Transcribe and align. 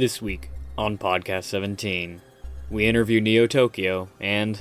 This 0.00 0.22
week 0.22 0.48
on 0.78 0.96
Podcast 0.96 1.44
17, 1.44 2.22
we 2.70 2.86
interview 2.86 3.20
Neo 3.20 3.46
Tokyo, 3.46 4.08
and, 4.18 4.58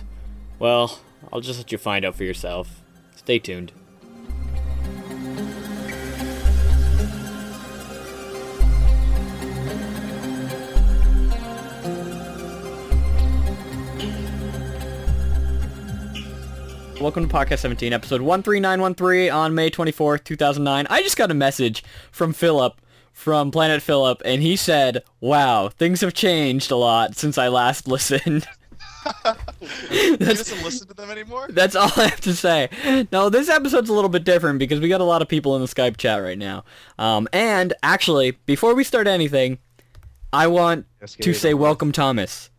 well, 0.60 1.00
I'll 1.32 1.40
just 1.40 1.58
let 1.58 1.72
you 1.72 1.78
find 1.78 2.04
out 2.04 2.16
for 2.16 2.26
yourself. 2.26 2.82
Stay 3.16 3.40
tuned. 3.40 3.72
Welcome 17.00 17.30
to 17.30 17.34
Podcast 17.34 17.60
17, 17.60 17.94
episode 17.94 18.20
13913 18.20 19.32
on 19.32 19.56
May 19.56 19.70
24th, 19.70 20.26
2009. 20.26 20.86
I 20.90 21.02
just 21.02 21.16
got 21.16 21.32
a 21.32 21.34
message 21.34 21.82
from 22.12 22.34
Phillip 22.34 22.82
from 23.20 23.52
Planet 23.52 23.82
Phillip, 23.82 24.22
and 24.24 24.42
he 24.42 24.56
said, 24.56 25.04
wow, 25.20 25.68
things 25.68 26.00
have 26.00 26.14
changed 26.14 26.72
a 26.72 26.78
lot 26.78 27.18
since 27.18 27.38
I 27.38 27.50
last 27.50 27.86
listened. 27.90 28.48
he 29.90 30.16
doesn't 30.16 30.64
listen 30.64 30.88
to 30.88 30.94
them 30.94 31.10
anymore? 31.12 31.48
That's 31.50 31.76
all 31.76 31.92
I 31.98 32.08
have 32.08 32.22
to 32.22 32.34
say. 32.34 32.70
No, 33.12 33.30
this 33.30 33.50
episode's 33.50 33.90
a 33.90 33.94
little 33.94 34.10
bit 34.10 34.24
different 34.24 34.58
because 34.58 34.80
we 34.80 34.88
got 34.88 35.02
a 35.02 35.06
lot 35.06 35.22
of 35.22 35.28
people 35.28 35.56
in 35.56 35.62
the 35.62 35.68
Skype 35.68 35.98
chat 35.98 36.22
right 36.24 36.38
now. 36.38 36.64
Um, 36.98 37.28
and 37.34 37.74
actually, 37.84 38.32
before 38.46 38.74
we 38.74 38.86
start 38.86 39.06
anything, 39.06 39.58
I 40.32 40.48
want 40.48 40.86
Let's 41.02 41.16
to 41.16 41.34
say 41.34 41.54
welcome 41.54 41.92
Thomas. 41.92 42.50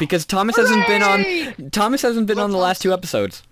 Because 0.00 0.26
Thomas 0.26 0.56
hasn't 0.56 0.86
been 0.88 1.02
on 1.02 1.70
Thomas 1.70 2.02
hasn't 2.02 2.26
been 2.26 2.38
Hello, 2.38 2.44
on 2.46 2.50
the 2.50 2.58
last 2.58 2.82
two 2.82 2.90
Thomas. 2.90 2.98
episodes. 2.98 3.42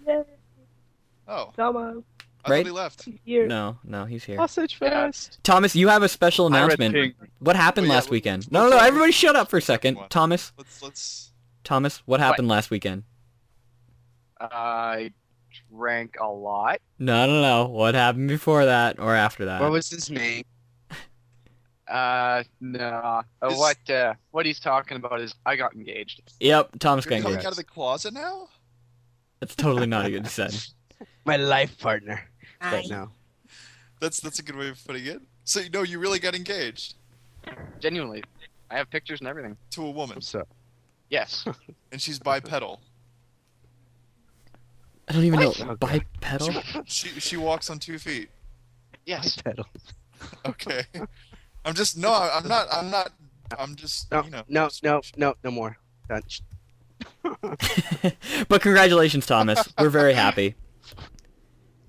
Oh, 1.29 1.53
Come 1.55 1.77
on, 1.77 2.05
I 2.18 2.18
Right? 2.51 2.59
thought 2.59 2.67
he 2.67 2.73
left. 2.73 3.09
here. 3.25 3.47
No, 3.47 3.79
no, 3.85 4.05
he's 4.05 4.25
here. 4.25 4.37
Sausage 4.37 4.77
fest. 4.77 5.39
Thomas, 5.43 5.75
you 5.77 5.89
have 5.89 6.03
a 6.03 6.09
special 6.09 6.47
announcement. 6.47 7.15
What 7.39 7.57
happened 7.57 7.87
Oh, 7.87 7.89
yeah, 7.89 7.95
last 7.95 8.05
let- 8.07 8.11
weekend? 8.13 8.43
let's 8.45 8.51
No, 8.53 8.65
no, 8.69 8.77
no, 8.77 8.79
everybody 8.85 9.13
shut 9.13 9.37
up 9.37 9.49
for 9.51 9.59
a 9.59 9.63
second. 9.63 9.97
What? 9.97 10.11
Thomas, 10.11 10.53
Let's 10.57 10.83
let's. 10.83 11.33
Thomas, 11.65 11.99
what 12.07 12.21
happened 12.21 12.49
last 12.49 12.71
weekend? 12.71 13.05
I 14.41 15.13
drank 15.71 16.17
a 16.21 16.29
lot. 16.29 16.81
No, 16.99 17.27
no, 17.27 17.43
no. 17.43 17.67
What 17.69 17.95
happened 17.95 18.29
before 18.29 18.65
that 18.65 18.99
or 18.99 19.15
after 19.15 19.45
that? 19.47 19.61
What 19.61 19.71
was 19.73 19.91
his 19.91 20.11
name? 20.11 20.45
Uh, 21.89 22.43
no. 22.61 22.81
Uh, 23.43 23.47
Is- 23.51 23.59
what? 23.59 23.91
Uh, 23.91 24.13
what 24.31 24.45
he's 24.45 24.61
talking 24.61 24.99
about 24.99 25.23
is 25.23 25.35
I 25.47 25.57
got 25.57 25.75
engaged. 25.75 26.21
Yep, 26.39 26.79
Thomas 26.81 27.07
You're 27.07 27.11
got 27.13 27.23
coming 27.23 27.33
engaged. 27.33 27.47
out 27.47 27.53
of 27.53 27.57
the 27.57 27.65
closet 27.65 28.13
now? 28.13 28.49
That's 29.41 29.55
totally 29.57 29.87
not 29.87 30.05
a 30.05 30.11
good 30.11 30.27
said. 30.27 30.55
My 31.25 31.37
life 31.39 31.79
partner. 31.79 32.29
Right 32.61 32.87
now. 32.89 33.13
That's 34.01 34.21
that's 34.21 34.39
a 34.39 34.43
good 34.43 34.57
way 34.57 34.69
of 34.69 34.85
putting 34.87 35.07
it. 35.07 35.21
So 35.45 35.61
you 35.61 35.71
know 35.71 35.83
you 35.83 35.99
really 35.99 36.19
got 36.19 36.35
engaged 36.35 36.95
Genuinely, 37.81 38.23
I 38.71 38.77
have 38.77 38.91
pictures 38.91 39.21
and 39.21 39.29
everything. 39.29 39.57
to 39.71 39.87
a 39.87 39.91
woman, 39.91 40.21
So. 40.21 40.45
Yes. 41.11 41.47
and 41.93 42.01
she's 42.01 42.19
bipedal. 42.19 42.81
I 45.09 45.13
don't 45.15 45.25
even 45.25 45.41
What? 45.41 45.59
know. 45.59 45.71
Okay. 45.83 46.05
Bipedal? 46.21 46.63
She 46.87 47.09
she 47.21 47.37
walks 47.37 47.71
on 47.71 47.79
two 47.79 47.99
feet. 47.99 48.29
yes. 49.07 49.37
Pedal. 49.43 49.67
Okay. 50.47 50.85
I'm 51.65 51.75
just 51.75 51.97
no. 51.97 52.13
I- 52.13 52.37
I'm 52.39 52.47
not. 52.49 52.67
I'm 52.73 52.91
not. 52.91 53.13
I'm 53.59 53.75
just. 53.77 54.11
No, 54.13 54.23
You 54.25 54.31
know. 54.31 54.43
no, 54.49 54.69
no, 54.83 55.01
no, 55.17 55.35
no 55.45 55.51
more. 55.51 55.79
Done. 56.09 56.23
But 58.49 58.61
congratulations, 58.63 59.27
Thomas. 59.27 59.67
We're 59.79 59.89
very 59.91 60.15
happy. 60.15 60.55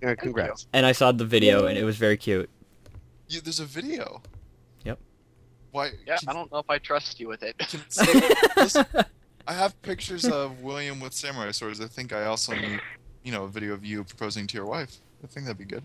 Uh, 0.05 0.15
congrats. 0.17 0.67
And 0.73 0.85
I 0.85 0.91
saw 0.91 1.11
the 1.11 1.25
video, 1.25 1.65
and 1.65 1.77
it 1.77 1.83
was 1.83 1.97
very 1.97 2.17
cute. 2.17 2.49
You, 3.27 3.41
there's 3.41 3.59
a 3.59 3.65
video. 3.65 4.21
Yep. 4.85 4.99
Why? 5.71 5.91
Yeah. 6.07 6.17
can- 6.17 6.29
I 6.29 6.33
don't 6.33 6.51
know 6.51 6.59
if 6.59 6.69
I 6.69 6.77
trust 6.77 7.19
you 7.19 7.27
with 7.27 7.43
it. 7.43 7.57
can- 7.59 7.81
so, 7.89 8.03
listen, 8.57 8.85
I 9.47 9.53
have 9.53 9.79
pictures 9.81 10.25
of 10.31 10.61
William 10.61 10.99
with 10.99 11.13
samurai 11.13 11.51
swords. 11.51 11.81
I 11.81 11.87
think 11.87 12.13
I 12.13 12.25
also 12.25 12.53
need, 12.55 12.79
you 13.23 13.31
know, 13.31 13.43
a 13.43 13.47
video 13.49 13.73
of 13.73 13.85
you 13.85 14.03
proposing 14.03 14.47
to 14.47 14.57
your 14.57 14.65
wife. 14.65 14.97
I 15.23 15.27
think 15.27 15.45
that'd 15.45 15.57
be 15.57 15.65
good. 15.65 15.83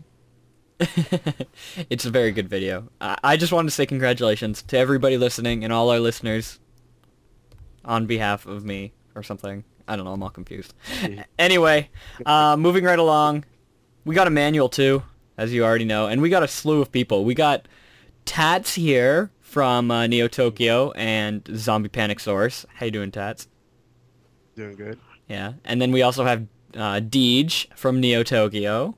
it's 1.91 2.05
a 2.05 2.11
very 2.11 2.33
good 2.33 2.49
video. 2.49 2.88
I, 3.00 3.17
I 3.22 3.37
just 3.37 3.53
wanted 3.53 3.69
to 3.69 3.75
say 3.75 3.87
congratulations 3.87 4.62
to 4.62 4.78
everybody 4.78 5.17
listening 5.17 5.65
and 5.65 5.72
all 5.72 5.91
our 5.91 6.00
listeners 6.00 6.59
on 7.84 8.06
behalf 8.06 8.47
of 8.47 8.65
me 8.65 8.93
or 9.15 9.22
something. 9.22 9.65
I 9.87 9.97
don't 9.97 10.05
know. 10.05 10.12
I'm 10.12 10.22
all 10.22 10.31
confused. 10.31 10.72
Anyway, 11.38 11.91
uh, 12.25 12.56
moving 12.56 12.84
right 12.84 12.99
along, 12.99 13.44
we 14.04 14.15
got 14.15 14.26
Emanuel 14.26 14.69
too, 14.69 15.03
as 15.37 15.53
you 15.53 15.65
already 15.65 15.84
know, 15.84 16.06
and 16.06 16.20
we 16.20 16.28
got 16.28 16.42
a 16.42 16.48
slew 16.48 16.81
of 16.81 16.92
people. 16.92 17.25
We 17.25 17.34
got 17.34 17.66
Tats 18.25 18.75
here 18.75 19.31
from 19.41 19.91
uh, 19.91 20.06
Neo 20.06 20.28
Tokyo 20.28 20.92
and 20.92 21.48
Zombie 21.54 21.88
Panic 21.88 22.20
Source. 22.20 22.66
How 22.75 22.87
you 22.87 22.93
doing, 22.93 23.10
Tats? 23.10 23.48
Doing 24.56 24.76
good. 24.76 24.98
Yeah, 25.28 25.54
and 25.64 25.81
then 25.81 25.91
we 25.91 26.03
also 26.03 26.25
have 26.25 26.47
uh, 26.75 27.00
Deej 27.00 27.66
from 27.76 28.00
Neo 28.00 28.22
Tokyo. 28.22 28.94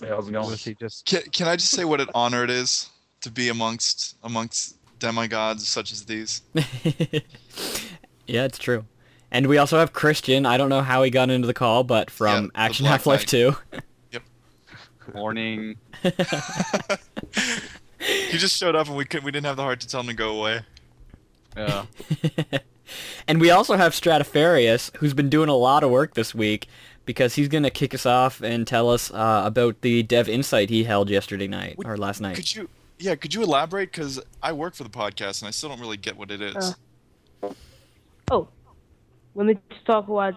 Hey, 0.00 0.08
how's 0.08 0.28
it 0.28 0.32
going? 0.32 0.50
Was 0.50 0.64
he 0.64 0.74
just? 0.74 1.06
Can, 1.06 1.22
can 1.32 1.46
I 1.48 1.56
just 1.56 1.70
say 1.70 1.84
what 1.84 2.00
an 2.00 2.08
honor 2.14 2.44
it 2.44 2.50
is 2.50 2.88
to 3.20 3.30
be 3.30 3.48
amongst 3.48 4.16
amongst 4.22 4.76
demigods 4.98 5.68
such 5.68 5.92
as 5.92 6.04
these? 6.04 6.42
yeah, 8.26 8.44
it's 8.44 8.58
true. 8.58 8.84
And 9.34 9.48
we 9.48 9.58
also 9.58 9.80
have 9.80 9.92
Christian. 9.92 10.46
I 10.46 10.56
don't 10.56 10.68
know 10.68 10.80
how 10.80 11.02
he 11.02 11.10
got 11.10 11.28
into 11.28 11.48
the 11.48 11.54
call, 11.54 11.82
but 11.82 12.08
from 12.08 12.46
the 12.46 12.52
Action 12.54 12.86
Half 12.86 13.04
Life 13.04 13.22
Knight. 13.32 13.56
2. 14.12 14.20
Morning. 15.12 15.76
he 17.98 18.38
just 18.38 18.56
showed 18.56 18.76
up 18.76 18.86
and 18.86 18.96
we 18.96 19.04
could 19.04 19.24
we 19.24 19.32
didn't 19.32 19.46
have 19.46 19.56
the 19.56 19.62
heart 19.62 19.80
to 19.80 19.88
tell 19.88 20.00
him 20.00 20.06
to 20.06 20.14
go 20.14 20.38
away. 20.38 20.60
Yeah. 21.56 21.86
and 23.28 23.40
we 23.40 23.50
also 23.50 23.74
have 23.76 23.92
Stratofarious, 23.92 24.96
who's 24.98 25.14
been 25.14 25.28
doing 25.28 25.48
a 25.48 25.56
lot 25.56 25.82
of 25.82 25.90
work 25.90 26.14
this 26.14 26.32
week 26.32 26.68
because 27.04 27.34
he's 27.34 27.48
going 27.48 27.64
to 27.64 27.70
kick 27.70 27.92
us 27.92 28.06
off 28.06 28.40
and 28.40 28.66
tell 28.66 28.88
us 28.88 29.10
uh, 29.10 29.42
about 29.44 29.80
the 29.80 30.04
Dev 30.04 30.28
Insight 30.28 30.70
he 30.70 30.84
held 30.84 31.10
yesterday 31.10 31.48
night, 31.48 31.76
Would- 31.76 31.88
or 31.88 31.96
last 31.96 32.20
night. 32.20 32.36
Could 32.36 32.54
you 32.54 32.68
yeah, 33.00 33.16
could 33.16 33.34
you 33.34 33.42
elaborate? 33.42 33.90
Because 33.90 34.20
I 34.42 34.52
work 34.52 34.74
for 34.74 34.84
the 34.84 34.90
podcast 34.90 35.42
and 35.42 35.48
I 35.48 35.50
still 35.50 35.70
don't 35.70 35.80
really 35.80 35.96
get 35.96 36.16
what 36.16 36.30
it 36.30 36.40
is. 36.40 36.76
Uh. 37.42 37.52
Oh, 38.30 38.48
let 39.34 39.46
me 39.46 39.58
talk 39.86 40.08
about 40.08 40.34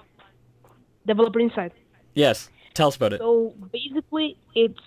developer 1.06 1.40
insight. 1.40 1.74
Yes, 2.14 2.50
tell 2.74 2.90
us 2.90 2.96
about 2.96 3.14
it. 3.14 3.20
So 3.20 3.54
basically, 3.72 4.38
it's 4.56 4.80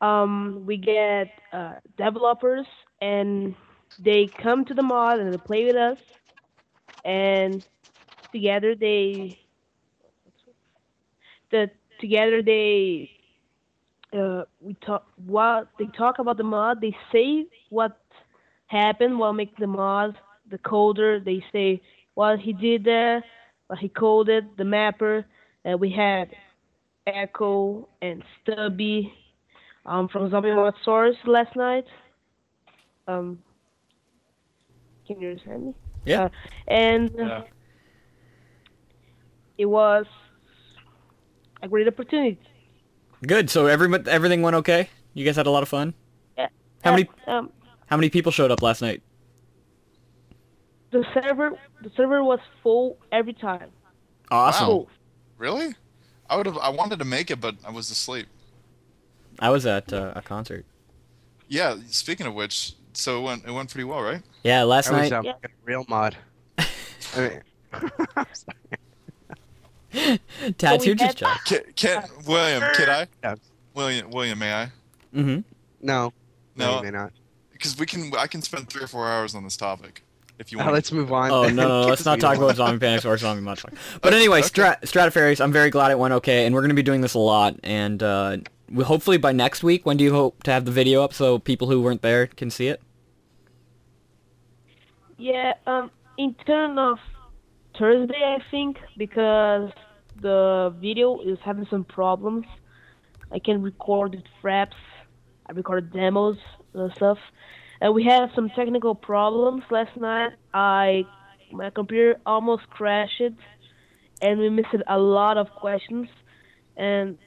um 0.00 0.62
we 0.64 0.76
get 0.76 1.28
uh, 1.52 1.74
developers 1.96 2.66
and 3.00 3.54
they 3.98 4.26
come 4.26 4.64
to 4.64 4.74
the 4.74 4.82
mod 4.82 5.18
and 5.18 5.32
they 5.32 5.38
play 5.38 5.64
with 5.64 5.76
us, 5.76 5.98
and 7.04 7.66
together 8.32 8.74
they 8.74 9.38
the 11.50 11.70
together 12.00 12.42
they 12.42 13.10
uh, 14.16 14.44
we 14.60 14.74
talk 14.74 15.06
what 15.26 15.68
they 15.78 15.86
talk 15.86 16.18
about 16.18 16.36
the 16.36 16.44
mod. 16.44 16.80
They 16.80 16.96
say 17.12 17.46
what 17.70 18.00
happened 18.66 19.18
while 19.18 19.32
making 19.32 19.56
the 19.58 19.66
mod. 19.66 20.16
The 20.50 20.58
coder 20.58 21.22
they 21.22 21.44
say 21.52 21.82
what 22.18 22.40
he 22.40 22.52
did 22.52 22.82
there, 22.82 23.22
what 23.68 23.78
he 23.78 23.88
coded, 23.88 24.44
the 24.56 24.64
mapper. 24.64 25.24
Uh, 25.64 25.76
we 25.78 25.88
had 25.88 26.28
Echo 27.06 27.88
and 28.02 28.24
Stubby 28.42 29.14
um, 29.86 30.08
from 30.08 30.28
Zombie 30.28 30.52
Mod 30.52 30.74
Source 30.84 31.14
last 31.26 31.54
night. 31.54 31.84
Um, 33.06 33.38
can 35.06 35.20
you 35.20 35.28
understand 35.28 35.66
me? 35.66 35.74
Yeah. 36.06 36.24
Uh, 36.24 36.28
and 36.66 37.10
Yeah. 37.16 37.42
it 39.56 39.66
was 39.66 40.06
a 41.62 41.68
great 41.68 41.86
opportunity. 41.86 42.40
Good. 43.24 43.48
So 43.48 43.66
every, 43.66 43.88
everything 44.08 44.42
went 44.42 44.56
okay? 44.56 44.88
You 45.14 45.24
guys 45.24 45.36
had 45.36 45.46
a 45.46 45.52
lot 45.52 45.62
of 45.62 45.68
fun? 45.68 45.94
Yeah. 46.36 46.48
How 46.82 46.90
many 46.90 47.08
Um, 47.28 47.52
how 47.86 47.96
many 47.96 48.10
people 48.10 48.32
showed 48.32 48.50
up 48.50 48.60
last 48.60 48.82
night? 48.82 49.02
The 50.90 51.04
server, 51.14 51.52
the 51.82 51.90
server 51.96 52.24
was 52.24 52.40
full 52.62 52.96
every 53.12 53.34
time. 53.34 53.70
Awesome. 54.30 54.68
Wow. 54.68 54.86
Really? 55.38 55.74
I 56.28 56.36
would 56.36 56.46
have. 56.46 56.58
I 56.58 56.68
wanted 56.70 56.98
to 56.98 57.04
make 57.04 57.30
it, 57.30 57.40
but 57.40 57.54
I 57.66 57.70
was 57.70 57.90
asleep. 57.90 58.26
I 59.38 59.50
was 59.50 59.64
at 59.66 59.92
uh, 59.92 60.12
a 60.16 60.22
concert. 60.22 60.64
Yeah. 61.48 61.76
Speaking 61.88 62.26
of 62.26 62.34
which, 62.34 62.72
so 62.92 63.20
it 63.20 63.22
went. 63.22 63.44
It 63.46 63.52
went 63.52 63.70
pretty 63.70 63.84
well, 63.84 64.02
right? 64.02 64.22
Yeah, 64.42 64.64
last 64.64 64.90
That 64.90 65.00
was 65.00 65.10
night. 65.10 65.16
um, 65.18 65.24
Yeah. 65.24 65.32
a 65.44 65.48
real 65.64 65.84
mod. 65.88 66.16
I 66.58 66.66
mean, 67.16 67.40
Tats, 70.58 70.82
we 70.82 70.86
you're 70.88 70.94
just 70.96 71.20
had- 71.20 71.38
Can, 71.46 71.60
can 71.74 72.04
William? 72.26 72.62
Can 72.74 72.90
I? 72.90 73.06
Yeah. 73.24 73.34
William. 73.74 74.10
William, 74.10 74.38
may 74.38 74.52
I? 74.52 74.64
Mm-hmm. 75.14 75.40
no, 75.80 75.80
no, 75.80 76.12
No, 76.56 76.76
you 76.78 76.82
may 76.84 76.90
not. 76.90 77.12
because 77.52 77.78
we 77.78 77.86
can. 77.86 78.12
I 78.18 78.26
can 78.26 78.42
spend 78.42 78.68
three 78.68 78.82
or 78.82 78.86
four 78.86 79.08
hours 79.08 79.34
on 79.34 79.44
this 79.44 79.56
topic, 79.56 80.02
if 80.38 80.52
you 80.52 80.58
Now 80.58 80.64
want. 80.64 80.74
let's 80.74 80.92
move 80.92 81.12
on. 81.12 81.30
Oh 81.30 81.48
no, 81.48 81.68
no, 81.68 81.80
let's 81.88 82.04
not 82.04 82.20
talk 82.20 82.36
about 82.36 82.56
zombie 82.60 82.78
panics 82.78 83.04
or 83.04 83.16
zombie 83.18 83.42
much. 83.42 83.64
But 84.02 84.14
anyway, 84.14 84.38
Okay. 84.40 84.48
Strat 84.48 84.80
Stratofarious, 84.82 85.40
I'm 85.40 85.52
very 85.52 85.70
glad 85.70 85.90
it 85.90 85.98
went 85.98 86.14
okay, 86.14 86.46
and 86.46 86.54
we're 86.54 86.62
gonna 86.62 86.74
be 86.74 86.82
doing 86.82 87.00
this 87.00 87.14
a 87.14 87.18
lot. 87.18 87.56
And 87.62 88.02
uh, 88.02 88.38
we, 88.70 88.84
hopefully 88.84 89.16
by 89.18 89.32
next 89.32 89.62
week, 89.62 89.84
when 89.86 89.96
do 89.96 90.04
you 90.04 90.12
hope 90.12 90.42
to 90.44 90.50
have 90.52 90.64
the 90.64 90.70
video 90.72 91.02
up 91.02 91.12
so 91.12 91.38
people 91.38 91.68
who 91.68 91.80
weren't 91.82 92.02
there 92.02 92.26
can 92.26 92.50
see 92.50 92.68
it? 92.68 92.80
Yeah, 95.16 95.54
um, 95.66 95.90
in 96.16 96.34
turn 96.46 96.78
of 96.78 96.98
Thursday, 97.78 98.22
I 98.22 98.38
think 98.50 98.78
because 98.96 99.70
the 100.20 100.74
video 100.80 101.20
is 101.20 101.38
having 101.44 101.66
some 101.70 101.84
problems. 101.84 102.44
I 103.32 103.38
can 103.38 103.62
record 103.62 104.14
with 104.14 104.24
fraps. 104.42 104.72
I 105.48 105.52
recorded 105.52 105.92
demos 105.92 106.38
and 106.74 106.92
stuff. 106.94 107.18
And 107.80 107.94
we 107.94 108.04
had 108.04 108.30
some 108.34 108.50
technical 108.50 108.94
problems 108.94 109.62
last 109.70 109.96
night. 109.96 110.32
I 110.52 111.04
my 111.52 111.70
computer 111.70 112.20
almost 112.26 112.68
crashed, 112.70 113.20
and 114.20 114.40
we 114.40 114.50
missed 114.50 114.74
a 114.86 114.98
lot 114.98 115.38
of 115.38 115.48
questions, 115.50 116.08
and 116.76 117.18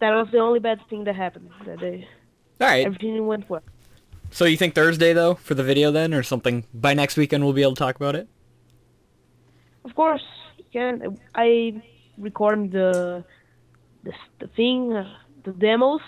that 0.00 0.10
was 0.10 0.28
the 0.32 0.38
only 0.38 0.60
bad 0.60 0.78
thing 0.88 1.04
that 1.04 1.16
happened 1.16 1.50
that 1.66 1.80
day. 1.80 2.08
All 2.60 2.68
right. 2.68 2.86
Everything 2.86 3.26
went 3.26 3.48
well. 3.50 3.62
So 4.30 4.44
you 4.44 4.56
think 4.56 4.74
Thursday 4.74 5.12
though 5.12 5.34
for 5.34 5.54
the 5.54 5.64
video 5.64 5.90
then, 5.90 6.14
or 6.14 6.22
something? 6.22 6.64
By 6.72 6.94
next 6.94 7.16
weekend 7.16 7.44
we'll 7.44 7.52
be 7.52 7.62
able 7.62 7.74
to 7.74 7.78
talk 7.78 7.96
about 7.96 8.14
it. 8.14 8.28
Of 9.84 9.94
course, 9.94 10.22
you 10.58 10.64
can. 10.72 11.18
I 11.34 11.82
recorded 12.16 12.70
the 12.72 13.24
the 14.04 14.12
the 14.38 14.46
thing, 14.48 14.92
uh, 14.92 15.12
the 15.44 15.52
demos, 15.52 16.02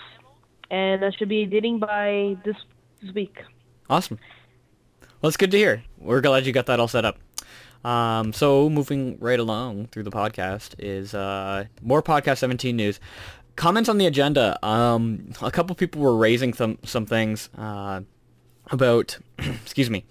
and 0.71 1.03
I 1.03 1.11
should 1.11 1.29
be 1.29 1.43
editing 1.43 1.79
by 1.79 2.37
this 2.45 2.55
this 3.03 3.13
week. 3.13 3.43
Awesome. 3.89 4.19
Well, 5.21 5.27
it's 5.27 5.37
good 5.37 5.51
to 5.51 5.57
hear. 5.57 5.83
We're 5.99 6.21
glad 6.21 6.45
you 6.45 6.53
got 6.53 6.65
that 6.67 6.79
all 6.79 6.87
set 6.87 7.05
up. 7.05 7.17
Um, 7.83 8.31
so 8.33 8.69
moving 8.69 9.17
right 9.19 9.39
along 9.39 9.87
through 9.87 10.03
the 10.03 10.11
podcast 10.11 10.75
is 10.79 11.13
uh, 11.13 11.65
more 11.81 12.01
podcast 12.01 12.37
17 12.37 12.75
news. 12.75 12.99
Comments 13.55 13.87
on 13.87 13.97
the 13.97 14.05
agenda. 14.05 14.57
Um, 14.65 15.33
a 15.41 15.51
couple 15.51 15.75
people 15.75 16.01
were 16.01 16.15
raising 16.15 16.53
some 16.53 16.79
some 16.83 17.05
things 17.05 17.49
uh, 17.57 18.01
about, 18.71 19.17
excuse 19.37 19.89
me, 19.89 20.05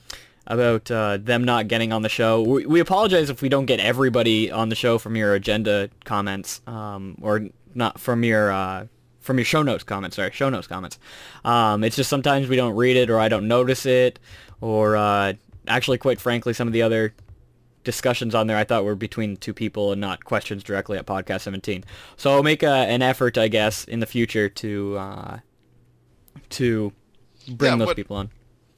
about 0.46 0.90
uh, 0.90 1.16
them 1.16 1.44
not 1.44 1.66
getting 1.66 1.92
on 1.92 2.02
the 2.02 2.08
show. 2.08 2.42
We, 2.42 2.66
we 2.66 2.80
apologize 2.80 3.30
if 3.30 3.42
we 3.42 3.48
don't 3.48 3.66
get 3.66 3.80
everybody 3.80 4.50
on 4.50 4.68
the 4.68 4.76
show 4.76 4.98
from 4.98 5.16
your 5.16 5.34
agenda 5.34 5.90
comments, 6.04 6.60
um, 6.66 7.16
or 7.20 7.48
not 7.74 7.98
from 7.98 8.22
your 8.22 8.52
uh, 8.52 8.86
from 9.22 9.38
your 9.38 9.44
show 9.46 9.62
notes 9.62 9.82
comments. 9.84 10.16
Sorry, 10.16 10.30
show 10.32 10.50
notes 10.50 10.66
comments. 10.66 10.98
Um, 11.44 11.82
it's 11.84 11.96
just 11.96 12.10
sometimes 12.10 12.48
we 12.48 12.56
don't 12.56 12.74
read 12.76 12.96
it, 12.96 13.08
or 13.08 13.19
I 13.19 13.28
don't 13.28 13.48
notice 13.48 13.86
it, 13.86 14.19
or 14.60 14.96
uh, 14.96 15.32
actually, 15.66 15.96
quite 15.98 16.20
frankly, 16.20 16.52
some 16.52 16.66
of 16.66 16.74
the 16.74 16.82
other 16.82 17.14
discussions 17.84 18.34
on 18.34 18.46
there 18.46 18.56
I 18.56 18.62
thought 18.64 18.84
were 18.84 18.94
between 18.94 19.36
two 19.36 19.52
people 19.54 19.90
and 19.90 20.00
not 20.00 20.24
questions 20.24 20.62
directly 20.62 20.98
at 20.98 21.06
podcast 21.06 21.40
17. 21.40 21.82
So 22.16 22.30
I'll 22.32 22.42
make 22.44 22.62
a, 22.62 22.69
an 22.70 23.02
effort, 23.02 23.36
I 23.38 23.48
guess, 23.48 23.84
in 23.84 23.98
the 24.00 24.06
future 24.06 24.48
to 24.48 24.96
uh, 24.98 25.38
to 26.50 26.92
bring 27.48 27.72
Yeah, 27.72 27.78
those 27.78 27.88
but- 27.88 27.96
people 27.96 28.16
on. 28.16 28.30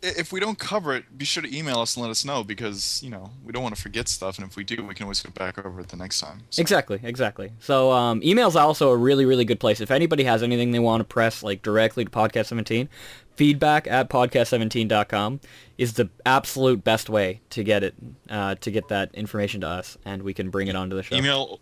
If 0.07 0.33
we 0.33 0.39
don't 0.41 0.59
cover 0.59 0.95
it, 0.95 1.17
be 1.17 1.25
sure 1.25 1.43
to 1.43 1.57
email 1.57 1.79
us 1.81 1.97
and 1.97 2.03
let 2.03 2.11
us 2.11 2.25
know 2.25 2.45
because 2.45 3.03
you 3.03 3.11
know 3.11 3.31
we 3.45 3.53
don't 3.53 3.63
want 3.63 3.75
to 3.75 3.81
forget 3.81 4.09
stuff, 4.09 4.39
and 4.39 4.47
if 4.47 4.57
we 4.57 4.63
do, 4.65 4.85
we 4.85 4.95
can 4.95 5.05
always 5.05 5.23
go 5.23 5.31
back 5.31 5.59
over 5.65 5.81
it 5.81 5.89
the 5.89 5.97
next 5.97 6.21
time. 6.21 6.43
So- 6.51 6.61
Exactly, 6.61 7.01
exactly. 7.03 7.53
So 7.61 7.91
um, 7.93 8.21
email's 8.23 8.55
also 8.57 8.91
a 8.91 8.97
really, 8.97 9.25
really 9.25 9.45
good 9.45 9.61
place. 9.61 9.81
If 9.81 9.91
anybody 9.91 10.25
has 10.25 10.43
anything 10.43 10.73
they 10.73 10.79
want 10.79 11.01
to 11.01 11.05
press 11.05 11.43
like 11.43 11.63
directly 11.63 12.05
to 12.05 12.11
Podcast 12.11 12.47
17, 12.47 12.89
feedback 13.37 13.87
at 13.87 14.09
podcast17.com 14.11 15.41
is 15.79 15.95
the 15.95 16.09
absolute 16.27 16.85
best 16.85 17.09
way 17.09 17.41
to 17.51 17.65
get 17.65 17.83
it, 17.83 17.95
uh, 18.31 18.55
to 18.57 18.71
get 18.71 18.89
that 18.89 19.15
information 19.15 19.61
to 19.63 19.69
us, 19.69 19.97
and 20.05 20.23
we 20.23 20.35
can 20.35 20.51
bring 20.51 20.69
it 20.69 20.77
onto 20.77 20.95
the 20.97 21.03
show. 21.03 21.17
Email, 21.17 21.61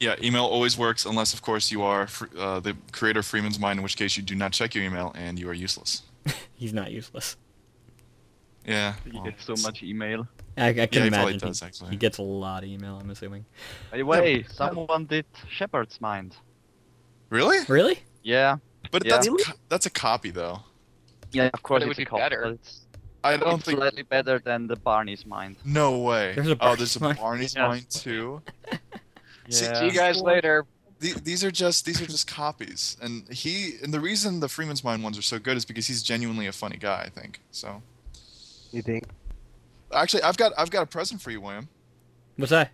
yeah, 0.00 0.16
email 0.22 0.44
always 0.44 0.76
works 0.76 1.04
unless, 1.06 1.32
of 1.34 1.42
course, 1.42 1.70
you 1.70 1.82
are 1.82 2.08
uh, 2.38 2.60
the 2.60 2.76
creator 2.92 3.20
of 3.20 3.26
Freeman's 3.26 3.58
Mind, 3.58 3.78
in 3.78 3.82
which 3.82 3.96
case 3.96 4.16
you 4.16 4.22
do 4.22 4.34
not 4.34 4.52
check 4.52 4.74
your 4.74 4.84
email 4.84 5.12
and 5.16 5.38
you 5.38 5.48
are 5.48 5.54
useless. 5.54 6.02
He's 6.54 6.72
not 6.72 6.90
useless. 6.90 7.36
Yeah. 8.66 8.94
You 9.06 9.12
well, 9.14 9.24
get 9.24 9.40
so 9.40 9.52
it's- 9.52 9.64
much 9.64 9.82
email. 9.82 10.26
I, 10.56 10.68
I 10.68 10.72
can 10.72 10.80
Yeah, 10.92 10.98
imagine 11.06 11.12
probably 11.12 11.32
he, 11.32 11.38
does, 11.38 11.62
actually. 11.62 11.90
he 11.90 11.96
gets 11.96 12.18
a 12.18 12.22
lot 12.22 12.62
of 12.62 12.68
email. 12.68 12.98
I'm 13.00 13.08
assuming. 13.08 13.46
By 13.90 13.96
the 13.98 14.02
way, 14.04 14.42
someone 14.52 15.06
did 15.06 15.24
Shepherd's 15.48 15.98
Mind. 16.00 16.36
Really? 17.30 17.58
Really? 17.68 18.00
Yeah. 18.22 18.56
But 18.90 19.04
Yeah. 19.06 19.12
that's 19.14 19.28
Really? 19.28 19.44
that's 19.70 19.86
a 19.86 19.90
copy 19.90 20.30
though. 20.30 20.60
Yeah, 21.32 21.48
of 21.54 21.62
course 21.62 21.82
it 21.82 21.88
would 21.88 21.96
a 21.96 22.00
be 22.00 22.04
copy, 22.04 22.20
better. 22.20 22.44
it's, 22.44 22.82
I 23.24 23.38
don't 23.38 23.54
it's 23.54 23.64
think. 23.64 23.78
slightly 23.78 24.02
better 24.02 24.38
than 24.38 24.66
the 24.66 24.76
Barney's 24.76 25.24
Mind. 25.24 25.56
No 25.64 25.98
way. 26.00 26.34
There's 26.34 26.48
a 26.48 26.56
oh, 26.60 26.76
there's 26.76 26.94
a 26.96 27.00
Barney's 27.00 27.16
Mind. 27.16 27.18
Barney's 27.18 27.54
Yeah. 27.54 27.68
Mind 27.68 27.88
too. 27.90 28.42
See, 29.48 29.64
Yeah. 29.64 29.78
See 29.80 29.84
you 29.86 29.92
guys 29.92 30.20
later. 30.20 30.66
The- 31.00 31.18
These 31.24 31.42
are 31.42 31.50
just 31.50 31.86
these 31.86 32.00
are 32.02 32.06
just 32.06 32.26
copies, 32.26 32.96
and 33.00 33.26
he 33.32 33.76
and 33.82 33.92
the 33.94 34.00
reason 34.00 34.40
the 34.40 34.48
Freeman's 34.48 34.84
Mind 34.84 35.02
ones 35.02 35.16
are 35.18 35.22
so 35.22 35.38
good 35.38 35.56
is 35.56 35.64
because 35.64 35.86
he's 35.86 36.02
genuinely 36.02 36.46
a 36.46 36.52
funny 36.52 36.76
guy. 36.76 37.04
I 37.06 37.08
think 37.08 37.40
so. 37.50 37.82
You 38.72 38.82
think? 38.82 39.04
Actually, 39.92 40.22
I've 40.22 40.36
got 40.36 40.52
I've 40.56 40.70
got 40.70 40.82
a 40.82 40.86
present 40.86 41.20
for 41.20 41.30
you, 41.30 41.40
William. 41.40 41.68
What's 42.36 42.50
that? 42.50 42.70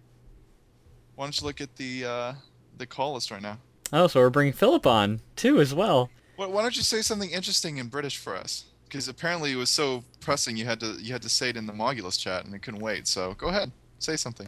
Why 1.17 1.25
don't 1.25 1.41
you 1.41 1.47
look 1.47 1.61
at 1.61 1.75
the 1.77 2.05
uh, 2.05 2.33
the 2.77 2.87
call 2.87 3.15
list 3.15 3.31
right 3.31 3.43
now? 3.43 3.59
Oh, 3.93 4.07
so 4.07 4.21
we're 4.21 4.31
bringing 4.31 4.53
Phillip 4.53 4.87
on 4.87 5.21
too 5.35 5.61
as 5.61 5.75
well. 5.75 6.11
Why, 6.37 6.47
why 6.47 6.63
don't 6.63 6.77
you 6.77 6.83
say 6.83 7.03
something 7.03 7.31
interesting 7.31 7.79
in 7.79 7.89
British 7.89 8.17
for 8.19 8.37
us? 8.37 8.67
Because 8.85 9.09
apparently 9.09 9.53
it 9.53 9.57
was 9.57 9.71
so 9.71 10.05
pressing, 10.21 10.57
you 10.57 10.65
had 10.65 10.79
to 10.81 10.97
you 11.01 11.13
had 11.13 11.23
to 11.23 11.29
say 11.29 11.51
it 11.51 11.57
in 11.57 11.67
the 11.67 11.73
Mogulus 11.73 12.19
chat, 12.19 12.45
and 12.45 12.55
it 12.55 12.63
couldn't 12.63 12.81
wait. 12.81 13.09
So 13.09 13.35
go 13.35 13.49
ahead, 13.49 13.73
say 13.99 14.17
something. 14.17 14.47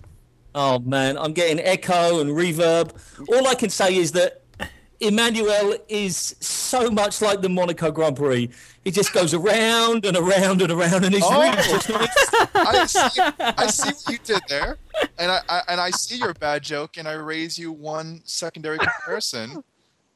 Oh 0.55 0.79
man, 0.79 1.19
I'm 1.19 1.33
getting 1.33 1.59
echo 1.59 2.21
and 2.21 2.31
reverb. 2.31 2.93
All 3.29 3.49
I 3.49 3.55
can 3.55 3.71
say 3.71 3.97
is 3.97 4.13
that 4.13 4.43
Emanuel 5.01 5.77
is 5.89 6.37
so 6.41 6.91
much 6.91 7.23
like 7.23 7.41
the 7.41 7.49
Monaco 7.49 7.91
Grand 7.91 8.17
Prix. 8.17 8.51
He 8.85 8.91
just 8.91 9.13
goes 9.13 9.33
around 9.35 10.05
and 10.05 10.17
around 10.17 10.61
and 10.63 10.71
around, 10.71 11.05
and 11.05 11.15
he's 11.15 11.25
Oh. 11.25 11.41
really 11.41 11.57
just 11.57 11.89
nice. 12.55 12.55
I 12.55 12.87
see, 12.87 13.21
I 13.41 13.67
see 13.67 13.89
what 13.91 14.09
you 14.11 14.19
did 14.25 14.43
there, 14.49 14.77
and 15.19 15.31
I, 15.31 15.41
I 15.49 15.63
and 15.69 15.81
I 15.81 15.91
see 15.91 16.17
your 16.17 16.35
bad 16.35 16.63
joke, 16.63 16.97
and 16.99 17.09
I 17.09 17.13
raise 17.15 17.59
you 17.59 17.73
one 17.73 18.21
secondary 18.25 18.79
comparison, 18.79 19.63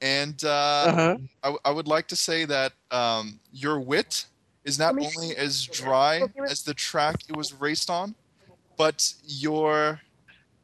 and 0.02 0.42
uh, 0.44 0.48
Uh-huh. 0.88 1.16
I, 1.42 1.46
w- 1.46 1.60
I 1.64 1.70
would 1.70 1.88
like 1.88 2.06
to 2.08 2.16
say 2.16 2.44
that 2.44 2.72
um, 2.90 3.40
your 3.52 3.80
wit 3.80 4.26
is 4.64 4.78
not 4.78 4.94
only 4.98 5.36
as 5.36 5.64
dry 5.64 6.22
as 6.48 6.62
the 6.62 6.74
track 6.74 7.16
it 7.28 7.36
was 7.36 7.52
raced 7.54 7.88
on, 7.90 8.14
but 8.76 9.12
your 9.26 10.00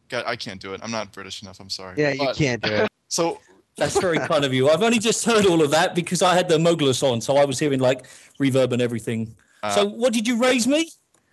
God, 0.08 0.24
I 0.26 0.36
can't 0.36 0.60
do 0.60 0.72
it. 0.74 0.80
I'm 0.82 0.90
not 0.90 1.12
British 1.12 1.42
enough. 1.42 1.60
I'm 1.60 1.70
sorry. 1.70 1.94
Yeah, 1.96 2.12
you 2.12 2.32
can't 2.34 2.62
do 2.62 2.70
it. 2.72 2.88
So 3.08 3.40
That's 3.80 3.98
very 3.98 4.18
kind 4.18 4.44
of 4.44 4.54
you. 4.54 4.68
I've 4.70 4.82
only 4.82 4.98
just 4.98 5.24
heard 5.24 5.46
all 5.46 5.62
of 5.62 5.70
that 5.70 5.94
because 5.94 6.22
I 6.22 6.34
had 6.34 6.48
the 6.48 6.58
Mogulus 6.58 7.02
on, 7.02 7.20
so 7.20 7.36
I 7.36 7.44
was 7.44 7.58
hearing 7.58 7.80
like 7.80 8.06
reverb 8.38 8.72
and 8.72 8.80
everything. 8.82 9.34
uh, 9.62 9.70
so, 9.70 9.86
what 9.86 10.12
did 10.12 10.28
you 10.28 10.36
raise 10.38 10.66
me? 10.66 10.90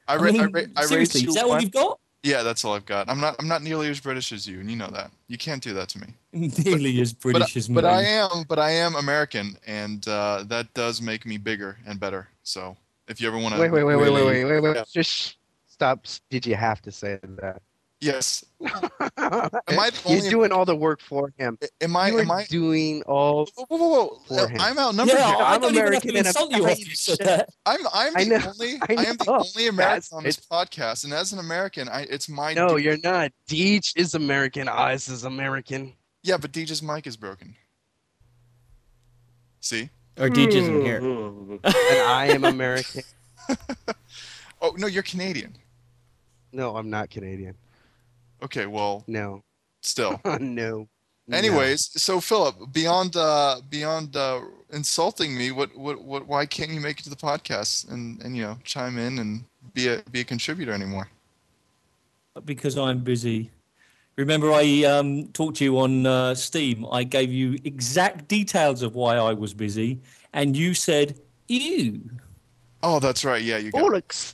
I, 0.08 0.16
ra- 0.16 0.30
I, 0.30 0.32
mean, 0.32 0.42
ra- 0.52 0.62
I 0.76 0.82
raised 0.82 0.90
seriously, 0.90 1.22
you 1.22 1.30
is 1.30 1.36
that 1.36 1.46
all 1.46 1.62
you've 1.62 1.72
got? 1.72 2.00
Yeah, 2.24 2.44
that's 2.44 2.66
all 2.66 2.74
I've 2.74 2.86
got. 2.86 3.10
I'm 3.10 3.20
not 3.20 3.36
I'm 3.40 3.48
not 3.48 3.62
nearly 3.62 3.90
as 3.90 4.00
British 4.00 4.32
as 4.32 4.48
you, 4.48 4.60
and 4.60 4.70
you 4.70 4.76
know 4.76 4.90
that. 4.90 5.12
You 5.28 5.38
can't 5.38 5.62
do 5.62 5.74
that 5.74 5.90
to 5.90 6.00
me. 6.00 6.08
Nearly 6.34 7.00
as 7.00 7.14
But, 7.14 7.22
British 7.22 7.56
as 7.58 7.70
me. 7.70 7.76
but 7.76 7.86
I 7.86 8.04
am 8.04 8.44
but 8.48 8.60
I 8.60 8.72
am 8.72 8.96
American, 8.96 9.58
and 9.68 10.06
uh, 10.08 10.44
that 10.48 10.74
does 10.74 11.02
make 11.02 11.26
me 11.26 11.38
bigger 11.38 11.78
and 11.86 12.00
better. 12.00 12.28
So 12.44 12.76
if 13.08 13.22
you 13.22 13.28
ever 13.28 13.38
want 13.38 13.56
to 13.56 13.62
Wait, 13.62 13.72
wait, 13.72 13.84
wait, 13.84 13.96
wait, 13.96 14.12
wait, 14.12 14.26
wait, 14.26 14.46
wait, 14.46 14.60
wait. 14.62 14.76
Yeah. 14.76 14.84
Just 14.92 15.38
stop. 15.68 16.06
Did 16.30 16.46
you 16.46 16.56
have 16.56 16.82
to 16.82 16.92
say 16.92 17.20
that? 17.24 17.62
Yes, 18.00 18.46
Am 18.62 18.70
I 19.18 19.50
the 19.90 20.02
only- 20.06 20.22
You're 20.22 20.30
doing 20.30 20.52
all 20.52 20.66
the 20.66 20.76
work 20.76 21.02
for 21.02 21.34
him. 21.40 21.58
am 21.82 21.96
I 21.96 22.10
You 22.10 22.20
am 22.20 22.30
I? 22.30 22.44
doing 22.46 23.02
all. 23.04 23.50
Whoa, 23.56 23.66
whoa, 23.68 23.78
whoa, 23.78 24.06
whoa. 24.28 24.38
For 24.46 24.48
him. 24.50 24.62
I'm 24.62 24.78
outnumbered 24.78 25.16
yeah, 25.18 25.28
here. 25.36 25.44
I 25.44 25.56
I'm 25.56 25.62
don't 25.62 25.72
even 25.74 25.94
have 25.94 26.04
American 26.04 26.12
to 26.12 26.18
and 26.20 26.28
I'm 26.28 26.30
insult 26.30 26.52
you 26.52 26.58
telling 26.58 26.72
after 26.72 26.84
you 26.84 26.90
you 26.90 26.96
said 26.96 27.18
shit. 27.18 27.26
that. 27.26 27.50
I'm 27.66 27.80
I'm 27.92 28.16
I 28.16 28.24
the 28.24 28.30
know, 28.30 28.46
only 28.50 28.76
I 28.82 28.86
I, 29.02 29.04
am 29.10 29.18
the 29.18 29.32
only 29.32 29.68
American 29.68 29.78
That's- 29.78 30.14
on 30.14 30.24
this 30.24 30.38
podcast, 30.38 31.06
and 31.06 31.14
as 31.14 31.34
an 31.34 31.40
American, 31.40 31.90
I 31.90 32.02
it's 32.04 32.30
my 32.30 32.54
No, 32.54 32.70
duty- 32.70 32.84
you're 32.84 32.98
not. 33.04 33.32
Deej 33.50 33.94
is 33.96 34.14
American. 34.14 34.68
Oz 34.70 35.08
is 35.10 35.24
American. 35.24 35.94
yeah, 36.22 36.38
but 36.38 36.52
Deej's 36.52 36.84
mic 36.84 37.08
is 37.08 37.18
broken. 37.18 37.56
See? 39.60 39.90
Or 40.20 40.30
Deej 40.30 40.50
isn't 40.54 40.74
hmm. 40.74 40.86
here. 40.86 41.00
And 41.64 41.64
I 42.08 42.28
am 42.32 42.44
American. 42.46 43.02
Oh 44.62 44.74
no, 44.78 44.88
you're 44.88 45.04
Canadian. 45.04 45.56
No, 46.52 46.76
I'm 46.76 46.90
not 46.90 47.10
Canadian. 47.12 47.56
Okay, 48.44 48.66
well, 48.66 49.04
No. 49.08 49.44
still. 49.82 50.20
no. 50.40 50.88
No. 51.30 51.36
Anyways, 51.36 51.90
so 52.02 52.22
Phillip, 52.22 52.56
beyond 52.72 53.18
uh, 53.18 53.60
beyond 53.70 54.16
uh, 54.16 54.40
insulting 54.72 55.38
me, 55.38 55.52
what, 55.52 55.76
what 55.76 56.02
what 56.02 56.26
why 56.26 56.46
can't 56.46 56.72
you 56.72 56.80
make 56.80 57.02
it 57.02 57.04
to 57.04 57.10
the 57.10 57.18
podcast 57.18 57.92
and 57.92 58.22
and 58.24 58.38
you 58.38 58.44
know 58.44 58.58
chime 58.64 58.98
in 58.98 59.20
and 59.20 59.44
be 59.74 59.90
a 59.90 60.02
be 60.10 60.22
a 60.22 60.24
contributor 60.24 60.72
anymore? 60.72 61.10
because 62.46 62.78
I'm 62.78 63.00
busy. 63.00 63.52
Remember, 64.16 64.54
I 64.54 64.84
um, 64.86 65.28
talked 65.34 65.58
to 65.58 65.66
you 65.66 65.78
on 65.80 66.06
uh, 66.06 66.34
Steam. 66.34 66.86
I 66.92 67.04
gave 67.04 67.32
you 67.32 67.58
exact 67.66 68.30
details 68.30 68.82
of 68.82 68.96
why 68.96 69.18
I 69.18 69.34
was 69.34 69.54
busy, 69.54 70.00
and 70.32 70.56
you 70.56 70.74
said, 70.74 71.20
"Ew." 71.50 72.00
Oh, 72.84 73.00
that's 73.02 73.26
right. 73.26 73.42
Yeah, 73.42 73.58
you 73.58 73.72
got 73.72 73.84
Bollocks. 73.84 74.34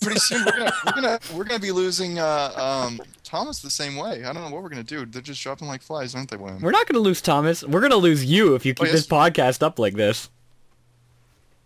pretty 0.00 0.20
soon 0.20 0.44
we're 0.44 0.52
gonna 0.52 0.72
we're 0.86 0.92
gonna 0.92 1.18
we're 1.34 1.44
gonna 1.44 1.58
be 1.58 1.72
losing 1.72 2.18
uh, 2.20 2.52
um, 2.56 3.00
Thomas 3.28 3.60
the 3.60 3.70
same 3.70 3.94
way. 3.96 4.24
I 4.24 4.32
don't 4.32 4.42
know 4.42 4.50
what 4.54 4.62
we're 4.62 4.70
gonna 4.70 4.82
do. 4.82 5.04
They're 5.04 5.20
just 5.20 5.42
dropping 5.42 5.68
like 5.68 5.82
flies, 5.82 6.14
aren't 6.14 6.30
they, 6.30 6.36
William? 6.36 6.62
We're 6.62 6.70
not 6.70 6.86
going 6.86 6.94
to 6.94 7.00
lose 7.00 7.20
Thomas. 7.20 7.62
We're 7.62 7.80
going 7.80 7.90
to 7.92 7.96
lose 7.98 8.24
you 8.24 8.54
if 8.54 8.64
you 8.64 8.72
oh, 8.72 8.80
keep 8.82 8.86
yes. 8.92 8.92
this 8.92 9.06
podcast 9.06 9.62
up 9.62 9.78
like 9.78 9.94
this. 9.94 10.30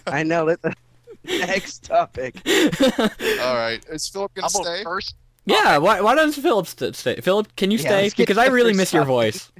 I 0.07 0.23
know. 0.23 0.45
Let, 0.45 0.61
Next 1.25 1.85
topic. 1.85 2.37
All 2.47 3.57
right, 3.57 3.81
is 3.90 4.09
Phillip 4.09 4.33
gonna 4.35 4.49
stay? 4.49 4.83
first? 4.85 5.16
yeah, 5.45 5.78
why, 5.78 6.00
why 6.00 6.14
doesn't 6.14 6.40
Phillip 6.40 6.66
st- 6.66 6.95
stay? 6.97 7.21
Phillip, 7.21 7.54
can 7.57 7.71
you 7.71 7.78
Yeah, 7.78 7.88
stay? 8.09 8.11
Because 8.16 8.38
I 8.38 8.47
really 8.47 8.71
first 8.71 8.78
miss 8.78 8.92
your 8.92 9.04
voice. 9.04 9.50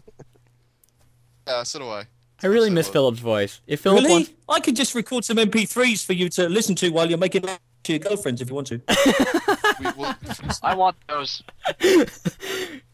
Yeah, 1.47 1.63
so 1.65 1.79
do 1.81 1.89
I. 1.89 2.05
I 2.43 2.47
really 2.47 2.69
So 2.69 2.75
miss? 2.75 2.89
Phillip's 2.89 3.19
voice. 3.21 3.61
If 3.67 3.81
Phillip 3.81 4.03
really? 4.03 4.13
wants, 4.13 4.31
I 4.49 4.61
could 4.61 4.77
just 4.77 4.95
record 4.95 5.25
some 5.25 5.37
MP3s 5.37 6.05
for 6.05 6.13
you 6.13 6.29
to 6.31 6.49
listen 6.49 6.75
to 6.77 6.91
while 6.91 7.09
you're 7.09 7.19
making 7.19 7.43
love 7.43 7.59
to 7.85 7.93
your 7.93 7.99
girlfriends 8.01 8.41
if 8.41 8.49
you 8.49 8.55
want 8.55 8.67
to. 8.69 8.81
I 10.63 10.75
want 10.75 10.97
those. 11.09 11.43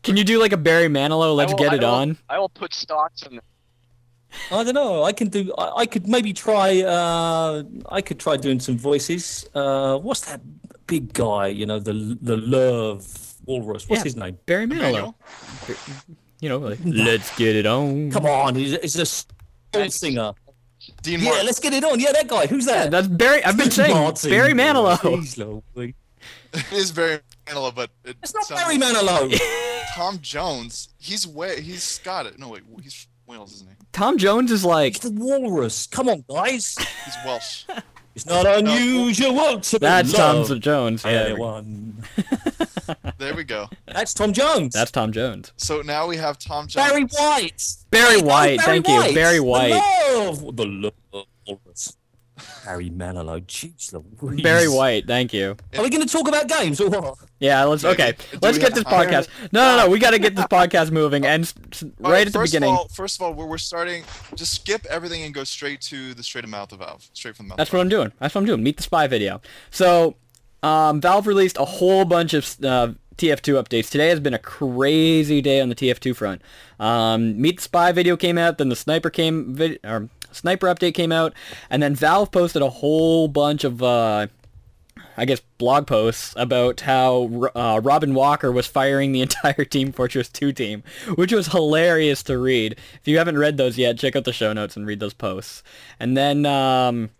can 0.03 0.17
you 0.17 0.25
do 0.25 0.39
like 0.41 0.53
a 0.53 0.57
Barry 0.57 0.89
Manilow? 0.89 1.35
Let's 1.37 1.53
will- 1.53 1.59
get 1.59 1.73
I 1.73 1.77
it 1.77 1.81
will- 1.81 1.89
on. 1.95 2.19
I 2.29 2.39
will 2.39 2.49
put 2.49 2.75
stocks 2.75 3.23
in. 3.23 3.41
I 4.51 4.63
don't 4.63 4.75
know. 4.75 5.05
I 5.05 5.13
can 5.13 5.29
do. 5.29 5.53
I, 5.57 5.81
I 5.83 5.87
could 5.87 6.07
maybe 6.07 6.33
try. 6.35 6.83
Uh, 6.83 7.63
I 7.89 8.03
could 8.03 8.19
try 8.21 8.37
doing 8.37 8.61
some 8.61 8.77
voices. 8.77 9.49
Uh, 9.55 9.99
what's 9.99 10.21
that 10.27 10.41
big 10.87 11.13
guy? 11.15 11.47
You 11.49 11.65
know, 11.67 11.79
the 11.79 12.17
the 12.21 12.37
love 12.37 13.35
walrus. 13.47 13.89
What's 13.89 14.01
Yeah. 14.01 14.05
his 14.05 14.17
name? 14.17 14.39
Barry 14.45 14.67
Manilow. 14.67 14.81
Manuel? 14.83 15.15
You 16.41 16.49
know, 16.51 16.59
like, 16.59 16.79
let's 16.85 17.35
get 17.37 17.57
it 17.57 17.67
on. 17.67 18.11
Come 18.13 18.27
on, 18.27 18.55
he's, 18.55 18.79
he's 18.81 18.97
a 19.75 19.91
singer. 19.91 20.33
Dean 21.03 21.21
Yeah, 21.21 21.27
Martin. 21.31 21.47
let's 21.47 21.61
get 21.61 21.73
it 21.75 21.85
on. 21.85 22.01
Yeah, 22.01 22.13
that 22.13 22.29
guy. 22.29 22.47
Who's 22.47 22.67
Yeah, 22.67 22.85
that? 22.85 22.91
that's 22.91 23.09
Barry. 23.09 23.45
I've 23.45 23.57
been 23.57 23.71
saying 23.71 23.95
Martin. 23.95 24.31
Barry 24.31 24.53
Manilow. 24.53 24.97
Jeez 24.99 25.37
Louise. 25.75 25.95
it 26.53 26.73
is 26.73 26.93
Barry 26.93 27.21
Manilow, 27.47 27.75
but 27.75 27.91
it 28.05 28.17
It's 28.23 28.35
not 28.35 28.45
sounds- 28.45 28.61
Barry 28.63 28.77
Manilow. 28.79 29.39
Tom 29.95 30.19
Jones. 30.21 30.89
He's 30.99 31.27
way. 31.27 31.61
He's 31.61 31.99
got 32.01 32.27
it. 32.27 32.39
No 32.39 32.49
wait, 32.51 32.63
he's 32.83 32.95
from 33.27 33.35
Wales, 33.35 33.53
isn't 33.55 33.69
he? 33.69 33.75
Tom 33.93 34.19
Jones 34.19 34.51
is 34.53 34.65
like 34.65 34.95
He's 35.01 35.11
the 35.13 35.21
walrus. 35.21 35.87
Come 35.87 36.09
on, 36.09 36.25
guys. 36.29 36.77
He's 37.05 37.15
Welsh. 37.25 37.65
It's 38.15 38.27
not 38.27 38.47
unusual 38.47 39.61
to 39.61 39.79
be 39.79 39.87
that's 39.87 40.13
Tom 40.13 40.37
loved 40.43 40.61
Jones. 40.63 41.03
by 41.05 41.13
Yeah, 41.13 41.21
anyone. 41.21 42.03
There 43.19 43.35
we 43.35 43.45
go. 43.45 43.69
That's 43.87 44.15
Tom 44.15 44.33
Jones. 44.33 44.73
that's 44.75 44.91
Tom 44.93 45.13
Jones. 45.13 45.53
So 45.57 45.83
now 45.83 46.07
we 46.07 46.17
have 46.17 46.39
Tom 46.39 46.69
Jones. 46.69 46.89
Barry 46.89 47.03
White. 47.05 47.63
Barry 47.91 48.15
Hey, 48.17 48.21
no, 48.21 48.27
White. 48.29 48.59
Barry 48.59 48.81
thank 48.81 48.89
you, 48.89 48.95
White. 48.95 49.15
Barry 49.15 49.41
White. 49.41 49.69
The 49.71 50.19
love. 50.19 50.57
The 50.57 50.67
love. 50.67 51.95
Barry 52.65 52.89
Manilow. 52.91 53.41
Jeez 53.47 53.93
Louise. 54.23 54.43
Barry 54.43 54.69
White. 54.69 55.07
Thank 55.09 55.33
you. 55.33 55.57
Are 55.77 55.83
we 55.83 55.91
going 55.91 56.07
to 56.07 56.13
talk 56.13 56.29
about 56.29 56.47
games 56.47 56.81
or 56.81 56.89
what? 56.89 57.19
Yeah, 57.41 57.65
let's 57.65 57.85
okay. 57.85 58.13
do- 58.13 58.25
do 58.33 58.39
Let's 58.43 58.59
get 58.59 58.75
this 58.75 58.85
time? 58.85 59.09
podcast. 59.09 59.29
No, 59.51 59.77
no, 59.77 59.85
no. 59.85 59.91
We 59.91 59.99
got 59.99 60.11
to 60.13 60.21
get 60.21 60.37
this 60.37 60.45
podcast 60.51 60.93
moving, 60.93 61.27
and 61.27 61.53
right 61.99 62.21
s- 62.21 62.27
at 62.29 62.33
the 62.33 62.39
first 62.39 62.53
beginning. 62.53 62.71
Of 62.73 62.79
all, 62.79 62.89
first 62.89 63.19
of 63.21 63.23
all, 63.27 63.35
we're, 63.35 63.47
we're 63.47 63.59
starting. 63.59 64.05
Just 64.37 64.55
skip 64.55 64.87
everything 64.87 65.23
and 65.25 65.35
go 65.35 65.43
straight 65.43 65.81
to 65.83 66.15
the 66.15 66.23
straight 66.23 66.45
of 66.45 66.51
mouth 66.51 66.71
of 66.73 66.79
Valve. 66.79 67.09
Straight 67.13 67.35
from 67.37 67.47
the 67.47 67.51
mouth. 67.51 67.57
That's 67.59 67.73
what 67.73 67.81
I'm 67.81 67.89
doing. 67.89 68.13
That's 68.21 68.35
what 68.35 68.43
I'm 68.43 68.47
doing. 68.47 68.63
Meet 68.63 68.77
the 68.77 68.83
Spy 68.85 69.09
video. 69.09 69.41
So, 69.71 70.15
um, 70.63 71.01
Valve 71.01 71.27
released 71.27 71.57
a 71.59 71.65
whole 71.65 72.05
bunch 72.05 72.35
of 72.35 72.57
uh, 72.65 72.93
TF2 73.19 73.63
updates. 73.63 73.91
Today 73.91 74.09
has 74.09 74.21
been 74.21 74.35
a 74.35 74.39
crazy 74.39 75.43
day 75.43 75.61
on 75.61 75.69
the 75.69 75.75
TF2 75.75 76.17
front. 76.17 76.41
Um, 76.81 77.41
Meet 77.41 77.61
Spy 77.61 77.93
video 77.93 78.17
came 78.17 78.39
out, 78.39 78.59
then 78.59 78.69
the 78.69 78.77
Sniper 78.77 79.11
came, 79.11 79.55
vid- 79.55 79.81
or 79.85 80.09
Sniper 80.33 80.69
update 80.69 80.95
came 80.95 81.13
out, 81.13 81.35
and 81.69 81.83
then 81.83 81.95
Valve 81.95 82.31
posted 82.31 82.63
a 82.63 82.71
whole 82.71 83.29
bunch 83.29 83.65
of, 83.65 83.83
uh, 83.83 84.29
I 85.17 85.25
guess, 85.25 85.41
blog 85.59 85.87
posts 85.89 86.33
about 86.37 86.81
how 86.81 87.51
uh, 87.55 87.81
Robin 87.83 88.15
Walker 88.15 88.53
was 88.53 88.67
firing 88.69 89.11
the 89.13 89.21
entire 89.23 89.65
Team 89.65 89.91
Fortress 89.91 90.29
2 90.29 90.53
team, 90.53 90.85
which 91.17 91.33
was 91.33 91.49
hilarious 91.49 92.23
to 92.25 92.39
read. 92.39 92.77
If 93.01 93.09
you 93.09 93.19
haven't 93.19 93.39
read 93.39 93.57
those 93.57 93.77
yet, 93.77 93.99
check 93.99 94.15
out 94.15 94.25
the 94.25 94.33
show 94.33 94.53
notes 94.53 94.77
and 94.77 94.87
read 94.87 95.01
those 95.01 95.15
posts. 95.15 95.65
And 95.99 96.17
then 96.17 96.47
um, 96.47 97.11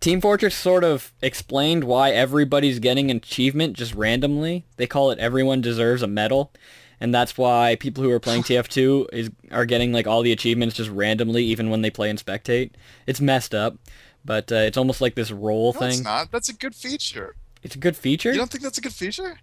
Team 0.00 0.20
Fortress 0.20 0.54
sort 0.54 0.84
of 0.84 1.12
explained 1.22 1.84
why 1.84 2.10
everybody's 2.10 2.78
getting 2.78 3.10
an 3.10 3.18
achievement 3.18 3.76
just 3.76 3.94
randomly. 3.94 4.64
They 4.76 4.86
call 4.86 5.10
it 5.10 5.18
everyone 5.18 5.60
deserves 5.60 6.02
a 6.02 6.06
medal. 6.06 6.52
And 7.00 7.14
that's 7.14 7.38
why 7.38 7.76
people 7.78 8.02
who 8.02 8.10
are 8.10 8.18
playing 8.20 8.42
TF2 8.44 9.06
is 9.12 9.30
are 9.52 9.64
getting 9.64 9.92
like 9.92 10.06
all 10.06 10.22
the 10.22 10.32
achievements 10.32 10.74
just 10.76 10.90
randomly 10.90 11.44
even 11.44 11.70
when 11.70 11.82
they 11.82 11.90
play 11.90 12.10
and 12.10 12.18
spectate. 12.18 12.72
It's 13.06 13.20
messed 13.20 13.54
up, 13.54 13.76
but 14.24 14.50
uh, 14.50 14.56
it's 14.56 14.76
almost 14.76 15.00
like 15.00 15.14
this 15.14 15.30
role 15.30 15.72
No, 15.78 15.86
it's 15.86 15.96
thing. 15.96 16.04
not. 16.04 16.30
That's 16.32 16.48
a 16.48 16.54
good 16.54 16.74
feature. 16.74 17.36
It's 17.62 17.74
a 17.74 17.78
good 17.78 17.96
feature. 17.96 18.30
You 18.32 18.38
don't 18.38 18.50
think 18.50 18.62
that's 18.64 18.78
a 18.78 18.82
good 18.82 18.94
feature? 18.94 19.38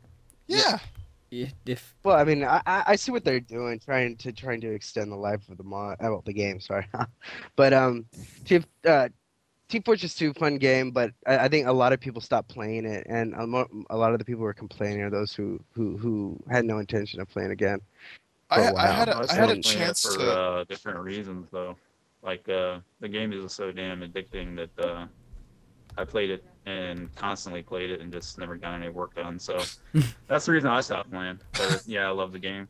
Yeah. 0.47 0.79
I- 1.33 1.51
If 1.65 1.95
Well, 2.03 2.15
I 2.15 2.23
mean, 2.23 2.43
I, 2.43 2.61
I 2.65 2.83
I 2.87 2.95
see 2.95 3.11
what 3.11 3.25
they're 3.25 3.39
doing, 3.41 3.79
trying 3.79 4.15
to 4.17 4.31
trying 4.31 4.61
to 4.61 4.71
extend 4.73 5.11
the 5.11 5.15
life 5.17 5.41
of 5.49 5.57
the 5.57 5.63
mod, 5.63 5.93
uh, 5.99 6.07
well, 6.09 6.23
the 6.25 6.33
game. 6.33 6.59
Sorry, 6.61 6.85
but 7.57 7.73
um, 7.73 8.05
TF, 8.45 8.63
uh, 8.85 9.09
Team 9.67 9.81
Fortress 9.81 10.13
2, 10.15 10.33
fun 10.33 10.57
game, 10.57 10.91
but 10.91 11.11
I, 11.25 11.39
I 11.39 11.47
think 11.47 11.67
a 11.67 11.71
lot 11.71 11.91
of 11.91 11.99
people 11.99 12.21
stopped 12.21 12.49
playing 12.49 12.85
it, 12.85 13.05
and 13.09 13.33
a, 13.33 13.47
mo- 13.47 13.67
a 13.89 13.97
lot 13.97 14.13
of 14.13 14.19
the 14.19 14.25
people 14.25 14.39
who 14.39 14.45
were 14.45 14.53
complaining 14.53 15.01
are 15.01 15.09
those 15.09 15.33
who 15.33 15.59
who 15.71 15.97
who 15.97 16.39
had 16.49 16.65
no 16.65 16.77
intention 16.77 17.19
of 17.19 17.27
playing 17.29 17.51
again. 17.51 17.79
I, 18.51 18.55
For 18.57 18.61
a 18.61 18.65
I 18.67 18.71
while. 18.73 18.93
had 18.93 19.09
a, 19.09 19.15
I 19.15 19.19
was 19.21 19.29
I 19.31 19.35
had 19.35 19.43
a 19.45 19.51
only 19.51 19.61
playing 19.63 19.77
it 19.81 19.83
chance 19.85 20.05
for 20.05 20.19
to. 20.19 20.31
uh, 20.31 20.63
different 20.65 20.99
reasons 20.99 21.47
though. 21.51 21.75
Like 22.21 22.47
uh, 22.47 22.79
the 22.99 23.07
game 23.09 23.33
is 23.33 23.53
so 23.53 23.71
damn 23.71 24.01
addicting 24.01 24.55
that 24.55 24.85
uh, 24.85 25.07
I 25.97 26.05
played 26.05 26.29
it 26.29 26.43
and 26.67 27.13
constantly 27.15 27.61
played 27.63 27.89
it 27.91 28.01
and 28.01 28.11
just 28.11 28.37
never 28.37 28.57
got 28.57 28.73
any 28.79 28.89
work 28.89 29.15
done. 29.15 29.39
So 29.39 29.61
that's 30.27 30.45
the 30.45 30.51
reason 30.51 30.69
I 30.69 30.81
stopped 30.81 31.11
playing. 31.11 31.39
But 31.53 31.81
yeah, 31.87 32.07
I 32.07 32.11
love 32.11 32.31
the 32.33 32.39
game. 32.39 32.67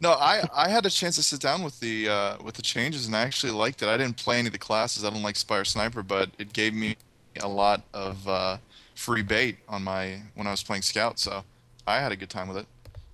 No, 0.00 0.12
I 0.12 0.42
I 0.54 0.68
had 0.70 0.86
a 0.86 0.90
chance 0.90 1.16
to 1.16 1.22
sit 1.22 1.40
down 1.40 1.62
with 1.62 1.78
the 1.80 2.08
uh, 2.08 2.36
with 2.42 2.54
the 2.54 2.62
changes, 2.62 3.06
and 3.06 3.14
I 3.14 3.20
actually 3.20 3.52
liked 3.52 3.82
it. 3.82 3.88
I 3.88 3.96
didn't 3.96 4.16
play 4.16 4.38
any 4.38 4.46
of 4.48 4.52
the 4.52 4.58
classes. 4.58 5.04
I 5.04 5.10
don't 5.10 5.22
like 5.22 5.36
Spire 5.36 5.64
Sniper, 5.64 6.02
but 6.02 6.30
it 6.38 6.52
gave 6.52 6.74
me 6.74 6.96
a 7.40 7.48
lot 7.48 7.82
of 7.92 8.26
uh, 8.26 8.56
free 8.94 9.22
bait 9.22 9.58
on 9.68 9.84
my 9.84 10.22
when 10.34 10.46
I 10.46 10.50
was 10.50 10.62
playing 10.62 10.82
Scout. 10.82 11.18
So 11.18 11.44
I 11.86 11.98
had 12.00 12.12
a 12.12 12.16
good 12.16 12.30
time 12.30 12.48
with 12.48 12.56
it. 12.56 12.66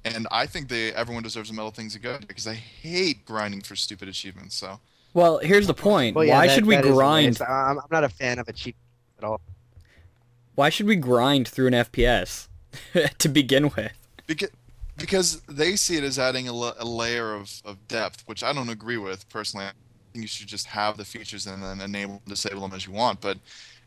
And 0.04 0.28
I 0.30 0.46
think 0.46 0.68
they 0.68 0.92
everyone 0.92 1.24
deserves 1.24 1.50
a 1.50 1.52
medal 1.52 1.72
things 1.72 1.96
are 1.96 1.98
good 1.98 2.28
because 2.28 2.46
I 2.46 2.54
hate 2.54 3.24
grinding 3.26 3.62
for 3.62 3.74
stupid 3.74 4.08
achievements. 4.08 4.54
So 4.54 4.78
well, 5.12 5.38
here's 5.38 5.66
the 5.66 5.74
point. 5.74 6.14
Well, 6.14 6.24
yeah, 6.24 6.36
why 6.38 6.46
that- 6.46 6.54
should 6.54 6.66
we 6.66 6.76
that 6.76 6.84
is 6.84 6.90
a 6.92 6.94
grind? 6.94 7.40
I- 7.42 7.70
I'm, 7.70 7.78
I'm 7.80 7.88
not 7.90 8.04
a 8.04 8.08
fan 8.08 8.38
of 8.38 8.48
achievement 8.48 8.76
at 9.18 9.24
all. 9.24 9.40
Why 10.54 10.68
should 10.68 10.86
we 10.86 10.94
grind 10.96 11.48
through 11.48 11.66
an 11.66 11.72
FPS 11.72 12.46
to 13.18 13.28
begin 13.28 13.70
with? 13.76 13.90
because 14.28 14.50
because 14.96 15.40
they 15.48 15.76
see 15.76 15.96
it 15.96 16.04
as 16.04 16.18
adding 16.18 16.48
a, 16.48 16.52
la- 16.52 16.74
a 16.78 16.84
layer 16.84 17.34
of, 17.34 17.50
of 17.64 17.86
depth, 17.88 18.22
which 18.26 18.42
I 18.42 18.52
don't 18.52 18.68
agree 18.68 18.96
with 18.96 19.28
personally. 19.28 19.66
I 19.66 19.72
think 20.12 20.22
you 20.22 20.28
should 20.28 20.46
just 20.48 20.66
have 20.66 20.96
the 20.96 21.04
features 21.04 21.46
and 21.46 21.62
then 21.62 21.80
enable 21.80 22.14
and 22.14 22.24
disable 22.26 22.62
them 22.62 22.72
as 22.74 22.86
you 22.86 22.92
want. 22.92 23.20
But 23.20 23.38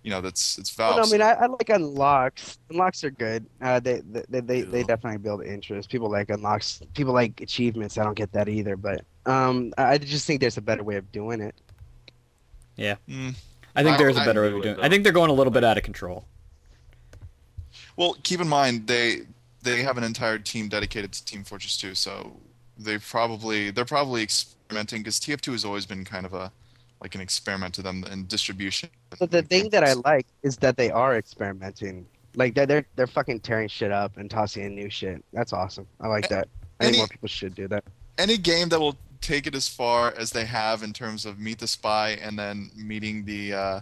you 0.04 0.12
know 0.12 0.22
that's 0.22 0.58
it's 0.58 0.70
Valve. 0.70 0.96
Well, 0.96 1.04
no, 1.06 1.10
I 1.10 1.12
mean, 1.12 1.22
I, 1.22 1.32
I 1.44 1.46
like 1.48 1.70
unlocks. 1.70 2.58
Unlocks 2.70 3.04
are 3.04 3.10
good. 3.12 3.46
Uh, 3.62 3.80
they 3.80 4.02
they 4.10 4.24
they, 4.30 4.40
they, 4.40 4.62
they 4.62 4.84
definitely 4.84 5.18
build 5.18 5.44
interest. 5.44 5.90
People 5.90 6.10
like 6.10 6.30
unlocks. 6.30 6.82
People 6.94 7.14
like 7.14 7.42
achievements. 7.42 7.98
I 7.98 8.04
don't 8.04 8.16
get 8.16 8.32
that 8.34 8.48
either. 8.48 8.78
But 8.78 9.04
um, 9.26 9.74
I 9.78 9.84
I 9.94 9.98
just 9.98 10.26
think 10.26 10.40
there's 10.42 10.58
a 10.58 10.62
better 10.62 10.84
way 10.84 10.96
of 10.96 11.12
doing 11.12 11.42
it. 11.42 11.56
Mm. 12.78 13.36
I 13.76 13.84
think 13.84 13.96
I- 13.96 13.98
there 13.98 14.10
is 14.10 14.18
a 14.18 14.22
I 14.22 14.26
better 14.26 14.42
way 14.42 14.48
of 14.48 14.54
doing. 14.54 14.68
it. 14.76 14.78
though. 14.78 14.84
I 14.84 14.90
think 14.90 15.04
they're 15.04 15.12
going 15.14 15.30
a 15.30 15.34
little 15.34 15.52
bit 15.52 15.64
out 15.66 15.78
of 15.78 15.84
control. 15.84 16.26
Well, 17.98 18.16
keep 18.24 18.40
in 18.40 18.48
mind 18.48 18.88
they 18.88 19.24
they 19.64 19.82
have 19.84 19.98
an 19.98 20.04
entire 20.04 20.38
team 20.40 20.70
dedicated 20.70 21.12
to 21.14 21.26
Team 21.26 21.44
Fortress 21.44 21.78
2, 21.78 21.96
so 21.96 22.38
they 22.78 22.98
probably 22.98 23.72
they're 23.72 23.86
probably 23.86 24.24
experimenting 24.24 25.02
because 25.02 25.20
TF2 25.20 25.52
has 25.52 25.66
always 25.66 25.86
been 25.86 26.06
kind 26.06 26.26
of 26.26 26.34
a 26.34 26.52
like 27.02 27.16
an 27.16 27.22
experiment 27.22 27.74
to 27.76 27.82
them 27.82 28.04
in 28.12 28.26
distribution. 28.26 28.90
But 29.20 29.32
the 29.32 29.42
thing 29.42 29.70
that 29.70 29.84
I 29.84 29.94
like 29.94 30.28
is 30.44 30.58
that 30.58 30.76
they 30.78 30.92
are 30.92 31.18
experimenting. 31.18 32.06
Like 32.36 32.54
they're 32.56 32.66
they're, 32.66 32.86
they're 32.96 33.08
fucking 33.08 33.40
tearing 33.42 33.68
shit 33.68 33.92
up 33.92 34.18
and 34.18 34.30
tossing 34.30 34.64
in 34.66 34.76
new 34.76 34.90
shit. 34.90 35.24
That's 35.34 35.52
awesome. 35.54 35.88
I 36.00 36.08
like 36.08 36.30
that. 36.30 36.48
I 36.80 36.84
think 36.86 36.90
Any- 36.94 36.98
more 37.00 37.08
people 37.08 37.28
should 37.28 37.56
do 37.56 37.68
that. 37.70 37.84
any 38.18 38.38
game 38.38 38.70
that 38.70 38.80
will 38.80 38.98
take 39.22 39.48
it 39.48 39.56
as 39.56 39.68
far 39.68 40.14
as 40.18 40.32
they 40.32 40.46
have 40.46 40.82
in 40.84 40.94
terms 40.94 41.26
of 41.26 41.40
meet 41.40 41.60
the 41.60 41.68
spy 41.68 42.12
and 42.22 42.40
then 42.40 42.70
meeting 42.76 43.26
the 43.26 43.54
uh, 43.54 43.80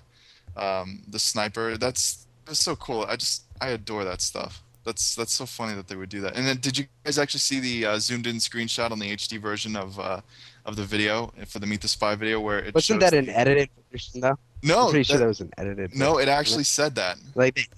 um, 0.55 1.03
the 1.07 1.19
sniper, 1.19 1.77
that's 1.77 2.25
that's 2.45 2.63
so 2.63 2.75
cool. 2.75 3.05
I 3.07 3.15
just 3.17 3.43
I 3.61 3.69
adore 3.69 4.03
that 4.05 4.21
stuff. 4.21 4.63
That's 4.87 5.15
that's 5.15 5.33
so 5.33 5.45
funny 5.45 5.75
that 5.75 5.87
they 5.89 5.97
would 5.97 6.07
do 6.09 6.21
that. 6.21 6.37
And 6.37 6.47
then 6.47 6.57
did 6.57 6.77
you 6.77 6.85
guys 7.03 7.19
actually 7.19 7.41
see 7.41 7.59
the 7.59 7.85
uh, 7.85 7.99
zoomed 7.99 8.25
in 8.25 8.37
screenshot 8.37 8.89
on 8.91 8.99
the 8.99 9.13
HD 9.15 9.37
version 9.39 9.75
of 9.75 9.99
uh, 9.99 10.21
of 10.65 10.77
the 10.77 10.83
video 10.85 11.33
for 11.45 11.59
the 11.59 11.67
meet 11.67 11.81
the 11.81 11.89
spy 11.89 12.15
video 12.15 12.39
where 12.39 12.59
it 12.59 12.73
Wasn't 12.73 13.01
shows 13.01 13.11
that 13.11 13.17
an 13.17 13.29
edited 13.29 13.69
version 13.91 14.21
though? 14.21 14.37
no 14.63 14.85
I'm 14.85 14.89
pretty 14.91 15.03
sure 15.03 15.17
that- 15.17 15.23
that 15.23 15.27
was 15.27 15.41
an 15.41 15.51
edited. 15.57 15.93
no 15.93 16.13
version. 16.15 16.29
it 16.29 16.31
actually 16.31 16.63
said 16.63 16.95
that 16.95 17.17
like 17.35 17.69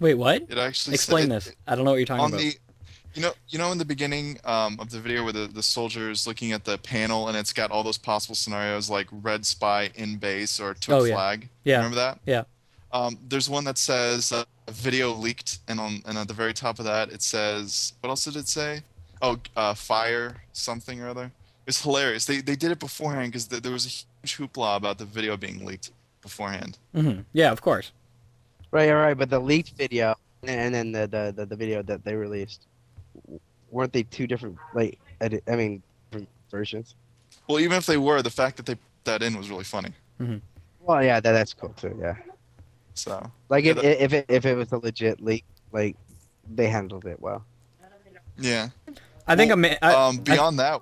Wait, 0.00 0.14
what? 0.14 0.42
it 0.48 0.58
actually 0.58 0.94
Explain 0.94 1.28
said, 1.28 1.42
this. 1.42 1.52
I 1.66 1.74
don't 1.76 1.84
know 1.84 1.90
what 1.92 1.98
you're 1.98 2.06
talking 2.06 2.24
about. 2.24 2.34
on 2.40 2.40
about. 2.40 2.54
the 2.54 2.58
you 3.14 3.22
know 3.22 3.32
you 3.48 3.58
know 3.58 3.70
in 3.70 3.76
the 3.78 3.84
beginning 3.84 4.38
um, 4.44 4.76
of 4.80 4.88
the 4.90 4.98
video 4.98 5.22
where 5.24 5.32
the, 5.34 5.46
the 5.46 5.62
soldier 5.62 6.10
is 6.10 6.26
looking 6.26 6.52
at 6.52 6.64
the 6.64 6.78
panel 6.78 7.28
and 7.28 7.36
it's 7.36 7.52
got 7.52 7.70
all 7.70 7.82
those 7.82 7.98
possible 7.98 8.34
scenarios 8.34 8.88
like 8.88 9.06
red 9.12 9.44
spy 9.44 9.90
in 9.94 10.16
base 10.16 10.58
or 10.58 10.72
took 10.72 10.94
Oh, 10.94 11.04
yeah. 11.04 11.14
flag 11.14 11.48
Yeah. 11.64 11.76
remember 11.76 11.96
that 11.96 12.18
Yeah. 12.24 12.44
Um, 12.92 13.18
there's 13.28 13.48
one 13.48 13.64
that 13.64 13.78
says 13.78 14.32
uh, 14.32 14.44
video 14.70 15.12
leaked 15.12 15.58
and 15.68 15.80
on 15.80 16.02
and 16.06 16.18
at 16.18 16.28
the 16.28 16.34
very 16.34 16.52
top 16.52 16.78
of 16.78 16.84
that 16.84 17.10
it 17.10 17.22
says 17.22 17.94
what 18.00 18.10
else 18.10 18.24
did 18.24 18.36
it 18.36 18.48
say 18.48 18.82
oh 19.22 19.38
uh, 19.56 19.74
fire 19.74 20.36
something 20.52 21.00
or 21.00 21.08
other 21.08 21.30
it's 21.66 21.82
hilarious 21.82 22.24
they, 22.24 22.40
they 22.40 22.56
did 22.56 22.70
it 22.70 22.78
beforehand 22.78 23.32
because 23.32 23.46
th- 23.46 23.62
there 23.62 23.72
was 23.72 23.86
a 23.86 23.88
huge 24.26 24.36
hoopla 24.38 24.76
about 24.76 24.98
the 24.98 25.04
video 25.04 25.36
being 25.36 25.64
leaked 25.64 25.90
beforehand. 26.22 26.78
hmm 26.94 27.20
Yeah, 27.32 27.50
of 27.50 27.60
course. 27.60 27.92
Right, 28.70 28.88
all 28.88 28.96
right, 28.96 29.18
but 29.18 29.28
the 29.28 29.38
leaked 29.38 29.76
video 29.76 30.14
and 30.44 30.74
then 30.74 30.92
the 30.92 31.06
the, 31.06 31.32
the, 31.36 31.46
the 31.46 31.56
video 31.56 31.82
that 31.82 32.04
they 32.04 32.14
released, 32.14 32.66
weren't 33.70 33.92
they 33.92 34.04
two 34.04 34.26
different 34.26 34.56
like 34.74 34.98
edit, 35.20 35.42
I 35.48 35.56
mean 35.56 35.82
different 36.10 36.28
versions? 36.50 36.94
Well, 37.48 37.60
even 37.60 37.76
if 37.76 37.86
they 37.86 37.96
were, 37.96 38.22
the 38.22 38.30
fact 38.30 38.56
that 38.56 38.66
they 38.66 38.74
put 38.74 39.04
that 39.04 39.22
in 39.22 39.36
was 39.36 39.50
really 39.50 39.64
funny. 39.64 39.92
Well, 40.80 41.02
yeah, 41.02 41.20
that, 41.20 41.32
that's 41.32 41.52
cool 41.52 41.70
too. 41.70 41.96
Yeah, 42.00 42.14
So 42.94 43.30
like 43.48 43.64
if 43.64 43.76
Yeah, 43.76 43.82
if 43.90 44.12
it 44.12 44.26
if 44.28 44.44
it 44.46 44.54
was 44.56 44.70
a 44.72 44.78
legit 44.78 45.20
leak, 45.20 45.44
like 45.72 45.96
they 46.52 46.68
handled 46.68 47.06
it 47.06 47.20
well. 47.20 47.44
yeah. 48.38 48.68
I 49.26 49.36
think 49.36 49.54
Well, 49.54 49.64
I'm. 49.64 49.76
I, 49.82 49.94
um, 49.94 50.16
beyond 50.18 50.58
that, 50.58 50.80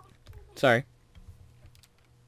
sorry. 0.56 0.84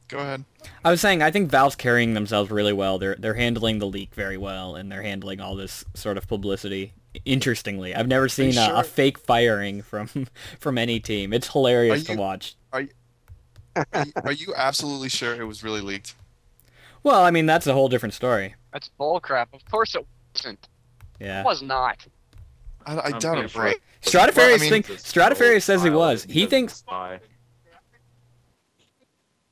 go 0.08 0.18
ahead. 0.18 0.44
I 0.84 0.90
was 0.90 1.00
saying 1.00 1.22
I 1.22 1.30
think 1.30 1.50
Valve's 1.50 1.74
carrying 1.76 2.14
themselves 2.14 2.50
really 2.50 2.72
well. 2.72 2.98
They're 2.98 3.16
they're 3.18 3.34
handling 3.34 3.78
the 3.78 3.86
leak 3.86 4.14
very 4.14 4.36
well, 4.36 4.76
and 4.76 4.92
they're 4.92 5.02
handling 5.02 5.40
all 5.40 5.56
this 5.56 5.84
sort 5.94 6.16
of 6.18 6.28
publicity 6.28 6.92
interestingly. 7.24 7.94
I've 7.94 8.08
never 8.08 8.28
seen 8.28 8.56
a, 8.56 8.72
a 8.76 8.84
fake 8.84 9.18
firing 9.18 9.82
from 9.82 10.08
from 10.60 10.78
any 10.78 11.00
team. 11.00 11.32
It's 11.32 11.48
hilarious 11.48 12.04
to 12.04 12.12
you- 12.12 12.18
watch. 12.18 12.54
Are 12.72 12.82
you, 12.82 12.88
are 14.22 14.32
you 14.32 14.52
absolutely 14.54 15.08
sure 15.08 15.34
it 15.34 15.44
was 15.44 15.64
really 15.64 15.80
leaked? 15.80 16.14
Well, 17.02 17.22
I 17.24 17.30
mean 17.30 17.46
that's 17.46 17.66
a 17.66 17.72
whole 17.72 17.88
different 17.88 18.14
story. 18.14 18.54
That's 18.72 18.90
bullcrap. 18.98 19.46
Of 19.52 19.64
course 19.70 19.94
it 19.94 20.06
wasn't. 20.34 20.68
Yeah. 21.20 21.40
It 21.40 21.44
was 21.44 21.62
not. 21.62 22.06
I, 22.86 22.94
I 22.96 23.04
I'm 23.06 23.18
doubt 23.18 23.22
pretty 23.34 23.40
it. 23.46 23.50
sure 23.50 23.62
Right? 23.62 23.76
Stratofarious 24.02 24.60
mean, 24.60 24.70
think 24.70 24.90
It's 24.90 25.12
Stratofarious 25.12 25.62
says 25.62 25.82
he 25.82 25.90
was. 25.90 26.24
He 26.24 26.46
thinks 26.46 26.74
spy. 26.74 27.20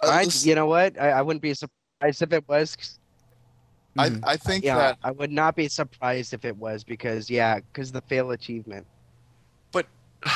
I, 0.02 0.26
you 0.40 0.54
know 0.54 0.66
what? 0.66 0.98
I, 1.00 1.10
I 1.10 1.22
wouldn't 1.22 1.42
be 1.42 1.52
surprised 1.54 2.22
if 2.22 2.32
it 2.32 2.48
was. 2.48 2.76
I, 3.98 4.08
Mhm. 4.08 4.20
I 4.24 4.36
think 4.36 4.64
Yeah, 4.64 4.76
that 4.76 4.98
I 5.02 5.10
would 5.10 5.30
not 5.30 5.54
be 5.56 5.68
surprised 5.68 6.32
if 6.32 6.44
it 6.44 6.56
was 6.56 6.84
because 6.84 7.28
yeah, 7.28 7.60
because 7.60 7.92
the 7.92 8.00
fail 8.02 8.30
achievement. 8.30 8.86
but 9.72 9.86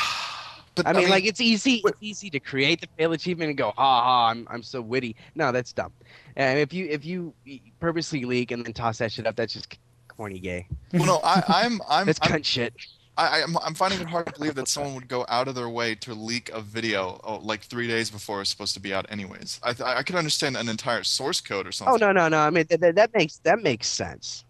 I 0.85 0.92
mean, 0.92 1.09
like 1.09 1.25
it's 1.25 1.40
easy. 1.40 1.80
It's 1.85 1.97
easy 2.00 2.30
to 2.30 2.40
create 2.40 2.80
the 2.80 2.88
fail 2.99 3.12
achievement 3.12 3.49
and 3.50 3.56
go, 3.56 3.73
ha 3.76 4.02
ha, 4.02 4.28
I'm 4.30 4.47
I'm 4.50 4.62
so 4.62 4.80
witty. 4.83 5.14
No, 5.35 5.50
that's 5.52 5.73
dumb. 5.73 5.92
And 6.37 6.59
if 6.59 6.73
you 6.73 6.87
if 6.87 7.05
you 7.05 7.33
purposely 7.79 8.25
leak 8.25 8.50
and 8.50 8.64
then 8.64 8.73
toss 8.73 8.99
that 8.99 9.12
shit 9.12 9.26
up, 9.26 9.37
that's 9.37 9.53
just 9.53 9.79
corny 10.09 10.38
gay. 10.38 10.67
well, 10.93 11.07
no, 11.07 11.21
I, 11.23 11.43
I'm 11.49 11.81
I'm 11.88 12.07
That's 12.07 12.19
I'm, 12.23 12.33
cunt 12.33 12.45
shit. 12.45 12.75
I, 13.17 13.43
I'm 13.43 13.57
I'm 13.59 13.75
finding 13.75 14.00
it 14.00 14.09
hard 14.09 14.26
to 14.26 14.33
believe 14.33 14.57
that 14.57 14.67
someone 14.67 14.95
would 14.97 15.07
go 15.07 15.25
out 15.29 15.47
of 15.47 15.55
their 15.55 15.69
way 15.69 15.95
to 15.97 16.14
leak 16.14 16.50
a 16.50 16.61
video 16.61 17.21
oh, 17.23 17.37
like 17.37 17.62
three 17.62 17.87
days 17.87 18.11
before 18.11 18.41
it's 18.41 18.50
supposed 18.50 18.75
to 18.75 18.81
be 18.81 18.93
out, 18.93 19.07
anyways. 19.09 19.61
I 19.62 19.75
I 19.85 20.03
could 20.03 20.17
understand 20.17 20.57
an 20.57 20.69
entire 20.69 21.05
source 21.05 21.41
code 21.41 21.67
or 21.67 21.73
something. 21.73 21.95
Oh 21.95 21.97
no 21.97 22.11
no 22.11 22.29
no! 22.29 22.38
I 22.38 22.50
mean 22.50 22.67
that, 22.71 22.81
that, 22.81 22.97
that 22.97 23.14
makes 23.14 23.38
that 23.38 23.62
makes 23.62 23.87
sense. 23.87 24.45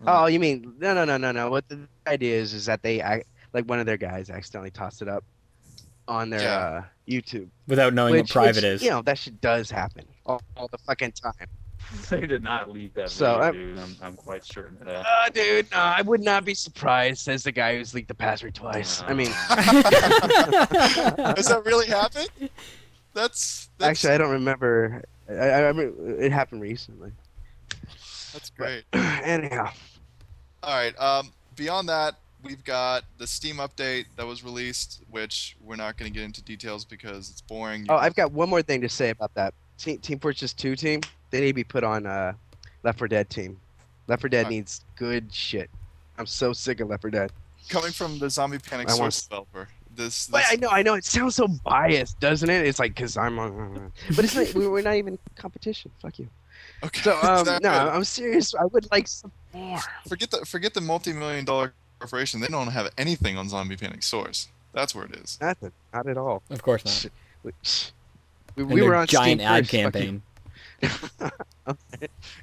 Hmm. 0.00 0.08
Oh, 0.08 0.26
you 0.26 0.38
mean 0.38 0.74
no 0.78 0.94
no 0.94 1.04
no 1.04 1.16
no 1.16 1.32
no? 1.32 1.50
What 1.50 1.68
the 1.68 1.80
idea 2.06 2.36
is 2.36 2.54
is 2.54 2.66
that 2.66 2.82
they 2.82 3.00
act 3.00 3.26
like 3.52 3.68
one 3.68 3.80
of 3.80 3.86
their 3.86 3.96
guys 3.96 4.30
accidentally 4.30 4.70
tossed 4.70 5.02
it 5.02 5.08
up 5.08 5.24
on 6.06 6.30
their 6.30 6.42
Yeah. 6.42 6.58
uh, 6.58 6.82
YouTube. 7.08 7.48
without 7.66 7.92
knowing 7.92 8.12
which, 8.12 8.20
what 8.22 8.44
private 8.44 8.56
which, 8.56 8.64
is. 8.64 8.82
You 8.84 8.90
know 8.90 9.02
that 9.02 9.18
shit 9.18 9.40
does 9.40 9.68
happen 9.68 10.04
all, 10.26 10.42
all 10.56 10.68
the 10.68 10.78
fucking 10.78 11.12
time. 11.12 11.32
They 12.10 12.26
did 12.26 12.42
not 12.42 12.68
leave 12.68 12.94
that 12.94 13.10
So, 13.10 13.34
video, 13.34 13.42
I'm- 13.44 13.52
dude. 13.52 13.78
I'm, 13.78 13.96
I'm 14.02 14.16
quite 14.16 14.44
certain 14.44 14.76
of 14.80 14.86
that. 14.86 15.06
Uh, 15.06 15.28
dude, 15.32 15.70
no, 15.70 15.76
I 15.76 16.02
would 16.02 16.20
not 16.20 16.44
be 16.44 16.52
surprised. 16.52 17.18
Says 17.20 17.44
the 17.44 17.52
guy 17.52 17.76
who's 17.76 17.94
leaked 17.94 18.08
the 18.08 18.14
password 18.14 18.56
twice. 18.56 19.04
I 19.06 19.14
mean, 19.14 19.28
Does 19.28 19.46
that 21.48 21.62
really 21.64 21.86
happen? 21.86 22.26
That's, 23.14 23.68
that's 23.78 23.90
actually, 24.04 24.14
I 24.14 24.18
don't 24.18 24.32
remember. 24.32 25.04
I, 25.28 25.32
I, 25.34 25.68
I 25.68 25.72
mean, 25.72 25.94
it 26.18 26.32
happened 26.32 26.62
recently. 26.62 27.12
that's 28.32 28.50
great. 28.50 28.82
Anyhow, 28.92 29.70
All 30.64 30.74
right. 30.76 30.98
Um, 30.98 31.30
beyond 31.54 31.88
that, 31.88 32.16
we've 32.42 32.64
got 32.64 33.04
the 33.18 33.28
Steam 33.28 33.56
update 33.56 34.06
that 34.16 34.26
was 34.26 34.42
released, 34.42 35.02
which 35.10 35.56
we're 35.62 35.76
not 35.76 35.96
going 35.96 36.12
to 36.12 36.18
get 36.18 36.24
into 36.24 36.42
details 36.42 36.84
because 36.84 37.30
it's 37.30 37.42
boring. 37.42 37.82
You 37.82 37.86
oh, 37.90 37.96
guys- 37.96 38.06
I've 38.06 38.16
got 38.16 38.32
one 38.32 38.48
more 38.50 38.62
thing 38.62 38.80
to 38.80 38.88
say 38.88 39.10
about 39.10 39.32
that. 39.34 39.54
Team, 39.78 39.98
team 39.98 40.18
Fortress 40.18 40.52
2 40.52 40.76
team, 40.76 41.00
they 41.30 41.40
need 41.40 41.48
to 41.48 41.52
be 41.54 41.64
put 41.64 41.84
on 41.84 42.06
uh, 42.06 42.32
Left 42.82 42.98
4 42.98 43.08
Dead 43.08 43.28
team. 43.30 43.58
Left 44.08 44.22
4 44.22 44.28
Dead 44.30 44.38
Alright. 44.46 44.50
needs 44.50 44.84
good 44.96 45.32
shit. 45.32 45.70
I'm 46.18 46.26
so 46.26 46.52
sick 46.52 46.80
of 46.80 46.88
Left 46.88 47.02
4 47.02 47.10
Dead. 47.10 47.32
coming 47.68 47.92
from 47.92 48.18
the 48.18 48.30
Zombie 48.30 48.58
Panic 48.58 48.88
I 48.88 48.92
want- 48.92 49.12
source 49.14 49.22
developer. 49.26 49.68
This, 49.94 50.26
But 50.28 50.38
this 50.42 50.52
I 50.52 50.56
know, 50.56 50.68
I 50.68 50.82
know, 50.82 50.92
it 50.94 51.06
sounds 51.06 51.36
so 51.36 51.48
biased, 51.48 52.20
doesn't 52.20 52.50
it? 52.50 52.66
It's 52.66 52.78
like 52.78 52.94
because 52.94 53.16
I'm, 53.16 53.38
on 53.38 53.90
but 54.14 54.26
it's 54.26 54.34
not. 54.36 54.52
we- 54.52 54.68
We're 54.68 54.82
not 54.82 54.96
even 54.96 55.18
competition. 55.36 55.90
Fuck 56.02 56.18
you. 56.18 56.28
okay. 56.84 57.00
So 57.00 57.12
um, 57.22 57.46
no, 57.46 57.58
good? 57.58 57.64
I'm 57.64 58.04
serious. 58.04 58.54
I 58.54 58.66
would 58.66 58.86
like 58.90 59.08
some 59.08 59.32
more. 59.54 59.78
forget 60.06 60.30
the 60.30 60.44
forget 60.44 60.74
the 60.74 60.82
multi-million 60.82 61.46
dollar 61.46 61.72
corporation. 61.98 62.40
They 62.42 62.48
don't 62.48 62.66
have 62.68 62.90
anything 62.98 63.38
on 63.38 63.48
Zombie 63.48 63.76
Panic 63.76 64.02
source. 64.02 64.48
That's 64.74 64.94
where 64.94 65.06
it 65.06 65.14
is. 65.16 65.38
Nothing. 65.40 65.72
Not 65.94 66.06
at 66.06 66.18
all. 66.18 66.42
of 66.50 66.60
course 66.62 66.84
not. 66.84 67.52
We, 68.56 68.62
we, 68.62 68.68
And 68.68 68.74
we 68.74 68.80
their 68.80 68.88
were 68.90 68.96
on 68.96 69.06
giant 69.06 69.40
Steam 69.40 69.48
ad 69.50 69.62
first, 69.64 69.70
campaign. 69.70 70.22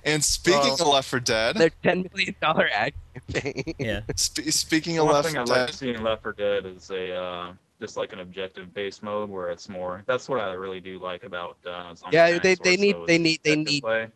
And 0.04 0.22
speaking 0.24 0.60
Well, 0.60 0.74
of 0.82 0.88
Left 0.88 1.08
4 1.10 1.20
Dead, 1.22 1.56
Their 1.56 1.70
ten 1.82 2.10
million 2.14 2.36
dollar 2.42 2.68
ad 2.74 2.94
campaign. 3.32 3.74
Yeah. 3.80 4.02
sp- 4.20 4.50
speaking 4.52 4.98
of 4.98 5.06
One 5.06 5.14
Left 5.16 5.28
thing 5.28 5.36
4 5.36 5.42
I'd 5.44 5.50
like 5.50 5.58
Dead, 5.60 5.68
to 5.70 5.74
see 5.74 5.96
Left 5.98 6.24
4 6.24 6.34
Dead 6.34 6.66
is 6.66 6.90
a 6.92 7.16
uh, 7.16 7.54
just 7.80 7.96
like 7.96 8.12
an 8.12 8.20
objective-based 8.20 9.02
mode 9.04 9.30
where 9.30 9.50
it's 9.50 9.70
more. 9.70 10.04
That's 10.08 10.28
what 10.28 10.40
I 10.42 10.52
really 10.54 10.82
do 10.82 11.00
like 11.00 11.24
about 11.24 11.58
uh, 11.66 11.94
Yeah, 12.12 12.28
Panic 12.28 12.42
they- 12.44 12.56
Source, 12.56 12.66
they 12.66 12.78
need- 12.78 12.96
they 13.08 13.18
need- 13.18 13.40
they 13.44 13.56
need- 13.56 13.84
Like 13.84 14.12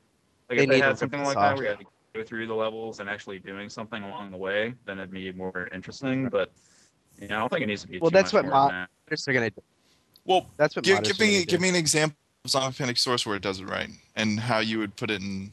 they 0.49 0.55
if 0.55 0.59
they 0.69 0.75
need 0.75 0.83
had 0.83 0.97
something 0.97 1.19
like 1.23 1.29
this 1.29 1.35
that 1.35 1.51
off. 1.53 1.57
where 1.57 1.63
you 1.65 1.69
had 1.69 1.79
to 1.79 1.85
go 2.15 2.23
through 2.23 2.47
the 2.47 2.53
levels 2.53 2.99
and 2.99 3.09
actually 3.09 3.39
doing 3.39 3.69
something 3.69 4.03
along 4.03 4.31
the 4.31 4.37
way, 4.37 4.73
then 4.85 4.97
it'd 4.97 5.11
be 5.11 5.31
more 5.31 5.69
interesting. 5.73 6.27
But 6.29 6.51
you 7.21 7.27
know, 7.29 7.37
I 7.37 7.39
don't 7.39 7.49
think 7.49 7.61
it 7.63 7.67
needs 7.67 7.81
to 7.83 7.87
be. 7.87 7.99
Well, 7.99 8.09
too 8.11 8.15
that's 8.15 8.33
much 8.33 8.43
what 8.43 8.49
more 8.51 8.53
mod- 8.63 8.71
that. 8.71 8.89
Modders 9.09 9.27
are 9.27 9.33
gonna 9.33 9.49
do. 9.51 9.61
Well, 10.27 10.45
That's 10.57 10.75
what 10.75 10.85
give, 10.85 10.99
modders 10.99 11.03
give 11.07 11.19
me 11.19 11.45
give 11.45 11.61
me 11.61 11.69
an 11.69 11.75
example 11.75 12.15
of 12.45 12.51
Zombie 12.51 12.75
Panic 12.77 12.97
source 12.97 13.25
where 13.25 13.35
it 13.35 13.41
does 13.41 13.59
it 13.59 13.65
right, 13.65 13.89
and 14.15 14.39
how 14.39 14.59
you 14.59 14.77
would 14.79 14.95
put 14.95 15.09
it 15.09 15.21
in 15.21 15.51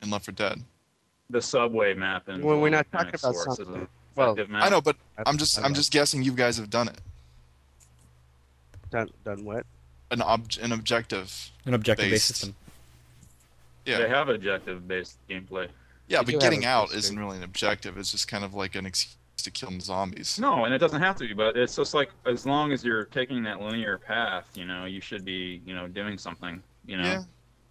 in 0.00 0.10
Left 0.10 0.24
4 0.24 0.32
Dead. 0.32 0.62
the 1.28 1.42
subway 1.42 1.92
map 1.92 2.28
and 2.28 2.42
Well, 2.42 2.58
we're 2.60 2.70
not 2.70 2.86
talking 2.90 3.08
about 3.08 3.20
Source 3.34 3.56
something- 3.58 3.86
well, 4.14 4.32
effective 4.32 4.48
map. 4.50 4.62
I 4.64 4.68
know, 4.70 4.80
but 4.80 4.96
I- 5.18 5.24
I'm 5.26 5.36
just 5.36 5.58
I 5.58 5.62
I'm 5.64 5.74
just 5.74 5.92
guessing 5.92 6.22
you 6.22 6.32
guys 6.32 6.56
have 6.56 6.70
done 6.70 6.88
it. 6.88 7.00
done 8.90 9.10
done 9.24 9.44
what? 9.44 9.66
An 10.10 10.22
ob- 10.22 10.52
an 10.62 10.72
objective. 10.72 11.50
An 11.66 11.74
objective-based 11.74 12.12
Based. 12.12 12.26
system. 12.26 12.56
Yeah. 13.84 13.98
They 13.98 14.08
have 14.08 14.28
objective-based 14.30 15.18
gameplay. 15.28 15.68
Yeah, 16.08 16.22
They 16.22 16.32
but 16.32 16.40
getting 16.40 16.64
out 16.64 16.94
isn't 16.94 17.18
really 17.18 17.36
an 17.36 17.42
objective. 17.42 17.98
It's 17.98 18.12
just 18.12 18.26
kind 18.28 18.42
of 18.44 18.54
like 18.54 18.74
an 18.74 18.86
excuse 18.86 19.16
to 19.42 19.50
kill 19.50 19.78
zombies. 19.80 20.38
No, 20.38 20.64
and 20.64 20.74
it 20.74 20.78
doesn't 20.78 21.00
have 21.00 21.16
to 21.16 21.26
be, 21.28 21.34
but 21.34 21.56
it's 21.56 21.76
just 21.76 21.94
like 21.94 22.10
as 22.26 22.46
long 22.46 22.72
as 22.72 22.84
you're 22.84 23.04
taking 23.06 23.42
that 23.44 23.60
linear 23.60 23.98
path, 23.98 24.46
you 24.54 24.64
know, 24.64 24.84
you 24.84 25.00
should 25.00 25.24
be, 25.24 25.62
you 25.64 25.74
know, 25.74 25.88
doing 25.88 26.18
something. 26.18 26.62
You 26.86 26.96
know, 26.98 27.04
Yeah. 27.04 27.22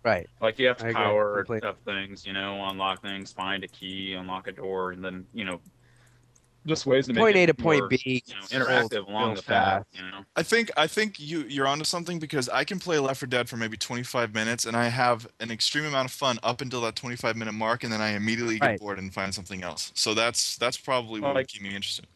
Right. 0.04 0.28
like 0.42 0.58
you 0.60 0.68
have 0.68 0.78
to 0.78 0.84
agree 0.86 0.94
power 0.94 1.38
completely. 1.38 1.68
up 1.68 1.80
things, 1.84 2.26
you 2.26 2.32
know, 2.32 2.64
unlock 2.70 3.02
things, 3.02 3.34
find 3.34 3.64
a 3.64 3.68
key, 3.68 4.14
unlock 4.14 4.48
a 4.48 4.52
door, 4.54 4.92
and 4.92 5.04
then 5.04 5.26
you 5.34 5.44
know, 5.44 5.60
just 6.68 6.86
ways 6.86 7.08
to 7.08 7.14
make 7.14 7.22
Point 7.22 7.36
it 7.38 7.44
A 7.44 7.46
to 7.48 7.54
point 7.54 7.80
more, 7.80 7.88
B. 7.90 8.24
you 8.26 8.34
know, 8.36 8.42
interactive 8.66 9.08
along 9.08 9.36
the 9.36 9.44
path. 9.44 9.86
You 9.94 10.02
know, 10.04 10.26
I 10.36 10.44
think 10.44 10.70
I 10.78 10.88
think 10.88 11.20
you 11.20 11.42
you're 11.48 11.68
onto 11.68 11.86
something 11.86 12.20
because 12.20 12.50
I 12.50 12.64
can 12.64 12.80
play 12.80 13.00
Left 13.00 13.20
4 13.20 13.28
Dead 13.28 13.50
for 13.50 13.58
maybe 13.58 13.78
25 13.78 14.34
minutes 14.34 14.66
and 14.66 14.76
I 14.78 14.88
have 14.90 15.28
an 15.40 15.50
extreme 15.52 15.86
amount 15.86 16.08
of 16.10 16.12
fun 16.14 16.38
up 16.44 16.62
until 16.62 16.82
that 16.82 16.96
25 16.96 17.36
minute 17.36 17.54
mark 17.54 17.84
and 17.84 17.92
then 17.92 18.02
I 18.02 18.10
immediately 18.10 18.60
get 18.60 18.66
Right. 18.68 18.80
bored 18.80 19.00
and 19.00 19.14
find 19.14 19.34
something 19.34 19.64
else. 19.64 19.92
So 19.96 20.14
that's 20.14 20.58
that's 20.58 20.78
probably 20.78 21.22
what 21.22 21.30
Like- 21.30 21.36
would 21.36 21.48
keep 21.48 21.62
me 21.62 21.76
interested. 21.76 22.08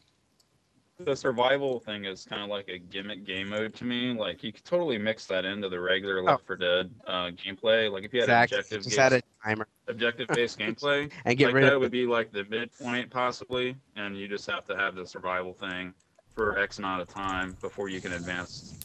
The 1.05 1.15
survival 1.15 1.79
thing 1.79 2.05
is 2.05 2.25
kind 2.25 2.41
of 2.43 2.49
like 2.49 2.67
a 2.69 2.77
gimmick 2.77 3.23
game 3.25 3.49
mode 3.49 3.73
to 3.75 3.83
me. 3.85 4.13
Like 4.13 4.43
you 4.43 4.51
could 4.53 4.63
totally 4.65 4.97
mix 4.97 5.25
that 5.27 5.45
into 5.45 5.69
the 5.69 5.79
regular 5.79 6.21
Left 6.23 6.45
4 6.45 6.55
Dead 6.57 6.91
uh, 7.07 7.11
gameplay. 7.31 7.91
Like 7.91 8.03
if 8.03 8.13
you 8.13 8.21
had 8.21 8.29
Exactly. 8.29 8.57
objective 8.57 8.83
Just 8.83 8.99
add 8.99 9.09
based, 9.11 9.23
a 9.43 9.47
timer 9.47 9.67
objective 9.87 10.27
based 10.29 10.59
gameplay, 10.59 11.11
and 11.25 11.37
get 11.37 11.45
like 11.47 11.55
rid 11.55 11.63
that 11.65 11.73
of 11.73 11.81
would 11.81 11.91
be 11.91 12.05
like 12.05 12.31
the 12.31 12.43
midpoint 12.45 13.09
possibly, 13.09 13.75
and 13.95 14.17
you 14.17 14.27
just 14.27 14.49
have 14.49 14.65
to 14.67 14.75
have 14.75 14.95
the 14.95 15.05
survival 15.05 15.53
thing 15.53 15.93
for 16.35 16.57
X 16.59 16.79
amount 16.79 17.01
of 17.01 17.07
time 17.09 17.57
before 17.61 17.89
you 17.89 17.99
can 17.99 18.13
advance, 18.13 18.75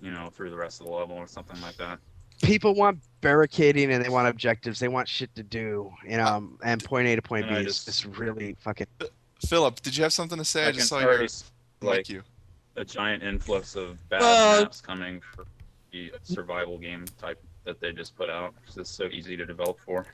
you 0.00 0.10
know, 0.10 0.30
through 0.30 0.50
the 0.50 0.56
rest 0.56 0.80
of 0.80 0.86
the 0.86 0.92
level 0.92 1.16
or 1.16 1.26
something 1.26 1.60
like 1.62 1.76
that. 1.76 1.98
People 2.42 2.74
want 2.74 2.98
barricading 3.20 3.92
and 3.92 4.04
they 4.04 4.08
want 4.08 4.26
objectives. 4.28 4.80
They 4.80 4.88
want 4.88 5.06
shit 5.08 5.32
to 5.36 5.42
do. 5.44 5.92
You 6.04 6.16
know, 6.16 6.48
and 6.64 6.82
point 6.82 7.06
A 7.08 7.14
to 7.16 7.22
point 7.22 7.44
B 7.46 7.48
And 7.50 7.58
I 7.58 7.60
is 7.60 7.84
just- 7.84 7.86
just 7.86 8.18
really 8.18 8.56
fucking. 8.60 8.86
Phillip, 9.48 9.80
did 9.82 9.96
you 9.96 10.04
have 10.04 10.12
something 10.12 10.38
to 10.38 10.44
say? 10.44 10.66
I, 10.66 10.68
I 10.68 10.72
just 10.72 10.88
saw 10.88 10.96
already 11.00 11.14
your 11.18 11.24
s- 11.24 11.50
like 11.82 11.96
like 11.98 12.08
you. 12.08 12.22
a 12.76 12.84
giant 12.84 13.22
influx 13.22 13.74
of 13.76 14.06
bad 14.08 14.20
Well- 14.20 14.62
maps 14.62 14.80
coming 14.80 15.20
for 15.34 15.44
the 15.92 16.12
survival 16.22 16.78
game 16.78 17.04
type 17.20 17.42
that 17.64 17.80
they 17.80 17.92
just 17.92 18.16
put 18.16 18.30
out. 18.30 18.54
'cause 18.64 18.76
It's 18.78 18.90
so 18.90 19.04
easy 19.06 19.36
to 19.36 19.44
develop 19.44 19.78
for. 19.80 20.06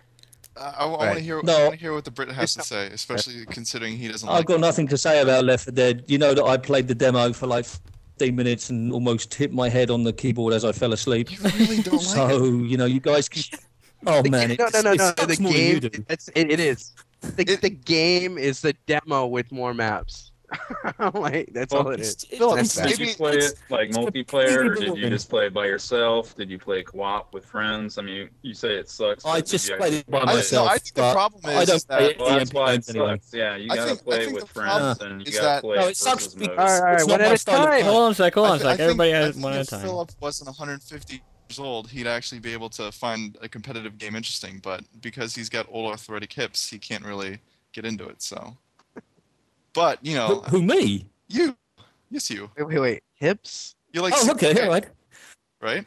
Uh, 0.57 0.73
I, 0.77 0.85
want 0.87 1.01
Right. 1.03 1.15
to 1.15 1.21
hear 1.21 1.39
I 1.39 1.43
No. 1.43 1.59
want 1.61 1.75
to 1.75 1.79
hear 1.81 1.93
what 1.95 2.05
the 2.05 2.11
Brit 2.11 2.31
has 2.33 2.55
to 2.55 2.63
say, 2.63 2.89
especially 2.89 3.47
considering 3.47 3.97
he 3.97 4.09
doesn't 4.09 4.29
I've 4.29 4.39
like 4.39 4.47
got 4.47 4.61
nothing 4.61 4.89
to 4.89 4.99
say 4.99 5.21
about 5.23 5.45
Left 5.45 5.65
4 5.65 5.73
Dead. 5.73 6.05
You 6.09 6.19
know 6.19 6.35
that 6.35 6.45
I 6.45 6.57
played 6.57 6.89
the 6.89 6.95
demo 6.97 7.33
for 7.33 7.47
like 7.47 7.65
15 7.65 8.35
minutes 8.35 8.71
and 8.71 8.93
almost 8.93 9.33
hit 9.35 9.53
my 9.53 9.69
head 9.69 9.89
on 9.91 10.03
the 10.03 10.13
keyboard 10.13 10.53
as 10.53 10.65
I 10.65 10.73
fell 10.73 10.93
asleep. 10.93 11.31
You 11.31 11.39
really 11.43 11.83
don't 11.83 11.95
like 11.95 12.03
it. 12.03 12.09
So 12.09 12.45
you 12.45 12.77
know, 12.77 12.87
you 12.87 12.99
guys 13.01 13.29
can 13.29 13.43
Oh 14.07 14.23
The 14.23 14.31
man, 14.31 14.49
ga- 14.55 14.67
it, 14.67 14.75
no, 14.75 14.81
no, 14.81 14.95
no, 14.95 15.13
no. 15.17 15.27
The 15.27 15.41
more 15.43 15.53
than 15.53 15.61
you 15.61 15.81
game, 15.81 16.07
it's, 16.09 16.29
it, 16.35 16.51
it 16.53 16.61
is. 16.61 16.93
The, 17.21 17.43
It- 17.53 17.61
the 17.61 17.71
game 17.71 18.37
is 18.39 18.61
the 18.61 18.73
demo 18.87 19.27
with 19.27 19.51
more 19.53 19.75
maps. 19.75 20.31
like 21.15 21.51
that's 21.53 21.73
all 21.75 21.85
Well, 21.85 21.93
it 21.95 22.01
is. 22.01 22.15
It's- 22.15 22.25
it- 22.33 22.39
Phillip, 22.39 22.59
it's- 22.61 22.75
Did 22.75 22.99
you 22.99 23.15
play 23.15 23.33
it's- 23.33 23.53
it 23.53 23.59
like 23.71 23.91
multiplayer, 23.91 24.57
or 24.71 24.75
did 24.75 24.97
you 24.97 25.09
just 25.11 25.29
play 25.29 25.47
it 25.47 25.55
by 25.55 25.67
yourself? 25.67 26.35
Did 26.37 26.51
you 26.51 26.59
play 26.59 26.83
co-op 26.83 27.33
with 27.35 27.45
friends? 27.45 27.99
I 27.99 28.03
mean, 28.03 28.31
you 28.43 28.55
say 28.55 28.75
it 28.77 28.89
sucks. 28.89 29.25
I 29.25 29.41
just 29.41 29.71
played 29.77 29.95
it 29.95 30.11
by 30.11 30.19
I, 30.21 30.25
no, 30.25 30.35
myself. 30.35 30.69
I 30.71 30.79
think 30.79 30.95
the 30.95 31.01
but 31.03 31.13
problem 31.13 31.43
I 31.45 31.65
don't 31.65 31.77
is 31.77 31.85
play 31.85 31.99
that 31.99 32.11
it. 32.13 32.19
Well, 32.19 32.39
that's 32.39 32.53
why 32.53 32.73
it 32.73 32.75
games 32.77 32.91
anyway. 32.91 33.21
Yeah, 33.33 33.57
you 33.57 33.69
gotta 33.69 33.83
think- 33.97 34.05
play 34.05 34.27
with 34.33 34.47
the 34.47 34.55
problem 34.55 34.97
friends, 34.97 35.13
and 35.13 35.27
you 35.27 35.33
gotta 35.33 35.45
that- 35.45 35.61
play 35.63 35.77
No, 35.77 35.87
it 35.87 35.91
it 35.91 35.97
sucks 35.97 36.25
versus 36.25 36.35
because. 36.35 36.59
All 36.59 36.65
right, 36.65 36.79
all 36.79 36.85
right, 36.85 36.95
it's 36.95 37.07
one 37.07 37.21
at 37.21 37.33
a 37.33 37.45
time. 37.45 37.85
Hold 37.85 38.03
on 38.03 38.13
a 38.13 38.15
sec. 38.15 38.35
Hold 38.35 38.47
on 38.47 38.53
I 38.53 38.55
a 38.55 38.59
thi- 38.59 38.63
sec. 38.63 38.67
I 38.69 38.71
think- 38.77 38.81
Everybody 38.81 39.11
has 39.11 39.35
think 39.35 39.45
one 39.45 39.53
at 39.53 39.59
a 39.59 39.61
if 39.63 39.69
time. 39.69 39.81
Phillip 39.83 40.11
wasn't 40.21 40.49
150 40.49 41.15
years 41.49 41.59
old, 41.59 41.89
he'd 41.91 42.07
actually 42.07 42.39
be 42.41 42.53
able 42.53 42.69
to 42.71 42.91
find 42.93 43.37
a 43.43 43.49
competitive 43.49 43.99
game 43.99 44.15
interesting. 44.17 44.61
But 44.63 44.83
because 45.01 45.35
he's 45.35 45.49
got 45.49 45.67
old 45.71 45.91
arthritic 45.91 46.33
hips, 46.33 46.69
he 46.69 46.79
can't 46.79 47.05
really 47.05 47.39
get 47.73 47.85
into 47.85 48.07
it. 48.09 48.23
So, 48.23 48.57
but 49.75 49.99
you 50.05 50.15
know, 50.15 50.41
who 50.49 50.63
me? 50.63 51.07
you, 51.29 51.57
yes, 52.11 52.31
you, 52.31 52.51
Wait, 52.57 52.67
wait, 52.67 52.79
wait. 52.79 53.03
Hips? 53.15 53.75
you 53.93 54.03
like, 54.03 54.15
Oh, 54.17 54.31
okay, 54.33 54.55
CK, 54.55 54.63
all 54.63 54.69
right. 54.69 54.87
right? 55.61 55.85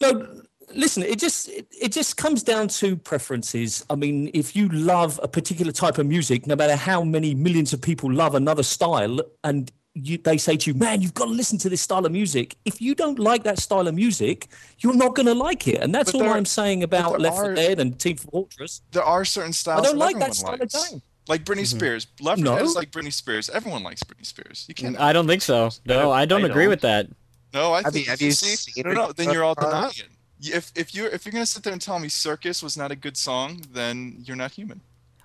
No, 0.00 0.42
listen, 0.74 1.02
it 1.02 1.18
just 1.18 1.48
it, 1.48 1.66
it 1.80 1.92
just 1.92 2.16
comes 2.16 2.42
down 2.42 2.68
to 2.68 2.96
preferences. 2.96 3.84
I 3.90 3.94
mean, 3.94 4.30
if 4.34 4.56
you 4.56 4.68
love 4.68 5.18
a 5.22 5.28
particular 5.28 5.72
type 5.72 5.98
of 5.98 6.06
music, 6.06 6.46
no 6.46 6.56
matter 6.56 6.76
how 6.76 7.02
many 7.04 7.34
millions 7.34 7.72
of 7.72 7.80
people 7.80 8.12
love 8.12 8.34
another 8.34 8.62
style, 8.62 9.20
and 9.44 9.70
you, 9.94 10.18
they 10.18 10.38
say 10.38 10.56
to 10.56 10.70
you, 10.72 10.74
"Man, 10.78 11.02
you've 11.02 11.14
got 11.14 11.26
to 11.26 11.30
listen 11.30 11.58
to 11.58 11.68
this 11.68 11.82
style 11.82 12.04
of 12.06 12.12
music." 12.12 12.56
If 12.64 12.80
you 12.80 12.94
don't 12.94 13.18
like 13.18 13.44
that 13.44 13.58
style 13.58 13.86
of 13.86 13.94
music, 13.94 14.48
you're 14.78 14.94
not 14.96 15.14
going 15.14 15.26
to 15.26 15.34
like 15.34 15.68
it, 15.68 15.80
and 15.82 15.94
that's 15.94 16.10
But 16.12 16.18
all 16.22 16.24
there- 16.28 16.36
I'm 16.36 16.46
saying 16.46 16.82
about 16.82 17.20
Left 17.20 17.36
4 17.36 17.52
are- 17.52 17.54
Dead 17.54 17.78
and 17.78 17.98
Team 17.98 18.16
Fortress. 18.16 18.80
There 18.90 19.04
are 19.04 19.24
certain 19.24 19.52
styles 19.52 19.80
I 19.86 19.90
don't 19.90 19.98
like 19.98 20.18
that 20.18 20.34
style 20.34 20.56
likes. 20.58 20.74
of 20.74 20.90
game. 20.90 21.02
Like 21.28 21.44
Britney 21.44 21.62
Mhm. 21.62 21.66
Spears. 21.76 22.06
Left 22.20 22.38
4 22.40 22.44
No. 22.44 22.56
Dead 22.56 22.64
is 22.64 22.74
like 22.74 22.90
Britney 22.90 23.12
Spears. 23.12 23.48
Everyone 23.50 23.82
likes 23.82 24.02
Britney 24.02 24.26
Spears. 24.26 24.64
You 24.68 24.74
can't. 24.74 24.98
I 24.98 25.12
don't 25.12 25.26
think 25.26 25.42
so. 25.42 25.70
No, 25.86 26.10
I 26.10 26.24
don't 26.24 26.42
I 26.44 26.48
agree 26.48 26.64
don't. 26.64 26.70
with 26.70 26.80
that. 26.82 27.08
No, 27.54 27.72
I 27.74 27.82
Have 27.82 27.92
think 27.92 28.06
you- 28.06 28.10
have 28.10 28.20
you 28.22 28.32
see, 28.32 28.56
seen 28.56 28.84
no, 28.86 28.92
no, 28.92 29.12
then 29.12 29.30
you're 29.30 29.44
all 29.44 29.54
denying 29.54 29.92
it. 29.96 30.08
If 30.44 30.72
if 30.74 30.94
you're 30.94 31.08
if 31.08 31.24
you're 31.24 31.32
gonna 31.32 31.46
sit 31.46 31.62
there 31.62 31.72
and 31.72 31.80
tell 31.82 31.98
me 32.00 32.08
Circus 32.08 32.62
was 32.62 32.76
not 32.76 32.90
a 32.90 32.96
good 32.96 33.16
song, 33.16 33.62
then 33.72 34.22
you're 34.26 34.36
not 34.36 34.50
human. 34.52 34.80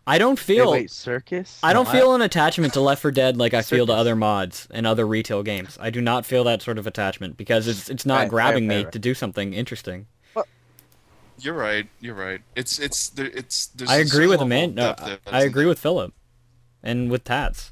I 0.05 0.19
don't 0.19 0.37
Wait, 0.39 0.45
feel. 0.45 0.71
wait, 0.71 0.91
circus? 0.91 1.59
I 1.63 1.73
don't 1.73 1.83
No, 1.85 1.89
I- 1.89 1.93
feel 1.93 2.15
an 2.15 2.21
attachment 2.21 2.73
to 2.73 2.79
Left 2.81 3.01
4 3.01 3.11
Dead 3.11 3.35
like 3.35 3.53
I 3.53 3.61
feel 3.61 3.85
to 3.87 3.93
other 3.93 4.15
mods 4.15 4.67
and 4.71 4.85
other 4.87 5.05
retail 5.07 5.43
games. 5.43 5.77
I 5.81 5.89
do 5.89 5.99
not 5.99 6.25
feel 6.25 6.43
that 6.45 6.61
sort 6.61 6.77
of 6.77 6.85
attachment 6.87 7.35
because 7.37 7.67
it's 7.67 7.89
it's 7.89 8.05
not 8.05 8.13
Right, 8.15 8.21
right, 8.21 8.29
grabbing 8.29 8.67
right, 8.69 8.77
me 8.77 8.83
right. 8.83 8.91
to 8.93 8.99
do 8.99 9.13
something 9.13 9.53
interesting. 9.53 10.05
You're 11.39 11.53
right. 11.53 11.87
You're 11.99 12.15
right. 12.15 12.41
It's 12.55 12.79
it's 12.79 13.09
there. 13.09 13.27
It's 13.27 13.67
there's. 13.67 13.89
I 13.89 13.97
a 13.97 14.01
agree 14.01 14.25
with 14.27 14.39
level 14.39 14.47
man. 14.47 14.75
No, 14.75 14.95
there 15.03 15.19
I 15.27 15.43
agree 15.43 15.65
with 15.65 15.79
Phillip, 15.79 16.13
and 16.83 17.09
with 17.11 17.23
Tats. 17.23 17.71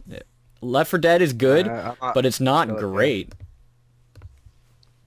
Left 0.62 0.90
4 0.90 1.00
Dead 1.00 1.22
is 1.22 1.34
good, 1.34 1.68
Uh, 1.68 1.96
not- 2.02 2.14
but 2.16 2.26
it's 2.26 2.40
not 2.40 2.68
Phillip, 2.68 2.82
yeah. 2.82 2.88
great. 2.90 3.34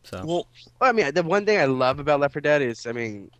So 0.05 0.25
Well, 0.25 0.47
Well, 0.81 0.90
I 0.90 0.92
mean, 0.92 1.12
the 1.14 1.23
one 1.23 1.44
thing 1.44 1.59
I 1.59 1.64
love 1.64 1.99
about 1.99 2.21
Left 2.21 2.33
4 2.35 2.40
Dead 2.40 2.62
is, 2.62 2.87
I 2.87 2.92
mean, 2.92 3.31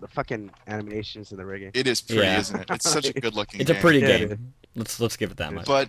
the 0.00 0.08
fucking 0.08 0.50
animations 0.66 1.30
and 1.30 1.40
the 1.40 1.46
rigging. 1.46 1.70
it 1.74 1.86
is 1.86 2.00
pretty, 2.02 2.22
Yeah. 2.22 2.38
isn't 2.40 2.60
it? 2.60 2.66
It's 2.70 2.90
such 2.90 3.06
a 3.08 3.12
good 3.20 3.34
looking. 3.34 3.58
Game. 3.58 3.60
It's 3.62 3.70
a 3.70 3.80
pretty 3.80 4.00
Yeah, 4.00 4.08
it 4.08 4.28
game. 4.30 4.52
Let's 4.74 5.00
let's 5.00 5.16
give 5.16 5.30
it 5.30 5.38
that 5.38 5.54
much. 5.54 5.64
But 5.66 5.88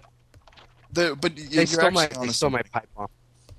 the 0.94 1.18
but 1.20 1.36
They 1.36 1.42
you're 1.44 1.66
stole 1.66 1.92
my, 1.92 2.06
actually 2.06 2.28
they 2.28 2.34
stole 2.34 2.50
my 2.52 2.62
pipe 2.62 2.88
bomb. 2.96 3.10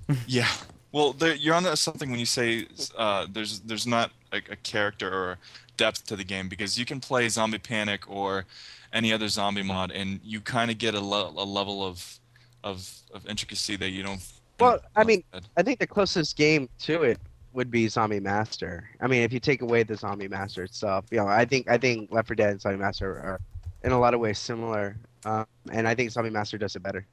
Yeah. 0.27 0.47
Well, 0.91 1.13
there, 1.13 1.35
you're 1.35 1.55
on 1.55 1.75
something 1.77 2.09
when 2.09 2.19
you 2.19 2.25
say 2.25 2.67
uh, 2.97 3.27
there's 3.31 3.59
there's 3.61 3.85
not 3.85 4.11
a, 4.31 4.37
a 4.37 4.55
character 4.55 5.11
or 5.11 5.37
depth 5.77 6.05
to 6.07 6.15
the 6.15 6.23
game 6.23 6.49
because 6.49 6.77
you 6.77 6.85
can 6.85 6.99
play 6.99 7.29
Zombie 7.29 7.59
Panic 7.59 8.09
or 8.09 8.45
any 8.91 9.13
other 9.13 9.27
zombie 9.27 9.61
mod 9.63 9.91
and 9.91 10.19
you 10.23 10.41
kind 10.41 10.71
of 10.71 10.77
get 10.77 10.95
a, 10.95 10.99
le- 10.99 11.29
a 11.29 11.45
level 11.45 11.85
of 11.85 12.19
of 12.63 12.91
of 13.13 13.25
intricacy 13.27 13.75
that 13.77 13.89
you 13.89 14.03
don't. 14.03 14.21
Well, 14.59 14.79
I 14.95 15.03
mean- 15.03 15.23
4 15.31 15.41
I 15.57 15.63
think 15.63 15.79
the 15.79 15.87
closest 15.87 16.35
game 16.35 16.69
to 16.79 17.03
it 17.03 17.19
would 17.53 17.71
be 17.71 17.87
Zombie 17.87 18.19
Master. 18.19 18.89
I 19.01 19.07
mean, 19.07 19.23
if 19.23 19.33
you 19.33 19.39
take 19.39 19.61
away 19.61 19.83
the 19.83 19.95
Zombie 19.95 20.27
Master 20.27 20.63
itself, 20.63 21.05
you 21.11 21.17
know, 21.17 21.27
I 21.27 21.45
think 21.45 21.69
I 21.69 21.77
think 21.77 22.11
Left 22.11 22.27
4 22.27 22.35
Dead 22.35 22.49
and 22.51 22.61
Zombie 22.61 22.77
Master 22.77 23.11
are 23.11 23.39
in 23.83 23.91
a 23.91 23.99
lot 23.99 24.13
of 24.13 24.19
ways 24.19 24.37
similar, 24.37 24.97
um, 25.25 25.45
and 25.71 25.87
I 25.87 25.95
think 25.95 26.11
Zombie 26.11 26.29
Master 26.29 26.57
does 26.57 26.75
it 26.75 26.83
better. 26.83 27.05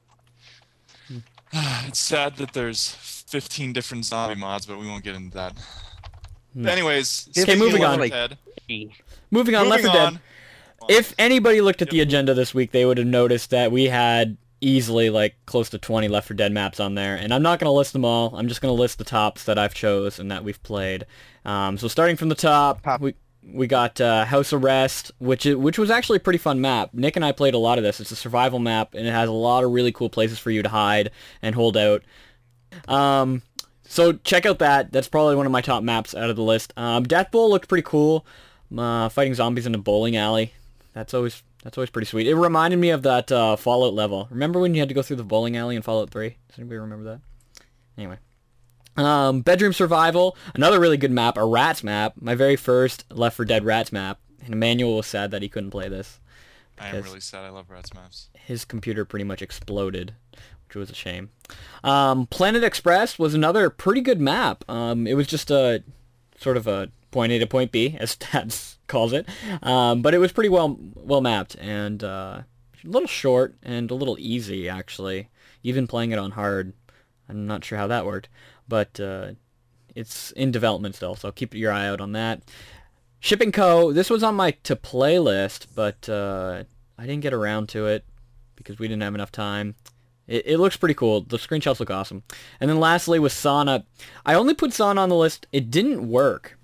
it's 1.87 1.99
sad 1.99 2.35
that 2.37 2.53
there's 2.53 3.16
15 3.27 3.73
different 3.73 4.05
zombie 4.05 4.39
mods, 4.39 4.65
but 4.65 4.79
we 4.79 4.87
won't 4.87 5.03
get 5.03 5.15
into 5.15 5.35
that. 5.35 5.53
Hmm. 6.53 6.67
Anyways, 6.67 7.29
Okay, 7.37 7.55
moving 7.55 7.83
on. 7.83 7.99
Left 7.99 8.11
4 8.13 8.27
Dead, 8.27 8.37
Moving 9.31 9.55
on, 9.55 9.69
Left 9.69 9.83
moving 9.83 9.99
4 9.99 10.09
Dead. 10.11 10.19
If 10.89 11.13
anybody 11.17 11.61
looked 11.61 11.81
at 11.81 11.89
the 11.89 12.01
agenda 12.01 12.33
this 12.33 12.53
week, 12.53 12.71
they 12.71 12.85
would 12.85 12.97
have 12.97 13.07
noticed 13.07 13.49
that 13.49 13.71
we 13.71 13.85
had 13.85 14.37
easily 14.59 15.09
like 15.09 15.35
close 15.45 15.69
to 15.69 15.77
20 15.77 16.07
Left 16.07 16.27
4 16.27 16.35
Dead 16.35 16.51
maps 16.51 16.79
on 16.79 16.95
there, 16.95 17.15
and 17.15 17.33
I'm 17.33 17.41
not 17.43 17.59
going 17.59 17.67
to 17.67 17.71
list 17.71 17.93
them 17.93 18.05
all. 18.05 18.35
I'm 18.35 18.47
just 18.47 18.61
going 18.61 18.75
to 18.75 18.79
list 18.79 18.97
the 18.97 19.03
tops 19.03 19.43
that 19.43 19.57
I've 19.57 19.73
chose 19.73 20.19
and 20.19 20.31
that 20.31 20.43
we've 20.43 20.61
played. 20.63 21.05
Um, 21.45 21.77
so 21.77 21.87
starting 21.87 22.15
from 22.15 22.29
the 22.29 22.35
top, 22.35 22.81
Top. 22.83 23.01
we 23.01 23.15
we 23.49 23.65
got 23.67 24.01
uh, 24.01 24.25
House 24.25 24.51
Arrest, 24.51 25.11
which 25.19 25.45
is, 25.45 25.55
which 25.55 25.77
was 25.77 25.89
actually 25.89 26.17
a 26.17 26.21
pretty 26.21 26.39
fun 26.39 26.59
map. 26.59 26.89
Nick 26.93 27.15
and 27.15 27.23
I 27.23 27.31
played 27.31 27.53
a 27.53 27.57
lot 27.57 27.77
of 27.77 27.83
this. 27.83 27.99
It's 28.01 28.11
a 28.11 28.15
survival 28.15 28.59
map, 28.59 28.93
and 28.93 29.07
it 29.07 29.11
has 29.11 29.29
a 29.29 29.33
lot 29.33 29.63
of 29.63 29.71
really 29.71 29.91
cool 29.91 30.09
places 30.09 30.37
for 30.39 30.51
you 30.51 30.61
to 30.63 30.69
hide 30.69 31.11
and 31.41 31.55
hold 31.55 31.77
out. 31.77 32.03
Um, 32.87 33.41
so 33.83 34.13
check 34.13 34.45
out 34.45 34.59
that. 34.59 34.91
That's 34.91 35.07
probably 35.07 35.35
one 35.35 35.45
of 35.45 35.51
my 35.51 35.61
top 35.61 35.83
maps 35.83 36.13
out 36.13 36.29
of 36.29 36.35
the 36.35 36.43
list. 36.43 36.73
Um, 36.77 37.03
Death 37.03 37.31
Bowl 37.31 37.49
looked 37.49 37.67
pretty 37.69 37.83
cool. 37.83 38.25
Uh, 38.75 39.09
fighting 39.09 39.33
zombies 39.33 39.65
in 39.65 39.73
a 39.75 39.77
bowling 39.77 40.17
alley. 40.17 40.53
That's 40.93 41.13
always 41.13 41.43
that's 41.63 41.77
always 41.77 41.89
pretty 41.89 42.05
sweet. 42.07 42.27
It 42.27 42.35
reminded 42.35 42.77
me 42.77 42.89
of 42.89 43.03
that 43.03 43.31
uh, 43.31 43.55
Fallout 43.55 43.93
level. 43.93 44.27
Remember 44.29 44.59
when 44.59 44.73
you 44.73 44.81
had 44.81 44.89
to 44.89 44.95
go 44.95 45.01
through 45.01 45.17
the 45.17 45.23
bowling 45.23 45.57
alley 45.57 45.75
in 45.75 45.81
Fallout 45.81 46.09
3? 46.09 46.29
Does 46.47 46.59
anybody 46.59 46.77
remember 46.77 47.03
that? 47.05 47.21
Anyway. 47.97 48.17
Um, 48.95 49.41
Bedroom 49.41 49.73
Survival, 49.73 50.35
another 50.55 50.79
really 50.79 50.97
good 50.97 51.11
map, 51.11 51.37
a 51.37 51.45
Rats 51.45 51.83
map, 51.83 52.13
my 52.19 52.35
very 52.35 52.55
first 52.55 53.05
Left 53.11 53.35
4 53.35 53.45
Dead 53.45 53.63
Rats 53.63 53.91
map. 53.91 54.19
And 54.43 54.53
Emanuel 54.53 54.95
was 54.95 55.07
sad 55.07 55.31
that 55.31 55.41
he 55.41 55.49
couldn't 55.49 55.71
play 55.71 55.87
this. 55.87 56.19
I 56.79 56.89
am 56.89 57.03
really 57.03 57.19
sad. 57.19 57.43
I 57.43 57.49
love 57.49 57.69
Rats 57.69 57.93
maps. 57.93 58.29
His 58.33 58.63
computer 58.63 59.03
pretty 59.03 59.25
much 59.25 59.41
exploded, 59.41 60.13
which 60.67 60.75
was 60.75 60.89
a 60.89 60.95
shame. 60.95 61.29
Um, 61.83 62.27
Planet 62.27 62.63
Express 62.63 63.17
was 63.17 63.33
another 63.33 63.69
pretty 63.69 64.01
good 64.01 64.19
map. 64.19 64.63
Um, 64.69 65.07
it 65.07 65.13
was 65.13 65.27
just 65.27 65.49
a 65.49 65.83
sort 66.39 66.57
of 66.57 66.67
a 66.67 66.89
point 67.11 67.31
A 67.31 67.39
to 67.39 67.47
point 67.47 67.71
B, 67.71 67.95
as 67.99 68.15
Stats 68.17 68.77
calls 68.87 69.13
it. 69.13 69.27
Um, 69.61 70.01
but 70.01 70.13
it 70.13 70.19
was 70.19 70.31
pretty 70.31 70.49
well 70.49 70.77
well 70.95 71.21
mapped 71.21 71.55
and 71.55 72.03
uh, 72.03 72.41
a 72.83 72.87
little 72.87 73.07
short 73.07 73.55
and 73.63 73.89
a 73.91 73.95
little 73.95 74.17
easy 74.19 74.69
actually. 74.69 75.29
Even 75.63 75.87
playing 75.87 76.11
it 76.11 76.19
on 76.19 76.31
hard, 76.31 76.73
I'm 77.27 77.47
not 77.47 77.65
sure 77.65 77.77
how 77.77 77.87
that 77.87 78.05
worked, 78.05 78.29
but 78.67 78.99
uh, 78.99 79.31
it's 79.95 80.31
in 80.31 80.51
development 80.51 80.95
still, 80.95 81.15
so 81.15 81.31
keep 81.31 81.53
your 81.53 81.71
eye 81.71 81.87
out 81.87 81.99
on 81.99 82.11
that. 82.13 82.43
Shipping 83.19 83.51
Co. 83.51 83.91
This 83.91 84.09
was 84.09 84.21
on 84.21 84.35
my 84.35 84.51
to 84.63 84.75
play 84.75 85.17
list, 85.17 85.67
but 85.75 86.07
uh, 86.07 86.63
I 86.97 87.05
didn't 87.05 87.23
get 87.23 87.33
around 87.33 87.69
to 87.69 87.87
it 87.87 88.05
because 88.55 88.77
we 88.77 88.87
didn't 88.87 89.01
have 89.01 89.15
enough 89.15 89.31
time. 89.31 89.75
It, 90.27 90.43
it 90.45 90.57
looks 90.57 90.77
pretty 90.77 90.93
cool. 90.93 91.21
The 91.21 91.37
screenshots 91.37 91.79
look 91.79 91.89
awesome. 91.89 92.23
And 92.59 92.69
then 92.69 92.79
lastly 92.79 93.19
with 93.19 93.33
Sauna. 93.33 93.83
I 94.25 94.33
only 94.33 94.53
put 94.53 94.71
Sauna 94.71 94.99
on 94.99 95.09
the 95.09 95.15
list. 95.15 95.47
It 95.51 95.71
didn't 95.71 96.07
work, 96.07 96.57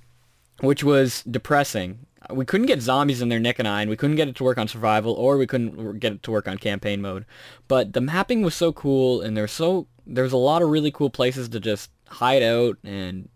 which 0.59 0.83
was 0.83 1.23
depressing. 1.23 2.05
We 2.29 2.45
couldn't 2.45 2.67
get 2.67 2.81
zombies 2.81 3.21
in 3.21 3.27
there, 3.27 3.39
Nick 3.39 3.59
and 3.59 3.67
I, 3.67 3.81
and 3.81 3.89
we 3.89 3.97
couldn't 3.97 4.15
get 4.15 4.29
it 4.29 4.35
to 4.37 4.45
work 4.45 4.57
on 4.57 4.69
survival, 4.69 5.13
or 5.13 5.37
we 5.37 5.45
couldn't 5.45 5.99
get 5.99 6.13
it 6.13 6.23
to 6.23 6.31
work 6.31 6.47
on 6.47 6.57
campaign 6.57 7.01
mode. 7.01 7.25
But 7.67 7.91
the 7.91 7.99
mapping 7.99 8.43
was 8.43 8.55
so 8.55 8.71
cool, 8.71 9.21
and 9.21 9.35
there's 9.35 9.51
so 9.51 9.87
there's 10.07 10.31
a 10.31 10.37
lot 10.37 10.61
of 10.61 10.69
really 10.69 10.91
cool 10.91 11.09
places 11.09 11.49
to 11.49 11.59
just 11.59 11.91
hide 12.07 12.41
out, 12.41 12.77
and 12.83 13.27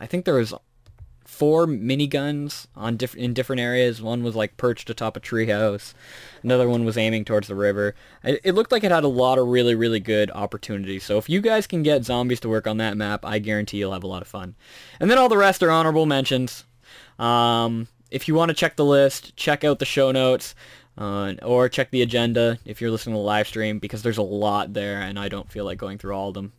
I 0.00 0.06
think 0.06 0.24
there 0.24 0.34
was 0.34 0.52
four 1.24 1.66
miniguns 1.66 2.66
on 2.76 2.96
diff- 2.96 3.16
in 3.16 3.34
different 3.34 3.60
areas. 3.60 4.02
One 4.02 4.22
was 4.22 4.36
like 4.36 4.56
perched 4.56 4.90
atop 4.90 5.16
a 5.16 5.20
treehouse. 5.20 5.94
Another 6.42 6.68
one 6.68 6.84
was 6.84 6.98
aiming 6.98 7.24
towards 7.24 7.48
the 7.48 7.54
river. 7.54 7.94
It, 8.22 8.40
it 8.44 8.52
looked 8.52 8.72
like 8.72 8.84
it 8.84 8.90
had 8.90 9.04
a 9.04 9.08
lot 9.08 9.38
of 9.38 9.48
really, 9.48 9.74
really 9.74 10.00
good 10.00 10.30
opportunities. 10.30 11.04
So 11.04 11.18
if 11.18 11.28
you 11.28 11.40
guys 11.40 11.66
can 11.66 11.82
get 11.82 12.04
zombies 12.04 12.40
to 12.40 12.48
work 12.48 12.66
on 12.66 12.76
that 12.78 12.96
map, 12.96 13.24
I 13.24 13.38
guarantee 13.38 13.78
you'll 13.78 13.92
have 13.92 14.04
a 14.04 14.08
lot 14.08 14.22
of 14.22 14.28
fun. 14.28 14.54
And 15.00 15.10
then 15.10 15.18
all 15.18 15.28
the 15.28 15.38
rest 15.38 15.62
are 15.62 15.70
honorable 15.70 16.06
mentions. 16.06 16.64
Um, 17.18 17.88
if 18.10 18.28
you 18.28 18.34
want 18.34 18.50
to 18.50 18.54
check 18.54 18.76
the 18.76 18.84
list, 18.84 19.36
check 19.36 19.64
out 19.64 19.78
the 19.78 19.84
show 19.86 20.12
notes. 20.12 20.54
Uh, 20.96 21.34
or 21.42 21.68
check 21.68 21.90
the 21.90 22.02
agenda 22.02 22.56
if 22.64 22.80
you're 22.80 22.92
listening 22.92 23.14
to 23.14 23.18
the 23.18 23.24
live 23.24 23.48
stream 23.48 23.80
because 23.80 24.04
there's 24.04 24.18
a 24.18 24.22
lot 24.22 24.74
there 24.74 25.00
and 25.00 25.18
I 25.18 25.28
don't 25.28 25.50
feel 25.50 25.64
like 25.64 25.76
going 25.76 25.98
through 25.98 26.14
all 26.14 26.28
of 26.28 26.34
them. 26.34 26.52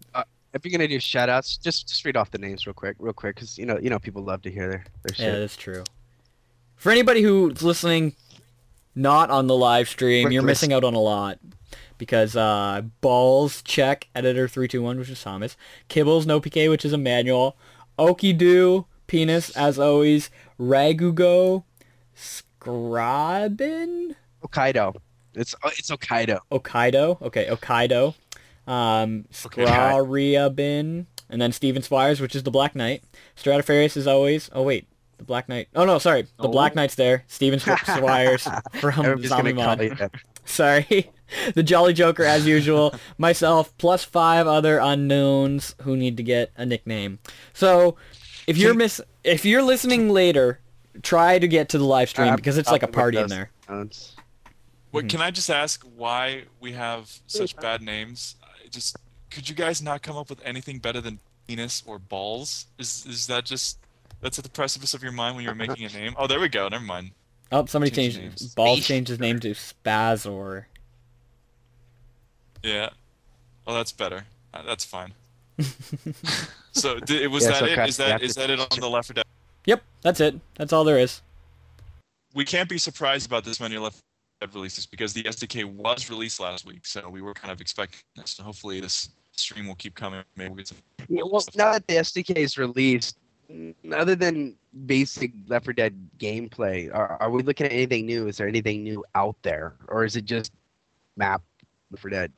If 0.55 0.65
you're 0.65 0.71
gonna 0.71 0.87
do 0.87 0.99
shout 0.99 1.29
outs, 1.29 1.57
just 1.57 1.87
just 1.89 2.03
read 2.05 2.15
off 2.17 2.31
the 2.31 2.37
names 2.39 2.65
real 2.65 2.73
quick, 2.73 2.95
real 2.97 3.13
quick, 3.13 3.35
because 3.35 3.57
you 3.57 3.65
know 3.65 3.77
you 3.77 3.89
know 3.89 3.99
people 3.99 4.23
love 4.23 4.41
to 4.43 4.51
hear 4.51 4.69
their 4.69 4.85
their 5.03 5.15
Yeah, 5.27 5.33
shit. 5.33 5.39
that's 5.41 5.57
true. 5.57 5.83
For 6.77 6.91
anybody 6.91 7.21
who's 7.21 7.61
listening 7.61 8.15
not 8.95 9.29
on 9.29 9.47
the 9.47 9.55
live 9.55 9.89
stream, 9.89 10.23
Quick 10.23 10.33
you're 10.33 10.41
list. 10.41 10.61
missing 10.61 10.73
out 10.73 10.83
on 10.83 10.93
a 10.95 10.99
lot. 10.99 11.37
Because 11.97 12.35
uh, 12.35 12.81
Balls 13.01 13.61
Check 13.61 14.07
Editor 14.15 14.47
three 14.47 14.67
two 14.69 14.81
one, 14.81 14.97
which 14.97 15.09
is 15.09 15.21
Thomas, 15.21 15.55
Kibbles 15.89 16.25
No 16.25 16.39
PK, 16.41 16.69
which 16.69 16.85
is 16.85 16.93
Emanuel, 16.93 17.57
Okie 17.99 18.37
Doo, 18.37 18.85
Penis, 19.07 19.49
as 19.57 19.77
always, 19.79 20.29
Ragugo, 20.59 21.63
Scribin, 22.15 24.15
Hokkaido. 24.43 24.95
It's 25.33 25.53
it's 25.77 25.89
Hokkaido. 25.91 26.39
Okaido. 26.51 27.21
Okay, 27.21 27.45
Okaido. 27.47 28.13
Um, 28.67 29.25
Okay. 29.45 29.65
And 31.29 31.41
then 31.41 31.51
Steven 31.51 31.81
Swires, 31.81 32.19
which 32.21 32.35
is 32.35 32.43
the 32.43 32.51
Black 32.51 32.75
Knight. 32.75 33.03
Stratofarious 33.35 33.97
is 33.97 34.05
always. 34.07 34.49
Oh 34.53 34.61
wait, 34.63 34.87
the 35.17 35.23
Black 35.23 35.49
Knight. 35.49 35.67
Oh 35.75 35.85
no, 35.85 35.97
sorry, 35.99 36.23
the 36.23 36.29
Oh. 36.39 36.47
Black 36.49 36.75
Knight's 36.75 36.95
there. 36.95 37.23
Steven 37.27 37.59
Sw- 37.59 37.63
Swires 37.67 38.41
from 38.79 39.05
Everybody's 39.05 39.29
gonna 39.29 39.55
Zombie 39.55 39.85
you. 39.85 40.09
Sorry. 40.45 41.09
The 41.55 41.63
Jolly 41.63 41.93
Joker 41.93 42.23
as 42.23 42.45
usual. 42.45 42.93
Myself 43.17 43.75
plus 43.79 44.03
five 44.03 44.45
other 44.45 44.77
unknowns 44.77 45.73
who 45.81 45.97
need 45.97 46.17
to 46.17 46.23
get 46.23 46.51
a 46.55 46.65
nickname. 46.67 47.17
So 47.53 47.97
if 48.45 48.55
you're 48.57 48.75
miss 48.75 49.01
if 49.23 49.43
you're 49.45 49.63
listening 49.63 50.09
later, 50.11 50.59
try 51.01 51.39
to 51.39 51.47
get 51.47 51.69
to 51.69 51.79
the 51.79 51.83
live 51.85 52.09
stream 52.09 52.35
because 52.35 52.59
it's 52.59 52.69
like 52.69 52.83
a 52.83 52.87
party 52.87 53.17
in 53.17 53.27
there. 53.27 53.49
phones. 53.67 54.15
What 54.91 55.09
can 55.09 55.19
I 55.19 55.31
just 55.31 55.49
ask 55.49 55.83
why 55.95 56.43
we 56.59 56.73
have 56.73 57.11
such 57.25 57.55
bad 57.57 57.81
names? 57.81 58.35
I 58.75 58.77
Just 58.77 58.97
could 59.31 59.47
you 59.47 59.55
guys 59.55 59.81
not 59.81 60.01
come 60.01 60.17
up 60.17 60.29
with 60.29 60.41
anything 60.43 60.79
better 60.79 60.99
than 60.99 61.19
penis 61.47 61.81
or 61.85 61.97
balls? 61.97 62.65
Is 62.77 63.05
is 63.07 63.25
that 63.27 63.45
just 63.45 63.77
that's 64.21 64.37
at 64.37 64.43
the 64.43 64.49
precipice 64.49 64.93
of 64.93 65.01
your 65.01 65.13
mind 65.13 65.35
when 65.37 65.45
you're 65.45 65.55
making 65.55 65.85
a 65.85 65.89
name? 65.89 66.13
Oh, 66.17 66.27
there 66.27 66.39
we 66.41 66.49
go. 66.49 66.67
Never 66.67 66.83
mind. 66.83 67.11
Oh, 67.51 67.65
somebody 67.65 67.91
Change 67.91 68.15
changed 68.15 68.41
names. 68.41 68.53
Balls 68.55 68.85
changed 68.85 69.07
his 69.09 69.19
name 69.19 69.39
to 69.39 69.51
Spazor. 69.51 70.65
Yeah. 72.63 72.89
Oh, 73.65 73.73
that's 73.73 73.91
better. 73.93 74.25
Uh, 74.53 74.63
that's 74.63 74.83
fine. 74.83 75.13
so 76.73 76.99
di- 76.99 77.27
was 77.27 77.43
Yeah, 77.43 77.51
that 77.51 77.59
so 77.59 77.65
it? 77.65 77.73
Crash, 77.75 77.89
Is 77.89 77.99
you 77.99 78.05
that 78.05 78.11
have 78.11 78.23
is 78.23 78.33
to- 78.33 78.39
that 78.41 78.49
it 78.49 78.59
on 78.59 78.67
the 78.79 78.89
Left 78.89 79.07
4 79.07 79.13
Dead? 79.13 79.25
Yep, 79.67 79.83
that's 80.01 80.19
it. 80.19 80.39
That's 80.55 80.73
all 80.73 80.83
there 80.83 80.99
is. 80.99 81.21
We 82.33 82.43
can't 82.43 82.67
be 82.67 82.77
surprised 82.77 83.25
about 83.27 83.45
this 83.45 83.59
many 83.59 83.77
Left 83.77 83.97
4 84.45 84.47
Dead 84.47 84.55
releases 84.55 84.85
because 84.85 85.13
the 85.13 85.23
SDK 85.23 85.65
was 85.65 86.09
released 86.09 86.39
last 86.39 86.65
week, 86.65 86.85
so 86.85 87.09
we 87.09 87.21
were 87.21 87.33
kind 87.33 87.51
of 87.51 87.61
expecting 87.61 88.01
this. 88.15 88.31
So 88.31 88.43
hopefully 88.43 88.79
this 88.79 89.09
stream 89.31 89.67
will 89.67 89.75
keep 89.75 89.95
coming. 89.95 90.23
Maybe 90.35 90.49
we'll 90.49 90.57
get 90.57 90.67
some. 90.67 90.77
Yeah, 91.09 91.23
well, 91.25 91.43
now 91.55 91.73
that 91.73 91.87
the 91.87 91.95
SDK 91.95 92.37
is 92.37 92.57
released, 92.57 93.17
other 93.93 94.15
than 94.15 94.55
basic 94.85 95.31
Left 95.47 95.65
4 95.65 95.73
Dead 95.73 96.09
gameplay, 96.19 96.93
are, 96.93 97.17
are 97.19 97.29
we 97.29 97.43
looking 97.43 97.65
at 97.65 97.71
anything 97.71 98.05
new? 98.05 98.27
Is 98.27 98.37
there 98.37 98.47
anything 98.47 98.83
new 98.83 99.03
out 99.15 99.35
there, 99.41 99.75
or 99.87 100.05
is 100.05 100.15
it 100.15 100.25
just 100.25 100.51
map 101.17 101.41
Left 101.91 102.01
4 102.01 102.11
Dead? 102.11 102.31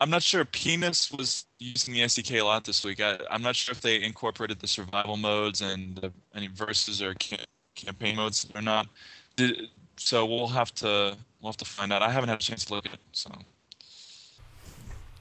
I'm 0.00 0.10
not 0.10 0.22
sure. 0.22 0.44
Penis 0.44 1.12
was 1.12 1.46
using 1.60 1.94
the 1.94 2.00
SDK 2.00 2.40
a 2.40 2.44
lot 2.44 2.64
this 2.64 2.84
week. 2.84 3.00
I, 3.00 3.18
I'm 3.30 3.42
not 3.42 3.54
sure 3.54 3.72
if 3.72 3.80
they 3.80 4.02
incorporated 4.02 4.58
the 4.58 4.66
survival 4.66 5.16
modes 5.16 5.60
and 5.60 5.94
the, 5.96 6.12
any 6.34 6.48
versus 6.48 7.00
or 7.00 7.14
ca- 7.14 7.44
campaign 7.76 8.16
modes 8.16 8.48
or 8.56 8.62
not. 8.62 8.88
Did, 9.36 9.68
so 10.04 10.26
we'll 10.26 10.48
have 10.48 10.74
to 10.76 11.16
we'll 11.40 11.52
have 11.52 11.56
to 11.58 11.64
find 11.64 11.92
out. 11.92 12.02
I 12.02 12.10
haven't 12.10 12.28
had 12.28 12.38
a 12.38 12.42
chance 12.42 12.64
to 12.66 12.74
look 12.74 12.86
at 12.86 12.94
it. 12.94 13.00
So, 13.12 13.30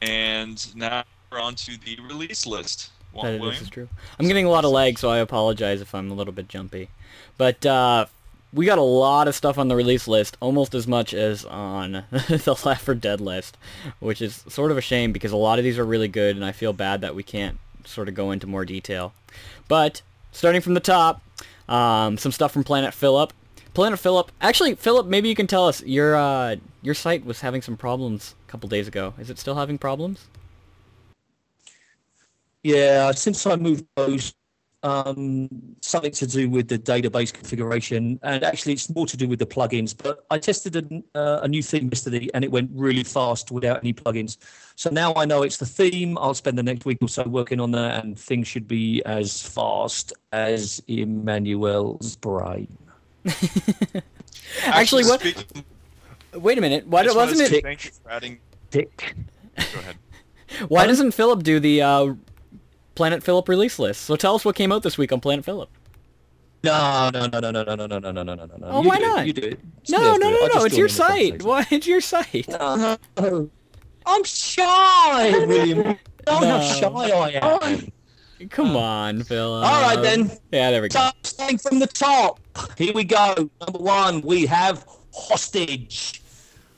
and 0.02 0.76
now 0.76 1.04
we're 1.32 1.39
on 1.41 1.56
to 1.56 1.78
the 1.78 1.98
release 2.08 2.46
list. 2.46 2.89
That- 3.22 3.41
this 3.41 3.62
is 3.62 3.70
true. 3.70 3.89
I'm 4.20 4.28
getting 4.28 4.46
a 4.46 4.50
lot 4.50 4.63
of 4.65 4.72
lag, 4.72 4.98
so 4.98 5.10
I 5.10 5.17
apologize 5.17 5.82
if 5.82 5.94
I'm 5.94 6.12
a 6.12 6.13
little 6.13 6.34
bit 6.34 6.48
jumpy. 6.48 6.89
But 7.38 7.65
uh, 7.65 8.06
we 8.54 8.65
got 8.65 8.78
a 8.78 8.84
lot 8.84 9.28
of 9.28 9.36
stuff 9.36 9.58
on 9.58 9.67
the 9.67 9.76
release 9.76 10.08
list, 10.08 10.38
almost 10.39 10.74
as 10.74 10.88
much 10.88 11.13
as 11.13 11.44
on 11.46 11.91
the 12.12 12.58
Left 12.65 12.84
4 12.86 12.96
Dead 12.96 13.20
list, 13.20 13.58
which 14.00 14.22
is 14.22 14.44
sort 14.48 14.72
of 14.72 14.78
a 14.78 14.82
shame 14.82 15.12
because 15.12 15.32
a 15.32 15.38
lot 15.38 15.60
of 15.60 15.63
these 15.65 15.78
are 15.78 15.86
really 15.86 16.08
good, 16.08 16.36
and 16.38 16.46
I 16.46 16.52
feel 16.54 16.72
bad 16.74 17.02
that 17.02 17.13
we 17.13 17.24
can't 17.24 17.60
sort 17.86 18.08
of 18.08 18.15
go 18.15 18.32
into 18.32 18.48
more 18.48 18.63
detail. 18.65 19.13
But 19.67 20.02
starting 20.32 20.62
from 20.62 20.74
the 20.74 20.80
top, 20.80 21.22
um, 21.67 22.17
some 22.17 22.32
stuff 22.32 22.52
from 22.54 22.63
Planet 22.63 22.94
Phillip. 22.94 23.34
Planet 23.74 24.00
Phillip. 24.00 24.32
Actually, 24.42 24.76
Phillip, 24.76 25.08
maybe 25.08 25.30
you 25.30 25.36
can 25.36 25.48
tell 25.48 25.68
us 25.68 25.82
your 25.84 26.16
uh, 26.16 26.58
your 26.82 26.94
site 26.94 27.26
was 27.26 27.40
having 27.40 27.62
some 27.62 27.78
problems 27.78 28.36
a 28.48 28.52
couple 28.52 28.68
days 28.68 28.88
ago. 28.88 29.14
Is 29.18 29.30
it 29.30 29.40
still 29.40 29.56
having 29.56 29.78
problems? 29.78 30.28
Yeah, 32.64 33.12
since 33.12 33.46
I 33.48 33.56
moved 33.56 33.86
those, 33.96 34.36
um, 34.84 35.50
something 35.82 36.12
to 36.12 36.28
do 36.28 36.50
with 36.50 36.68
the 36.68 36.78
database 36.78 37.34
configuration, 37.34 38.20
and 38.24 38.44
actually 38.44 38.74
it's 38.74 38.94
more 38.94 39.08
to 39.08 39.18
do 39.18 39.28
with 39.28 39.40
the 39.40 39.48
plugins. 39.48 39.96
But 39.98 40.26
I 40.30 40.38
tested 40.38 40.76
a, 40.76 41.18
uh, 41.18 41.40
a 41.44 41.48
new 41.48 41.64
theme 41.64 41.90
yesterday, 41.90 42.30
and 42.34 42.44
it 42.44 42.52
went 42.52 42.70
really 42.74 43.04
fast 43.04 43.52
without 43.52 43.80
any 43.80 43.94
plugins. 43.94 44.38
So 44.76 44.90
now 44.90 45.14
I 45.16 45.26
know 45.26 45.44
it's 45.44 45.58
the 45.58 45.66
theme. 45.66 46.18
I'll 46.18 46.34
spend 46.34 46.58
the 46.58 46.64
next 46.64 46.86
week 46.86 47.00
or 47.02 47.08
so 47.08 47.24
working 47.24 47.60
on 47.60 47.72
that, 47.72 48.04
and 48.04 48.20
things 48.20 48.48
should 48.48 48.68
be 48.68 49.02
as 49.06 49.42
fast 49.42 50.14
as 50.34 50.84
Emanuel's 50.88 52.18
brain. 52.18 52.68
Actually, 54.66 55.04
what? 55.06 55.20
speaking- 55.20 55.66
Wait 56.34 56.58
a 56.58 56.62
minute. 56.62 56.88
Why 56.88 57.02
I 57.02 57.04
just 57.04 57.16
wanted 57.18 57.32
wasn't 57.32 57.52
it? 57.52 57.64
Thank 57.64 57.86
you 57.86 57.92
for 57.92 58.10
adding. 58.12 58.40
Dick. 58.70 59.16
Go 59.58 59.80
ahead. 59.80 59.98
Why 60.70 60.88
doesn't 60.88 61.12
Phillip 61.12 61.44
do 61.44 61.60
the 61.60 61.82
uh, 61.82 62.14
Planet 62.96 63.22
Phillip 63.24 63.48
release 63.50 63.80
list? 63.80 64.02
So 64.02 64.16
tell 64.16 64.36
us 64.36 64.46
what 64.46 64.56
came 64.56 64.72
out 64.72 64.84
this 64.84 64.98
week 64.98 65.12
on 65.12 65.20
Planet 65.20 65.44
Phillip. 65.44 65.70
No, 66.64 67.10
no, 67.14 67.26
no, 67.28 67.40
no, 67.40 67.52
no, 67.52 67.64
no, 67.64 67.76
no, 67.76 67.88
no, 67.88 68.00
no, 68.00 68.12
no, 68.12 68.24
no, 68.24 68.36
no, 68.36 68.46
no. 68.46 68.68
Oh, 68.68 68.82
You 68.84 68.88
why 68.90 68.98
do 69.00 69.04
it, 69.04 69.08
not? 69.08 69.28
You 69.28 69.34
do 69.34 69.42
it. 69.48 69.60
No, 69.90 69.98
Somebody 69.98 70.10
else 70.10 70.20
no, 70.20 70.28
it. 70.46 70.54
no, 70.54 70.60
no. 70.60 70.66
It's 70.66 70.78
your 70.78 70.90
site. 70.90 71.44
Why? 71.44 71.66
It's 71.72 71.88
your 71.88 72.02
site. 72.02 72.48
No, 72.50 72.98
I'm 74.06 74.24
shy, 74.24 75.32
William. 75.46 75.78
You 75.80 75.84
know 75.84 75.98
No. 76.28 76.38
how 76.40 76.62
shy 76.62 76.88
I 76.90 77.30
am. 77.72 77.92
Come 78.50 78.76
on, 78.76 79.24
Phillip. 79.24 79.66
All 79.66 79.82
right 79.82 80.02
then. 80.02 80.30
Yeah, 80.52 80.72
there 80.72 80.82
we 80.82 80.90
go. 80.90 81.00
So 81.00 81.12
starting 81.24 81.58
from 81.58 81.80
the 81.80 81.88
top, 81.88 82.40
here 82.78 82.94
we 82.94 83.04
go. 83.04 83.50
Number 83.60 83.80
one, 83.80 84.22
we 84.22 84.46
have 84.46 84.86
hostage. 85.14 86.22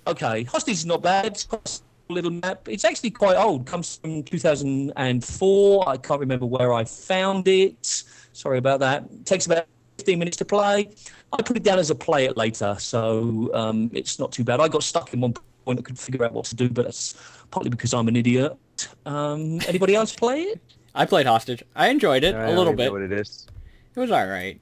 Okay, 0.07 0.43
hostage 0.43 0.75
is 0.75 0.85
not 0.85 1.01
bad. 1.01 1.27
It's 1.27 1.43
got 1.45 1.79
a 2.09 2.13
little 2.13 2.31
map. 2.31 2.67
It's 2.67 2.83
actually 2.83 3.11
quite 3.11 3.37
old. 3.37 3.65
Comes 3.65 3.97
from 3.97 4.23
2004. 4.23 5.89
I 5.89 5.97
can't 5.97 6.19
remember 6.19 6.45
where 6.45 6.73
I 6.73 6.83
found 6.83 7.47
it. 7.47 8.03
Sorry 8.33 8.57
about 8.57 8.79
that. 8.81 9.03
It 9.11 9.25
takes 9.25 9.45
about 9.45 9.65
15 9.97 10.19
minutes 10.19 10.37
to 10.37 10.45
play. 10.45 10.89
I 11.31 11.41
put 11.41 11.57
it 11.57 11.63
down 11.63 11.79
as 11.79 11.89
a 11.89 11.95
play 11.95 12.25
it 12.25 12.37
later, 12.37 12.75
so 12.79 13.49
um, 13.53 13.89
it's 13.93 14.19
not 14.19 14.31
too 14.31 14.43
bad. 14.43 14.59
I 14.59 14.67
got 14.67 14.83
stuck 14.83 15.13
in 15.13 15.21
one 15.21 15.33
point. 15.65 15.79
I 15.79 15.81
couldn't 15.81 15.95
figure 15.97 16.23
out 16.25 16.33
what 16.33 16.45
to 16.45 16.55
do, 16.55 16.69
but 16.69 16.85
that's 16.85 17.15
partly 17.49 17.69
because 17.69 17.93
I'm 17.93 18.07
an 18.07 18.15
idiot. 18.15 18.55
Um, 19.05 19.59
anybody 19.67 19.95
else 19.95 20.13
play 20.13 20.41
it? 20.43 20.59
I 20.95 21.05
played 21.05 21.25
Hostage. 21.25 21.63
I 21.75 21.87
enjoyed 21.87 22.23
it 22.23 22.35
I 22.35 22.43
a 22.43 22.47
don't 22.47 22.57
little 22.57 22.73
know 22.73 22.77
bit. 22.77 22.91
what 22.91 23.01
it 23.01 23.11
is. 23.11 23.47
It 23.95 23.99
was 23.99 24.11
all 24.11 24.27
right. 24.27 24.59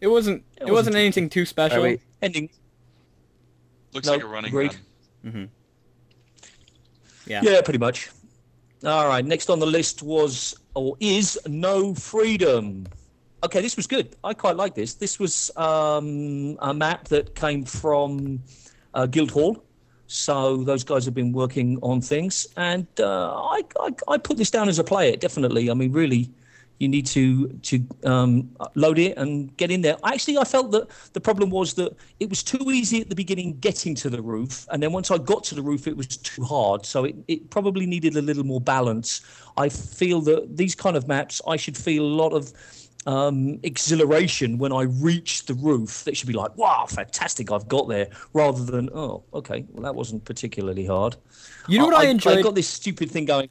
It 0.00 0.06
wasn't. 0.08 0.44
It, 0.56 0.62
It 0.62 0.64
wasn't, 0.64 0.72
wasn't 0.74 0.96
anything 0.96 1.28
too 1.28 1.44
special. 1.46 1.82
wait. 1.82 2.00
Ending. 2.22 2.50
Looks 3.92 4.06
No, 4.06 4.12
like 4.14 4.22
a 4.22 4.26
running 4.26 4.48
agreed. 4.50 4.76
gun. 5.22 5.32
hmm 5.32 5.44
Yeah. 7.26 7.40
Yeah, 7.42 7.60
pretty 7.62 7.78
much. 7.78 8.10
All 8.84 9.08
right. 9.08 9.24
Next 9.24 9.50
on 9.50 9.58
the 9.58 9.66
list 9.66 10.02
was 10.02 10.54
or 10.74 10.96
is 11.00 11.38
No 11.46 11.94
Freedom. 11.94 12.86
Okay, 13.44 13.60
this 13.60 13.76
was 13.76 13.86
good. 13.86 14.16
I 14.24 14.34
quite 14.34 14.56
like 14.56 14.74
this. 14.74 14.94
This 14.94 15.18
was 15.18 15.50
um, 15.56 16.56
a 16.60 16.74
map 16.74 17.06
that 17.08 17.34
came 17.34 17.64
from 17.64 18.42
uh, 18.94 19.06
Guildhall. 19.06 19.64
So 20.08 20.58
those 20.64 20.84
guys 20.84 21.04
have 21.04 21.14
been 21.14 21.32
working 21.32 21.78
on 21.82 22.00
things, 22.00 22.46
and 22.56 22.86
uh, 22.98 23.34
I, 23.36 23.60
I 23.78 23.90
I 24.08 24.16
put 24.18 24.38
this 24.38 24.50
down 24.50 24.66
as 24.70 24.78
a 24.78 24.84
play 24.84 25.12
it 25.12 25.20
definitely. 25.20 25.70
I 25.70 25.74
mean, 25.74 25.92
really, 25.92 26.30
you 26.78 26.88
need 26.88 27.06
to 27.06 27.48
to 27.48 27.86
um, 28.04 28.50
load 28.74 28.98
it 28.98 29.16
and 29.16 29.56
get 29.56 29.70
in 29.70 29.80
there. 29.82 29.96
Actually, 30.04 30.38
I 30.38 30.44
felt 30.44 30.70
that 30.72 30.88
the 31.12 31.20
problem 31.20 31.50
was 31.50 31.74
that 31.74 31.96
it 32.20 32.28
was 32.28 32.42
too 32.42 32.70
easy 32.70 33.00
at 33.00 33.08
the 33.08 33.14
beginning 33.14 33.58
getting 33.60 33.94
to 33.96 34.10
the 34.10 34.22
roof, 34.22 34.66
and 34.70 34.82
then 34.82 34.92
once 34.92 35.10
I 35.10 35.18
got 35.18 35.44
to 35.44 35.54
the 35.54 35.62
roof, 35.62 35.86
it 35.86 35.96
was 35.96 36.06
too 36.06 36.44
hard. 36.44 36.86
So 36.86 37.04
it, 37.04 37.16
it 37.26 37.50
probably 37.50 37.86
needed 37.86 38.16
a 38.16 38.22
little 38.22 38.44
more 38.44 38.60
balance. 38.60 39.22
I 39.56 39.68
feel 39.68 40.20
that 40.22 40.56
these 40.56 40.74
kind 40.74 40.96
of 40.96 41.08
maps, 41.08 41.40
I 41.46 41.56
should 41.56 41.76
feel 41.76 42.04
a 42.04 42.14
lot 42.22 42.32
of 42.32 42.52
um, 43.06 43.58
exhilaration 43.62 44.58
when 44.58 44.72
I 44.72 44.82
reach 44.82 45.46
the 45.46 45.54
roof. 45.54 46.04
That 46.04 46.16
should 46.16 46.28
be 46.28 46.34
like, 46.34 46.56
wow, 46.56 46.86
fantastic, 46.86 47.50
I've 47.50 47.66
got 47.66 47.88
there, 47.88 48.08
rather 48.34 48.64
than, 48.64 48.90
oh, 48.94 49.24
okay, 49.34 49.64
well, 49.70 49.82
that 49.82 49.94
wasn't 49.94 50.24
particularly 50.24 50.86
hard. 50.86 51.16
You 51.66 51.78
know 51.78 51.86
what 51.86 51.94
I, 51.94 52.06
enjoy? 52.06 52.30
I 52.30 52.32
enjoyed? 52.34 52.44
got 52.44 52.54
this 52.54 52.68
stupid 52.68 53.10
thing 53.10 53.24
going. 53.24 53.48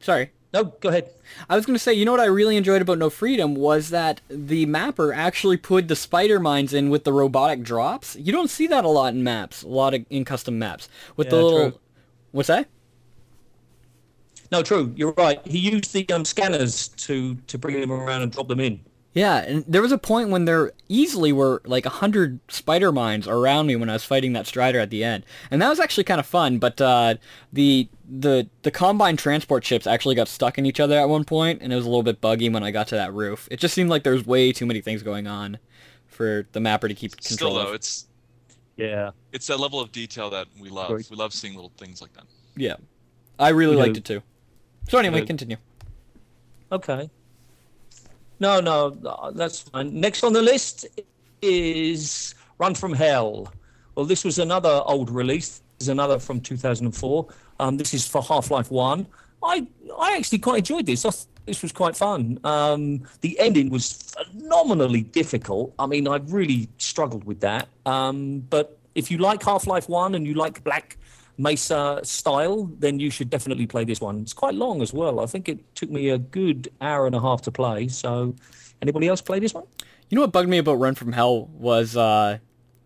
Sorry. 0.00 0.30
No, 0.54 0.62
go 0.62 0.88
ahead. 0.88 1.10
I 1.50 1.56
was 1.56 1.66
going 1.66 1.74
to 1.74 1.80
say, 1.80 1.92
you 1.94 2.04
know 2.04 2.12
what 2.12 2.20
I 2.20 2.26
really 2.26 2.56
enjoyed 2.56 2.80
about 2.80 2.96
No 2.96 3.10
Freedom 3.10 3.56
was 3.56 3.90
that 3.90 4.20
the 4.28 4.66
mapper 4.66 5.12
actually 5.12 5.56
put 5.56 5.88
the 5.88 5.96
spider 5.96 6.38
mines 6.38 6.72
in 6.72 6.90
with 6.90 7.02
the 7.02 7.12
robotic 7.12 7.64
drops. 7.64 8.14
You 8.14 8.32
don't 8.32 8.48
see 8.48 8.68
that 8.68 8.84
a 8.84 8.88
lot 8.88 9.14
in 9.14 9.24
maps, 9.24 9.64
a 9.64 9.68
lot 9.68 9.94
of 9.94 10.06
in 10.10 10.24
custom 10.24 10.56
maps 10.56 10.88
with 11.16 11.30
the 11.30 11.42
little. 11.42 11.70
true. 11.70 11.80
What's 12.30 12.46
that? 12.46 12.68
No, 14.52 14.62
true. 14.62 14.92
You're 14.94 15.10
right. 15.14 15.44
He 15.44 15.58
used 15.58 15.92
the 15.92 16.08
um, 16.10 16.24
scanners 16.24 16.86
to 16.88 17.34
to 17.34 17.58
bring 17.58 17.80
them 17.80 17.90
around 17.90 18.22
and 18.22 18.30
drop 18.30 18.46
them 18.46 18.60
in. 18.60 18.78
Yeah, 19.14 19.36
and 19.44 19.64
there 19.68 19.80
was 19.80 19.92
a 19.92 19.98
point 19.98 20.30
when 20.30 20.44
there 20.44 20.72
easily 20.88 21.32
were 21.32 21.62
like 21.64 21.86
a 21.86 21.90
hundred 21.90 22.40
spider 22.48 22.90
mines 22.90 23.28
around 23.28 23.68
me 23.68 23.76
when 23.76 23.88
I 23.88 23.92
was 23.92 24.02
fighting 24.04 24.32
that 24.32 24.46
strider 24.48 24.80
at 24.80 24.90
the 24.90 25.04
end, 25.04 25.24
and 25.52 25.62
that 25.62 25.68
was 25.68 25.78
actually 25.78 26.02
kind 26.02 26.18
of 26.18 26.26
fun. 26.26 26.58
But 26.58 26.80
uh, 26.80 27.14
the 27.52 27.88
the 28.08 28.48
the 28.62 28.72
combine 28.72 29.16
transport 29.16 29.64
ships 29.64 29.86
actually 29.86 30.16
got 30.16 30.26
stuck 30.26 30.58
in 30.58 30.66
each 30.66 30.80
other 30.80 30.98
at 30.98 31.08
one 31.08 31.22
point, 31.24 31.62
and 31.62 31.72
it 31.72 31.76
was 31.76 31.84
a 31.86 31.88
little 31.88 32.02
bit 32.02 32.20
buggy 32.20 32.48
when 32.48 32.64
I 32.64 32.72
got 32.72 32.88
to 32.88 32.96
that 32.96 33.14
roof. 33.14 33.46
It 33.52 33.60
just 33.60 33.72
seemed 33.72 33.88
like 33.88 34.02
there 34.02 34.12
was 34.14 34.26
way 34.26 34.50
too 34.50 34.66
many 34.66 34.80
things 34.80 35.04
going 35.04 35.28
on 35.28 35.58
for 36.08 36.48
the 36.50 36.58
mapper 36.58 36.88
to 36.88 36.94
keep 36.94 37.12
control. 37.12 37.36
Still 37.36 37.48
control 37.48 37.64
though, 37.64 37.68
of. 37.70 37.74
it's 37.76 38.06
Yeah. 38.76 39.10
it's 39.32 39.46
that 39.46 39.60
level 39.60 39.80
of 39.80 39.92
detail 39.92 40.28
that 40.30 40.48
we 40.60 40.70
love. 40.70 40.88
Sorry. 40.88 41.04
We 41.08 41.16
love 41.16 41.32
seeing 41.32 41.54
little 41.54 41.72
things 41.78 42.02
like 42.02 42.12
that. 42.14 42.24
Yeah, 42.56 42.76
I 43.38 43.50
really 43.50 43.74
You 43.74 43.78
liked 43.78 43.94
know- 43.94 43.98
it 43.98 44.04
too. 44.04 44.22
So 44.88 44.98
anyway, 44.98 45.20
know- 45.20 45.26
continue. 45.26 45.56
Okay. 46.72 47.08
No, 48.40 48.60
no, 48.60 48.90
that's 49.34 49.60
fine. 49.60 49.98
Next 50.00 50.24
on 50.24 50.32
the 50.32 50.42
list 50.42 50.86
is 51.42 52.34
Run 52.58 52.74
from 52.74 52.92
Hell. 52.92 53.52
Well, 53.94 54.06
this 54.06 54.24
was 54.24 54.38
another 54.38 54.82
old 54.86 55.10
release. 55.10 55.62
This 55.78 55.86
is 55.86 55.88
another 55.88 56.18
from 56.18 56.40
2004. 56.40 57.28
Um, 57.60 57.76
this 57.76 57.94
is 57.94 58.06
for 58.06 58.22
Half-Life 58.22 58.70
1. 58.70 59.06
I 59.42 59.66
I 59.98 60.16
actually 60.16 60.38
quite 60.38 60.58
enjoyed 60.58 60.86
this. 60.86 61.04
I 61.04 61.10
this 61.46 61.62
was 61.62 61.72
quite 61.72 61.96
fun. 61.96 62.40
Um, 62.44 63.02
the 63.20 63.38
ending 63.38 63.68
was 63.68 63.92
phenomenally 63.92 65.02
difficult. 65.02 65.74
I 65.78 65.86
mean, 65.86 66.08
I 66.08 66.16
really 66.16 66.68
struggled 66.78 67.24
with 67.24 67.40
that. 67.40 67.68
Um, 67.84 68.40
but 68.48 68.78
if 68.94 69.10
you 69.10 69.18
like 69.18 69.42
Half-Life 69.42 69.88
1 69.88 70.14
and 70.14 70.26
you 70.26 70.34
like 70.34 70.64
Black 70.64 70.96
Mesa 71.36 72.00
style, 72.02 72.70
then 72.78 73.00
you 73.00 73.10
should 73.10 73.30
definitely 73.30 73.66
play 73.66 73.84
this 73.84 74.00
one. 74.00 74.20
It's 74.20 74.32
quite 74.32 74.54
long 74.54 74.82
as 74.82 74.92
well. 74.92 75.20
I 75.20 75.26
think 75.26 75.48
it 75.48 75.74
took 75.74 75.90
me 75.90 76.10
a 76.10 76.18
good 76.18 76.68
hour 76.80 77.06
and 77.06 77.14
a 77.14 77.20
half 77.20 77.42
to 77.42 77.50
play. 77.50 77.88
So, 77.88 78.34
anybody 78.82 79.08
else 79.08 79.20
play 79.20 79.40
this 79.40 79.54
one? 79.54 79.64
You 80.10 80.16
know 80.16 80.22
what 80.22 80.32
bugged 80.32 80.48
me 80.48 80.58
about 80.58 80.74
Run 80.74 80.94
from 80.94 81.12
Hell 81.12 81.46
was 81.46 81.96
uh, 81.96 82.38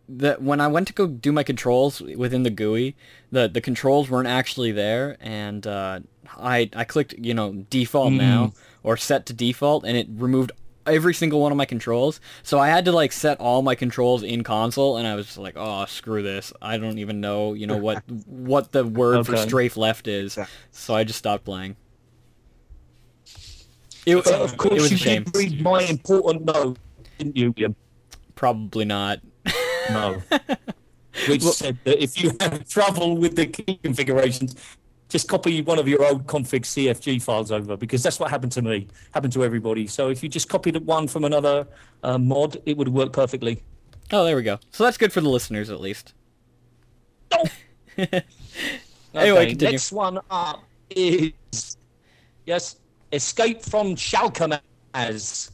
that 0.08 0.40
when 0.42 0.60
I 0.60 0.68
went 0.68 0.86
to 0.88 0.94
go 0.94 1.06
do 1.06 1.32
my 1.32 1.42
controls 1.42 2.00
within 2.00 2.42
the 2.42 2.50
GUI, 2.50 2.96
the 3.30 3.48
the 3.48 3.60
controls 3.60 4.08
weren't 4.08 4.28
actually 4.28 4.72
there, 4.72 5.16
and 5.20 5.66
uh, 5.66 6.00
I 6.36 6.70
I 6.74 6.84
clicked 6.84 7.14
you 7.18 7.34
know 7.34 7.52
default 7.70 8.12
now 8.12 8.52
or 8.82 8.96
set 8.96 9.26
to 9.26 9.32
default, 9.32 9.84
and 9.84 9.96
it 9.96 10.06
removed 10.10 10.52
every 10.88 11.14
single 11.14 11.40
one 11.40 11.52
of 11.52 11.58
my 11.58 11.64
controls. 11.64 12.20
So 12.42 12.58
I 12.58 12.68
had 12.68 12.84
to 12.86 12.92
like 12.92 13.12
set 13.12 13.38
all 13.40 13.62
my 13.62 13.74
controls 13.74 14.22
in 14.22 14.42
console, 14.42 14.96
and 14.96 15.06
I 15.06 15.14
was 15.14 15.26
just 15.26 15.38
like, 15.38 15.54
oh 15.56 15.84
screw 15.86 16.22
this, 16.22 16.52
I 16.60 16.78
don't 16.78 16.98
even 16.98 17.20
know 17.20 17.54
you 17.54 17.66
know 17.66 17.76
what 17.76 18.02
what 18.26 18.72
the 18.72 18.84
word 18.84 19.26
for 19.26 19.36
strafe 19.36 19.76
left 19.76 20.08
is. 20.08 20.38
So 20.72 20.94
I 20.94 21.04
just 21.04 21.18
stopped 21.18 21.44
playing. 21.44 21.76
It, 24.06 24.14
But 24.16 24.24
But 24.24 24.40
of 24.40 24.56
course, 24.56 24.82
was 24.82 24.90
you 24.90 24.96
shame. 24.96 25.24
did 25.24 25.36
read 25.36 25.62
my 25.62 25.82
important 25.82 26.44
note, 26.46 26.78
didn't 27.18 27.36
you, 27.36 27.52
William? 27.56 27.76
Probably 28.34 28.84
not. 28.84 29.20
No. 29.90 30.22
Which 31.28 31.42
Well- 31.42 31.52
said 31.52 31.78
that 31.84 32.02
if 32.02 32.22
you 32.22 32.30
have 32.40 32.66
trouble 32.68 33.16
with 33.16 33.36
the 33.36 33.46
key 33.46 33.78
configurations, 33.82 34.54
just 35.08 35.28
copy 35.28 35.62
one 35.62 35.78
of 35.78 35.88
your 35.88 36.04
old 36.04 36.26
config 36.26 36.62
CFG 36.62 37.22
files 37.22 37.50
over 37.50 37.76
because 37.76 38.02
that's 38.02 38.20
what 38.20 38.30
happened 38.30 38.52
to 38.52 38.62
me, 38.62 38.88
happened 39.12 39.32
to 39.32 39.44
everybody. 39.44 39.86
So 39.86 40.10
if 40.10 40.22
you 40.22 40.28
just 40.28 40.48
copied 40.48 40.76
one 40.84 41.08
from 41.08 41.24
another 41.24 41.66
uh, 42.02 42.18
mod, 42.18 42.58
it 42.66 42.76
would 42.76 42.88
work 42.88 43.12
perfectly. 43.12 43.62
Oh, 44.12 44.24
there 44.24 44.36
we 44.36 44.42
go. 44.42 44.58
So 44.70 44.84
that's 44.84 44.96
good 44.98 45.12
for 45.12 45.20
the 45.20 45.28
listeners 45.28 45.70
at 45.70 45.80
least. 45.80 46.14
Oh! 47.32 47.44
Anyway, 49.14 49.38
Okay, 49.38 49.46
continue. 49.50 49.72
next 49.72 49.90
one 49.90 50.18
up 50.30 50.62
is 50.90 51.32
yes, 52.44 52.76
Escape 53.12 53.62
from 53.62 53.96
Shalkamaz. 53.96 55.50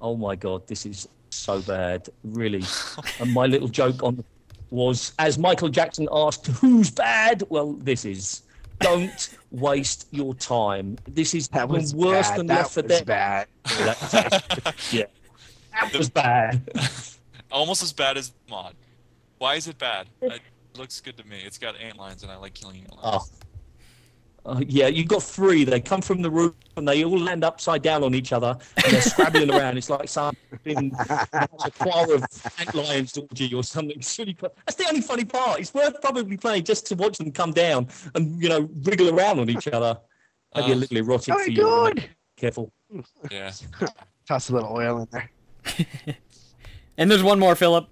Oh 0.00 0.16
my 0.16 0.34
god, 0.34 0.66
this 0.66 0.86
is 0.86 1.06
so 1.30 1.60
bad, 1.60 2.08
really. 2.24 2.62
and 3.20 3.32
my 3.32 3.46
little 3.46 3.68
joke 3.68 4.02
on 4.02 4.24
was 4.70 5.12
as 5.18 5.38
Michael 5.38 5.68
Jackson 5.68 6.08
asked, 6.10 6.46
"Who's 6.46 6.90
bad?" 6.90 7.42
Well, 7.50 7.74
this 7.74 8.04
is. 8.06 8.42
Don't 8.80 9.36
waste 9.50 10.08
your 10.10 10.34
time. 10.34 10.98
This 11.08 11.34
is 11.34 11.48
That 11.48 11.64
even 11.64 11.76
was 11.76 11.94
worse 11.94 12.28
bad. 12.30 12.38
than 12.38 12.46
that 12.48 12.58
Left 12.58 12.74
4 12.74 12.82
was 12.82 12.92
Dead. 12.92 13.06
bad. 13.06 13.46
yeah, 14.90 15.04
that 15.80 15.96
was 15.96 16.10
bad. 16.10 16.62
Almost 17.52 17.82
as 17.82 17.92
bad 17.92 18.16
as 18.18 18.32
mod. 18.48 18.74
Why 19.38 19.54
is 19.54 19.68
it 19.68 19.78
bad? 19.78 20.08
It 20.20 20.40
looks 20.76 21.00
good 21.00 21.16
to 21.18 21.26
me. 21.26 21.38
It's 21.44 21.58
got 21.58 21.76
ant 21.80 21.98
lions, 21.98 22.22
and 22.22 22.32
I 22.32 22.36
like 22.36 22.54
killing 22.54 22.78
ant 22.80 22.94
Oh. 23.02 23.24
Lions. 24.44 24.60
Uh, 24.62 24.64
yeah, 24.68 24.86
you've 24.88 25.08
got 25.08 25.22
three. 25.22 25.64
They 25.64 25.80
come 25.80 26.00
from 26.02 26.22
the 26.22 26.30
roof 26.30 26.54
and 26.76 26.86
they 26.86 27.04
all 27.04 27.18
land 27.18 27.44
upside 27.44 27.82
down 27.82 28.02
on 28.04 28.14
each 28.14 28.32
other 28.32 28.56
and 28.76 28.92
they're 28.92 29.00
scrabbling 29.00 29.50
around. 29.50 29.78
It's 29.78 29.90
like 29.90 30.08
something 30.08 30.92
a 30.96 31.70
choir 31.78 32.14
of 32.14 32.24
ant 32.58 32.74
lions 32.74 33.12
towards 33.12 33.40
you 33.40 33.58
or 33.58 33.62
something. 33.62 33.96
It's 33.96 34.18
really 34.18 34.34
fu- 34.34 34.48
That's 34.66 34.76
the 34.76 34.86
only 34.88 35.00
funny 35.00 35.24
part. 35.24 35.60
It's 35.60 35.72
worth 35.72 36.00
probably 36.00 36.36
playing 36.36 36.64
just 36.64 36.86
to 36.86 36.94
watch 36.94 37.18
them 37.18 37.32
come 37.32 37.52
down 37.52 37.88
and 38.14 38.42
you 38.42 38.48
know 38.48 38.68
wriggle 38.82 39.18
around 39.18 39.38
on 39.40 39.48
each 39.48 39.68
other. 39.68 39.98
Maybe 40.54 40.72
a 40.72 40.74
Uh, 40.74 40.78
little 40.78 40.96
erotic 40.98 41.34
Oh, 41.34 41.42
for 41.44 41.50
you. 41.50 41.56
good. 41.62 42.08
Careful. 42.36 42.72
Yeah. 43.30 43.52
Toss 44.28 44.50
a 44.50 44.54
little 44.54 44.72
oil 44.72 44.98
in 45.02 45.08
there. 45.10 45.30
And 46.96 47.10
there's 47.10 47.24
one 47.24 47.40
more, 47.40 47.56
Phillip. 47.56 47.88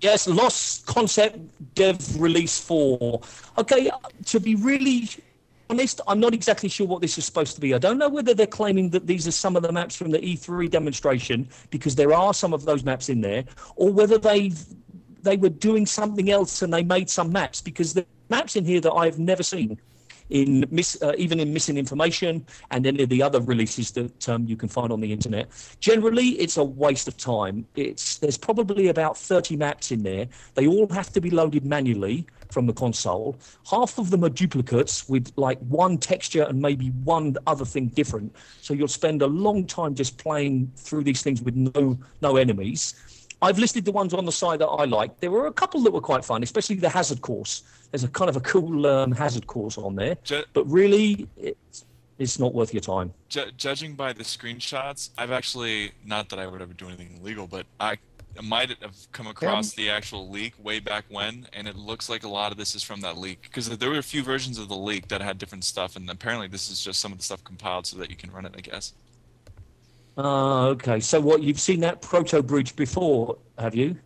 Yes, 0.00 0.28
Lost 0.28 0.86
Concept 0.86 1.38
Dev 1.74 2.20
Release 2.20 2.60
4. 2.60 3.20
Okay, 3.58 3.90
uh, 3.90 3.98
to 4.26 4.38
be 4.38 4.54
really 4.54 5.08
honest, 5.68 6.00
I'm 6.06 6.20
not 6.20 6.34
exactly 6.34 6.68
sure 6.68 6.86
what 6.86 7.00
this 7.00 7.18
is 7.18 7.24
supposed 7.24 7.56
to 7.56 7.60
be. 7.60 7.74
I 7.74 7.78
don't 7.78 7.98
know 7.98 8.08
whether 8.08 8.32
they're 8.32 8.46
claiming 8.46 8.90
that 8.90 9.08
these 9.08 9.26
are 9.26 9.32
some 9.32 9.56
of 9.56 9.62
the 9.62 9.72
maps 9.72 9.96
from 9.96 10.12
the 10.12 10.18
E3 10.18 10.70
demonstration, 10.70 11.48
because 11.70 11.96
there 11.96 12.12
are 12.12 12.32
some 12.32 12.52
of 12.52 12.64
those 12.64 12.84
maps 12.84 13.08
in 13.08 13.20
there, 13.20 13.44
or 13.76 13.92
whether 13.92 14.18
they've 14.18 14.58
they 15.22 15.36
were 15.36 15.48
doing 15.48 15.84
something 15.84 16.30
else 16.30 16.62
and 16.62 16.72
they 16.72 16.84
made 16.84 17.10
some 17.10 17.32
maps, 17.32 17.60
because 17.60 17.92
the 17.92 18.06
maps 18.28 18.54
in 18.54 18.64
here 18.64 18.80
that 18.80 18.92
I've 18.92 19.18
never 19.18 19.42
seen 19.42 19.80
in 20.30 20.66
miss, 20.70 21.00
uh, 21.02 21.12
even 21.16 21.40
in 21.40 21.52
missing 21.52 21.76
information 21.76 22.46
and 22.70 22.86
any 22.86 23.02
of 23.02 23.08
the 23.08 23.22
other 23.22 23.40
releases 23.40 23.90
that 23.92 24.28
um, 24.28 24.46
you 24.46 24.56
can 24.56 24.68
find 24.68 24.92
on 24.92 25.00
the 25.00 25.12
internet. 25.12 25.48
Generally, 25.80 26.28
it's 26.40 26.56
a 26.56 26.64
waste 26.64 27.08
of 27.08 27.16
time. 27.16 27.66
It's 27.76 28.18
there's 28.18 28.38
probably 28.38 28.88
about 28.88 29.16
30 29.16 29.56
maps 29.56 29.90
in 29.90 30.02
there. 30.02 30.28
They 30.54 30.66
all 30.66 30.88
have 30.88 31.12
to 31.12 31.20
be 31.20 31.30
loaded 31.30 31.64
manually 31.64 32.26
from 32.50 32.66
the 32.66 32.72
console. 32.72 33.36
Half 33.70 33.98
of 33.98 34.10
them 34.10 34.24
are 34.24 34.30
duplicates 34.30 35.08
with 35.08 35.32
like 35.36 35.58
one 35.60 35.98
texture 35.98 36.42
and 36.42 36.60
maybe 36.60 36.88
one 37.04 37.36
other 37.46 37.64
thing 37.64 37.88
different. 37.88 38.34
So 38.60 38.74
you'll 38.74 38.88
spend 38.88 39.22
a 39.22 39.26
long 39.26 39.66
time 39.66 39.94
just 39.94 40.18
playing 40.18 40.72
through 40.76 41.04
these 41.04 41.22
things 41.22 41.42
with 41.42 41.54
no 41.54 41.98
no 42.22 42.36
enemies. 42.36 42.94
I've 43.40 43.58
listed 43.58 43.84
the 43.84 43.92
ones 43.92 44.14
on 44.14 44.24
the 44.24 44.32
side 44.32 44.58
that 44.60 44.66
I 44.66 44.84
like. 44.84 45.20
There 45.20 45.30
were 45.30 45.46
a 45.46 45.52
couple 45.52 45.80
that 45.82 45.92
were 45.92 46.00
quite 46.00 46.24
fun, 46.24 46.42
especially 46.42 46.76
the 46.76 46.88
hazard 46.88 47.20
course. 47.20 47.62
There's 47.90 48.04
a 48.04 48.08
kind 48.08 48.28
of 48.28 48.36
a 48.36 48.40
cool 48.40 48.86
um, 48.86 49.12
hazard 49.12 49.46
course 49.46 49.78
on 49.78 49.94
there, 49.94 50.16
Ju- 50.24 50.44
but 50.52 50.64
really, 50.68 51.28
it's, 51.36 51.84
it's 52.18 52.38
not 52.38 52.52
worth 52.52 52.74
your 52.74 52.80
time. 52.80 53.14
ju- 53.28 53.50
judging 53.56 53.94
by 53.94 54.12
the 54.12 54.24
screenshots, 54.24 55.10
I've 55.16 55.30
actually 55.30 55.92
not 56.04 56.28
that 56.30 56.38
I 56.40 56.46
would 56.46 56.60
ever 56.60 56.74
do 56.74 56.88
anything 56.88 57.18
illegal, 57.20 57.46
but 57.46 57.64
I 57.78 57.98
might 58.42 58.70
have 58.82 58.96
come 59.12 59.26
across 59.28 59.72
the 59.72 59.88
actual 59.90 60.28
leak 60.28 60.52
way 60.62 60.80
back 60.80 61.04
when, 61.08 61.46
and 61.52 61.66
it 61.68 61.76
looks 61.76 62.08
like 62.08 62.24
a 62.24 62.28
lot 62.28 62.50
of 62.52 62.58
this 62.58 62.74
is 62.74 62.82
from 62.82 63.00
that 63.02 63.16
leak 63.16 63.42
because 63.42 63.68
there 63.78 63.90
were 63.90 63.98
a 63.98 64.02
few 64.02 64.22
versions 64.22 64.58
of 64.58 64.68
the 64.68 64.76
leak 64.76 65.08
that 65.08 65.20
had 65.20 65.38
different 65.38 65.64
stuff, 65.64 65.94
and 65.96 66.10
apparently 66.10 66.48
this 66.48 66.70
is 66.70 66.82
just 66.82 67.00
some 67.00 67.12
of 67.12 67.18
the 67.18 67.24
stuff 67.24 67.42
compiled 67.44 67.86
so 67.86 67.96
that 67.98 68.10
you 68.10 68.16
can 68.16 68.30
run 68.32 68.44
it. 68.44 68.54
I 68.56 68.60
guess. 68.60 68.92
Ah, 70.18 70.66
okay. 70.66 70.98
So 70.98 71.20
what 71.20 71.42
you've 71.42 71.60
seen 71.60 71.80
that 71.80 72.02
proto 72.02 72.42
bridge 72.42 72.74
before, 72.74 73.38
have 73.56 73.74
you? 73.74 73.96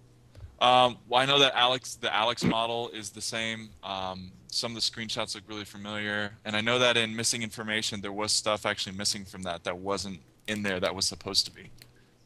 Um, 0.60 0.98
well, 1.08 1.20
I 1.20 1.26
know 1.26 1.38
that 1.38 1.54
Alex, 1.56 1.96
the 1.96 2.14
Alex 2.14 2.44
model 2.44 2.90
is 2.90 3.10
the 3.10 3.20
same. 3.20 3.70
Um, 3.82 4.30
some 4.46 4.72
of 4.72 4.74
the 4.76 4.80
screenshots 4.82 5.34
look 5.34 5.44
really 5.48 5.64
familiar, 5.64 6.32
and 6.44 6.54
I 6.54 6.60
know 6.60 6.78
that 6.78 6.98
in 6.98 7.16
missing 7.16 7.42
information, 7.42 8.02
there 8.02 8.12
was 8.12 8.30
stuff 8.30 8.66
actually 8.66 8.96
missing 8.96 9.24
from 9.24 9.42
that 9.42 9.64
that 9.64 9.76
wasn't 9.76 10.20
in 10.46 10.62
there 10.62 10.78
that 10.78 10.94
was 10.94 11.06
supposed 11.06 11.46
to 11.46 11.50
be. 11.50 11.70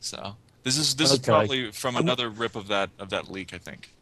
So 0.01 0.37
this 0.65 0.77
is 0.77 0.97
this 0.97 1.13
is 1.13 1.21
probably 1.21 1.71
from 1.71 1.97
another 1.97 2.29
rip 2.29 2.57
of 2.57 2.67
that 2.69 2.91
of 2.99 3.09
that 3.11 3.31
leak, 3.31 3.55
I 3.55 3.59
think. 3.59 3.93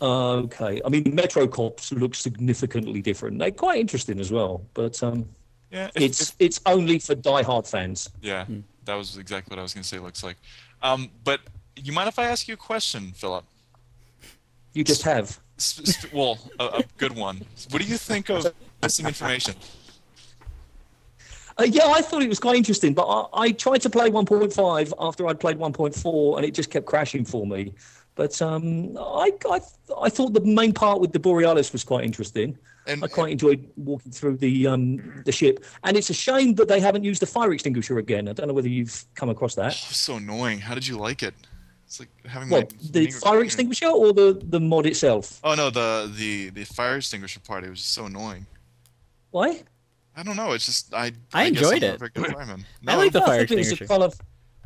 Ah, 0.00 0.34
okay. 0.34 0.80
I 0.84 0.88
mean, 0.88 1.12
Metro 1.12 1.48
Cops 1.48 1.90
look 1.92 2.14
significantly 2.14 3.02
different. 3.02 3.40
They're 3.40 3.50
quite 3.50 3.80
interesting 3.80 4.20
as 4.20 4.30
well, 4.30 4.64
but 4.72 5.02
um, 5.02 5.28
Yeah, 5.70 5.90
if- 5.94 6.02
it's 6.02 6.20
if- 6.22 6.34
it's 6.38 6.60
only 6.66 6.98
for 6.98 7.14
die-hard 7.14 7.66
fans. 7.66 8.08
yeah, 8.22 8.46
that 8.84 8.94
was 8.94 9.16
exactly 9.18 9.50
what 9.54 9.58
I 9.58 9.62
was 9.62 9.74
gonna 9.74 9.84
say. 9.84 9.98
it 9.98 10.02
Looks 10.02 10.22
like. 10.22 10.36
Um, 10.82 11.10
but 11.24 11.40
you 11.76 11.92
mind 11.92 12.08
if 12.08 12.18
I 12.18 12.24
ask 12.26 12.48
you 12.48 12.54
a 12.54 12.56
question, 12.56 13.12
Phillip? 13.14 13.44
You 14.72 14.84
just 14.84 15.02
have. 15.02 15.38
S- 15.58 15.80
s- 15.84 16.12
well, 16.12 16.38
a, 16.60 16.64
a 16.64 16.82
good 16.96 17.14
one. 17.16 17.42
What 17.70 17.82
do 17.82 17.88
you 17.88 17.96
think 17.96 18.30
of 18.30 18.46
missing 18.82 19.06
information? 19.06 19.54
Uh, 21.58 21.64
yeah, 21.64 21.86
I 21.86 22.00
thought 22.02 22.22
it 22.22 22.28
was 22.28 22.38
quite 22.38 22.56
interesting, 22.56 22.94
but 22.94 23.02
I, 23.06 23.42
I 23.46 23.50
tried 23.52 23.82
to 23.82 23.90
play 23.90 24.10
1.5 24.10 24.92
after 25.00 25.26
I'd 25.26 25.40
played 25.40 25.58
1.4, 25.58 26.36
and 26.36 26.46
it 26.46 26.52
just 26.54 26.70
kept 26.70 26.86
crashing 26.86 27.24
for 27.24 27.44
me. 27.46 27.74
But 28.14 28.40
um, 28.40 28.96
I, 28.96 29.32
I, 29.50 29.60
I 30.00 30.08
thought 30.08 30.32
the 30.34 30.40
main 30.40 30.72
part 30.72 31.00
with 31.00 31.12
the 31.12 31.18
Borealis 31.18 31.72
was 31.72 31.82
quite 31.82 32.04
interesting. 32.04 32.56
And 32.88 33.04
I 33.04 33.08
quite 33.08 33.30
enjoyed 33.32 33.68
walking 33.76 34.10
through 34.12 34.38
the 34.38 34.66
um, 34.66 35.22
the 35.24 35.32
ship, 35.32 35.64
and 35.84 35.96
it's 35.96 36.10
a 36.10 36.14
shame 36.14 36.54
that 36.54 36.68
they 36.68 36.80
haven't 36.80 37.04
used 37.04 37.20
the 37.20 37.26
fire 37.26 37.52
extinguisher 37.52 37.98
again. 37.98 38.28
I 38.28 38.32
don't 38.32 38.48
know 38.48 38.54
whether 38.54 38.68
you've 38.68 39.04
come 39.14 39.28
across 39.28 39.54
that. 39.56 39.72
oh, 39.72 39.92
so 39.92 40.16
annoying. 40.16 40.58
How 40.58 40.74
did 40.74 40.86
you 40.86 40.96
like 40.96 41.22
it? 41.22 41.34
It's 41.86 42.00
like 42.00 42.08
having 42.26 42.50
What 42.50 42.72
my 42.72 42.78
the 42.90 43.10
fire 43.10 43.42
extinguisher 43.42 43.88
or 43.88 44.12
the 44.12 44.40
the 44.42 44.60
mod 44.60 44.86
itself? 44.86 45.40
Oh 45.44 45.54
no, 45.54 45.70
the 45.70 46.10
the 46.14 46.50
the 46.50 46.64
fire 46.64 46.96
extinguisher 46.96 47.40
part. 47.40 47.64
It 47.64 47.70
was 47.70 47.78
just 47.80 47.92
so 47.92 48.06
annoying. 48.06 48.46
Why? 49.30 49.62
I 50.16 50.22
don't 50.22 50.36
know. 50.36 50.52
It's 50.52 50.66
just 50.66 50.92
I. 50.92 51.12
I 51.32 51.50
guess 51.50 51.62
enjoyed 51.62 51.84
I'm 51.84 51.90
not 51.98 52.00
a 52.02 52.04
it. 52.04 52.12
very. 52.16 52.58
I 52.88 52.96
like 52.96 53.12
the 53.12 53.22
I 53.22 53.26
fire 53.26 53.46
thought 53.46 53.52
it 53.52 53.58
was 53.58 53.72
a 53.72 53.74
extinguisher. 53.74 53.86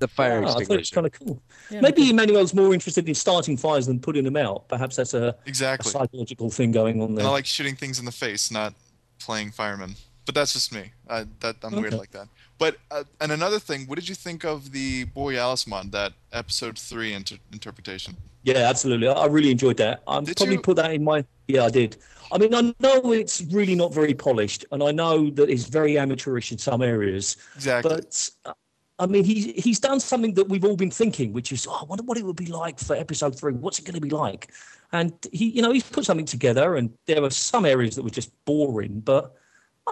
Kind 0.06 0.10
of- 0.10 0.10
The 0.10 0.14
fire 0.14 0.44
Oh, 0.44 0.60
I 0.60 0.64
thought 0.64 0.74
it 0.74 0.78
was 0.78 0.90
kind 0.90 1.06
of 1.06 1.12
cool. 1.12 1.42
Yeah, 1.70 1.80
Maybe 1.80 2.10
Emanuel's 2.10 2.54
more 2.54 2.72
interested 2.74 3.08
in 3.08 3.14
starting 3.14 3.56
fires 3.56 3.86
than 3.86 3.98
putting 4.00 4.24
them 4.24 4.36
out. 4.36 4.68
Perhaps 4.68 4.96
that's 4.96 5.14
a, 5.14 5.34
a 5.46 5.82
psychological 5.82 6.50
thing 6.50 6.72
going 6.72 7.00
on 7.00 7.10
And 7.10 7.18
I 7.20 7.22
there. 7.22 7.30
like 7.32 7.46
shooting 7.46 7.76
things 7.76 7.98
in 7.98 8.04
the 8.04 8.12
face, 8.12 8.50
not 8.50 8.74
playing 9.18 9.52
fireman. 9.52 9.94
But 10.24 10.34
that's 10.36 10.52
just 10.52 10.72
me. 10.72 10.92
I, 11.08 11.26
that 11.40 11.56
I'm 11.64 11.80
weird 11.80 11.94
like 11.94 12.12
that. 12.12 12.28
But 12.58 12.76
uh, 12.92 13.02
and 13.20 13.32
another 13.32 13.58
thing, 13.58 13.86
what 13.88 13.96
did 13.98 14.08
you 14.08 14.14
think 14.14 14.44
of 14.44 14.70
the 14.70 15.04
Borealis 15.06 15.66
mod, 15.66 15.90
that 15.92 16.12
episode 16.32 16.78
three 16.78 17.12
inter- 17.12 17.38
interpretation? 17.52 18.16
Yeah, 18.44 18.58
absolutely. 18.70 19.08
I 19.08 19.12
I 19.14 19.26
really 19.26 19.50
enjoyed 19.50 19.76
that. 19.78 20.02
I'm 20.06 20.24
Did 20.24 20.36
probably 20.36 20.54
you? 20.56 20.60
put 20.60 20.76
that 20.76 20.92
in 20.92 21.02
my. 21.02 21.24
Yeah, 21.48 21.64
I 21.64 21.70
did. 21.70 21.96
I 22.30 22.38
mean, 22.38 22.54
I 22.54 22.72
know 22.78 23.12
it's 23.12 23.42
really 23.50 23.74
not 23.74 23.92
very 23.92 24.14
polished, 24.14 24.64
and 24.70 24.80
I 24.82 24.92
know 24.92 25.28
that 25.30 25.50
it's 25.50 25.64
very 25.64 25.98
amateurish 25.98 26.52
in 26.52 26.58
some 26.58 26.82
areas. 26.82 27.36
Exactly. 27.56 27.88
But 27.90 28.30
uh, 28.44 28.52
I 28.98 29.06
mean, 29.06 29.24
he 29.24 29.52
he's 29.52 29.80
done 29.80 30.00
something 30.00 30.34
that 30.34 30.48
we've 30.48 30.64
all 30.64 30.76
been 30.76 30.90
thinking, 30.90 31.32
which 31.32 31.50
is, 31.52 31.66
oh, 31.68 31.78
I 31.80 31.84
wonder 31.84 32.04
what 32.04 32.18
it 32.18 32.24
would 32.24 32.36
be 32.36 32.46
like 32.46 32.78
for 32.78 32.94
episode 32.94 33.38
three. 33.38 33.52
What's 33.54 33.78
it 33.78 33.84
going 33.84 33.94
to 33.94 34.00
be 34.00 34.10
like? 34.10 34.52
And 34.92 35.12
he, 35.32 35.46
you 35.48 35.62
know, 35.62 35.72
he's 35.72 35.82
put 35.82 36.04
something 36.04 36.26
together, 36.26 36.76
and 36.76 36.90
there 37.06 37.22
were 37.22 37.30
some 37.30 37.64
areas 37.64 37.96
that 37.96 38.02
were 38.02 38.10
just 38.10 38.30
boring, 38.44 39.00
but 39.00 39.34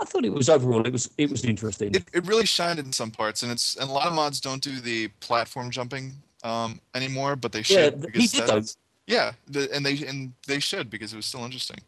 I 0.00 0.04
thought 0.04 0.24
it 0.24 0.32
was 0.32 0.48
overall 0.48 0.86
it 0.86 0.92
was 0.92 1.10
it 1.18 1.30
was 1.30 1.44
interesting. 1.44 1.94
it, 1.94 2.04
it 2.12 2.26
really 2.26 2.46
shined 2.46 2.78
in 2.78 2.92
some 2.92 3.10
parts, 3.10 3.42
and 3.42 3.50
it's 3.50 3.76
and 3.76 3.88
a 3.90 3.92
lot 3.92 4.06
of 4.06 4.12
mods 4.12 4.40
don't 4.40 4.62
do 4.62 4.78
the 4.80 5.08
platform 5.20 5.70
jumping 5.70 6.12
um, 6.44 6.80
anymore, 6.94 7.36
but 7.36 7.52
they 7.52 7.62
should. 7.62 8.04
Yeah, 8.14 8.20
he 8.20 8.26
did 8.26 8.42
that's- 8.46 8.76
Yeah, 9.06 9.32
the, 9.48 9.68
and 9.74 9.84
they 9.84 10.06
and 10.06 10.32
they 10.46 10.60
should 10.60 10.90
because 10.90 11.12
it 11.12 11.16
was 11.16 11.26
still 11.26 11.44
interesting. 11.44 11.78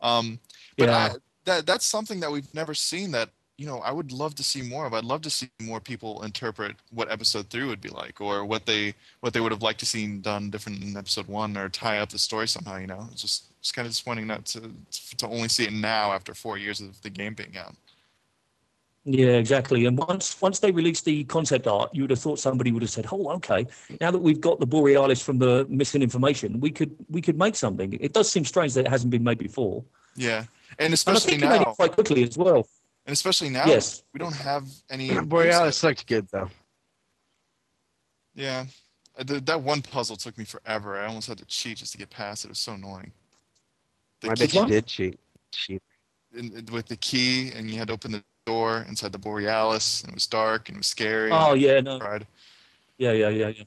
Um, 0.00 0.40
but 0.76 0.88
Yeah. 0.88 0.96
I, 0.96 1.10
that 1.44 1.66
that's 1.66 1.86
something 1.86 2.20
that 2.20 2.32
we've 2.32 2.52
never 2.54 2.74
seen. 2.74 3.10
That 3.12 3.28
you 3.62 3.68
know, 3.68 3.78
I 3.78 3.92
would 3.92 4.10
love 4.10 4.34
to 4.34 4.42
see 4.42 4.60
more 4.60 4.86
of. 4.86 4.92
I'd 4.92 5.04
love 5.04 5.22
to 5.22 5.30
see 5.30 5.48
more 5.60 5.78
people 5.78 6.22
interpret 6.24 6.74
what 6.90 7.08
episode 7.12 7.48
three 7.48 7.64
would 7.64 7.80
be 7.80 7.90
like, 7.90 8.20
or 8.20 8.44
what 8.44 8.66
they 8.66 8.94
what 9.20 9.32
they 9.32 9.40
would 9.40 9.52
have 9.52 9.62
liked 9.62 9.78
to 9.80 9.86
seen 9.86 10.20
done 10.20 10.50
different 10.50 10.82
in 10.82 10.96
episode 10.96 11.28
one, 11.28 11.56
or 11.56 11.68
tie 11.68 11.98
up 11.98 12.08
the 12.08 12.18
story 12.18 12.48
somehow. 12.48 12.78
You 12.78 12.88
know, 12.88 13.06
it's 13.12 13.22
just 13.22 13.52
it's 13.60 13.70
kind 13.70 13.86
of 13.86 13.92
disappointing 13.92 14.26
not 14.26 14.46
to 14.46 14.62
to 15.18 15.26
only 15.28 15.46
see 15.46 15.62
it 15.62 15.72
now 15.72 16.10
after 16.12 16.34
four 16.34 16.58
years 16.58 16.80
of 16.80 17.00
the 17.02 17.10
game 17.10 17.34
being 17.34 17.56
out. 17.56 17.76
Yeah, 19.04 19.36
exactly. 19.44 19.86
And 19.86 19.96
once 19.96 20.40
once 20.42 20.58
they 20.58 20.72
released 20.72 21.04
the 21.04 21.22
concept 21.24 21.68
art, 21.68 21.90
you 21.94 22.02
would 22.02 22.10
have 22.10 22.18
thought 22.20 22.40
somebody 22.40 22.72
would 22.72 22.82
have 22.82 22.90
said, 22.90 23.06
"Oh, 23.12 23.30
okay. 23.36 23.64
Now 24.00 24.10
that 24.10 24.18
we've 24.18 24.40
got 24.40 24.58
the 24.58 24.66
Borealis 24.66 25.22
from 25.22 25.38
the 25.38 25.66
missing 25.68 26.02
information, 26.02 26.58
we 26.58 26.72
could 26.72 26.96
we 27.10 27.22
could 27.22 27.38
make 27.38 27.54
something." 27.54 27.92
It 28.00 28.12
does 28.12 28.28
seem 28.28 28.44
strange 28.44 28.74
that 28.74 28.86
it 28.86 28.90
hasn't 28.90 29.12
been 29.12 29.22
made 29.24 29.38
before, 29.38 29.84
Yeah, 30.16 30.46
and 30.80 30.92
especially 30.92 31.34
and 31.34 31.44
I 31.44 31.48
think 31.48 31.52
they 31.52 31.58
made 31.58 31.68
it 31.68 31.76
quite 31.76 31.92
quickly 31.92 32.22
as 32.24 32.36
well. 32.36 32.66
And 33.06 33.12
especially 33.12 33.48
now, 33.50 33.66
Yes. 33.66 34.04
we 34.12 34.18
don't 34.18 34.34
have 34.36 34.66
any. 34.90 35.18
Borealis 35.24 35.82
looked 35.82 36.06
good 36.06 36.28
though. 36.30 36.50
Yeah, 38.34 38.64
Uh, 39.18 39.24
the, 39.24 39.40
that 39.40 39.60
one 39.60 39.82
puzzle 39.82 40.16
took 40.16 40.38
me 40.38 40.44
forever. 40.44 40.98
I 40.98 41.06
almost 41.06 41.28
had 41.28 41.36
to 41.38 41.44
cheat 41.44 41.78
just 41.78 41.92
to 41.92 41.98
get 41.98 42.08
past 42.10 42.44
it. 42.44 42.48
It 42.48 42.50
was 42.52 42.58
so 42.58 42.72
annoying. 42.72 43.12
The 44.20 44.30
I 44.30 44.34
bet 44.34 44.54
you 44.54 44.66
did 44.66 44.86
cheat. 44.86 45.18
Cheat. 45.52 45.82
in- 46.34 46.56
in- 46.56 46.66
with 46.72 46.86
the 46.86 46.96
key, 46.96 47.50
and 47.52 47.68
you 47.70 47.76
had 47.76 47.88
to 47.88 47.92
open 47.92 48.10
the 48.12 48.24
door 48.46 48.86
inside 48.88 49.12
the 49.12 49.18
Borealis, 49.18 50.00
and 50.02 50.10
it 50.10 50.14
was 50.14 50.26
dark 50.26 50.68
and 50.70 50.76
it 50.76 50.78
was 50.78 50.86
scary. 50.86 51.30
Oh 51.30 51.52
yeah, 51.54 51.80
no, 51.80 51.98
cried. 51.98 52.26
yeah, 52.96 53.12
yeah, 53.12 53.28
yeah, 53.28 53.48
yeah. 53.48 53.64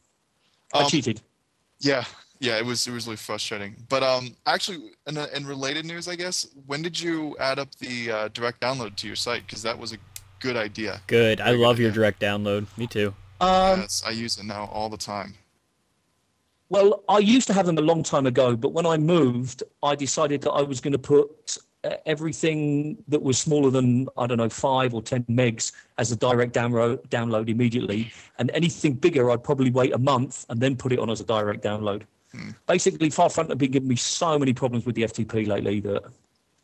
I 0.73 0.83
Um, 0.83 0.89
cheated. 0.89 1.21
Yeah, 1.79 2.05
yeah, 2.39 2.57
it 2.57 2.65
was 2.65 2.87
it 2.87 2.91
was 2.91 3.05
really 3.05 3.17
frustrating. 3.17 3.75
But 3.89 4.03
um, 4.03 4.35
actually, 4.45 4.91
in, 5.07 5.17
in 5.17 5.45
related 5.45 5.85
news, 5.85 6.07
I 6.07 6.15
guess, 6.15 6.47
when 6.65 6.81
did 6.81 6.99
you 6.99 7.35
add 7.39 7.59
up 7.59 7.73
the 7.75 8.11
uh, 8.11 8.27
direct 8.29 8.61
download 8.61 8.95
to 8.97 9.07
your 9.07 9.15
site? 9.15 9.45
Because 9.45 9.61
that 9.63 9.77
was 9.77 9.93
a 9.93 9.97
good 10.39 10.57
idea. 10.57 11.01
Good. 11.07 11.41
I 11.41 11.45
Very 11.45 11.57
good 11.57 11.63
love 11.63 11.79
your 11.79 11.89
idea. 11.89 12.01
direct 12.01 12.21
download. 12.21 12.67
Me 12.77 12.87
too. 12.87 13.13
Um, 13.41 13.81
yes, 13.81 14.03
I 14.05 14.11
use 14.11 14.37
it 14.37 14.45
now 14.45 14.69
all 14.71 14.89
the 14.89 14.97
time. 14.97 15.33
Well, 16.69 17.03
I 17.07 17.19
used 17.19 17.47
to 17.47 17.53
have 17.53 17.67
them 17.67 17.77
a 17.77 17.81
long 17.81 18.01
time 18.01 18.25
ago, 18.25 18.55
but 18.55 18.73
when 18.73 18.85
I 18.85 18.97
moved, 18.97 19.61
I 19.83 19.95
decided 19.95 20.41
that 20.41 20.51
I 20.51 20.61
was 20.61 20.81
going 20.81 20.93
to 20.93 20.99
put 20.99 21.57
uh, 21.83 21.97
everything 22.07 22.97
that 23.07 23.21
was 23.21 23.37
smaller 23.37 23.69
than 23.69 24.07
I 24.17 24.25
don't 24.25 24.39
know 24.39 24.49
five 24.49 24.93
or 24.95 25.01
ten 25.01 25.23
megs 25.25 25.71
as 25.99 26.11
a 26.11 26.15
direct 26.15 26.53
download 26.55 27.07
download 27.09 27.49
immediately, 27.49 28.11
and 28.39 28.49
anything 28.51 28.93
bigger, 28.93 29.29
I'd 29.29 29.43
probably 29.43 29.69
wait 29.69 29.93
a 29.93 29.99
month 29.99 30.45
and 30.49 30.59
then 30.59 30.75
put 30.75 30.91
it 30.91 30.97
on 30.99 31.09
as 31.09 31.21
a 31.21 31.25
direct 31.25 31.63
download. 31.63 32.01
Hmm. 32.35 32.49
Basically, 32.67 33.09
FileFront 33.09 33.49
have 33.49 33.57
been 33.57 33.71
giving 33.71 33.87
me 33.87 33.95
so 33.95 34.37
many 34.37 34.53
problems 34.53 34.85
with 34.85 34.95
the 34.95 35.03
FTP 35.03 35.47
lately 35.47 35.79
that 35.81 36.03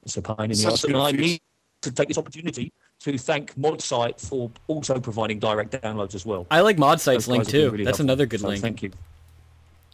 it's 0.03 0.17
a 0.17 0.21
pain 0.21 0.35
in 0.39 0.49
the 0.49 0.55
Such 0.55 0.73
ass, 0.73 0.83
and 0.85 0.97
I 0.97 1.11
need 1.11 1.41
to 1.81 1.91
take 1.91 2.07
this 2.07 2.17
opportunity 2.17 2.71
to 3.01 3.17
thank 3.17 3.55
ModSite 3.55 4.19
for 4.19 4.51
also 4.67 4.99
providing 4.99 5.39
direct 5.39 5.71
downloads 5.71 6.13
as 6.15 6.25
well. 6.25 6.45
I 6.51 6.61
like 6.61 6.77
mod 6.77 6.99
sites 7.01 7.27
link 7.27 7.43
guys 7.43 7.47
have 7.47 7.53
been 7.53 7.61
too. 7.67 7.71
really 7.71 7.83
That's 7.85 7.97
helpful, 7.97 8.05
another 8.11 8.25
good 8.25 8.41
so 8.41 8.47
link. 8.49 8.61
Thank 8.61 8.83
you. 8.83 8.91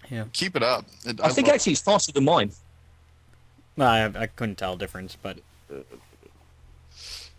Yeah. 0.09 0.25
Keep 0.33 0.55
it 0.55 0.63
up. 0.63 0.85
It- 1.05 1.19
I 1.21 1.29
think 1.29 1.47
love- 1.47 1.55
actually 1.55 1.73
it's 1.73 1.81
faster 1.81 2.11
than 2.11 2.25
mine. 2.25 2.51
No, 3.77 3.85
I, 3.85 4.05
I 4.15 4.27
couldn't 4.27 4.57
tell 4.57 4.73
a 4.73 4.77
difference, 4.77 5.15
but 5.21 5.37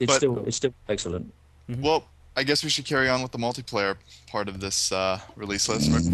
It's 0.00 0.06
But- 0.12 0.16
still 0.16 0.44
it's 0.46 0.56
still 0.56 0.74
excellent. 0.88 1.32
Well, 1.68 2.04
I 2.38 2.44
guess 2.44 2.62
we 2.62 2.70
should 2.70 2.84
carry 2.84 3.08
on 3.08 3.20
with 3.20 3.32
the 3.32 3.38
multiplayer 3.38 3.96
part 4.28 4.48
of 4.48 4.60
this 4.60 4.92
uh, 4.92 5.18
release 5.34 5.68
list, 5.68 5.90
right, 5.90 6.04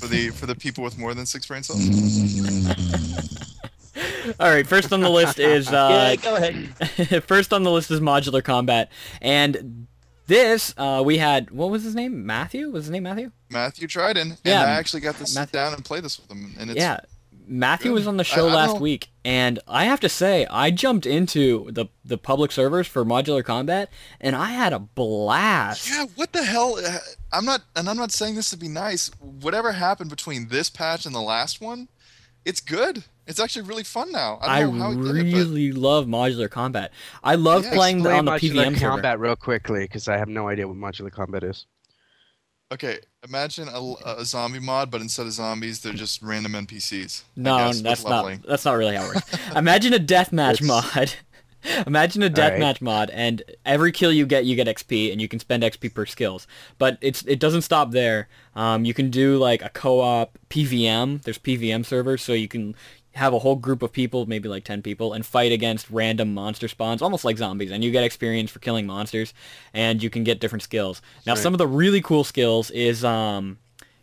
For 0.00 0.06
the 0.06 0.30
for 0.30 0.46
the 0.46 0.54
people 0.54 0.84
with 0.84 0.96
more 0.96 1.12
than 1.12 1.26
six 1.26 1.44
brain 1.44 1.64
cells. 1.64 1.82
all 4.38 4.48
right. 4.48 4.64
First 4.64 4.92
on 4.92 5.00
the 5.00 5.10
list 5.10 5.40
is 5.40 5.68
yeah, 5.68 5.82
uh, 5.82 6.16
go 6.16 6.36
ahead. 6.36 7.24
first 7.28 7.52
on 7.52 7.64
the 7.64 7.72
list 7.72 7.90
is 7.90 7.98
modular 7.98 8.44
combat, 8.44 8.92
and 9.20 9.88
this 10.28 10.72
uh, 10.76 11.02
we 11.04 11.18
had 11.18 11.50
what 11.50 11.70
was 11.70 11.82
his 11.82 11.96
name? 11.96 12.24
Matthew 12.24 12.70
was 12.70 12.84
his 12.84 12.92
name 12.92 13.02
Matthew? 13.02 13.32
Matthew 13.50 13.88
Dryden, 13.88 14.30
and 14.30 14.38
Yeah, 14.44 14.62
I 14.62 14.70
actually 14.70 15.00
got 15.00 15.16
to 15.16 15.26
sit 15.26 15.36
Matthew- 15.36 15.58
down 15.58 15.74
and 15.74 15.84
play 15.84 15.98
this 15.98 16.20
with 16.20 16.30
him, 16.30 16.54
and 16.60 16.70
it's 16.70 16.78
yeah. 16.78 17.00
Matthew 17.48 17.90
good. 17.90 17.94
was 17.94 18.06
on 18.06 18.16
the 18.16 18.22
I- 18.22 18.24
show 18.24 18.46
I 18.46 18.48
don't 18.48 18.52
last 18.56 18.74
know- 18.74 18.80
week, 18.80 19.08
and 19.24 19.58
I 19.68 19.84
have 19.84 20.00
to 20.00 20.08
say, 20.08 20.46
I 20.50 20.70
jumped 20.70 21.06
into 21.06 21.70
the 21.70 21.86
the 22.04 22.18
public 22.18 22.50
servers 22.52 22.86
for 22.86 23.04
modular 23.04 23.44
combat, 23.44 23.90
and 24.20 24.34
I 24.36 24.46
had 24.52 24.72
a 24.72 24.78
blast. 24.80 25.88
Yeah, 25.88 26.06
what 26.16 26.32
the 26.32 26.42
hell? 26.44 26.76
Uh, 26.84 26.98
I'm 27.32 27.44
not, 27.44 27.62
and 27.74 27.88
I'm 27.88 27.96
not 27.96 28.12
saying 28.12 28.34
this 28.36 28.50
to 28.50 28.56
be 28.56 28.68
nice. 28.68 29.10
Whatever 29.20 29.72
happened 29.72 30.10
between 30.10 30.48
this 30.48 30.70
patch 30.70 31.06
and 31.06 31.14
the 31.14 31.20
last 31.20 31.60
one, 31.60 31.88
it's 32.44 32.60
good. 32.60 33.04
It's 33.26 33.40
actually 33.40 33.62
really 33.66 33.82
fun 33.82 34.12
now. 34.12 34.38
I 34.40 34.58
I 34.58 34.60
don't 34.60 34.78
know 34.78 34.84
how 34.84 34.90
he 34.92 34.98
it, 34.98 35.02
but 35.32 35.38
really 35.38 35.72
love 35.72 36.06
modular 36.06 36.48
combat. 36.48 36.92
I 37.24 37.34
love 37.34 37.64
Yeah, 37.64 37.74
playing 37.74 38.02
the, 38.04 38.12
on 38.12 38.24
the 38.24 38.30
modular 38.32 38.38
PVM 38.66 38.74
server. 38.78 38.90
combat 38.90 39.18
real 39.18 39.34
quickly 39.36 39.80
because 39.82 40.06
I 40.06 40.16
have 40.16 40.28
no 40.28 40.48
idea 40.48 40.68
what 40.68 40.76
modular 40.76 41.10
combat 41.10 41.42
is. 41.42 41.66
Okay. 42.72 42.98
Imagine 43.26 43.68
a, 43.68 43.94
a 44.04 44.24
zombie 44.24 44.60
mod, 44.60 44.90
but 44.90 45.00
instead 45.00 45.26
of 45.26 45.32
zombies, 45.32 45.80
they're 45.80 45.92
just 45.92 46.22
random 46.22 46.52
NPCs. 46.52 47.22
No, 47.36 47.58
guess, 47.58 47.76
with 47.76 47.84
that's 47.84 48.04
leveling. 48.04 48.38
not 48.40 48.48
that's 48.48 48.64
not 48.64 48.76
really 48.76 48.96
how 48.96 49.04
it 49.04 49.14
works. 49.14 49.38
Imagine 49.56 49.94
a 49.94 49.98
deathmatch 49.98 50.62
mod. 50.62 51.12
Imagine 51.86 52.22
a 52.22 52.26
Alright. 52.26 52.60
deathmatch 52.60 52.80
mod, 52.80 53.10
and 53.10 53.42
every 53.64 53.90
kill 53.90 54.12
you 54.12 54.26
get, 54.26 54.44
you 54.44 54.54
get 54.54 54.68
XP, 54.68 55.10
and 55.10 55.20
you 55.20 55.26
can 55.26 55.40
spend 55.40 55.64
XP 55.64 55.92
per 55.92 56.06
skills. 56.06 56.46
But 56.78 56.98
it's 57.00 57.22
it 57.26 57.40
doesn't 57.40 57.62
stop 57.62 57.90
there. 57.90 58.28
Um, 58.54 58.84
you 58.84 58.94
can 58.94 59.10
do 59.10 59.38
like 59.38 59.62
a 59.62 59.70
co-op 59.70 60.38
PVM. 60.48 61.22
There's 61.22 61.38
PVM 61.38 61.84
servers, 61.84 62.22
so 62.22 62.32
you 62.32 62.48
can 62.48 62.76
have 63.16 63.32
a 63.34 63.38
whole 63.38 63.56
group 63.56 63.82
of 63.82 63.92
people, 63.92 64.26
maybe 64.26 64.48
like 64.48 64.62
10 64.64 64.82
people, 64.82 65.12
and 65.14 65.24
fight 65.24 65.50
against 65.50 65.90
random 65.90 66.34
monster 66.34 66.68
spawns, 66.68 67.00
almost 67.02 67.24
like 67.24 67.38
zombies. 67.38 67.70
And 67.70 67.82
you 67.82 67.90
get 67.90 68.04
experience 68.04 68.50
for 68.50 68.58
killing 68.58 68.86
monsters, 68.86 69.32
and 69.74 70.02
you 70.02 70.10
can 70.10 70.22
get 70.22 70.38
different 70.38 70.62
skills. 70.62 71.00
Now, 71.26 71.32
Right. 71.34 71.42
some 71.42 71.54
of 71.54 71.58
the 71.58 71.66
really 71.66 72.00
cool 72.02 72.24
skills 72.24 72.70
is 72.72 73.04
um, 73.04 73.58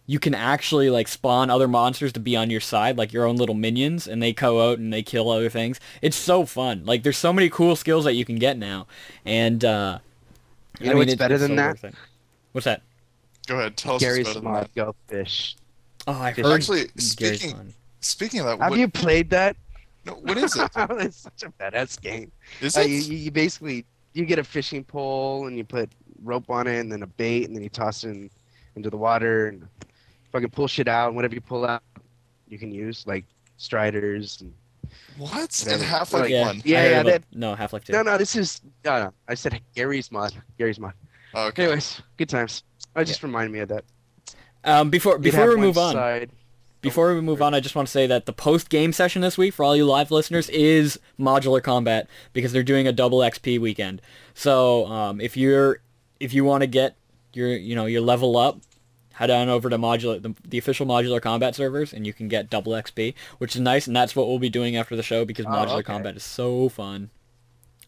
you 0.07 0.19
can 0.19 0.33
actually 0.33 0.89
like 0.89 1.07
spawn 1.07 1.49
other 1.49 1.67
monsters 1.67 2.11
to 2.13 2.19
be 2.19 2.35
on 2.35 2.49
your 2.49 2.59
side, 2.59 2.97
like 2.97 3.13
your 3.13 3.25
own 3.25 3.35
little 3.37 3.55
minions, 3.55 4.07
and 4.07 4.21
they 4.21 4.33
go 4.33 4.69
out 4.71 4.79
and 4.79 4.91
they 4.91 5.03
kill 5.03 5.29
other 5.29 5.49
things. 5.49 5.79
It's 6.01 6.17
so 6.17 6.45
fun. 6.45 6.83
Like 6.85 7.03
there's 7.03 7.17
so 7.17 7.31
many 7.31 7.49
cool 7.49 7.75
skills 7.75 8.05
that 8.05 8.13
you 8.13 8.25
can 8.25 8.35
get 8.37 8.57
now, 8.57 8.87
and 9.25 9.63
uh, 9.63 9.99
You 10.79 10.89
know 10.89 10.97
what's 10.97 11.15
better 11.15 11.37
than 11.37 11.49
so 11.51 11.55
that? 11.57 11.67
worth 11.69 11.83
it. 11.85 11.95
What's 12.51 12.65
that? 12.65 12.81
Go 13.47 13.59
ahead, 13.59 13.77
tell 13.77 13.95
us 13.95 14.01
what's 14.01 14.03
Gary's 14.23 14.41
mod. 14.41 14.69
Go 14.75 14.95
Fish. 15.07 15.55
Oh, 16.07 16.19
I 16.19 16.33
Fish. 16.33 16.43
heard 16.45 16.53
Actually, 16.55 16.85
Gary's 16.87 17.11
speaking- 17.41 17.55
fun. 17.57 17.73
Speaking 18.03 18.39
of 18.41 18.45
that, 18.47 18.59
Have 18.59 18.71
what, 18.71 18.79
you 18.79 18.87
played 18.87 19.29
that? 19.31 19.55
no, 20.05 20.13
what 20.13 20.37
is 20.37 20.55
it? 20.55 20.69
it's 20.75 21.17
such 21.17 21.43
a 21.43 21.49
badass 21.51 21.99
game. 22.01 22.31
Is 22.61 22.75
Uh, 22.77 22.81
it? 22.81 22.89
you, 22.89 22.97
you 22.97 23.17
you 23.17 23.31
basically 23.31 23.85
you 24.13 24.25
get 24.25 24.39
a 24.39 24.43
fishing 24.43 24.83
pole 24.83 25.47
and 25.47 25.57
you 25.57 25.63
put 25.63 25.89
rope 26.23 26.49
on 26.49 26.67
it 26.67 26.79
and 26.79 26.91
then 26.91 27.03
a 27.03 27.07
bait 27.07 27.45
and 27.47 27.55
then 27.55 27.63
you 27.63 27.69
toss 27.69 28.03
it 28.03 28.09
in, 28.09 28.29
into 28.75 28.89
the 28.89 28.97
water 28.97 29.47
and 29.47 29.67
fucking 30.31 30.49
pull 30.49 30.67
shit 30.67 30.87
out 30.87 31.07
and 31.07 31.15
whatever 31.15 31.33
you 31.33 31.41
pull 31.41 31.65
out 31.65 31.81
you 32.47 32.57
can 32.59 32.71
use 32.71 33.05
like 33.07 33.25
striders 33.57 34.41
and 34.41 34.53
What? 35.17 35.31
Whatever. 35.31 35.71
And 35.75 35.83
Half 35.83 36.13
Life 36.13 36.21
Like, 36.23 36.31
Yeah. 36.31 36.45
One. 36.45 36.61
Yeah, 36.65 36.89
yeah, 36.89 37.03
that- 37.03 37.23
no, 37.33 37.55
Half-Life 37.55 37.85
2. 37.85 37.93
No, 37.93 38.01
no, 38.03 38.17
this 38.17 38.35
is 38.35 38.61
no, 38.85 39.03
no. 39.05 39.13
I 39.27 39.33
said 39.35 39.59
Gary's 39.75 40.11
mod. 40.11 40.33
Gary's 40.57 40.79
mod. 40.79 40.93
Oh, 41.33 41.47
okay. 41.47 41.63
Anyways, 41.63 42.01
good 42.17 42.29
times. 42.29 42.63
I 42.95 43.03
just 43.03 43.23
reminded 43.23 43.51
me 43.51 43.59
of 43.59 43.69
that. 43.69 43.85
Um, 44.65 44.89
before 44.89 45.17
before 45.17 45.49
we 45.49 45.55
move 45.57 45.77
on, 45.77 45.93
side- 45.93 46.31
Before 46.83 47.15
we 47.15 47.21
move 47.21 47.41
on, 47.41 47.53
I 47.53 47.59
just 47.59 47.75
want 47.75 47.87
to 47.87 47.91
say 47.91 48.05
that 48.07 48.25
the 48.25 48.33
post-game 48.33 48.93
session 48.93 49.21
this 49.21 49.37
week 49.37 49.53
for 49.53 49.63
all 49.63 49.75
you 49.75 49.85
live 49.85 50.11
listeners 50.11 50.49
is 50.49 50.99
modular 51.19 51.63
combat 51.63 52.07
because 52.33 52.51
they're 52.51 52.61
doing 52.61 52.87
a 52.87 52.91
double 52.91 53.19
XP 53.19 53.59
weekend. 53.59 54.01
So 54.33 54.85
um, 54.87 55.19
if 55.21 55.35
you're 55.37 55.79
if 56.19 56.33
you 56.33 56.43
want 56.43 56.61
to 56.61 56.67
get 56.67 56.95
your 57.33 57.49
you 57.49 57.73
know 57.75 57.85
your 57.85 58.01
level 58.01 58.37
up, 58.37 58.59
head 59.13 59.31
on 59.31 59.47
over 59.49 59.69
to 59.69 59.77
modular 59.77 60.21
the, 60.21 60.35
the 60.47 60.57
official 60.57 60.85
modular 60.85 61.21
combat 61.21 61.55
servers 61.55 61.93
and 61.93 62.05
you 62.05 62.13
can 62.13 62.27
get 62.27 62.49
double 62.49 62.73
XP, 62.73 63.13
which 63.37 63.55
is 63.55 63.61
nice, 63.61 63.87
and 63.87 63.95
that's 63.95 64.15
what 64.15 64.27
we'll 64.27 64.39
be 64.39 64.49
doing 64.49 64.75
after 64.75 64.95
the 64.95 65.03
show 65.03 65.23
because 65.25 65.45
Oh, 65.45 65.49
modular 65.49 65.75
okay. 65.79 65.83
combat 65.83 66.15
is 66.17 66.23
so 66.23 66.67
fun. 66.69 67.09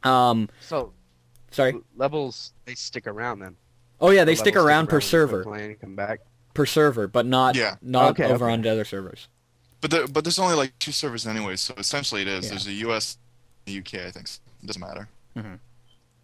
Um, 0.04 0.50
So 0.62 0.94
sorry. 1.52 1.76
levels 1.96 2.54
they 2.66 2.76
stick 2.76 3.08
around 3.08 3.40
then. 3.40 3.58
Oh 4.00 4.10
yeah, 4.12 4.24
they 4.24 4.34
The 4.34 4.38
stick 4.38 4.56
around 4.56 4.88
per 4.88 4.98
when 4.98 5.02
you 5.02 5.08
quit 5.08 5.10
server, 5.10 5.54
and 5.56 5.80
come 5.82 5.96
back. 5.96 6.22
Per 6.56 6.66
server, 6.66 7.08
but 7.08 7.28
not 7.28 7.56
Yeah. 7.56 7.76
not 7.84 8.12
Okay, 8.12 8.24
over 8.26 8.46
okay. 8.46 8.54
on 8.54 8.66
other 8.66 8.86
servers. 8.86 9.28
But 9.82 9.92
there, 9.92 10.08
but 10.08 10.24
there's 10.24 10.40
only 10.40 10.56
like 10.56 10.74
two 10.80 10.92
servers 10.92 11.28
anyway, 11.28 11.56
so 11.58 11.76
essentially 11.78 12.24
it 12.24 12.28
is. 12.28 12.46
Yeah. 12.46 12.50
There's 12.52 12.66
a 12.68 12.74
US, 12.90 13.18
a 13.68 13.78
UK, 13.78 13.94
I 14.08 14.12
think. 14.12 14.28
It 14.64 14.66
doesn't 14.66 14.82
matter. 14.82 15.08
Mm-hmm. 15.38 15.56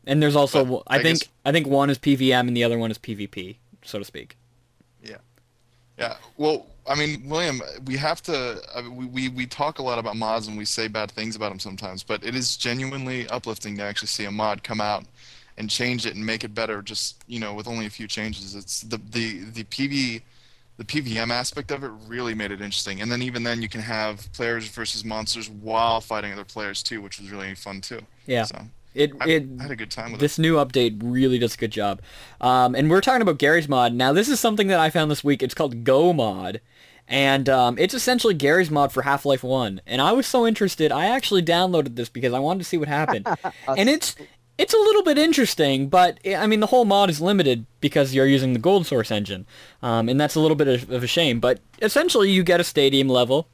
And 0.08 0.24
there's 0.24 0.36
also 0.36 0.66
But 0.66 0.84
I, 0.88 0.98
I 0.98 1.04
think 1.04 1.20
guess- 1.20 1.30
I 1.46 1.52
think 1.52 1.68
one 1.68 1.92
is 1.92 2.00
PVM 2.00 2.48
and 2.48 2.58
the 2.58 2.64
other 2.64 2.80
one 2.80 2.90
is 2.90 2.98
PvP, 2.98 3.58
so 3.84 4.00
to 4.00 4.06
speak. 4.06 4.36
Yeah. 5.04 5.18
Yeah. 6.00 6.16
Well, 6.38 6.66
I 6.90 6.96
mean, 6.96 7.22
William, 7.30 7.62
we 7.86 7.96
have 7.98 8.24
to. 8.24 8.60
I 8.76 8.82
mean, 8.82 8.96
we, 8.96 9.06
we 9.06 9.30
we 9.30 9.46
talk 9.46 9.78
a 9.78 9.84
lot 9.84 10.00
about 10.00 10.16
mods 10.16 10.48
and 10.48 10.58
we 10.58 10.66
say 10.66 10.88
bad 10.88 11.12
things 11.12 11.36
about 11.36 11.50
them 11.50 11.60
sometimes, 11.60 12.02
but 12.02 12.24
it 12.24 12.34
is 12.36 12.58
genuinely 12.58 13.28
uplifting 13.30 13.78
to 13.78 13.84
actually 13.84 14.08
see 14.08 14.26
a 14.26 14.32
mod 14.32 14.64
come 14.64 14.82
out 14.82 15.04
and 15.58 15.70
change 15.70 16.06
it 16.06 16.16
and 16.16 16.26
make 16.26 16.44
it 16.44 16.54
better. 16.54 16.82
Just 16.82 17.24
you 17.28 17.40
know, 17.40 17.54
with 17.54 17.68
only 17.68 17.86
a 17.86 17.90
few 17.90 18.08
changes. 18.08 18.56
It's 18.56 18.82
the 18.82 18.98
the 18.98 19.44
the 19.46 19.64
PV. 19.66 20.22
The 20.78 20.86
PVM 20.86 21.30
aspect 21.30 21.70
of 21.70 21.84
it 21.84 21.92
really 22.08 22.34
made 22.34 22.50
it 22.50 22.60
interesting, 22.60 23.02
and 23.02 23.12
then 23.12 23.22
even 23.22 23.44
then 23.44 23.62
you 23.62 23.70
can 23.70 23.82
have 23.82 24.32
players 24.34 24.68
versus 24.68 25.06
monsters 25.06 25.48
while 25.48 26.02
fighting 26.02 26.34
other 26.34 26.46
players 26.46 26.82
too, 26.82 27.02
which 27.02 27.20
was 27.20 27.30
really 27.30 27.54
fun 27.54 27.82
too. 27.82 28.00
Yeah. 28.26 28.46
So 28.46 28.66
It 28.96 29.12
I, 29.22 29.30
it 29.30 29.48
I 29.60 29.64
had 29.64 29.72
a 29.72 29.76
good 29.76 29.92
time 29.92 30.12
with 30.12 30.22
this 30.22 30.40
new 30.40 30.56
update 30.56 31.00
really 31.04 31.38
does 31.38 31.54
a 31.54 31.58
good 31.58 31.72
job. 31.72 32.02
Um, 32.40 32.74
and 32.74 32.90
we're 32.90 33.02
talking 33.02 33.22
about 33.22 33.38
Gary's 33.38 33.70
mod. 33.70 33.94
Now 33.94 34.12
this 34.12 34.28
is 34.28 34.40
something 34.40 34.68
that 34.70 34.80
I 34.80 34.90
found 34.90 35.12
this 35.12 35.24
week. 35.24 35.44
It's 35.44 35.54
called 35.54 35.84
Go 35.84 36.14
Mod. 36.14 36.62
And 37.08 37.50
um, 37.50 37.78
it's 37.78 37.94
essentially 37.94 38.34
Gary's 38.34 38.72
mod 38.72 38.92
for 38.94 39.02
Half-Life 39.02 39.44
1. 39.44 39.82
And 39.86 40.02
I 40.02 40.14
was 40.14 40.26
so 40.26 40.48
interested, 40.48 40.92
I 40.94 41.08
actually 41.08 41.44
downloaded 41.44 41.96
this 41.98 42.08
because 42.08 42.32
I 42.34 42.40
wanted 42.40 42.60
to 42.60 42.66
see 42.66 42.78
what 42.78 42.88
happened. 42.88 43.28
and 43.68 43.90
it's 43.90 44.16
it's 44.62 44.76
a 44.76 44.78
little 44.78 45.02
bit 45.02 45.18
interesting, 45.18 45.90
but 45.90 46.20
I 46.24 46.46
mean 46.46 46.60
the 46.60 46.68
whole 46.68 46.86
mod 46.86 47.10
is 47.10 47.20
limited 47.20 47.66
because 47.80 48.14
you're 48.14 48.28
using 48.28 48.54
the 48.54 48.60
Gold 48.60 48.86
Source 48.86 49.10
engine, 49.10 49.48
um, 49.82 50.08
and 50.08 50.22
that's 50.22 50.36
a 50.36 50.40
little 50.40 50.56
bit 50.56 50.68
of, 50.68 50.92
of 50.92 51.02
a 51.02 51.08
shame. 51.08 51.40
But 51.40 51.60
essentially, 51.82 52.30
you 52.30 52.44
get 52.44 52.60
a 52.60 52.64
stadium 52.64 53.10
level. 53.10 53.48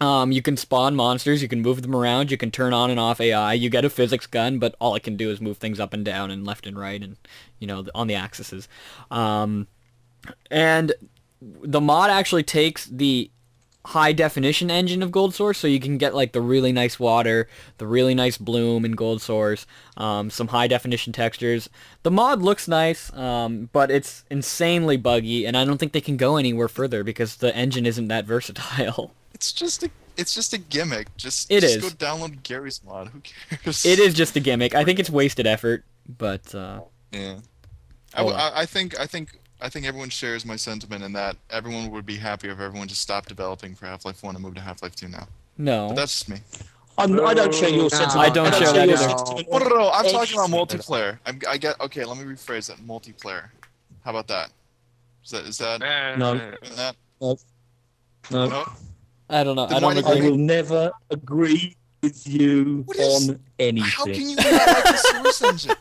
Um, 0.00 0.32
you 0.32 0.42
can 0.42 0.56
spawn 0.56 0.96
monsters, 0.96 1.42
you 1.42 1.46
can 1.46 1.60
move 1.60 1.82
them 1.82 1.94
around, 1.94 2.30
you 2.30 2.38
can 2.38 2.50
turn 2.50 2.72
on 2.72 2.90
and 2.90 2.98
off 2.98 3.20
AI. 3.20 3.52
You 3.52 3.68
get 3.70 3.84
a 3.84 3.90
physics 3.90 4.26
gun, 4.26 4.58
but 4.58 4.74
all 4.80 4.96
it 4.96 5.02
can 5.02 5.16
do 5.16 5.30
is 5.30 5.40
move 5.40 5.58
things 5.58 5.78
up 5.78 5.92
and 5.92 6.04
down 6.04 6.30
and 6.30 6.44
left 6.44 6.66
and 6.66 6.76
right, 6.76 7.00
and 7.00 7.16
you 7.60 7.68
know 7.68 7.86
on 7.94 8.08
the 8.08 8.16
axes. 8.16 8.66
Um, 9.08 9.68
and 10.50 10.94
the 11.40 11.80
mod 11.80 12.10
actually 12.10 12.42
takes 12.42 12.86
the 12.86 13.30
high 13.86 14.12
definition 14.12 14.70
engine 14.70 15.02
of 15.02 15.10
Gold 15.10 15.34
Source, 15.34 15.58
so 15.58 15.66
you 15.66 15.80
can 15.80 15.96
get 15.98 16.14
like 16.14 16.32
the 16.32 16.40
really 16.40 16.70
nice 16.72 16.98
water, 17.00 17.48
the 17.78 17.86
really 17.86 18.14
nice 18.14 18.36
bloom 18.36 18.84
in 18.84 18.92
Gold 18.92 19.22
Source, 19.22 19.66
um, 19.96 20.30
some 20.30 20.48
high 20.48 20.66
definition 20.66 21.12
textures. 21.12 21.70
The 22.02 22.10
mod 22.10 22.42
looks 22.42 22.68
nice, 22.68 23.12
um, 23.14 23.70
but 23.72 23.90
it's 23.90 24.24
insanely 24.30 24.96
buggy, 24.98 25.46
and 25.46 25.56
I 25.56 25.64
don't 25.64 25.78
think 25.78 25.92
they 25.92 26.00
can 26.00 26.16
go 26.18 26.36
anywhere 26.36 26.68
further 26.68 27.02
because 27.02 27.36
the 27.36 27.54
engine 27.56 27.86
isn't 27.86 28.08
that 28.08 28.24
versatile. 28.26 29.12
It's 29.34 29.52
just 29.52 29.82
a 29.82 29.90
it's 30.16 30.34
just 30.34 30.52
a 30.52 30.58
gimmick. 30.58 31.16
Just 31.16 31.50
It 31.50 31.60
just 31.62 31.76
is. 31.78 31.82
go 31.82 31.88
download 32.06 32.42
Gary's 32.42 32.82
mod. 32.84 33.08
Who 33.08 33.20
cares? 33.20 33.86
it 33.86 33.98
is 33.98 34.12
just 34.12 34.36
a 34.36 34.40
gimmick. 34.40 34.74
I 34.74 34.84
think 34.84 34.98
it's 34.98 35.08
wasted 35.20 35.46
effort, 35.46 35.84
but 36.18 36.54
uh, 36.54 36.80
Yeah. 37.12 37.36
I, 38.12 38.22
Oh, 38.22 38.24
w- 38.26 38.36
well. 38.36 38.52
I- 38.54 38.62
I 38.62 38.66
think 38.66 38.98
I 39.00 39.06
think 39.06 39.38
I 39.62 39.68
think 39.68 39.86
everyone 39.86 40.08
shares 40.10 40.44
my 40.46 40.56
sentiment 40.56 41.04
in 41.04 41.12
that 41.12 41.36
everyone 41.50 41.90
would 41.90 42.06
be 42.06 42.16
happier 42.16 42.52
if 42.52 42.60
everyone 42.60 42.88
just 42.88 43.00
stopped 43.02 43.28
developing 43.28 43.74
for 43.74 43.86
Half-Life 43.86 44.22
1 44.22 44.34
and 44.34 44.42
moved 44.42 44.56
to 44.56 44.62
Half-Life 44.62 44.94
2 44.96 45.08
now. 45.08 45.26
no. 45.58 45.88
But 45.88 45.96
that's 45.96 46.12
just 46.12 46.28
me. 46.28 46.38
I'm, 46.98 47.24
I 47.24 47.32
don't 47.34 47.54
share 47.54 47.68
your 47.70 47.88
sentiment. 47.88 48.18
I 48.18 48.28
don't 48.30 48.54
share 48.54 48.72
that 48.72 48.86
your 48.88 48.96
either. 48.98 49.08
sentiment. 49.08 49.48
No, 49.50 49.58
no, 49.58 49.68
no. 49.68 49.90
I'm 49.90 50.04
talking 50.10 50.34
about 50.38 50.50
multiplayer. 50.50 51.18
I'm, 51.24 51.40
I 51.48 51.56
get. 51.56 51.80
Okay, 51.80 52.04
let 52.04 52.18
me 52.18 52.24
rephrase 52.24 52.66
that. 52.68 52.76
Multiplayer. 52.86 53.44
How 54.04 54.10
about 54.10 54.28
that? 54.28 54.50
Is 55.24 55.30
that 55.30 55.44
is 55.44 55.58
that 55.58 55.80
No. 56.18 56.34
that? 56.76 56.96
No. 57.20 57.38
No. 58.30 58.64
I 59.30 59.44
don't 59.44 59.56
know. 59.56 59.66
Then 59.66 59.76
I 59.76 59.80
don't 59.80 59.94
why 59.94 60.00
do 60.14 60.26
I 60.26 60.30
will 60.30 60.36
never 60.36 60.90
agree 61.10 61.74
with 62.02 62.26
you 62.26 62.82
What 62.86 62.96
is- 62.98 63.30
on 63.30 63.40
anything. 63.58 63.88
How 63.90 64.04
can 64.04 64.28
you 64.28 64.36
not 64.36 64.44
like 64.46 64.84
the 64.84 64.96
Source 65.22 65.42
engine? 65.68 65.76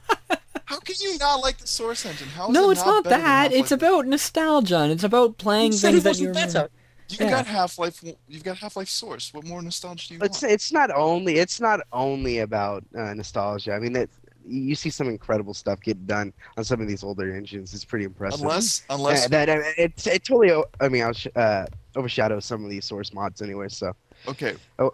How 0.70 0.80
can 0.80 0.96
you 1.02 1.18
not 1.18 1.38
like 1.42 1.58
the 1.58 1.66
Source 1.66 2.06
engine? 2.06 2.28
How 2.28 2.48
is 2.48 2.54
No, 2.54 2.70
it 2.70 2.74
it's 2.74 2.86
not 2.86 3.04
better 3.04 3.16
than 3.16 3.24
that. 3.24 3.52
It's 3.52 3.72
Half-Life 3.72 3.90
about 3.92 4.06
nostalgia, 4.06 4.78
and 4.82 4.92
it's 4.92 5.04
about 5.04 5.38
playing 5.40 5.72
You 5.72 5.78
said 5.80 5.92
things 5.94 6.02
it 6.02 6.04
that 6.04 6.10
wasn't 6.12 6.24
you 6.24 6.30
remember. 6.30 6.54
better. 6.54 6.70
You've 7.10 7.22
Yeah. 7.22 7.30
got 7.32 7.48
Half-Life. 7.48 8.04
You've 8.28 8.44
got 8.44 8.58
Half-Life 8.60 8.88
Source. 8.90 9.34
What 9.34 9.46
more 9.46 9.64
nostalgia 9.64 10.08
do 10.10 10.14
you 10.14 10.20
It's 10.22 10.44
want? 10.44 10.54
it's 10.54 10.72
not 10.72 10.92
only 10.92 11.38
it's 11.40 11.60
not 11.60 11.80
only 11.92 12.38
about 12.40 12.84
uh, 12.96 13.16
nostalgia. 13.16 13.74
I 13.74 13.80
mean 13.80 13.94
that 13.94 14.10
you 14.48 14.76
see 14.76 14.92
some 14.92 15.08
incredible 15.10 15.56
stuff 15.56 15.82
get 15.82 16.06
done 16.06 16.34
on 16.56 16.64
some 16.64 16.82
of 16.82 16.88
these 16.88 17.04
older 17.04 17.34
engines. 17.36 17.74
It's 17.74 17.84
pretty 17.86 18.06
impressive. 18.06 18.42
Unless 18.42 18.84
unless 18.92 19.22
Yeah, 19.24 19.28
that, 19.46 19.50
I- 19.50 19.74
it, 19.86 20.06
it 20.06 20.24
totally 20.24 20.52
o- 20.52 20.66
I 20.80 20.88
mean 20.88 21.04
I'll 21.04 21.14
uh, 21.36 21.66
overshadows 21.96 22.46
some 22.46 22.64
of 22.64 22.70
these 22.70 22.86
source 22.86 23.12
mods 23.12 23.42
anyway. 23.42 23.70
So 23.70 23.94
Okay. 24.28 24.54
Oh. 24.78 24.94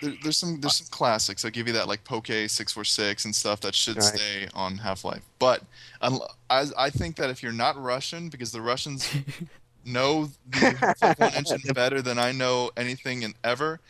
There, 0.00 0.12
there's 0.22 0.36
some 0.36 0.60
there's 0.60 0.76
some 0.76 0.86
classics. 0.90 1.44
I'll 1.44 1.50
give 1.50 1.66
you 1.66 1.72
that 1.74 1.88
like 1.88 2.02
Poke 2.04 2.26
six 2.48 2.72
four 2.72 2.84
six 2.84 3.24
and 3.24 3.34
stuff 3.34 3.60
that 3.60 3.74
should 3.74 3.96
Right. 3.96 4.04
stay 4.04 4.48
on 4.54 4.78
Half 4.78 5.04
Life. 5.04 5.22
But 5.38 5.62
un- 6.00 6.20
I 6.48 6.66
I 6.76 6.90
think 6.90 7.16
that 7.16 7.30
if 7.30 7.42
you're 7.42 7.52
not 7.52 7.80
Russian, 7.80 8.28
because 8.28 8.52
the 8.52 8.60
Russians 8.60 9.08
know 9.84 10.28
the 10.48 10.70
Half 10.70 11.02
Life 11.02 11.18
One 11.18 11.34
engine 11.34 11.60
better 11.74 12.02
than 12.02 12.18
I 12.18 12.32
know 12.32 12.70
anything 12.76 13.24
and 13.24 13.34
ever. 13.44 13.80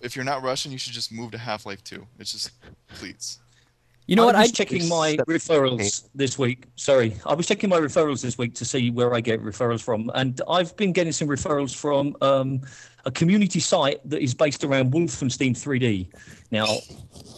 If 0.00 0.16
you're 0.16 0.24
not 0.24 0.42
Russian, 0.42 0.70
you 0.72 0.78
should 0.78 0.92
just 0.92 1.12
move 1.12 1.30
to 1.32 1.38
Half 1.38 1.64
Life 1.66 1.82
Two. 1.82 2.06
It's 2.18 2.32
just 2.32 2.50
please. 2.88 3.38
You 4.06 4.16
know 4.16 4.26
what? 4.26 4.34
I 4.34 4.40
I 4.40 4.42
was 4.42 4.52
checking 4.52 4.86
my 4.86 5.16
referrals 5.26 6.08
this 6.14 6.38
week. 6.38 6.66
Sorry, 6.76 7.16
I 7.24 7.32
was 7.32 7.46
checking 7.46 7.70
my 7.70 7.78
referrals 7.78 8.20
this 8.20 8.36
week 8.36 8.54
to 8.56 8.64
see 8.66 8.90
where 8.90 9.14
I 9.14 9.20
get 9.22 9.42
referrals 9.42 9.82
from, 9.82 10.10
and 10.14 10.42
I've 10.48 10.76
been 10.76 10.92
getting 10.92 11.12
some 11.12 11.26
referrals 11.26 11.74
from 11.74 12.14
um, 12.20 12.60
a 13.06 13.10
community 13.10 13.60
site 13.60 14.00
that 14.08 14.22
is 14.22 14.34
based 14.34 14.64
around 14.64 14.92
Wolfenstein 14.92 15.52
3D. 15.52 16.08
Now, 16.50 16.66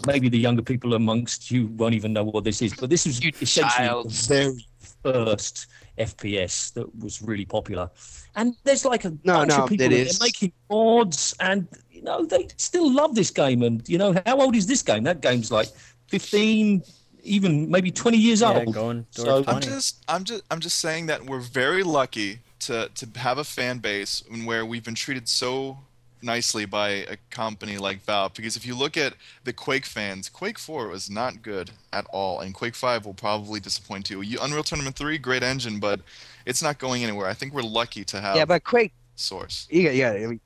maybe 0.07 0.29
the 0.29 0.39
younger 0.39 0.62
people 0.62 0.95
amongst 0.95 1.51
you 1.51 1.67
won't 1.77 1.95
even 1.95 2.12
know 2.12 2.25
what 2.25 2.45
this 2.45 2.62
is, 2.62 2.75
but 2.75 2.91
this 2.91 3.07
is 3.07 3.23
You 3.23 3.33
essentially 3.41 3.87
child. 3.89 4.11
the 4.11 4.27
very 4.29 4.67
first 5.03 5.67
FPS 5.99 6.73
that 6.75 6.87
was 6.99 7.23
really 7.23 7.45
popular. 7.45 7.91
And 8.35 8.55
there's 8.64 8.85
like 8.85 9.05
a 9.05 9.11
No, 9.25 9.35
bunch 9.35 9.49
no, 9.51 9.64
of 9.64 9.69
people 9.71 9.87
it 9.87 9.91
that 9.91 9.95
is. 9.97 10.21
are 10.21 10.25
making 10.25 10.53
mods, 10.71 11.35
and 11.41 11.67
you 11.91 12.03
know 12.03 12.25
they 12.27 12.49
still 12.59 12.93
love 12.93 13.14
this 13.14 13.31
game. 13.31 13.62
And 13.62 13.87
you 13.89 13.99
know 13.99 14.14
how 14.27 14.41
old 14.41 14.55
is 14.55 14.67
this 14.67 14.83
game? 14.83 15.05
That 15.05 15.21
game's 15.23 15.51
like 15.51 15.69
15, 16.09 16.83
even 17.23 17.71
maybe 17.71 17.91
20 17.91 18.19
years 18.19 18.41
yeah, 18.43 18.53
old. 18.59 18.75
going 18.75 19.07
So- 19.11 19.25
towards 19.43 19.49
I'm 19.49 19.61
just 19.61 20.05
I'm 20.09 20.25
just 20.25 20.43
I'm 20.51 20.61
just 20.61 20.79
saying 20.81 21.07
that 21.07 21.25
we're 21.25 21.41
very 21.41 21.83
lucky 21.83 22.41
to 22.61 22.89
to 22.95 23.19
have 23.19 23.39
a 23.39 23.45
fan 23.45 23.79
base 23.79 24.23
and 24.31 24.47
where 24.47 24.65
we've 24.65 24.85
been 24.85 24.95
treated 24.95 25.29
so 25.29 25.79
nicely 26.23 26.65
by 26.65 26.89
a 26.89 27.17
company 27.31 27.77
like 27.77 28.03
Valve 28.03 28.33
because 28.35 28.57
if 28.57 28.67
you 28.67 28.75
look 28.75 28.97
at 28.97 29.15
the 29.45 29.53
Quake 29.53 29.85
fans, 29.85 30.29
Quake 30.31 30.59
4 30.59 30.89
was 30.89 31.11
not 31.11 31.43
good 31.43 31.71
at 31.93 32.07
all 32.07 32.41
and 32.41 32.55
Quake 32.55 32.75
5 32.75 33.05
will 33.05 33.15
probably 33.15 33.61
disappoint 33.61 34.07
too. 34.07 34.23
You 34.23 34.39
Unreal 34.41 34.63
Tournament 34.63 34.97
3 34.97 35.19
great 35.19 35.43
engine 35.43 35.79
but 35.79 36.01
it's 36.47 36.63
not 36.63 36.79
going 36.79 37.05
anywhere. 37.05 37.27
I 37.27 37.35
think 37.35 37.53
we're 37.53 37.63
lucky 37.63 38.05
to 38.05 38.21
have 38.21 38.37
yeah, 38.37 38.45
but 38.47 38.65
Quake 38.65 38.93
Source. 39.17 39.69
yeah 39.71 39.91
yeah. 39.91 40.13
I 40.13 40.27
mean, 40.27 40.41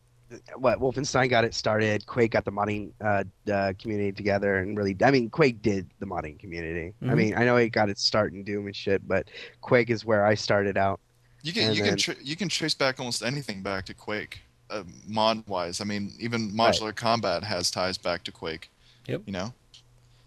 what 0.57 0.79
Wolfenstein 0.79 1.29
got 1.29 1.45
it 1.45 1.55
started. 1.55 2.07
Quake 2.07 2.31
got 2.33 2.45
the 2.45 2.53
modding 2.53 2.93
uh, 3.01 3.25
uh, 3.53 3.73
community 3.81 4.13
together 4.13 4.59
and 4.59 4.77
really. 4.77 4.97
I 5.03 5.11
mean, 5.11 5.29
Quake 5.31 5.61
did 5.61 5.91
the 5.99 6.07
modding 6.07 6.39
community. 6.39 6.95
I 7.03 7.07
Mhm. 7.07 7.17
mean, 7.17 7.35
I 7.37 7.45
know 7.45 7.57
it 7.57 7.71
got 7.71 7.89
its 7.91 8.03
start 8.05 8.33
in 8.33 8.45
Doom 8.45 8.67
and 8.67 8.77
shit, 8.77 9.07
but 9.09 9.29
Quake 9.61 9.91
is 9.91 10.05
where 10.05 10.25
I 10.25 10.35
started 10.35 10.77
out. 10.77 11.01
You 11.43 11.53
can 11.53 11.68
And 11.68 11.76
you 11.76 11.82
then- 11.82 11.91
can 11.93 11.99
tra- 11.99 12.22
you 12.22 12.36
can 12.36 12.49
trace 12.49 12.74
back 12.74 12.99
almost 13.01 13.22
anything 13.22 13.62
back 13.62 13.86
to 13.86 13.95
Quake, 13.95 14.41
uh, 14.68 14.82
mod 15.07 15.47
wise. 15.47 15.80
I 15.80 15.84
mean, 15.84 16.14
even 16.20 16.51
modular 16.53 16.95
combat 16.95 17.45
has 17.45 17.70
ties 17.70 17.97
back 17.99 18.24
to 18.24 18.32
Quake. 18.32 18.70
Yep. 19.07 19.22
You 19.26 19.32
know, 19.32 19.55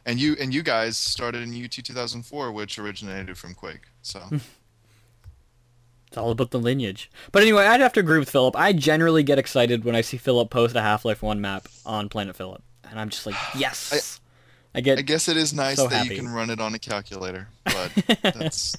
and 0.05 0.20
you 0.20 0.36
and 0.39 0.53
you 0.53 0.64
guys 0.64 0.97
started 0.97 1.41
in 1.43 1.53
UT 1.64 1.72
2004, 1.72 2.51
which 2.51 2.80
originated 2.80 3.38
from 3.38 3.53
Quake. 3.53 3.82
So 4.01 4.22
It's 6.07 6.18
all 6.18 6.30
about 6.32 6.51
the 6.51 6.59
lineage. 6.59 7.09
But 7.32 7.41
anyway, 7.41 7.66
I'd 7.66 7.80
have 7.82 7.93
to 7.93 7.99
agree 7.99 8.20
with 8.20 8.30
Phillip. 8.30 8.55
I 8.55 8.72
generally 8.74 9.24
get 9.24 9.39
excited 9.39 9.84
when 9.84 9.95
I 9.95 10.01
see 10.01 10.18
Phillip 10.18 10.51
post 10.51 10.76
a 10.76 10.82
Half-Life 10.82 11.24
1 11.24 11.41
map 11.41 11.68
on 11.88 12.07
Planet 12.07 12.36
Phillip. 12.36 12.61
and 12.88 12.99
I'm 12.99 13.09
just 13.09 13.26
like, 13.26 13.34
yes. 13.57 14.20
I, 14.76 14.82
get. 14.82 14.99
I 14.99 15.01
guess 15.01 15.28
it 15.28 15.38
is 15.38 15.53
nice 15.55 15.78
so 15.78 15.88
that 15.88 15.95
happy. 16.03 16.09
you 16.16 16.22
can 16.22 16.30
run 16.30 16.49
it 16.51 16.59
on 16.59 16.74
a 16.76 16.80
calculator, 16.80 17.47
but 17.66 17.91
that's 18.24 18.76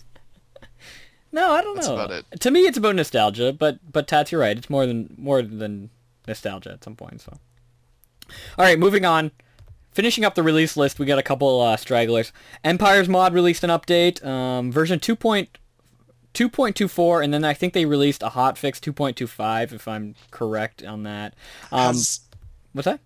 no, 1.34 1.52
I 1.52 1.60
don't 1.62 1.74
that's 1.74 1.88
know. 1.88 1.94
about 1.94 2.10
it. 2.12 2.24
To 2.40 2.50
me, 2.50 2.60
it's 2.60 2.78
about 2.78 2.94
nostalgia, 2.94 3.52
but 3.52 3.78
but 3.90 4.06
Tats, 4.06 4.32
you're 4.32 4.40
right. 4.40 4.56
It's 4.56 4.70
more 4.70 4.86
than 4.86 5.12
more 5.18 5.42
than 5.42 5.90
nostalgia 6.28 6.70
at 6.70 6.84
some 6.84 6.94
point. 6.94 7.20
So, 7.20 7.32
all 8.56 8.64
right, 8.64 8.78
moving 8.78 9.04
on. 9.04 9.32
Finishing 9.90 10.24
up 10.24 10.34
the 10.34 10.42
release 10.42 10.76
list, 10.76 10.98
we 10.98 11.06
got 11.06 11.18
a 11.18 11.22
couple 11.22 11.60
uh, 11.60 11.76
stragglers. 11.76 12.32
Empire's 12.64 13.08
mod 13.08 13.32
released 13.32 13.62
an 13.62 13.70
update, 13.70 14.24
um, 14.26 14.72
version 14.72 14.98
2.2.24, 14.98 17.22
and 17.22 17.32
then 17.32 17.44
I 17.44 17.54
think 17.54 17.74
they 17.74 17.84
released 17.84 18.24
a 18.24 18.30
hotfix 18.30 18.80
2.25, 18.80 19.72
if 19.72 19.86
I'm 19.86 20.16
correct 20.32 20.82
on 20.82 21.04
that. 21.04 21.34
Um, 21.70 21.94
has, 21.94 22.22
what's 22.72 22.86
that? 22.86 22.98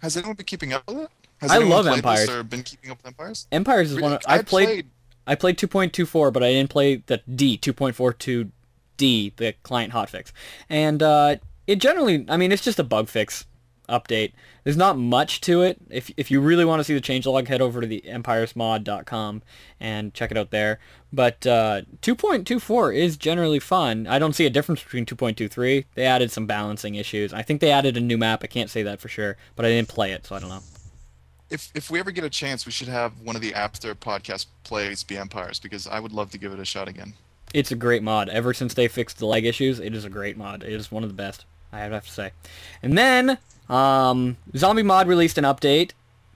has 0.00 0.16
anyone 0.16 0.36
been 0.36 0.46
keeping 0.46 0.72
up 0.72 0.84
with 0.88 0.96
it? 0.98 1.10
Has 1.38 1.50
I 1.50 1.56
anyone 1.56 1.72
love 1.72 1.84
played 1.84 1.98
Empires. 1.98 2.28
Or 2.30 2.42
been 2.42 2.62
keeping 2.62 2.90
up 2.90 2.96
with 2.98 3.06
Empires? 3.08 3.46
Empires 3.52 3.92
is 3.92 4.00
one 4.00 4.14
of 4.14 4.22
I 4.26 4.40
played 4.40 4.86
I 5.26 5.34
played 5.34 5.58
2.24, 5.58 6.32
but 6.32 6.42
I 6.42 6.52
didn't 6.52 6.70
play 6.70 6.96
the 6.96 7.22
D 7.32 7.58
2.42D, 7.58 9.36
the 9.36 9.54
client 9.62 9.92
hotfix. 9.92 10.32
And 10.68 11.02
uh, 11.02 11.36
it 11.66 11.76
generally, 11.76 12.24
I 12.28 12.36
mean, 12.36 12.52
it's 12.52 12.64
just 12.64 12.78
a 12.78 12.84
bug 12.84 13.08
fix 13.08 13.46
update. 13.88 14.32
There's 14.64 14.76
not 14.76 14.98
much 14.98 15.40
to 15.42 15.62
it. 15.62 15.78
If 15.90 16.10
if 16.16 16.30
you 16.30 16.40
really 16.40 16.64
want 16.64 16.80
to 16.80 16.84
see 16.84 16.94
the 16.94 17.00
changelog, 17.00 17.48
head 17.48 17.60
over 17.60 17.80
to 17.80 17.86
the 17.86 18.02
empiresmod.com 18.06 19.42
and 19.80 20.14
check 20.14 20.30
it 20.30 20.36
out 20.36 20.50
there. 20.50 20.78
But 21.12 21.46
uh, 21.46 21.82
2.24 22.02 22.94
is 22.94 23.16
generally 23.16 23.60
fun. 23.60 24.06
I 24.06 24.18
don't 24.18 24.34
see 24.34 24.46
a 24.46 24.50
difference 24.50 24.82
between 24.82 25.06
2.23. 25.06 25.84
They 25.94 26.04
added 26.04 26.30
some 26.30 26.46
balancing 26.46 26.96
issues. 26.96 27.32
I 27.32 27.42
think 27.42 27.60
they 27.60 27.70
added 27.70 27.96
a 27.96 28.00
new 28.00 28.18
map. 28.18 28.40
I 28.42 28.48
can't 28.48 28.70
say 28.70 28.82
that 28.82 29.00
for 29.00 29.08
sure, 29.08 29.36
but 29.54 29.64
I 29.64 29.68
didn't 29.68 29.88
play 29.88 30.12
it, 30.12 30.26
so 30.26 30.34
I 30.34 30.40
don't 30.40 30.50
know. 30.50 30.62
If 31.50 31.70
if 31.74 31.90
we 31.90 31.98
ever 32.00 32.10
get 32.10 32.24
a 32.24 32.30
chance, 32.30 32.66
we 32.66 32.72
should 32.72 32.88
have 32.88 33.20
one 33.20 33.36
of 33.36 33.42
the 33.42 33.54
after 33.54 33.94
podcast 33.94 34.46
plays 34.64 35.04
be 35.04 35.16
Empires 35.16 35.58
because 35.60 35.86
I 35.86 36.00
would 36.00 36.12
love 36.12 36.30
to 36.32 36.38
give 36.38 36.52
it 36.52 36.58
a 36.58 36.64
shot 36.64 36.88
again. 36.88 37.14
It's 37.54 37.70
a 37.70 37.76
great 37.76 38.02
mod. 38.02 38.28
Ever 38.28 38.52
since 38.52 38.74
they 38.74 38.88
fixed 38.88 39.18
the 39.18 39.26
leg 39.26 39.44
issues, 39.46 39.78
it 39.78 39.94
is 39.94 40.04
a 40.04 40.10
great 40.10 40.36
mod. 40.36 40.62
It 40.64 40.72
is 40.72 40.90
one 40.90 41.04
of 41.04 41.08
the 41.08 41.14
best, 41.14 41.44
I 41.72 41.78
have 41.80 42.04
to 42.04 42.10
say. 42.10 42.32
And 42.82 42.98
then, 42.98 43.38
um, 43.68 44.36
Zombie 44.56 44.82
Mod 44.82 45.06
released 45.06 45.38
an 45.38 45.44
update, 45.44 45.92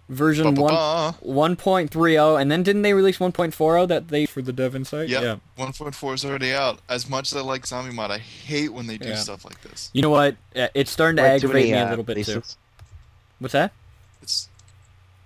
version 0.08 0.46
one 0.46 0.54
Ba-ba-ba. 0.54 1.18
1.30, 1.26 2.40
and 2.40 2.50
then 2.50 2.62
didn't 2.62 2.82
they 2.82 2.94
release 2.94 3.18
1.40 3.18 3.88
that 3.88 4.08
they 4.08 4.24
for 4.24 4.40
the 4.40 4.52
dev 4.52 4.76
insight? 4.76 5.08
Yep. 5.08 5.22
Yeah. 5.22 5.36
1.4 5.64 6.14
is 6.14 6.24
already 6.24 6.54
out. 6.54 6.78
As 6.88 7.10
much 7.10 7.32
as 7.32 7.36
I 7.36 7.42
like 7.42 7.66
Zombie 7.66 7.92
Mod, 7.92 8.12
I 8.12 8.18
hate 8.18 8.72
when 8.72 8.86
they 8.86 8.96
do 8.96 9.08
Yeah. 9.08 9.16
stuff 9.16 9.44
like 9.44 9.60
this. 9.62 9.90
You 9.92 10.02
know 10.02 10.10
what? 10.10 10.36
Uh, 10.54 10.68
It's 10.74 10.92
starting 10.92 11.16
to 11.16 11.22
Way 11.22 11.40
too 11.40 11.46
aggravate 11.48 11.70
many, 11.70 11.72
me 11.72 11.78
a 11.78 11.86
uh, 11.86 11.90
little 11.90 12.04
bit 12.04 12.24
too. 12.24 12.42
What's 13.40 13.52
that? 13.52 13.72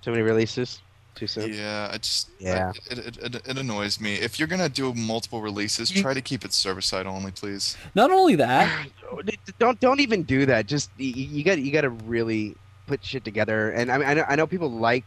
It's 0.04 0.06
Too 0.06 0.10
many 0.10 0.22
releases. 0.22 0.82
Too 1.14 1.26
soon. 1.26 1.54
yeah, 1.54 1.88
I 1.90 1.96
just 1.96 2.28
Yeah. 2.38 2.72
I- 2.74 2.92
it, 2.92 2.98
it, 2.98 3.16
it, 3.36 3.48
it 3.48 3.56
annoys 3.58 3.98
me. 4.00 4.16
If 4.16 4.38
you're 4.38 4.48
gonna 4.48 4.68
do 4.68 4.92
multiple 4.92 5.40
releases, 5.40 5.88
try 5.90 6.12
to 6.12 6.20
keep 6.20 6.44
it 6.44 6.52
server 6.52 6.82
side 6.82 7.06
only, 7.06 7.30
please. 7.30 7.76
Not 7.94 8.10
only 8.10 8.34
that, 8.34 8.88
Don't 9.58 9.80
don't 9.80 10.00
even 10.00 10.24
do 10.24 10.44
that. 10.44 10.66
Just 10.66 10.90
y- 10.98 11.12
y- 11.16 11.22
you 11.30 11.42
got 11.42 11.58
you 11.58 11.72
got 11.72 11.82
to 11.82 11.90
really 11.90 12.54
put 12.86 13.02
shit 13.02 13.24
together. 13.24 13.70
And 13.70 13.90
I 13.90 13.96
mean, 13.98 14.08
I 14.08 14.12
know, 14.14 14.24
I 14.28 14.36
know 14.36 14.46
people 14.46 14.70
like 14.70 15.04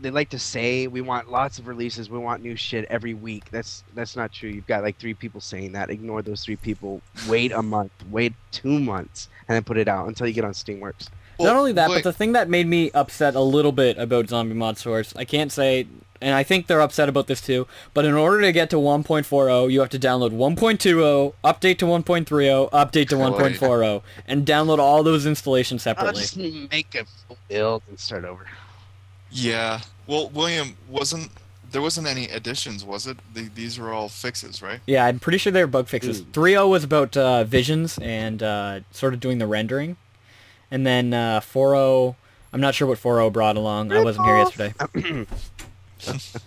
they 0.00 0.10
like 0.10 0.30
to 0.30 0.38
say 0.40 0.86
we 0.88 1.02
want 1.02 1.30
lots 1.30 1.58
of 1.60 1.68
releases, 1.68 2.08
we 2.10 2.18
want 2.18 2.42
new 2.42 2.56
shit 2.56 2.86
every 2.88 3.12
week. 3.14 3.44
That's 3.52 3.84
that's 3.94 4.16
not 4.16 4.32
true. 4.32 4.48
You've 4.50 4.66
got 4.66 4.82
like 4.82 4.98
three 4.98 5.14
people 5.14 5.40
saying 5.42 5.70
that. 5.72 5.90
Ignore 5.90 6.22
those 6.22 6.42
three 6.44 6.56
people. 6.56 7.02
Wait 7.28 7.52
a 7.52 7.62
month. 7.62 7.92
Wait 8.10 8.32
two 8.50 8.80
months, 8.80 9.28
and 9.46 9.54
then 9.54 9.62
put 9.64 9.76
it 9.76 9.86
out 9.86 10.08
until 10.08 10.26
you 10.26 10.32
get 10.32 10.44
on 10.46 10.52
Steamworks. 10.52 11.08
Not 11.44 11.56
only 11.56 11.72
that, 11.72 11.90
wait, 11.90 11.96
but 11.96 12.04
the 12.04 12.12
thing 12.12 12.32
that 12.32 12.48
made 12.48 12.66
me 12.66 12.90
upset 12.92 13.34
a 13.34 13.40
little 13.40 13.72
bit 13.72 13.98
about 13.98 14.28
Zombie 14.28 14.54
Mod 14.54 14.78
Source, 14.78 15.14
I 15.16 15.24
can't 15.24 15.50
say, 15.50 15.86
and 16.20 16.34
I 16.34 16.42
think 16.42 16.66
they're 16.66 16.80
upset 16.80 17.08
about 17.08 17.26
this 17.26 17.40
too, 17.40 17.66
but 17.94 18.04
in 18.04 18.14
order 18.14 18.40
to 18.42 18.52
get 18.52 18.70
to 18.70 18.76
1.40, 18.76 19.70
you 19.70 19.80
have 19.80 19.90
to 19.90 19.98
download 19.98 20.30
1.20, 20.32 21.34
update 21.44 21.78
to 21.78 21.86
1.30, 21.86 22.70
update 22.70 23.08
to 23.08 23.16
1.40, 23.16 24.02
and 24.26 24.46
download 24.46 24.78
all 24.78 25.02
those 25.02 25.26
installations 25.26 25.82
separately. 25.82 26.20
I'll 26.20 26.26
separately. 26.26 26.60
just 26.60 26.72
make 26.72 26.94
a 26.94 27.34
build 27.48 27.82
and 27.88 27.98
start 27.98 28.24
over. 28.24 28.46
yeah. 29.30 29.80
Well, 30.06 30.28
William 30.30 30.76
wasn't 30.88 31.30
there 31.72 31.82
wasn't 31.82 32.06
any 32.06 32.24
additions, 32.26 32.84
was 32.84 33.06
it? 33.06 33.18
The, 33.34 33.48
these 33.54 33.78
were 33.78 33.92
all 33.92 34.08
fixes, 34.08 34.62
right? 34.62 34.80
Yeah, 34.86 35.04
I'm 35.06 35.20
pretty 35.20 35.38
sure 35.38 35.52
they 35.52 35.62
were 35.62 35.68
bug 35.68 35.88
fixes. 35.88 36.20
Ooh. 36.20 36.24
3.0 36.24 36.68
was 36.68 36.84
about 36.84 37.16
uh, 37.16 37.44
visions 37.44 37.98
and 37.98 38.42
uh, 38.42 38.80
sort 38.90 39.14
of 39.14 39.20
doing 39.20 39.38
the 39.38 39.46
rendering. 39.46 39.96
And 40.70 40.86
then 40.86 41.12
uh, 41.12 41.40
4.0, 41.40 42.14
I'm 42.52 42.60
not 42.60 42.74
sure 42.74 42.86
what 42.88 42.98
4.0 42.98 43.32
brought 43.32 43.56
along. 43.56 43.92
I 43.92 44.02
wasn't 44.02 44.26
here 44.26 44.36
yesterday. 44.38 45.26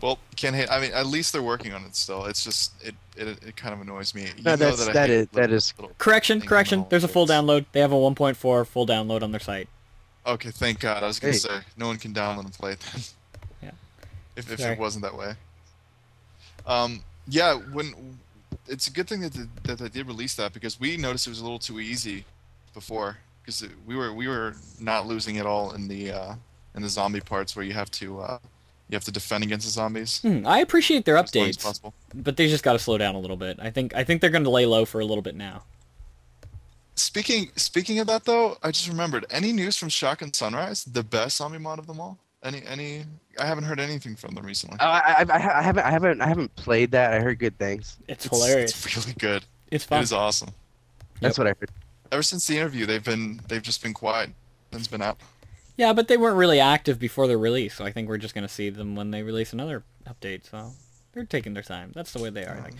Well, 0.00 0.18
can't 0.34 0.56
hate. 0.56 0.70
I 0.70 0.80
mean, 0.80 0.92
at 0.94 1.04
least 1.06 1.34
they're 1.34 1.42
working 1.42 1.74
on 1.74 1.84
it 1.84 1.94
still. 1.94 2.24
It's 2.24 2.42
just 2.42 2.72
it 2.82 2.94
it, 3.16 3.28
it 3.46 3.56
kind 3.56 3.74
of 3.74 3.82
annoys 3.82 4.14
me. 4.14 4.22
You 4.34 4.42
No, 4.42 4.52
know 4.52 4.56
that's- 4.56 4.88
I 4.88 4.92
that 4.94 5.08
hate 5.10 5.14
is- 5.14 5.28
little- 5.34 5.56
is- 5.56 5.74
Correction, 5.98 6.40
correction. 6.40 6.86
There's 6.88 7.04
a 7.04 7.08
full 7.08 7.26
fix. 7.26 7.36
download. 7.38 7.66
They 7.72 7.80
have 7.80 7.92
a 7.92 7.96
1.4 7.96 8.66
full 8.66 8.86
download 8.86 9.22
on 9.22 9.30
their 9.30 9.40
site. 9.40 9.68
Okay, 10.26 10.50
thank 10.50 10.80
God. 10.80 11.02
I 11.02 11.06
was 11.06 11.18
gonna 11.20 11.32
Hey. 11.34 11.38
say 11.38 11.60
no 11.76 11.88
one 11.88 11.98
can 11.98 12.14
download 12.14 12.44
and 12.46 12.52
play 12.54 12.72
it 12.72 12.80
then. 12.80 13.02
Yeah. 13.62 13.70
If 14.36 14.50
if 14.50 14.60
Sorry. 14.60 14.72
it 14.72 14.78
wasn't 14.78 15.02
that 15.04 15.14
way. 15.16 15.34
Um. 16.66 17.02
Yeah. 17.28 17.56
When 17.56 18.18
it's 18.68 18.86
a 18.86 18.92
good 18.92 19.06
thing 19.06 19.20
that 19.20 19.34
the, 19.34 19.48
that 19.64 19.78
they 19.80 19.88
did 19.90 20.06
release 20.06 20.34
that 20.36 20.54
because 20.54 20.80
we 20.80 20.96
noticed 20.96 21.26
it 21.26 21.30
was 21.30 21.40
a 21.40 21.42
little 21.42 21.58
too 21.58 21.78
easy 21.78 22.24
before 22.74 23.18
because 23.42 23.66
we 23.86 23.96
were 23.96 24.12
we 24.12 24.28
were 24.28 24.54
not 24.80 25.06
losing 25.06 25.38
at 25.38 25.46
all 25.46 25.72
in 25.72 25.88
the 25.88 26.10
uh 26.10 26.34
in 26.74 26.82
the 26.82 26.88
zombie 26.88 27.20
parts 27.20 27.56
where 27.56 27.64
you 27.64 27.72
have 27.72 27.90
to 27.90 28.20
uh 28.20 28.38
you 28.88 28.96
have 28.96 29.04
to 29.04 29.12
defend 29.12 29.44
against 29.44 29.66
the 29.66 29.70
zombies. 29.72 30.20
Hmm, 30.22 30.44
I 30.46 30.58
appreciate 30.58 31.04
their 31.04 31.16
as 31.16 31.24
as 31.24 31.30
updates, 31.30 31.62
possible. 31.62 31.94
but 32.14 32.36
they 32.36 32.48
just 32.48 32.64
got 32.64 32.72
to 32.72 32.78
slow 32.80 32.98
down 32.98 33.14
a 33.14 33.20
little 33.20 33.36
bit. 33.36 33.58
I 33.60 33.70
think 33.70 33.94
I 33.94 34.02
think 34.04 34.20
they're 34.20 34.30
going 34.30 34.44
to 34.44 34.50
lay 34.50 34.66
low 34.66 34.84
for 34.84 35.00
a 35.00 35.04
little 35.04 35.22
bit 35.22 35.36
now. 35.36 35.62
Speaking 36.96 37.50
speaking 37.56 37.98
of 38.00 38.06
that 38.08 38.24
though, 38.24 38.58
I 38.62 38.70
just 38.72 38.88
remembered. 38.88 39.26
Any 39.30 39.52
news 39.52 39.76
from 39.76 39.88
Shock 39.88 40.22
and 40.22 40.34
Sunrise, 40.34 40.84
the 40.84 41.02
best 41.02 41.36
zombie 41.38 41.58
mod 41.58 41.78
of 41.78 41.86
them 41.86 42.00
all? 42.00 42.18
Any 42.42 42.62
any? 42.66 43.04
I 43.38 43.46
haven't 43.46 43.64
heard 43.64 43.80
anything 43.80 44.16
from 44.16 44.34
them 44.34 44.44
recently. 44.44 44.76
Oh, 44.80 44.86
I, 44.86 45.24
I, 45.28 45.36
I 45.36 45.62
haven't 45.62 45.84
I 45.84 45.90
haven't 45.90 46.20
I 46.20 46.26
haven't 46.26 46.54
played 46.56 46.90
that. 46.90 47.12
I 47.14 47.20
heard 47.20 47.38
good 47.38 47.56
things. 47.58 47.96
It's, 48.08 48.26
It's- 48.26 48.40
hilarious. 48.44 48.84
It's 48.86 48.96
really 48.96 49.14
good. 49.18 49.44
It's 49.70 49.84
fun. 49.84 50.00
It 50.00 50.02
is 50.02 50.12
awesome. 50.12 50.50
That's 51.20 51.38
what 51.38 51.46
I 51.46 51.50
heard. 51.60 51.70
Ever 52.12 52.22
since 52.22 52.46
the 52.46 52.56
interview, 52.56 52.86
they've 52.86 53.04
been 53.04 53.40
they've 53.48 53.62
just 53.62 53.82
been 53.82 53.94
quiet. 53.94 54.30
Nothing's 54.72 54.88
been 54.88 55.02
out. 55.02 55.18
Yeah, 55.76 55.92
but 55.92 56.08
they 56.08 56.16
weren't 56.16 56.36
really 56.36 56.60
active 56.60 56.98
before 56.98 57.26
their 57.26 57.38
release, 57.38 57.74
so 57.76 57.84
I 57.84 57.92
think 57.92 58.08
we're 58.08 58.18
just 58.18 58.34
going 58.34 58.46
to 58.46 58.52
see 58.52 58.68
them 58.70 58.96
when 58.96 59.10
they 59.12 59.22
release 59.22 59.52
another 59.52 59.84
update. 60.06 60.48
So 60.50 60.72
they're 61.12 61.24
taking 61.24 61.54
their 61.54 61.62
time. 61.62 61.92
That's 61.94 62.12
the 62.12 62.22
way 62.22 62.28
they 62.30 62.44
are. 62.44 62.60
Think. 62.62 62.76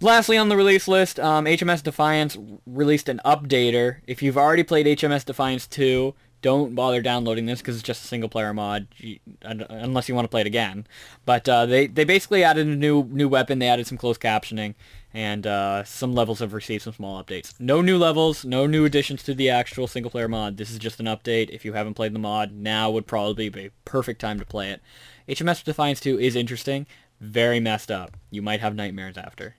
Lastly, 0.00 0.36
on 0.38 0.48
the 0.48 0.56
release 0.56 0.86
list, 0.86 1.18
um, 1.18 1.46
HMS 1.46 1.82
Defiance 1.82 2.36
released 2.66 3.08
an 3.08 3.20
updater. 3.24 3.96
If 4.06 4.22
you've 4.22 4.38
already 4.38 4.62
played 4.62 4.86
HMS 4.86 5.24
Defiance 5.24 5.66
2, 5.66 6.14
don't 6.42 6.74
bother 6.74 7.02
downloading 7.02 7.46
this 7.46 7.58
because 7.60 7.74
it's 7.76 7.82
just 7.82 8.04
a 8.04 8.06
single 8.06 8.28
player 8.28 8.54
mod, 8.54 8.86
you- 8.98 9.18
unless 9.42 10.08
you 10.08 10.14
want 10.14 10.24
to 10.26 10.30
play 10.30 10.42
it 10.42 10.46
again. 10.46 10.86
But 11.24 11.48
uh, 11.48 11.66
they 11.66 11.86
they 11.88 12.04
basically 12.04 12.44
added 12.44 12.66
a 12.68 12.76
new 12.76 13.04
new 13.04 13.28
weapon. 13.28 13.58
They 13.58 13.68
added 13.68 13.86
some 13.88 13.98
closed 13.98 14.20
captioning, 14.20 14.74
and 15.16 15.46
uh, 15.46 15.82
some 15.84 16.14
levels 16.14 16.40
have 16.40 16.52
received 16.52 16.82
some 16.84 16.92
small 16.92 17.24
updates. 17.24 17.54
No 17.58 17.80
new 17.80 17.96
levels, 17.96 18.44
no 18.44 18.66
new 18.66 18.84
additions 18.84 19.22
to 19.22 19.32
the 19.32 19.48
actual 19.48 19.86
single 19.86 20.10
player 20.10 20.28
mod. 20.28 20.58
This 20.58 20.70
is 20.70 20.78
just 20.78 21.00
an 21.00 21.06
update. 21.06 21.48
If 21.48 21.64
you 21.64 21.72
haven't 21.72 21.94
played 21.94 22.12
the 22.12 22.18
mod, 22.18 22.52
now 22.52 22.90
would 22.90 23.06
probably 23.06 23.48
be 23.48 23.64
a 23.64 23.70
perfect 23.86 24.20
time 24.20 24.38
to 24.38 24.44
play 24.44 24.68
it. 24.68 24.82
HMS 25.26 25.64
Defiance 25.64 26.00
2 26.00 26.20
is 26.20 26.36
interesting, 26.36 26.86
very 27.18 27.60
messed 27.60 27.90
up. 27.90 28.14
You 28.30 28.42
might 28.42 28.60
have 28.60 28.74
nightmares 28.74 29.16
after 29.16 29.56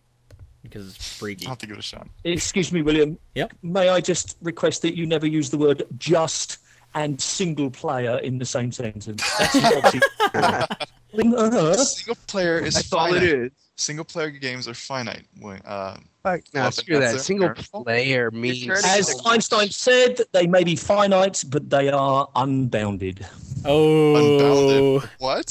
because 0.62 0.94
it's 0.94 1.18
freaky. 1.18 1.48
I'll 1.48 1.54
have 1.54 1.58
to 1.58 1.66
give 1.66 1.76
it 1.78 1.80
a 1.80 1.82
shot. 1.82 2.08
Excuse 2.24 2.72
me, 2.72 2.84
William. 2.84 3.18
Yep. 3.34 3.54
May 3.64 3.90
I 3.90 4.00
just 4.00 4.38
request 4.44 4.84
that 4.84 4.96
you 4.96 5.08
never 5.08 5.26
use 5.26 5.50
the 5.50 5.58
word 5.58 5.82
just 5.98 6.60
and 6.94 7.20
single 7.20 7.72
player 7.72 8.20
in 8.20 8.38
the 8.38 8.46
same 8.46 8.72
sentence? 8.72 9.24
That's 9.40 9.56
obviously- 9.76 10.02
uh-huh. 10.36 11.76
Single 11.78 12.18
player 12.28 12.60
is 12.60 12.76
That's 12.76 12.94
all 12.94 13.16
it 13.16 13.24
is. 13.24 13.52
Single 13.80 14.06
player 14.06 14.32
games 14.32 14.68
are 14.68 14.74
finite. 14.74 15.26
Wait, 15.40 15.62
Uh, 15.64 15.98
Fuck, 16.24 16.42
no, 16.54 16.70
screw 16.72 17.00
that. 17.00 17.22
Single 17.22 17.54
player 17.54 18.32
means. 18.32 18.68
As 18.84 19.22
Einstein 19.26 19.70
said, 19.70 20.20
they 20.34 20.48
may 20.48 20.64
be 20.64 20.76
finite, 20.76 21.44
but 21.48 21.70
they 21.70 21.90
are 21.90 22.28
unbounded. 22.36 23.26
Oh, 23.66 24.16
unbounded. 24.16 25.10
What? 25.20 25.46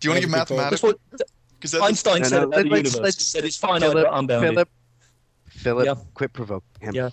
Do 0.00 0.08
you 0.08 0.10
want 0.10 0.22
to 0.22 0.28
give 0.28 0.32
That's 0.32 0.50
a 0.50 0.54
good 0.54 0.80
point. 0.80 0.98
That's 1.10 1.22
mathematics? 1.22 1.32
Because 1.60 1.74
Einstein 1.76 2.22
No, 2.22 2.28
said 2.28 2.38
no, 2.40 2.44
about 2.48 2.56
the 2.64 2.68
let's- 2.70 2.76
universe. 2.92 3.00
let's- 3.00 3.24
said 3.24 3.44
it's 3.44 3.56
finite 3.56 3.80
Phillip, 3.90 4.06
but 4.10 4.18
unbounded. 4.18 4.50
Phillip, 4.50 4.68
Phillip, 5.48 5.86
Yeah. 5.86 5.94
quit 6.12 6.32
provoking 6.32 6.68
him. 6.80 6.94
Yeah. 6.94 7.10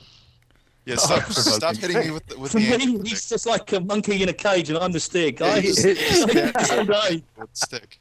yeah, 0.86 0.96
stop, 0.96 1.32
stop 1.32 1.76
hitting 1.78 1.98
me 2.00 2.12
with 2.12 2.26
the, 2.26 2.38
with 2.39 2.52
For 2.52 2.60
the 2.60 2.66
me, 2.66 2.74
anti- 2.74 3.10
he's 3.10 3.30
just 3.30 3.46
like 3.46 3.72
a 3.74 3.80
monkey 3.80 4.22
in 4.24 4.28
a 4.30 4.34
cage, 4.34 4.70
and 4.70 4.78
I'm 4.80 4.92
the 4.92 5.00
stick. 5.00 5.39
Yeah, 5.39 5.46
I 5.54 5.60
he's- 5.62 5.84
just 5.84 6.72
all 6.74 6.84
day. 6.86 7.24
with 7.38 7.54
the 7.54 7.56
stick. 7.56 7.98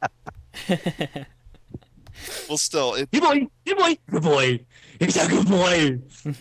Well, 2.47 2.57
still, 2.57 2.95
it. 2.95 3.09
Good 3.11 3.21
boy, 3.21 3.47
good 3.65 3.77
boy, 3.77 3.97
good 4.09 4.23
boy. 4.23 4.65
He's 4.99 5.17
a 5.17 5.27
good 5.27 5.47
boy. 5.47 5.99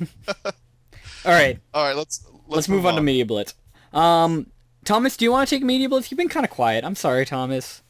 All 1.24 1.32
right, 1.32 1.58
All 1.74 1.84
right, 1.84 1.96
let's 1.96 2.24
let's, 2.24 2.48
let's, 2.48 2.68
move, 2.68 2.86
on, 2.86 2.94
to 2.96 3.02
Media 3.02 3.26
Blitz. 3.26 3.54
Um, 3.92 4.46
Thomas, 4.84 5.16
do 5.16 5.24
you 5.24 5.32
want 5.32 5.48
to 5.48 5.54
take 5.54 5.62
Media 5.62 5.88
Blitz? 5.88 6.10
You've 6.10 6.18
been 6.18 6.28
kind 6.28 6.44
of 6.44 6.50
quiet. 6.50 6.84
I'm 6.84 6.94
sorry, 6.94 7.26
Thomas. 7.26 7.82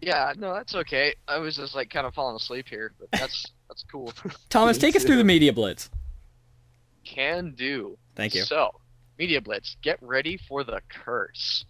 Yeah, 0.00 0.32
no, 0.36 0.54
that's 0.54 0.74
okay. 0.74 1.14
I 1.26 1.38
was 1.38 1.56
just 1.56 1.74
like 1.74 1.90
kind 1.90 2.06
of 2.06 2.14
falling 2.14 2.36
asleep 2.36 2.66
here, 2.68 2.92
but 2.98 3.10
that's 3.10 3.46
that's 3.68 3.84
cool. 3.90 4.12
Thomas, 4.48 4.78
take 4.78 4.96
us 4.96 5.04
through 5.04 5.16
the 5.16 5.24
Media 5.24 5.52
Blitz. 5.52 5.90
Can 7.04 7.52
do. 7.56 7.98
Thank 8.14 8.34
you. 8.34 8.42
So, 8.42 8.80
Media 9.18 9.40
Blitz, 9.40 9.76
get 9.82 9.98
ready 10.02 10.38
for 10.48 10.62
the 10.62 10.80
curse. 10.88 11.64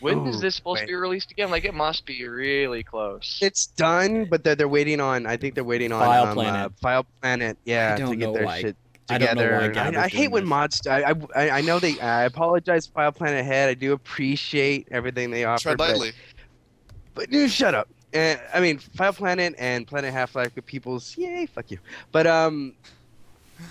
When 0.00 0.26
is 0.26 0.36
Ooh, 0.36 0.40
this 0.40 0.56
supposed 0.56 0.80
wait. 0.80 0.86
to 0.86 0.86
be 0.88 0.94
released 0.94 1.30
again? 1.30 1.50
Like, 1.50 1.64
it 1.64 1.74
must 1.74 2.04
be 2.04 2.26
really 2.28 2.82
close. 2.82 3.38
It's 3.40 3.66
done, 3.66 4.26
but 4.26 4.44
they're, 4.44 4.54
they're 4.54 4.68
waiting 4.68 5.00
on. 5.00 5.26
I 5.26 5.36
think 5.36 5.54
they're 5.54 5.64
waiting 5.64 5.92
on 5.92 6.00
File 6.00 6.26
um, 6.26 6.34
Planet. 6.34 6.66
Uh, 6.66 6.68
File 6.82 7.06
Planet. 7.22 7.56
Yeah, 7.64 7.94
I 7.94 7.98
don't 7.98 8.10
to 8.10 8.16
get 8.16 8.26
know 8.26 8.32
their 8.34 8.44
why- 8.44 8.60
shit 8.60 8.76
I 9.08 9.18
don't 9.18 9.36
know 9.36 9.42
together. 9.42 9.58
why 9.60 9.64
I, 9.64 9.68
Gabber's 9.68 9.96
I 9.98 10.08
doing 10.08 10.22
hate 10.22 10.30
when 10.30 10.46
mods. 10.46 10.86
I, 10.86 11.14
I 11.36 11.50
I 11.50 11.60
know 11.60 11.78
they. 11.78 11.98
I 12.00 12.24
apologize, 12.24 12.86
File 12.86 13.12
Planet 13.12 13.44
Head. 13.44 13.68
I 13.68 13.74
do 13.74 13.92
appreciate 13.92 14.88
everything 14.90 15.30
they 15.30 15.44
offer. 15.44 15.62
Tread 15.62 15.78
but- 15.78 15.90
lightly. 15.90 16.12
But 17.14 17.30
dude, 17.30 17.50
shut 17.50 17.74
up. 17.74 17.88
Uh, 18.14 18.36
I 18.52 18.60
mean, 18.60 18.78
File 18.78 19.12
Planet 19.12 19.54
and 19.58 19.86
Planet 19.86 20.12
Half 20.12 20.34
Life 20.34 20.54
with 20.54 20.66
people's 20.66 21.16
yay, 21.18 21.46
fuck 21.46 21.70
you. 21.70 21.78
But 22.12 22.26
um, 22.26 22.72
the, 22.78 22.90
the- 22.90 22.94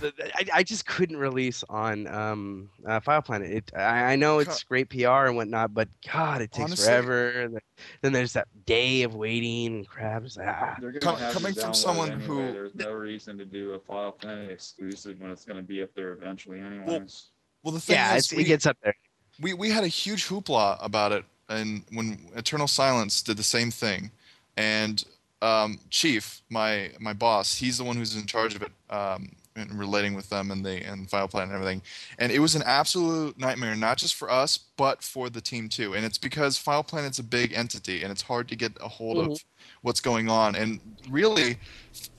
I, 0.02 0.44
I 0.54 0.62
just 0.62 0.86
couldn't 0.86 1.16
release 1.16 1.64
on 1.68 2.06
um 2.08 2.68
uh, 2.86 3.00
File 3.00 3.22
Planet. 3.22 3.50
It 3.50 3.70
I, 3.76 4.12
I 4.12 4.16
know 4.16 4.38
it's 4.38 4.62
great 4.62 4.88
PR 4.90 5.26
and 5.26 5.36
whatnot, 5.36 5.72
but 5.74 5.88
God, 6.12 6.40
it 6.42 6.52
takes 6.52 6.64
Honestly- 6.64 6.86
forever. 6.86 7.40
and 7.42 7.58
Then 8.02 8.12
there's 8.12 8.32
that 8.34 8.48
day 8.66 9.02
of 9.02 9.14
waiting 9.14 9.66
and 9.76 9.88
crap. 9.88 10.24
Ah. 10.40 10.76
Com- 11.00 11.16
coming 11.32 11.54
from 11.54 11.74
someone 11.74 12.10
anyway. 12.12 12.26
who- 12.26 12.52
there's 12.52 12.74
no 12.74 12.92
reason 12.92 13.38
to 13.38 13.44
do 13.44 13.72
a 13.72 13.78
File 13.80 14.12
Planet 14.12 14.50
exclusive 14.50 15.20
when 15.20 15.30
it's 15.30 15.44
gonna 15.44 15.62
be 15.62 15.82
up 15.82 15.90
there 15.94 16.12
eventually 16.12 16.60
anyways. 16.60 17.26
Well, 17.62 17.72
the 17.72 17.80
thing 17.80 17.94
Yeah, 17.96 18.14
is, 18.16 18.24
it's, 18.24 18.32
we, 18.34 18.42
it 18.42 18.46
gets 18.46 18.66
up 18.66 18.76
there. 18.82 18.94
we 19.40 19.54
we 19.54 19.70
had 19.70 19.84
a 19.84 19.88
huge 19.88 20.26
hoopla 20.28 20.76
about 20.84 21.12
it, 21.12 21.24
and 21.48 21.82
when 21.92 22.18
Eternal 22.36 22.68
Silence 22.68 23.22
did 23.22 23.36
the 23.36 23.42
same 23.42 23.70
thing, 23.70 24.10
and 24.56 25.02
um, 25.42 25.78
Chief, 25.90 26.42
my 26.50 26.90
my 27.00 27.12
boss, 27.12 27.54
he's 27.56 27.78
the 27.78 27.84
one 27.84 27.96
who's 27.96 28.16
in 28.16 28.26
charge 28.26 28.54
of 28.54 28.62
it, 28.62 28.72
um, 28.90 29.30
and 29.56 29.78
relating 29.78 30.14
with 30.14 30.28
them 30.30 30.50
and 30.50 30.64
they 30.64 30.82
and 30.82 31.08
File 31.08 31.28
Planet 31.28 31.50
and 31.50 31.56
everything, 31.56 31.82
and 32.18 32.32
it 32.32 32.38
was 32.38 32.54
an 32.54 32.62
absolute 32.64 33.38
nightmare, 33.38 33.74
not 33.76 33.98
just 33.98 34.14
for 34.14 34.30
us, 34.30 34.58
but 34.76 35.02
for 35.02 35.30
the 35.30 35.40
team 35.40 35.68
too. 35.68 35.94
And 35.94 36.04
it's 36.04 36.18
because 36.18 36.58
File 36.58 36.82
Planet's 36.82 37.18
a 37.18 37.22
big 37.24 37.52
entity, 37.52 38.02
and 38.02 38.10
it's 38.10 38.22
hard 38.22 38.48
to 38.48 38.56
get 38.56 38.72
a 38.80 38.88
hold 38.88 39.18
of 39.18 39.26
mm-hmm. 39.26 39.68
what's 39.82 40.00
going 40.00 40.28
on. 40.28 40.56
And 40.56 40.80
really, 41.08 41.58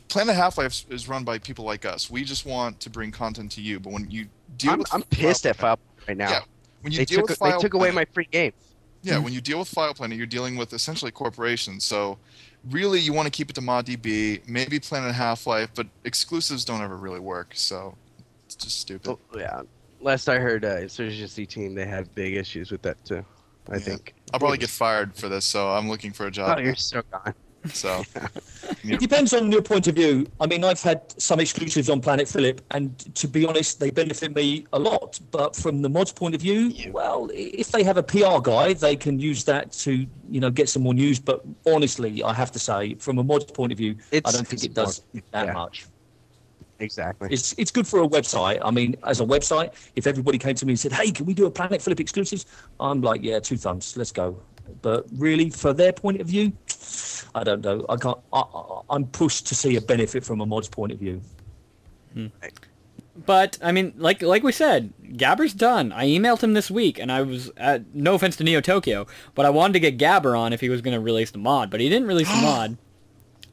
Planet 0.07 0.36
Half 0.36 0.57
Life 0.57 0.86
is 0.89 1.09
run 1.09 1.23
by 1.23 1.38
people 1.38 1.65
like 1.65 1.86
us. 1.86 2.09
We 2.09 2.23
just 2.23 2.45
want 2.45 2.79
to 2.81 2.89
bring 2.89 3.11
content 3.11 3.51
to 3.53 3.61
you, 3.61 3.79
but 3.79 3.91
when 3.91 4.09
you 4.09 4.27
deal 4.57 4.71
I'm, 4.71 4.79
with 4.79 4.93
I'm 4.93 5.03
pissed 5.03 5.45
at 5.45 5.55
File 5.55 5.77
File 5.77 5.77
Planet 5.77 6.07
right 6.07 6.17
now. 6.17 6.29
Yeah, 6.29 6.39
when 6.81 6.93
you 6.93 6.99
They 6.99 7.05
deal 7.05 7.19
took 7.19 7.29
with 7.29 7.39
they 7.39 7.51
File 7.51 7.59
took 7.61 7.73
away 7.73 7.91
my 7.91 8.05
free 8.05 8.27
game. 8.31 8.53
yeah, 9.01 9.17
when 9.19 9.33
you 9.33 9.41
deal 9.41 9.59
with 9.59 9.67
File 9.67 9.93
Planet, 9.93 10.17
you're 10.17 10.25
dealing 10.27 10.55
with 10.55 10.73
essentially 10.73 11.11
corporations. 11.11 11.83
So 11.83 12.17
really, 12.70 12.99
you 12.99 13.13
want 13.13 13.26
to 13.26 13.32
keep 13.32 13.49
it 13.49 13.53
to 13.53 13.61
ModDB, 13.61 14.47
maybe 14.47 14.80
Planet 14.80 15.13
Half 15.13 15.47
Life, 15.47 15.70
but 15.76 15.88
exclusives 16.03 16.66
don't 16.66 16.82
ever 16.82 16.97
really 16.97 17.20
work. 17.20 17.53
So 17.55 17.95
it's 18.45 18.55
just 18.55 18.80
stupid. 18.80 19.11
Oh, 19.11 19.20
yeah. 19.38 19.61
Last 20.01 20.30
I 20.30 20.38
heard, 20.39 20.66
uh, 20.66 20.78
Insurgency 20.78 21.45
Team 21.45 21.74
they 21.74 21.86
have 21.86 22.13
big 22.13 22.36
issues 22.36 22.72
with 22.72 22.82
that 22.84 23.03
too. 23.05 23.26
I 23.70 23.74
Yeah. 23.76 23.80
think. 23.80 24.13
I'll 24.34 24.39
probably 24.39 24.57
get 24.59 24.70
fired 24.70 25.16
for 25.16 25.30
this, 25.30 25.45
so 25.45 25.70
I'm 25.70 25.89
looking 25.89 26.11
for 26.11 26.28
a 26.28 26.32
job. 26.32 26.57
Oh, 26.57 26.61
you're 26.61 26.76
so 26.76 27.01
gone. 27.11 27.34
So 27.74 28.03
It 28.84 28.99
depends 28.99 29.34
on 29.34 29.51
your 29.51 29.61
point 29.61 29.88
of 29.88 29.95
view. 29.95 30.28
I 30.39 30.47
mean, 30.47 30.63
I've 30.63 30.82
had 30.82 31.01
some 31.22 31.39
exclusives 31.39 31.89
on 31.89 32.01
Planet 32.01 32.28
Phillip, 32.28 32.61
and 32.72 32.97
to 33.16 33.28
be 33.28 33.45
honest, 33.45 33.80
they 33.80 33.89
benefit 33.89 34.36
me 34.36 34.66
a 34.74 34.80
lot. 34.80 35.20
But 35.32 35.55
from 35.55 35.82
the 35.82 35.89
mods 35.89 36.11
point 36.11 36.36
of 36.36 36.41
view, 36.41 36.74
well, 36.91 37.30
if 37.34 37.72
they 37.72 37.84
have 37.84 37.97
a 37.97 38.03
PR 38.03 38.39
guy, 38.41 38.74
they 38.74 38.95
can 38.95 39.20
use 39.20 39.43
that 39.45 39.72
to, 39.74 40.05
you 40.30 40.39
know, 40.39 40.49
get 40.49 40.70
some 40.70 40.84
more 40.84 40.93
news. 40.93 41.20
But 41.20 41.43
honestly, 41.66 42.24
I 42.24 42.34
have 42.34 42.51
to 42.53 42.59
say, 42.59 42.95
from 42.95 43.18
a 43.18 43.24
mods 43.24 43.45
point 43.45 43.72
of 43.72 43.78
view, 43.78 43.95
I 44.13 44.20
don't 44.20 44.47
think 44.47 44.63
it 44.63 44.74
does 44.74 45.01
that 45.32 45.47
yeah. 45.47 45.53
much. 45.53 45.88
Exactly. 46.80 47.30
It's 47.32 47.55
it's 47.57 47.72
good 47.72 47.88
for 47.88 48.03
a 48.03 48.07
website. 48.07 48.59
I 48.61 48.70
mean, 48.70 48.97
as 49.05 49.22
a 49.22 49.26
website, 49.26 49.74
if 49.95 50.07
everybody 50.07 50.38
came 50.38 50.55
to 50.55 50.66
me 50.66 50.74
and 50.74 50.80
said, 50.80 50.91
"Hey, 50.91 51.09
can 51.09 51.26
we 51.26 51.34
do 51.34 51.45
a 51.45 51.51
Planet 51.51 51.82
Phillip 51.82 52.01
exclusives?" 52.01 52.45
I'm 52.82 53.01
like, 53.01 53.24
"Yeah, 53.24 53.39
two 53.39 53.55
thumbs, 53.55 53.95
let's 53.95 54.11
go." 54.11 54.38
But 54.82 55.05
really, 55.16 55.49
for 55.49 55.74
their 55.74 55.93
point 55.93 56.22
of 56.22 56.28
view, 56.28 56.53
I 57.34 57.43
don't 57.43 57.61
know. 57.61 57.86
I 57.89 57.97
can't. 57.97 58.18
I, 58.34 58.39
I, 58.39 58.82
I'm 58.89 59.05
pushed 59.07 59.47
to 59.47 59.55
see 59.55 59.76
a 59.76 59.82
benefit 59.82 60.24
from 60.24 60.41
a 60.41 60.45
mod's 60.45 60.70
point 60.70 60.91
of 60.91 60.99
view. 60.99 61.22
But 63.26 63.57
I 63.61 63.72
mean, 63.72 63.93
like 63.97 64.22
like 64.22 64.43
we 64.43 64.51
said, 64.51 64.93
Gabber's 65.13 65.53
done. 65.53 65.91
I 65.91 66.05
emailed 66.05 66.41
him 66.41 66.53
this 66.53 66.70
week, 66.70 66.99
and 66.99 67.11
I 67.11 67.22
was 67.22 67.51
uh, 67.57 67.80
no 67.93 68.16
offense 68.16 68.36
to 68.38 68.43
Neo 68.43 68.61
Tokyo, 68.61 69.07
but 69.36 69.45
I 69.45 69.49
wanted 69.49 69.74
to 69.74 69.80
get 69.80 69.97
Gabber 69.97 70.38
on 70.38 70.53
if 70.53 70.61
he 70.61 70.70
was 70.70 70.82
going 70.82 70.93
to 70.93 70.99
release 70.99 71.32
the 71.32 71.38
mod, 71.38 71.70
but 71.70 71.80
he 71.80 71.89
didn't 71.89 72.07
release 72.07 72.30
the 72.30 72.41
mod. 72.41 72.78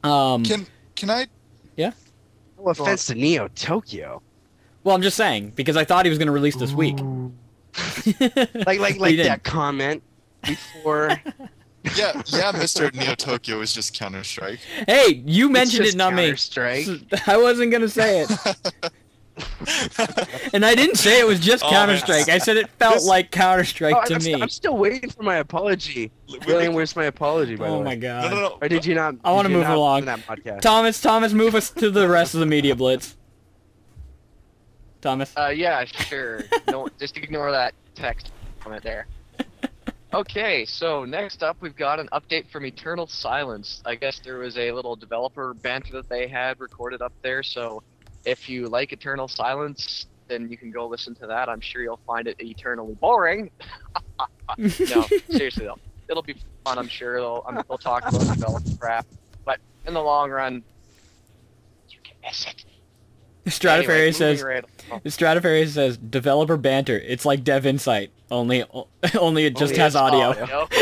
Um, 0.03 0.43
can 0.43 0.67
can 0.95 1.09
I? 1.09 1.27
yeah. 1.77 1.91
No 2.57 2.69
offense 2.69 3.05
to 3.07 3.15
Neo 3.15 3.47
Tokyo. 3.49 4.21
Well, 4.83 4.95
I'm 4.95 5.01
just 5.01 5.17
saying 5.17 5.53
because 5.55 5.77
I 5.77 5.85
thought 5.85 6.05
he 6.05 6.09
was 6.09 6.17
going 6.17 6.27
to 6.27 6.33
release 6.33 6.55
this 6.55 6.73
week. 6.73 6.97
Like 8.67 8.79
like 8.79 8.99
like 8.99 9.17
that 9.17 9.43
comment 9.43 10.03
before. 10.43 11.11
Yeah, 11.97 12.13
yeah, 12.27 12.53
Mr. 12.53 12.93
Neo 12.95 13.13
Tokyo 13.13 13.59
is 13.59 13.73
just 13.73 13.93
Counter 13.93 14.23
Strike. 14.23 14.59
Hey, 14.87 15.21
you 15.25 15.49
mentioned 15.49 15.85
it, 15.85 15.97
not 15.97 16.13
me. 16.13 16.27
Counter-Strike. 16.27 16.87
I 17.27 17.35
wasn't 17.35 17.71
going 17.71 17.81
to 17.81 17.89
say 17.89 18.21
it. 18.21 18.31
and 20.53 20.65
I 20.65 20.75
didn't 20.75 20.95
say 20.95 21.19
it 21.19 21.27
was 21.27 21.41
just 21.41 21.61
Oh, 21.65 21.69
Counter. 21.69 21.97
Strike. 21.97 22.29
I 22.29 22.37
said 22.37 22.55
it 22.55 22.69
felt 22.79 22.93
This- 22.93 23.05
like 23.05 23.31
Counter 23.31 23.65
Strike 23.65 23.95
Oh, 23.97 24.05
to 24.05 24.13
I'm, 24.15 24.19
me. 24.19 24.31
st- 24.31 24.41
I'm 24.43 24.47
still 24.47 24.77
waiting 24.77 25.09
for 25.09 25.23
my 25.23 25.35
apology. 25.39 26.09
William, 26.47 26.73
where's 26.73 26.95
my 26.95 27.03
apology? 27.03 27.57
By 27.57 27.67
the 27.67 27.73
oh 27.73 27.79
way? 27.79 27.83
my 27.83 27.95
god. 27.95 28.31
No, 28.31 28.35
no, 28.37 28.41
no. 28.49 28.57
Or 28.61 28.69
did 28.69 28.85
you 28.85 28.95
not? 28.95 29.15
I 29.25 29.33
wanna 29.33 29.49
move 29.49 29.67
along. 29.67 30.05
That 30.05 30.19
podcast? 30.19 30.61
Thomas, 30.61 31.01
Thomas, 31.01 31.33
move 31.33 31.53
us 31.53 31.69
to 31.71 31.91
the 31.91 32.07
rest 32.07 32.33
of 32.33 32.39
the 32.39 32.45
media 32.45 32.77
blitz. 32.77 33.17
Thomas. 35.01 35.33
Uh, 35.37 35.47
yeah, 35.49 35.83
sure. 35.83 36.43
no, 36.69 36.87
just 36.97 37.17
ignore 37.17 37.51
that 37.51 37.73
text 37.93 38.31
comment 38.61 38.83
there. 38.83 39.07
Okay, 40.13 40.63
so 40.65 41.05
next 41.05 41.41
up 41.41 41.57
we've 41.59 41.75
got 41.75 41.99
an 41.99 42.07
update 42.13 42.47
from 42.51 42.67
Eternal 42.67 43.07
Silence. 43.07 43.81
I 43.83 43.95
guess 43.95 44.19
there 44.19 44.37
was 44.37 44.55
a 44.59 44.71
little 44.71 44.95
developer 44.95 45.55
banter 45.55 45.93
that 45.93 46.07
they 46.07 46.27
had 46.27 46.59
recorded 46.59 47.01
up 47.01 47.13
there, 47.23 47.41
so 47.41 47.81
if 48.23 48.47
you 48.47 48.67
like 48.67 48.93
Eternal 48.93 49.27
Silence, 49.27 50.05
then 50.27 50.51
you 50.51 50.57
can 50.57 50.69
go 50.69 50.85
listen 50.85 51.15
to 51.15 51.25
that. 51.25 51.49
I'm 51.49 51.61
sure 51.61 51.81
you'll 51.81 51.99
find 52.05 52.27
it 52.27 52.35
eternally 52.39 52.93
boring. 52.93 53.49
no, 54.59 54.67
seriously 55.31 55.65
though, 55.65 55.79
it'll 56.07 56.21
be 56.21 56.35
fun. 56.63 56.77
I'm 56.77 56.87
sure 56.87 57.15
they'll 57.15 57.43
um, 57.47 57.63
they'll 57.67 57.79
talk 57.79 58.07
about 58.07 58.21
developer 58.21 58.77
crap, 58.79 59.07
but 59.45 59.59
in 59.87 59.95
the 59.95 60.01
long 60.01 60.29
run, 60.29 60.63
you 61.89 61.97
can 62.03 62.15
miss 62.23 62.45
it. 62.45 62.65
Stratofarious 63.45 63.83
Anyway, 63.89 64.11
says 64.11 64.39
moving 64.43 64.55
right 64.55 64.65
along. 64.89 65.67
Says 65.67 65.97
developer 65.97 66.55
banter. 66.57 66.97
It's 66.97 67.25
like 67.25 67.43
Dev 67.43 67.65
Insight, 67.65 68.11
only 68.31 68.63
only 69.19 69.45
it 69.45 69.57
just 69.57 69.73
Only 69.73 69.77
has 69.79 69.95
audio. 69.95 70.29
audio. 70.29 70.67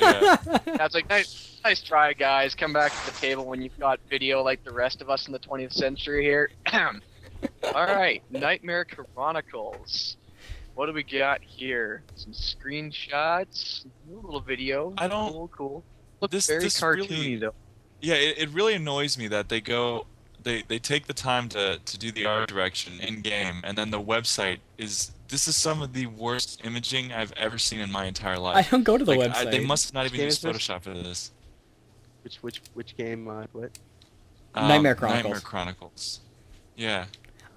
Yeah. 0.00 0.36
That's 0.76 0.94
like 0.94 1.08
nice, 1.08 1.58
nice 1.64 1.80
try, 1.82 2.12
guys. 2.12 2.54
Come 2.54 2.72
back 2.72 2.92
to 2.92 3.06
the 3.12 3.18
table 3.18 3.44
when 3.46 3.60
you've 3.62 3.78
got 3.78 3.98
video 4.08 4.42
like 4.42 4.62
the 4.62 4.72
rest 4.72 5.00
of 5.00 5.10
us 5.10 5.26
in 5.26 5.32
the 5.32 5.38
20th 5.38 5.72
century 5.72 6.22
here. 6.22 6.50
All 6.72 6.90
right, 7.86 8.22
Nightmare 8.30 8.84
Chronicles. 8.84 10.16
What 10.74 10.86
do 10.86 10.92
we 10.92 11.02
got 11.02 11.40
here? 11.42 12.02
Some 12.16 12.32
screenshots, 12.32 13.86
a 13.86 14.26
little 14.26 14.40
video. 14.40 14.92
I 14.98 15.08
don't- 15.08 15.32
Cool, 15.32 15.48
cool. 15.48 15.84
Looks 16.20 16.32
This- 16.32 16.46
very 16.46 16.62
this 16.62 16.80
cartoony 16.80 17.08
really- 17.10 17.36
though. 17.36 17.54
Yeah, 18.00 18.14
it, 18.14 18.38
it 18.38 18.48
really 18.50 18.74
annoys 18.74 19.16
me 19.16 19.26
that 19.28 19.48
they 19.48 19.60
go, 19.62 20.06
they, 20.46 20.62
they 20.62 20.78
take 20.78 21.06
the 21.08 21.12
time 21.12 21.48
to, 21.50 21.80
to 21.84 21.98
do 21.98 22.12
the 22.12 22.24
art 22.24 22.48
direction 22.48 23.00
in 23.00 23.20
game, 23.20 23.56
and 23.64 23.76
then 23.76 23.90
the 23.90 24.00
website 24.00 24.58
is. 24.78 25.10
This 25.28 25.48
is 25.48 25.56
some 25.56 25.82
of 25.82 25.92
the 25.92 26.06
worst 26.06 26.64
imaging 26.64 27.12
I've 27.12 27.32
ever 27.32 27.58
seen 27.58 27.80
in 27.80 27.90
my 27.90 28.04
entire 28.04 28.38
life. 28.38 28.54
I 28.56 28.62
don't 28.70 28.84
go 28.84 28.96
to 28.96 29.04
the 29.04 29.16
Like, 29.16 29.32
website. 29.32 29.46
I, 29.48 29.50
they 29.50 29.64
must 29.64 29.92
not 29.92 30.06
even 30.06 30.20
use? 30.20 30.38
Photoshop 30.38 30.82
for 30.82 30.94
this. 30.94 31.32
Which 32.22 32.36
which 32.42 32.62
which 32.74 32.96
game? 32.96 33.26
Uh, 33.28 33.44
what? 33.52 33.70
Um, 34.54 34.68
Nightmare 34.68 34.94
Chronicles. 34.94 35.24
Nightmare 35.24 35.40
Chronicles. 35.40 36.20
Yeah. 36.76 37.06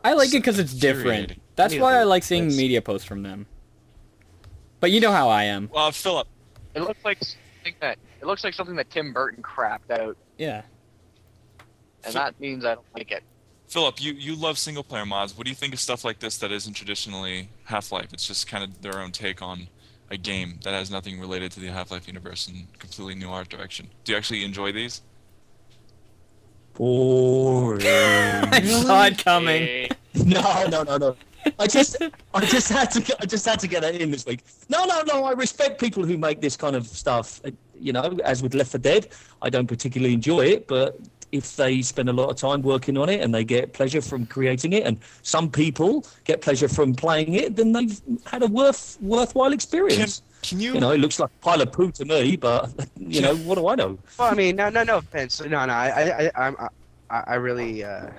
I 0.03 0.13
like 0.13 0.29
it 0.29 0.39
because 0.39 0.57
it's 0.57 0.73
different. 0.73 1.39
That's 1.55 1.75
why 1.77 1.99
I 1.99 2.03
like 2.05 2.23
seeing 2.23 2.45
that's- 2.45 2.57
media 2.57 2.81
posts 2.81 3.05
from 3.07 3.21
them. 3.21 3.45
But 4.79 4.89
you 4.89 4.99
know 4.99 5.11
how 5.11 5.29
I 5.29 5.43
am. 5.43 5.69
Well, 5.71 5.91
Phillip, 5.91 6.27
It 6.73 6.81
looks 6.81 7.05
like 7.05 7.19
something 7.23 7.75
that 7.81 7.99
it 8.19 8.25
looks 8.25 8.43
like 8.43 8.53
something 8.55 8.77
that 8.77 8.89
Tim 8.89 9.13
Burton 9.13 9.43
crapped 9.43 9.91
out, 9.91 10.17
Yeah. 10.39 10.63
And 12.03 12.13
that 12.13 12.39
means 12.39 12.65
I 12.65 12.75
don't 12.75 12.85
like 12.95 13.11
it. 13.11 13.23
Phillip, 13.67 14.01
you, 14.01 14.13
you 14.13 14.35
love 14.35 14.57
single 14.57 14.83
player 14.83 15.05
mods. 15.05 15.37
What 15.37 15.45
do 15.45 15.51
you 15.51 15.55
think 15.55 15.73
of 15.73 15.79
stuff 15.79 16.03
like 16.03 16.19
this 16.19 16.37
that 16.39 16.51
isn't 16.51 16.73
traditionally 16.73 17.49
Half 17.65 17.91
Life? 17.91 18.13
It's 18.13 18.25
just 18.25 18.47
kind 18.47 18.63
of 18.63 18.81
their 18.81 18.99
own 18.99 19.11
take 19.11 19.41
on 19.41 19.67
a 20.09 20.17
game 20.17 20.59
that 20.63 20.73
has 20.73 20.89
nothing 20.89 21.19
related 21.19 21.51
to 21.51 21.59
the 21.59 21.67
Half 21.67 21.91
Life 21.91 22.07
universe 22.07 22.47
and 22.47 22.65
completely 22.79 23.13
new 23.15 23.29
art 23.29 23.49
direction. 23.49 23.87
Do 24.05 24.11
you 24.11 24.17
actually 24.17 24.43
enjoy 24.43 24.71
these? 24.71 25.01
Boring. 26.73 27.81
I 27.85 28.61
saw 28.63 29.05
it 29.05 29.23
coming. 29.23 29.89
No, 30.25 30.65
no, 30.67 30.81
no, 30.81 30.97
no. 30.97 31.15
I 31.59 31.67
just, 31.67 31.95
I 32.33 32.43
just 32.43 32.67
had 32.67 32.89
to, 32.91 33.15
I 33.21 33.25
just 33.27 33.45
had 33.45 33.59
to 33.59 33.67
get 33.67 33.83
that 33.83 33.93
in 33.93 34.09
this 34.09 34.25
week. 34.25 34.43
No, 34.69 34.85
no, 34.85 35.03
no. 35.05 35.23
I 35.23 35.33
respect 35.33 35.79
people 35.79 36.03
who 36.03 36.17
make 36.17 36.41
this 36.41 36.57
kind 36.57 36.75
of 36.75 36.87
stuff. 36.87 37.39
Uh, 37.45 37.51
You 37.79 37.93
know, 37.93 38.17
as 38.25 38.41
with 38.41 38.55
Left 38.55 38.71
4 38.71 38.79
Dead, 38.79 39.09
I 39.43 39.51
don't 39.51 39.67
particularly 39.67 40.15
enjoy 40.15 40.47
it, 40.47 40.67
but 40.67 40.99
if 41.31 41.55
they 41.55 41.81
spend 41.81 42.09
a 42.09 42.13
lot 42.13 42.29
of 42.29 42.35
time 42.35 42.61
working 42.61 42.97
on 42.97 43.09
it 43.09 43.21
and 43.21 43.33
they 43.33 43.43
get 43.43 43.73
pleasure 43.73 44.01
from 44.01 44.25
creating 44.25 44.73
it, 44.73 44.83
and 44.83 44.99
some 45.21 45.49
people 45.49 46.05
get 46.23 46.41
pleasure 46.41 46.67
from 46.67 46.93
playing 46.93 47.33
it, 47.35 47.55
then 47.55 47.71
they've 47.71 48.01
had 48.25 48.43
a 48.43 48.47
worth, 48.47 48.97
worthwhile 49.01 49.53
experience. 49.53 50.21
Can 50.41 50.59
you? 50.59 50.73
You 50.73 50.79
know, 50.79 50.91
it 50.91 50.99
looks 50.99 51.19
like 51.19 51.29
a 51.29 51.43
pile 51.43 51.61
of 51.61 51.71
poo 51.71 51.91
to 51.91 52.05
me, 52.05 52.35
but 52.35 52.71
you 52.97 53.21
know, 53.21 53.35
what 53.37 53.55
do 53.55 53.67
I 53.67 53.75
know? 53.75 53.97
Well, 54.17 54.31
I 54.31 54.33
mean, 54.35 54.55
no, 54.55 54.69
no, 54.69 54.83
no 54.83 54.97
offense. 54.97 55.41
No, 55.41 55.65
no, 55.65 55.73
I, 55.73 55.89
I, 55.89 56.25
I, 56.25 56.47
I'm, 56.47 56.55
I, 57.09 57.23
I 57.27 57.35
really, 57.35 57.83
uh, 57.83 58.09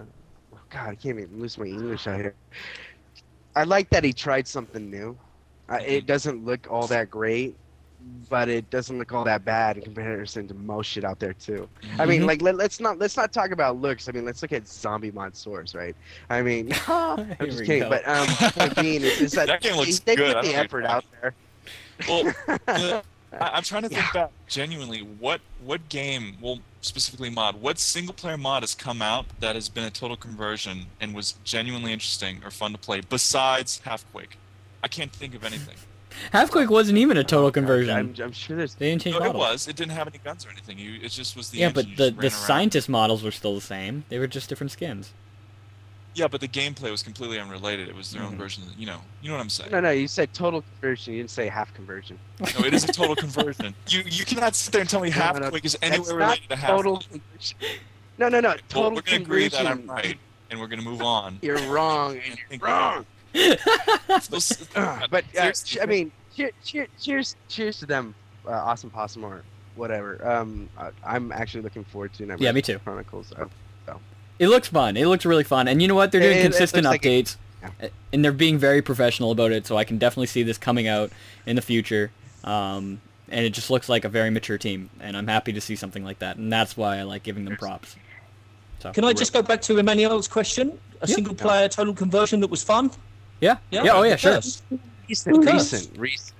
oh 0.00 0.58
God, 0.70 0.90
I 0.90 0.94
can't 0.94 1.18
even 1.18 1.40
lose 1.40 1.58
my 1.58 1.66
English 1.66 2.06
out 2.06 2.20
here. 2.20 2.34
I 3.56 3.64
like 3.64 3.90
that 3.90 4.04
he 4.04 4.12
tried 4.12 4.46
something 4.48 4.90
new. 4.90 5.16
Uh, 5.68 5.78
it 5.84 6.06
doesn't 6.06 6.44
look 6.44 6.66
all 6.70 6.86
that 6.88 7.10
great, 7.10 7.56
but 8.30 8.48
it 8.48 8.68
doesn't 8.70 8.98
look 8.98 9.12
all 9.12 9.24
that 9.24 9.44
bad 9.44 9.76
in 9.76 9.82
comparison 9.84 10.48
to 10.48 10.54
most 10.54 10.86
shit 10.88 11.04
out 11.04 11.18
there 11.18 11.34
too. 11.34 11.68
I 11.98 12.06
mean, 12.06 12.22
Mhm. 12.22 12.26
like 12.26 12.42
let, 12.42 12.56
let's 12.56 12.80
not 12.80 12.98
let's 12.98 13.16
not 13.16 13.32
talk 13.32 13.50
about 13.50 13.80
looks. 13.80 14.08
I 14.08 14.12
mean, 14.12 14.24
let's 14.24 14.40
look 14.42 14.52
at 14.52 14.66
zombie 14.66 15.10
mod 15.10 15.36
source, 15.36 15.74
right? 15.74 15.94
I 16.30 16.42
mean, 16.42 16.72
I'm 16.88 17.36
just 17.40 17.60
kidding, 17.60 17.82
go. 17.82 17.90
but 17.90 18.06
um, 18.08 18.26
point 18.26 18.76
being 18.76 19.02
is, 19.02 19.20
is 19.20 19.32
that, 19.32 19.46
That 19.48 19.60
game 19.60 19.76
looks 19.76 19.98
they 20.00 20.16
good. 20.16 20.36
I 20.36 20.40
put 20.42 20.46
the 20.46 20.54
effort 20.56 20.82
that. 20.82 20.90
out 20.90 21.04
there. 21.20 21.34
Well, 22.08 22.24
the- 22.66 23.02
I, 23.40 23.48
I'm 23.56 23.62
trying 23.64 23.82
to 23.82 23.88
think 23.88 24.00
Yeah. 24.00 24.12
back 24.12 24.30
genuinely. 24.48 25.00
What 25.00 25.40
what 25.64 25.88
game? 25.88 26.36
Well, 26.40 26.60
specifically 26.82 27.30
mod. 27.30 27.60
What 27.60 27.78
single 27.78 28.14
player 28.14 28.36
mod 28.36 28.62
has 28.62 28.74
come 28.74 29.02
out 29.02 29.26
that 29.40 29.54
has 29.56 29.68
been 29.68 29.84
a 29.84 29.90
total 29.90 30.16
conversion 30.16 30.86
and 31.00 31.14
was 31.14 31.34
genuinely 31.44 31.92
interesting 31.92 32.40
or 32.44 32.50
fun 32.50 32.72
to 32.72 32.78
play 32.78 33.00
besides 33.00 33.80
Halfquake? 33.84 34.36
I 34.82 34.88
can't 34.88 35.12
think 35.12 35.34
of 35.34 35.44
anything. 35.44 35.76
Halfquake 36.32 36.68
wasn't 36.68 36.98
even 36.98 37.16
a 37.16 37.24
total 37.24 37.50
conversion. 37.50 37.94
I'm, 37.96 38.14
I'm 38.22 38.32
sure 38.32 38.56
there's 38.56 38.74
They 38.74 38.90
didn't 38.90 39.02
change 39.02 39.14
No, 39.16 39.22
it 39.24 39.26
models. 39.28 39.40
was. 39.40 39.68
It 39.68 39.76
didn't 39.76 39.92
have 39.92 40.06
any 40.08 40.18
guns 40.18 40.46
or 40.46 40.50
anything. 40.50 40.78
You, 40.78 41.00
it 41.02 41.08
just 41.10 41.36
was 41.36 41.50
the. 41.50 41.58
yeah, 41.58 41.68
engine. 41.68 41.92
but 41.96 41.96
the 41.96 42.10
the 42.22 42.30
scientist 42.30 42.88
models 42.88 43.22
were 43.22 43.30
still 43.30 43.54
the 43.54 43.60
same. 43.60 44.04
They 44.08 44.18
were 44.18 44.26
just 44.26 44.48
different 44.48 44.70
skins. 44.72 45.12
Yeah, 46.16 46.28
but 46.28 46.40
the 46.40 46.46
gameplay 46.46 46.92
was 46.92 47.02
completely 47.02 47.40
unrelated. 47.40 47.88
It 47.88 47.94
was 47.96 48.12
their 48.12 48.22
own 48.22 48.34
Mhm. 48.34 48.38
version. 48.38 48.62
Of, 48.62 48.78
you 48.78 48.86
know, 48.86 49.00
you 49.20 49.28
know 49.28 49.34
what 49.34 49.40
I'm 49.42 49.48
saying. 49.50 49.72
no, 49.72 49.80
no. 49.80 49.90
You 49.90 50.06
said 50.06 50.32
total 50.32 50.62
conversion. 50.62 51.12
You 51.14 51.18
didn't 51.20 51.30
say 51.32 51.48
half 51.48 51.74
conversion. 51.74 52.18
No, 52.38 52.64
it 52.64 52.72
is 52.72 52.84
a 52.84 52.92
total 52.92 53.16
conversion. 53.16 53.74
You 53.88 54.02
you 54.06 54.24
cannot 54.24 54.54
sit 54.54 54.72
there 54.72 54.80
and 54.82 54.88
tell 54.88 55.00
me 55.00 55.10
No, 55.10 55.16
no, 55.32 55.38
no. 55.40 55.50
Halfquake 55.50 55.64
is 55.64 55.72
That's 55.80 55.92
anywhere 55.96 56.18
not 56.20 56.24
related 56.26 56.48
to 56.50 56.56
Halfquake. 56.56 56.66
total 56.68 56.96
conversion. 56.98 57.58
No, 58.18 58.28
no, 58.28 58.38
no. 58.40 58.48
Well, 58.50 58.58
Total 58.68 58.90
we're 58.92 59.00
gonna 59.02 59.16
agree 59.22 59.48
conversion. 59.50 59.64
that 59.64 59.70
I'm 59.72 59.90
right, 59.90 60.18
and 60.50 60.60
we're 60.60 60.68
gonna 60.68 60.82
move 60.82 61.02
on. 61.02 61.40
You're 61.42 61.58
wrong. 61.68 62.12
And 62.24 62.38
think- 62.48 62.64
Wrong. 62.64 63.04
Those- 64.30 64.66
Uh, 64.76 65.06
but 65.10 65.24
uh, 65.38 65.52
I 65.82 65.86
mean, 65.86 66.12
cheer, 66.34 66.50
cheer, 66.64 66.86
cheers, 67.00 67.36
cheers 67.48 67.78
to 67.80 67.86
them, 67.86 68.14
uh, 68.46 68.50
awesome 68.52 68.90
possum 68.90 69.24
or 69.24 69.42
whatever. 69.76 70.26
Um, 70.26 70.68
uh, 70.78 70.90
I'm 71.04 71.32
actually 71.32 71.62
looking 71.62 71.84
forward 71.84 72.12
to 72.14 72.26
Never 72.26 72.42
Yeah, 72.42 72.52
me 72.52 72.62
too. 72.62 72.78
Chronicles. 72.80 73.32
So 73.36 73.50
It 74.38 74.48
looks 74.48 74.68
fun. 74.68 74.96
It 74.96 75.06
looks 75.06 75.24
really 75.24 75.44
fun. 75.44 75.68
And 75.68 75.80
you 75.82 75.88
know 75.88 75.94
what? 75.94 76.10
They're 76.12 76.20
doing 76.20 76.36
It- 76.38 76.40
it 76.40 76.42
consistent 76.44 76.84
like 76.84 77.04
it- 77.06 77.26
updates. 77.26 77.36
yeah. 77.80 77.88
And 78.12 78.24
they're 78.24 78.32
being 78.32 78.58
very 78.58 78.82
professional 78.82 79.30
about 79.30 79.52
it, 79.52 79.66
so 79.66 79.76
I 79.76 79.84
can 79.84 79.98
definitely 79.98 80.26
see 80.26 80.42
this 80.42 80.58
coming 80.58 80.86
out 80.88 81.10
in 81.46 81.56
the 81.56 81.62
future. 81.62 82.10
Um, 82.44 83.00
and 83.28 83.44
it 83.46 83.50
just 83.50 83.70
looks 83.70 83.88
like 83.88 84.04
a 84.04 84.08
very 84.08 84.30
mature 84.30 84.58
team, 84.58 84.90
and 85.00 85.16
I'm 85.16 85.26
happy 85.28 85.52
to 85.52 85.60
see 85.60 85.76
something 85.76 86.04
like 86.04 86.18
that. 86.18 86.36
And 86.36 86.52
that's 86.52 86.76
why 86.76 86.98
I 86.98 87.02
like 87.02 87.22
giving 87.22 87.44
them 87.44 87.56
props. 87.56 87.96
So, 88.80 88.92
Can 88.92 89.04
I 89.04 89.12
just 89.14 89.32
go 89.32 89.40
back 89.42 89.62
to 89.62 89.78
Emanuel's 89.78 90.28
question? 90.28 90.78
A 91.00 91.06
Yeah. 91.08 91.14
single 91.14 91.34
player 91.34 91.68
total 91.68 91.94
conversion 91.94 92.40
that 92.40 92.48
was 92.50 92.62
fun? 92.62 92.90
Yeah. 93.40 93.56
Yeah, 93.70 93.82
Yeah. 93.84 93.92
oh, 93.92 94.02
yeah, 94.02 94.10
the 94.12 94.16
sure. 94.18 94.32
Curse. 94.34 94.62
recent, 95.08 95.44
The 95.44 95.52
recent, 95.52 95.98
recent. 95.98 96.32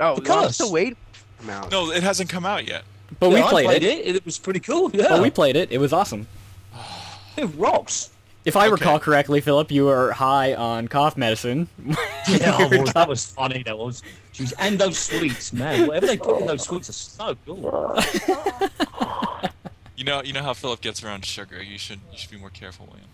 Oh, 0.00 0.16
The 0.16 0.22
no, 0.22 0.34
I'm 0.38 0.42
Curse. 0.46 0.54
still 0.54 0.72
waiting. 0.72 0.96
it 1.42 1.50
out. 1.50 1.70
no, 1.70 1.90
it 1.90 2.02
hasn't 2.02 2.28
come 2.28 2.44
out 2.44 2.66
yet. 2.66 2.82
But 3.20 3.28
Yeah, 3.30 3.34
we 3.34 3.42
I 3.42 3.50
played, 3.50 3.82
it. 3.82 4.06
it. 4.06 4.16
It 4.16 4.24
was 4.24 4.38
pretty 4.38 4.60
cool. 4.60 4.90
Yeah, 4.92 5.08
But 5.10 5.22
we 5.22 5.30
played 5.30 5.56
it. 5.56 5.70
It 5.70 5.78
was 5.78 5.92
awesome. 5.92 6.26
it 7.36 7.46
rocks. 7.56 8.10
If 8.44 8.56
I 8.56 8.64
Okay. 8.66 8.72
recall 8.72 8.98
correctly, 9.00 9.40
Phillip, 9.40 9.70
you 9.70 9.86
were 9.86 10.12
high 10.12 10.52
on 10.54 10.88
cough 10.88 11.16
medicine. 11.16 11.68
Yeah, 12.28 12.56
I 12.56 12.66
was, 12.78 12.92
that 12.94 13.06
was 13.08 13.26
funny. 13.26 13.62
That 13.64 13.76
was. 13.78 14.02
Jeez, 14.32 14.52
and 14.58 14.78
those 14.78 14.98
sweets, 14.98 15.52
man. 15.52 15.86
Whatever 15.86 16.06
they 16.06 16.16
put 16.16 16.40
in 16.40 16.46
those 16.46 16.62
sweets 16.64 16.88
are 16.88 16.92
so 16.92 17.36
good. 17.46 18.30
You 19.96 20.02
know, 20.02 20.22
you 20.24 20.32
know 20.32 20.42
how 20.42 20.54
Phillip 20.54 20.80
gets 20.80 21.04
around 21.04 21.24
sugar. 21.24 21.62
You 21.62 21.78
should 21.78 22.00
you 22.10 22.18
should 22.18 22.30
be 22.30 22.36
more 22.36 22.50
careful, 22.50 22.86
William. 22.86 23.06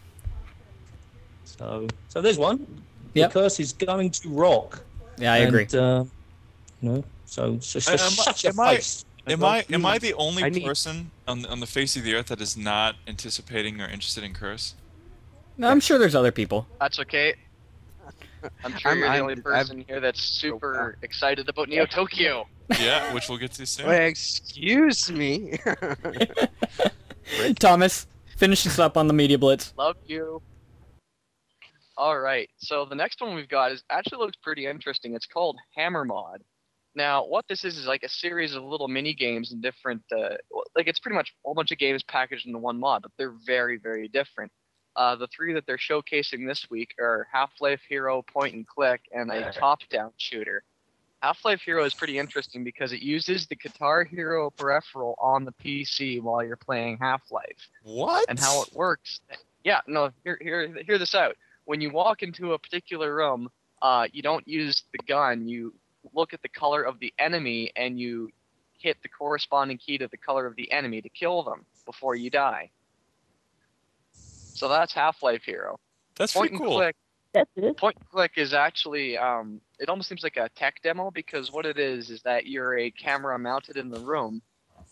So, 1.45 1.87
so 2.09 2.23
there's 2.23 2.39
one. 2.39 2.67
Yep. 3.15 3.33
The 3.33 3.41
curse 3.41 3.61
is 3.61 3.73
going 3.73 4.11
to 4.11 4.29
rock. 4.29 4.83
yeah, 5.19 5.33
I 5.33 5.39
agree. 5.39 5.65
And, 5.65 5.75
uh, 5.75 6.05
you 6.81 6.89
know, 6.89 7.05
so 7.27 7.55
it's 7.55 7.73
just, 7.73 7.89
just 7.89 8.05
am 8.05 8.21
I- 8.21 8.25
shut 8.25 8.45
your 8.45 8.53
am 8.53 8.61
I- 8.61 8.75
face. 8.77 9.05
Am 9.27 9.45
I 9.45 9.65
am 9.71 9.85
I 9.87 9.99
the 9.99 10.15
only 10.15 10.43
I 10.43 10.49
need- 10.49 10.65
person 10.65 11.11
on 11.29 11.43
the, 11.43 11.49
on 11.51 11.61
the 11.61 11.67
face 11.67 11.95
of 11.97 12.05
the 12.05 12.15
earth 12.15 12.27
that 12.27 12.41
is 12.41 12.57
not 12.57 12.97
anticipating 13.07 13.81
or 13.81 13.87
interested 13.87 14.25
in 14.25 14.33
Curse? 14.33 14.75
I'm 15.63 15.79
sure 15.81 15.99
there's 15.99 16.15
other 16.15 16.33
people. 16.33 16.67
That's 16.81 16.99
okay. 17.01 17.35
I'm 18.65 18.77
sure 18.79 18.91
I'm- 18.93 18.99
you're 18.99 19.09
the 19.09 19.13
I'm- 19.15 19.23
only 19.23 19.33
I've- 19.35 19.43
person 19.43 19.85
here 19.87 20.01
that's 20.01 20.21
super 20.23 20.97
excited 21.03 21.49
about 21.49 21.69
Neo 21.69 21.87
Tokyo. 21.87 22.47
Yeah, 22.81 23.13
which 23.13 23.29
we'll 23.29 23.37
get 23.39 23.51
to 23.55 23.67
soon. 23.67 23.89
Wait, 23.89 24.07
excuse 24.07 25.11
me. 25.11 25.59
Thomas, 27.59 28.07
finish 28.37 28.63
this 28.65 28.79
up 28.79 28.97
on 28.97 29.09
the 29.09 29.13
media 29.13 29.39
blitz. 29.39 29.73
Love 29.77 29.97
you. 30.07 30.41
All 32.01 32.19
right, 32.19 32.49
so 32.57 32.87
the 32.87 32.95
next 32.95 33.21
one 33.21 33.35
we've 33.35 33.47
got 33.47 33.73
is 33.73 33.85
actually 33.91 34.25
looks 34.25 34.39
pretty 34.43 34.65
interesting. 34.65 35.15
It's 35.15 35.27
called 35.27 35.59
Hammer 35.77 36.07
Mod. 36.07 36.43
Now, 36.95 37.27
what 37.27 37.45
this 37.47 37.63
is 37.63 37.77
is 37.77 37.87
like 37.87 38.05
a 38.05 38.09
series 38.09 38.55
of 38.55 38.63
little 38.63 38.89
mini 38.89 39.13
games 39.13 39.53
and 39.53 39.61
different, 39.61 40.01
uh, 40.11 40.37
like 40.75 40.87
it's 40.87 40.99
pretty 40.99 41.17
much 41.17 41.29
a 41.29 41.37
whole 41.45 41.53
bunch 41.53 41.73
of 41.73 41.77
games 41.77 42.03
packaged 42.03 42.47
into 42.47 42.59
one 42.59 42.81
mod, 42.81 43.03
but 43.03 43.11
they're 43.19 43.35
very, 43.45 43.77
very 43.77 44.09
different. 44.09 44.51
Uh, 44.97 45.15
the 45.15 45.27
three 45.27 45.53
that 45.53 45.67
they're 45.67 45.77
showcasing 45.77 46.49
this 46.49 46.67
week 46.71 46.95
are 46.99 47.29
Half-Life 47.31 47.83
Hero 47.87 48.23
Point 48.23 48.55
and 48.55 48.67
Click 48.67 49.03
and 49.13 49.31
a 49.31 49.53
top-down 49.53 50.13
shooter. 50.17 50.63
Half-Life 51.23 51.61
Hero 51.61 51.85
is 51.85 51.93
pretty 51.93 52.19
interesting 52.19 52.65
because 52.65 52.95
it 52.95 53.03
uses 53.03 53.47
the 53.47 53.57
Guitar 53.57 54.05
Hero 54.05 54.49
peripheral 54.49 55.17
on 55.21 55.45
the 55.45 55.53
PC 55.53 56.23
while 56.23 56.43
you're 56.43 56.57
playing 56.57 56.97
Half-Life 56.97 57.69
What? 57.83 58.25
and 58.31 58.39
how 58.39 58.63
it 58.63 58.73
works. 58.73 59.21
Yeah, 59.65 59.83
no, 59.87 60.09
hear, 60.25 60.39
hear, 60.41 60.83
hear 60.87 60.97
this 60.97 61.15
out. 61.15 61.37
When 61.71 61.81
you 61.81 61.93
walk 61.93 62.25
into 62.25 62.55
a 62.55 62.59
particular 62.59 63.15
room, 63.15 63.49
uh, 63.81 64.09
you 64.13 64.23
don't 64.23 64.45
use 64.49 64.83
the 64.91 64.99
gun. 65.07 65.47
You 65.47 65.73
look 66.13 66.35
at 66.35 66.43
the 66.43 66.49
color 66.49 66.83
of 66.83 66.99
the 66.99 67.15
enemy 67.21 67.71
and 67.77 67.97
you 67.97 68.29
hit 68.81 68.97
the 69.05 69.09
corresponding 69.09 69.79
key 69.79 69.97
to 69.99 70.09
the 70.09 70.17
color 70.17 70.47
of 70.47 70.57
the 70.57 70.73
enemy 70.73 71.01
to 71.01 71.09
kill 71.09 71.45
them 71.45 71.65
before 71.87 72.17
you 72.17 72.29
die. 72.29 72.73
So 74.53 74.69
that's 74.69 74.93
Half-Life 74.93 75.45
Hero. 75.45 75.79
That's 76.17 76.33
Point 76.33 76.51
pretty 76.51 76.57
and 76.57 76.67
cool. 76.67 76.79
click. 76.79 76.97
That's 77.35 77.51
it. 77.55 77.77
Point 77.77 77.95
and 78.01 78.11
click 78.11 78.33
is 78.35 78.53
actually 78.53 79.17
um, 79.17 79.61
it 79.79 79.89
almost 79.89 80.09
seems 80.09 80.25
like 80.25 80.39
a 80.39 80.49
tech 80.57 80.83
demo 80.83 81.13
because 81.13 81.53
what 81.53 81.67
it 81.67 81.79
is 81.79 82.11
is 82.11 82.21
that 82.23 82.47
you're 82.47 82.79
a 82.79 82.91
camera 82.91 83.39
mounted 83.39 83.77
in 83.77 83.91
the 83.91 84.01
room, 84.01 84.43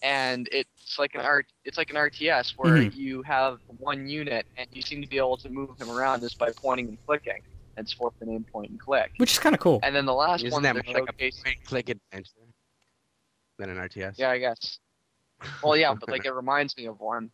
and 0.02 0.48
it's 0.52 0.98
like 0.98 1.14
an 1.14 1.20
art 1.20 1.46
it's 1.64 1.76
like 1.76 1.90
an 1.90 1.96
RTS 1.96 2.54
where 2.56 2.74
Mhm. 2.74 2.94
you 2.94 3.22
have 3.22 3.58
one 3.78 4.06
unit 4.08 4.46
and 4.56 4.68
you 4.72 4.82
seem 4.82 5.02
to 5.02 5.08
be 5.08 5.18
able 5.18 5.36
to 5.38 5.48
move 5.48 5.78
him 5.80 5.90
around 5.90 6.20
just 6.20 6.38
by 6.38 6.50
pointing 6.52 6.88
and 6.88 6.98
clicking. 7.06 7.42
It's 7.76 7.92
for 7.92 8.12
the 8.18 8.26
name 8.26 8.44
point 8.44 8.70
and 8.70 8.80
click. 8.80 9.12
Which 9.18 9.32
is 9.32 9.38
kind 9.38 9.54
of 9.54 9.60
cool. 9.60 9.78
And 9.82 9.94
then 9.94 10.04
the 10.06 10.14
last 10.14 10.42
Isn't 10.42 10.52
one 10.52 10.62
that 10.62 10.74
they're 10.74 10.82
more 10.84 10.94
like 11.04 11.10
a 11.10 11.12
showcasing. 11.12 11.44
point 11.44 11.64
click 11.64 11.88
adventure 11.88 12.30
than 13.58 13.70
an 13.70 13.76
RTS? 13.78 14.18
Yeah, 14.18 14.30
I 14.30 14.38
guess. 14.38 14.78
Well, 15.62 15.76
yeah, 15.76 15.94
but 15.94 16.08
like 16.08 16.24
it 16.26 16.32
reminds 16.34 16.76
me 16.76 16.86
of 16.86 16.98
one. 17.00 17.30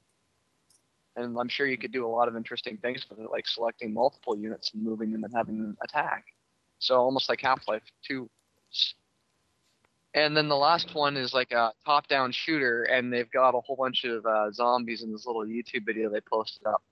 And 1.17 1.39
I'm 1.39 1.49
sure 1.49 1.67
you 1.67 1.79
could 1.79 1.93
do 1.93 2.05
a 2.05 2.09
lot 2.09 2.27
of 2.29 2.37
interesting 2.37 2.77
things 2.79 3.09
with 3.09 3.21
it, 3.21 3.31
like 3.31 3.47
selecting 3.47 3.95
multiple 3.95 4.37
units 4.37 4.73
and 4.75 4.83
moving 4.83 5.12
them 5.12 5.23
and 5.25 5.33
having 5.35 5.59
them 5.59 5.77
attack. 5.83 6.25
So 6.81 6.97
almost 6.97 7.29
like 7.29 7.41
Half-Life 7.41 7.83
2. 8.07 8.29
And 10.15 10.37
then 10.37 10.49
the 10.49 10.57
last 10.57 10.95
one 10.95 11.17
is 11.17 11.35
like 11.35 11.51
a 11.51 11.73
top-down 11.85 12.31
shooter, 12.31 12.85
and 12.85 13.12
they've 13.12 13.31
got 13.31 13.57
a 13.57 13.61
whole 13.61 13.75
bunch 13.75 14.05
of 14.05 14.25
uh, 14.25 14.53
zombies 14.53 15.03
in 15.03 15.11
this 15.11 15.27
little 15.27 15.45
YouTube 15.45 15.85
video 15.85 16.09
they 16.09 16.21
posted 16.21 16.65
up. 16.67 16.83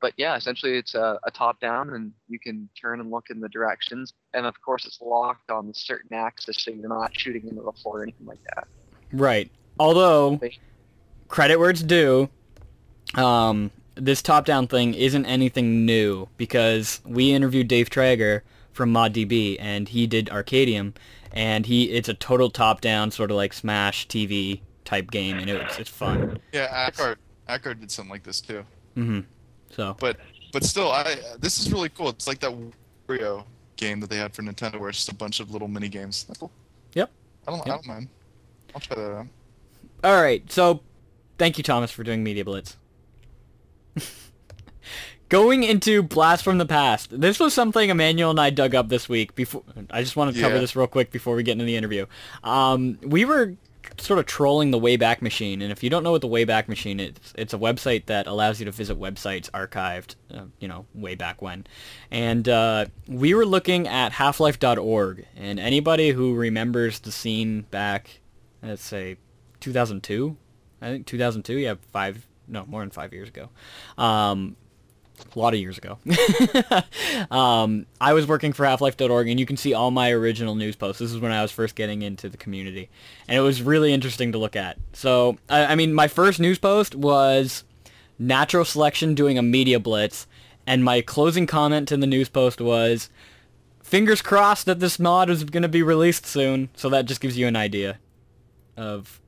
But 0.00 0.14
yeah, 0.16 0.34
essentially 0.34 0.78
it's 0.78 0.94
a, 0.94 1.20
a 1.24 1.30
top-down, 1.30 1.92
and 1.92 2.12
you 2.26 2.38
can 2.38 2.70
turn 2.80 3.00
and 3.00 3.10
look 3.10 3.28
in 3.28 3.38
the 3.38 3.50
directions. 3.50 4.14
And 4.32 4.46
of 4.46 4.58
course, 4.62 4.86
it's 4.86 4.98
locked 5.02 5.50
on 5.50 5.68
a 5.68 5.74
certain 5.74 6.14
axis, 6.14 6.56
so 6.58 6.70
you're 6.70 6.88
not 6.88 7.14
shooting 7.14 7.46
into 7.46 7.62
the 7.62 7.72
floor 7.72 7.98
or 7.98 8.02
anything 8.04 8.26
like 8.26 8.42
that. 8.54 8.66
Right. 9.12 9.50
Although, 9.78 10.40
credit 11.28 11.58
where 11.58 11.68
it's 11.68 11.82
due, 11.82 12.30
um, 13.14 13.70
this 13.94 14.22
top-down 14.22 14.68
thing 14.68 14.94
isn't 14.94 15.26
anything 15.26 15.84
new 15.84 16.28
because 16.38 17.02
we 17.04 17.32
interviewed 17.34 17.68
Dave 17.68 17.90
Traeger 17.90 18.42
from 18.80 18.94
ModDB 18.94 19.58
and 19.60 19.90
he 19.90 20.06
did 20.06 20.28
Arcadium, 20.28 20.94
and 21.32 21.66
he 21.66 21.90
it's 21.90 22.08
a 22.08 22.14
total 22.14 22.48
top-down 22.48 23.10
sort 23.10 23.30
of 23.30 23.36
like 23.36 23.52
Smash 23.52 24.08
TV 24.08 24.62
type 24.86 25.10
game, 25.10 25.36
and 25.36 25.50
it's 25.50 25.78
it's 25.78 25.90
fun. 25.90 26.40
Yeah, 26.50 26.88
Ackard, 26.88 27.16
Ackard 27.46 27.78
did 27.78 27.90
something 27.90 28.10
like 28.10 28.22
this 28.22 28.40
too. 28.40 28.64
Mm-hmm. 28.96 29.20
So 29.68 29.94
But 30.00 30.16
but 30.50 30.64
still, 30.64 30.90
I 30.90 31.14
this 31.38 31.58
is 31.58 31.70
really 31.70 31.90
cool. 31.90 32.08
It's 32.08 32.26
like 32.26 32.38
that 32.40 32.56
Mario 33.06 33.44
game 33.76 34.00
that 34.00 34.08
they 34.08 34.16
had 34.16 34.32
for 34.32 34.40
Nintendo, 34.40 34.80
where 34.80 34.88
it's 34.88 34.96
just 34.96 35.10
a 35.10 35.14
bunch 35.14 35.40
of 35.40 35.50
little 35.50 35.68
mini 35.68 35.90
games. 35.90 36.24
That's 36.24 36.38
cool. 36.38 36.50
Yep. 36.94 37.10
I 37.46 37.50
don't. 37.50 37.60
I 37.60 37.68
don't 37.68 37.86
mind. 37.86 38.08
I'll 38.74 38.80
try 38.80 38.96
that 38.96 39.12
out. 39.12 39.26
All 40.02 40.22
right, 40.22 40.50
so 40.50 40.80
thank 41.36 41.58
you, 41.58 41.64
Thomas, 41.64 41.90
for 41.90 42.02
doing 42.02 42.24
Media 42.24 42.46
Blitz. 42.46 42.78
Going 45.30 45.62
into 45.62 46.02
Blast 46.02 46.42
from 46.42 46.58
the 46.58 46.66
Past. 46.66 47.20
This 47.20 47.38
was 47.38 47.54
something 47.54 47.88
Emanuel 47.88 48.30
and 48.30 48.40
I 48.40 48.50
dug 48.50 48.74
up 48.74 48.88
this 48.88 49.08
week. 49.08 49.34
Before 49.36 49.62
I 49.90 50.02
just 50.02 50.16
want 50.16 50.34
to 50.34 50.40
cover 50.40 50.56
Yeah. 50.56 50.60
this 50.60 50.74
real 50.74 50.88
quick 50.88 51.12
before 51.12 51.36
we 51.36 51.44
get 51.44 51.52
into 51.52 51.64
the 51.64 51.76
interview. 51.76 52.06
Um, 52.42 52.98
we 53.02 53.24
were 53.24 53.54
sort 53.98 54.18
of 54.18 54.26
trolling 54.26 54.72
the 54.72 54.78
Wayback 54.78 55.22
Machine, 55.22 55.62
and 55.62 55.70
if 55.70 55.84
you 55.84 55.90
don't 55.90 56.02
know 56.02 56.10
what 56.10 56.20
the 56.20 56.28
Wayback 56.28 56.66
Machine 56.68 56.98
is, 56.98 57.14
it's 57.36 57.54
a 57.54 57.58
website 57.58 58.06
that 58.06 58.26
allows 58.26 58.58
you 58.58 58.64
to 58.66 58.72
visit 58.72 58.98
websites 58.98 59.48
archived, 59.50 60.16
uh, 60.34 60.46
you 60.58 60.66
know, 60.66 60.86
way 60.94 61.14
back 61.14 61.40
when. 61.40 61.64
And 62.10 62.48
uh, 62.48 62.86
we 63.06 63.32
were 63.32 63.46
looking 63.46 63.86
at 63.86 64.12
Half-Life.org, 64.12 65.26
and 65.36 65.60
anybody 65.60 66.10
who 66.10 66.34
remembers 66.34 66.98
the 66.98 67.12
scene 67.12 67.62
back, 67.70 68.20
let's 68.62 68.82
say, 68.82 69.16
2002, 69.60 70.36
I 70.82 70.86
think 70.88 71.06
2002. 71.06 71.56
Yeah, 71.58 71.74
five. 71.92 72.26
No, 72.48 72.64
more 72.66 72.80
than 72.80 72.90
five 72.90 73.12
years 73.12 73.28
ago. 73.28 73.48
Um, 73.96 74.56
a 75.34 75.38
lot 75.38 75.54
of 75.54 75.60
years 75.60 75.78
ago. 75.78 75.98
um, 77.30 77.86
I 78.00 78.12
was 78.12 78.26
working 78.26 78.52
for 78.52 78.64
Half-Life.org, 78.64 79.28
and 79.28 79.38
you 79.38 79.46
can 79.46 79.56
see 79.56 79.74
all 79.74 79.90
my 79.90 80.10
original 80.10 80.54
news 80.54 80.76
posts. 80.76 81.00
This 81.00 81.12
is 81.12 81.20
when 81.20 81.32
I 81.32 81.42
was 81.42 81.52
first 81.52 81.74
getting 81.74 82.02
into 82.02 82.28
the 82.28 82.36
community, 82.36 82.88
and 83.28 83.36
it 83.36 83.40
was 83.40 83.62
really 83.62 83.92
interesting 83.92 84.32
to 84.32 84.38
look 84.38 84.56
at. 84.56 84.76
So, 84.92 85.38
I, 85.48 85.66
I 85.66 85.74
mean, 85.74 85.94
my 85.94 86.08
first 86.08 86.40
news 86.40 86.58
post 86.58 86.94
was 86.94 87.64
Natural 88.18 88.64
Selection 88.64 89.14
doing 89.14 89.38
a 89.38 89.42
media 89.42 89.80
blitz, 89.80 90.26
and 90.66 90.84
my 90.84 91.00
closing 91.00 91.46
comment 91.46 91.88
to 91.88 91.96
the 91.96 92.06
news 92.06 92.28
post 92.28 92.60
was, 92.60 93.08
"Fingers 93.82 94.22
crossed 94.22 94.66
that 94.66 94.80
this 94.80 94.98
mod 94.98 95.30
is 95.30 95.44
going 95.44 95.62
to 95.62 95.68
be 95.68 95.82
released 95.82 96.26
soon." 96.26 96.68
So 96.74 96.88
that 96.90 97.06
just 97.06 97.20
gives 97.20 97.38
you 97.38 97.46
an 97.46 97.56
idea 97.56 97.98
of 98.76 99.20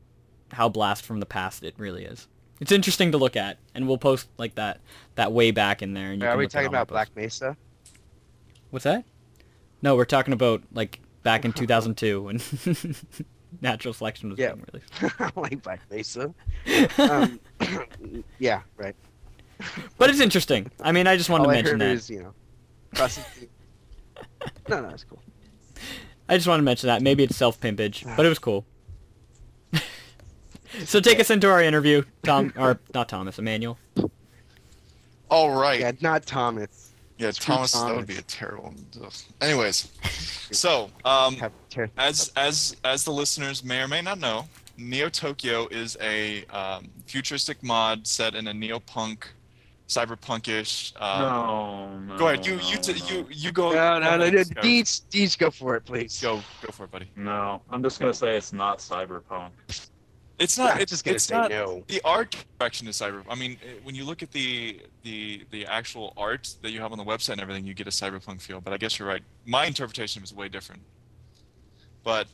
how 0.52 0.68
blast 0.68 1.04
from 1.04 1.20
the 1.20 1.26
past 1.26 1.62
it 1.62 1.74
really 1.78 2.04
is. 2.04 2.28
It's 2.62 2.70
interesting 2.70 3.10
to 3.10 3.18
look 3.18 3.36
at, 3.36 3.58
and 3.74 3.88
we'll 3.88 3.98
post 3.98 4.28
like 4.38 4.54
that 4.54 4.80
that 5.16 5.32
way 5.32 5.50
back 5.50 5.82
in 5.82 5.94
there. 5.94 6.12
And 6.12 6.22
you 6.22 6.28
Are 6.28 6.36
we 6.36 6.46
talking 6.46 6.68
about. 6.68 6.86
Black 6.86 7.08
Mesa? 7.16 7.56
What's 8.70 8.84
that? 8.84 9.04
No, 9.82 9.96
we're 9.96 10.04
talking 10.04 10.32
about 10.32 10.62
like 10.72 11.00
back 11.24 11.44
in 11.44 11.52
2002 11.54 12.22
when 12.22 12.40
Natural 13.60 13.92
Selection 13.92 14.30
was 14.30 14.38
Yeah. 14.38 14.52
being 14.52 14.64
released. 14.72 15.14
I 15.20 15.32
like 15.34 15.60
Black 15.60 15.80
Mesa. 15.90 16.32
Um, 16.98 17.40
yeah, 18.38 18.60
right. 18.76 18.94
But 19.98 20.10
it's 20.10 20.20
interesting. 20.20 20.70
I 20.80 20.92
mean, 20.92 21.08
I 21.08 21.16
just 21.16 21.30
wanted 21.30 21.46
All 21.46 21.50
to 21.50 21.56
mention 21.56 21.78
that. 21.80 21.90
is, 21.90 22.08
you 22.08 22.22
know, 22.22 22.34
no, 24.68 24.82
no, 24.82 24.88
it's 24.90 25.02
cool. 25.02 25.20
I 26.28 26.36
just 26.36 26.46
wanted 26.46 26.58
to 26.58 26.64
mention 26.64 26.86
that. 26.86 27.02
Maybe 27.02 27.24
it's 27.24 27.34
self-pimpage, 27.34 28.04
but 28.16 28.24
it 28.24 28.28
was 28.28 28.38
cool. 28.38 28.64
So 30.84 31.00
take 31.00 31.20
us 31.20 31.30
into 31.30 31.50
our 31.50 31.62
interview, 31.62 32.02
Tom, 32.22 32.52
or 32.56 32.80
not 32.94 33.08
Thomas, 33.08 33.38
Emanuel. 33.38 33.78
All 35.30 35.54
right. 35.58 35.80
Yeah, 35.80 35.92
not 36.00 36.26
Thomas. 36.26 36.90
Yeah, 37.18 37.30
Screw 37.30 37.54
Thomas, 37.54 37.72
that 37.72 37.94
would 37.94 38.06
be 38.06 38.16
a 38.16 38.22
terrible. 38.22 38.74
ugh. 39.02 39.12
Anyways, 39.40 39.92
so 40.50 40.90
um, 41.04 41.36
as 41.96 42.32
as 42.36 42.76
as 42.84 43.04
the 43.04 43.12
listeners 43.12 43.62
may 43.62 43.80
or 43.80 43.88
may 43.88 44.02
not 44.02 44.18
know, 44.18 44.48
Neo 44.76 45.08
Tokyo 45.08 45.68
is 45.68 45.96
a 46.00 46.44
um, 46.46 46.88
futuristic 47.06 47.62
mod 47.62 48.06
set 48.06 48.34
in 48.34 48.48
a 48.48 48.52
neopunk, 48.52 49.24
cyberpunkish. 49.88 50.94
Uh, 50.96 51.20
no, 51.20 51.98
no. 51.98 52.18
Go 52.18 52.28
ahead. 52.28 52.44
You 52.44 52.56
no, 52.56 52.62
you 52.62 52.76
t- 52.78 52.92
no. 52.92 53.06
you 53.06 53.26
you 53.30 53.52
go. 53.52 53.72
No, 53.72 53.98
no, 54.00 54.16
no, 54.16 54.24
no. 54.28 54.30
Go. 54.30 54.60
Deej, 54.60 55.02
Deej, 55.10 55.38
go 55.38 55.50
for 55.50 55.76
it, 55.76 55.84
please. 55.84 56.20
Go 56.20 56.42
go 56.60 56.72
for 56.72 56.84
it, 56.84 56.90
buddy. 56.90 57.10
No, 57.14 57.62
I'm 57.70 57.82
just 57.82 58.00
gonna 58.00 58.14
say 58.14 58.36
it's 58.36 58.52
not 58.52 58.78
cyberpunk. 58.78 59.50
It's 60.42 60.58
not. 60.58 60.74
I'm 60.74 60.80
It's 60.80 60.90
just 60.90 61.04
gonna 61.04 61.14
it's 61.16 61.24
say 61.24 61.34
not. 61.36 61.50
no. 61.50 61.84
The 61.88 62.00
art 62.04 62.36
direction 62.58 62.88
is 62.88 62.96
cyber. 62.96 63.22
I 63.28 63.34
mean, 63.34 63.58
eh, 63.64 63.74
when 63.82 63.94
you 63.94 64.04
look 64.04 64.22
at 64.22 64.30
the 64.32 64.80
the 65.02 65.44
the 65.50 65.66
actual 65.66 66.12
art 66.16 66.54
that 66.62 66.70
you 66.72 66.80
have 66.80 66.92
on 66.92 66.98
the 66.98 67.04
website 67.04 67.32
and 67.34 67.40
everything, 67.40 67.64
you 67.64 67.74
get 67.74 67.86
a 67.86 67.90
cyberpunk 67.90 68.40
feel. 68.40 68.60
But 68.60 68.72
I 68.72 68.76
guess 68.78 68.98
you're 68.98 69.08
right. 69.08 69.22
My 69.46 69.66
interpretation 69.66 70.20
was 70.22 70.34
way 70.34 70.48
different. 70.48 70.82
But 72.02 72.26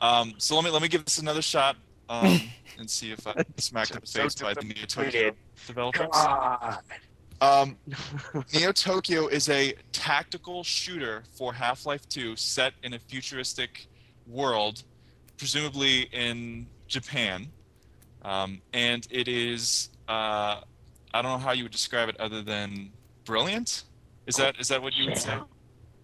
um, 0.00 0.34
so 0.38 0.54
let 0.54 0.64
me 0.64 0.70
let 0.70 0.82
me 0.82 0.88
give 0.88 1.04
this 1.04 1.18
another 1.18 1.42
shot 1.42 1.76
um, 2.08 2.40
and 2.78 2.88
see 2.88 3.12
if 3.12 3.26
I 3.26 3.42
smacked 3.58 3.90
in 3.92 4.00
the 4.00 4.06
So 4.06 4.22
face 4.22 4.34
by 4.36 4.54
the 4.54 4.62
Neo 4.62 4.86
Tokyo 4.86 5.32
disappointed. 5.32 5.36
developers. 5.66 6.08
God. 6.12 6.78
Um, 7.42 7.76
Neo 8.54 8.72
Tokyo 8.72 9.26
is 9.28 9.48
a 9.48 9.74
tactical 9.92 10.62
shooter 10.62 11.24
for 11.32 11.52
Half-Life 11.54 12.06
2 12.08 12.36
set 12.36 12.74
in 12.82 12.92
a 12.94 12.98
futuristic 12.98 13.86
world, 14.26 14.82
presumably 15.38 16.02
in 16.12 16.66
Japan. 16.90 17.48
Um, 18.22 18.60
and 18.74 19.06
it 19.10 19.28
is, 19.28 19.88
uh, 20.08 20.60
I 21.14 21.22
don't 21.22 21.32
know 21.32 21.38
how 21.38 21.52
you 21.52 21.62
would 21.62 21.72
describe 21.72 22.10
it 22.10 22.20
other 22.20 22.42
than 22.42 22.90
brilliant. 23.24 23.84
Is 24.26 24.36
that 24.36 24.60
is 24.60 24.68
that 24.68 24.82
what 24.82 24.94
you 24.96 25.06
would 25.06 25.16
say? 25.16 25.38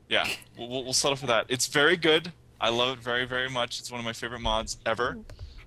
Yeah, 0.08 0.26
we'll, 0.56 0.68
we'll, 0.68 0.84
we'll 0.84 0.92
settle 0.94 1.16
for 1.16 1.26
that. 1.26 1.46
It's 1.48 1.66
very 1.66 1.96
good. 1.96 2.32
I 2.60 2.70
love 2.70 2.96
it 2.96 3.04
very, 3.04 3.26
very 3.26 3.50
much. 3.50 3.78
It's 3.80 3.90
one 3.90 4.00
of 4.00 4.06
my 4.06 4.14
favorite 4.14 4.40
mods 4.40 4.78
ever. 4.86 5.18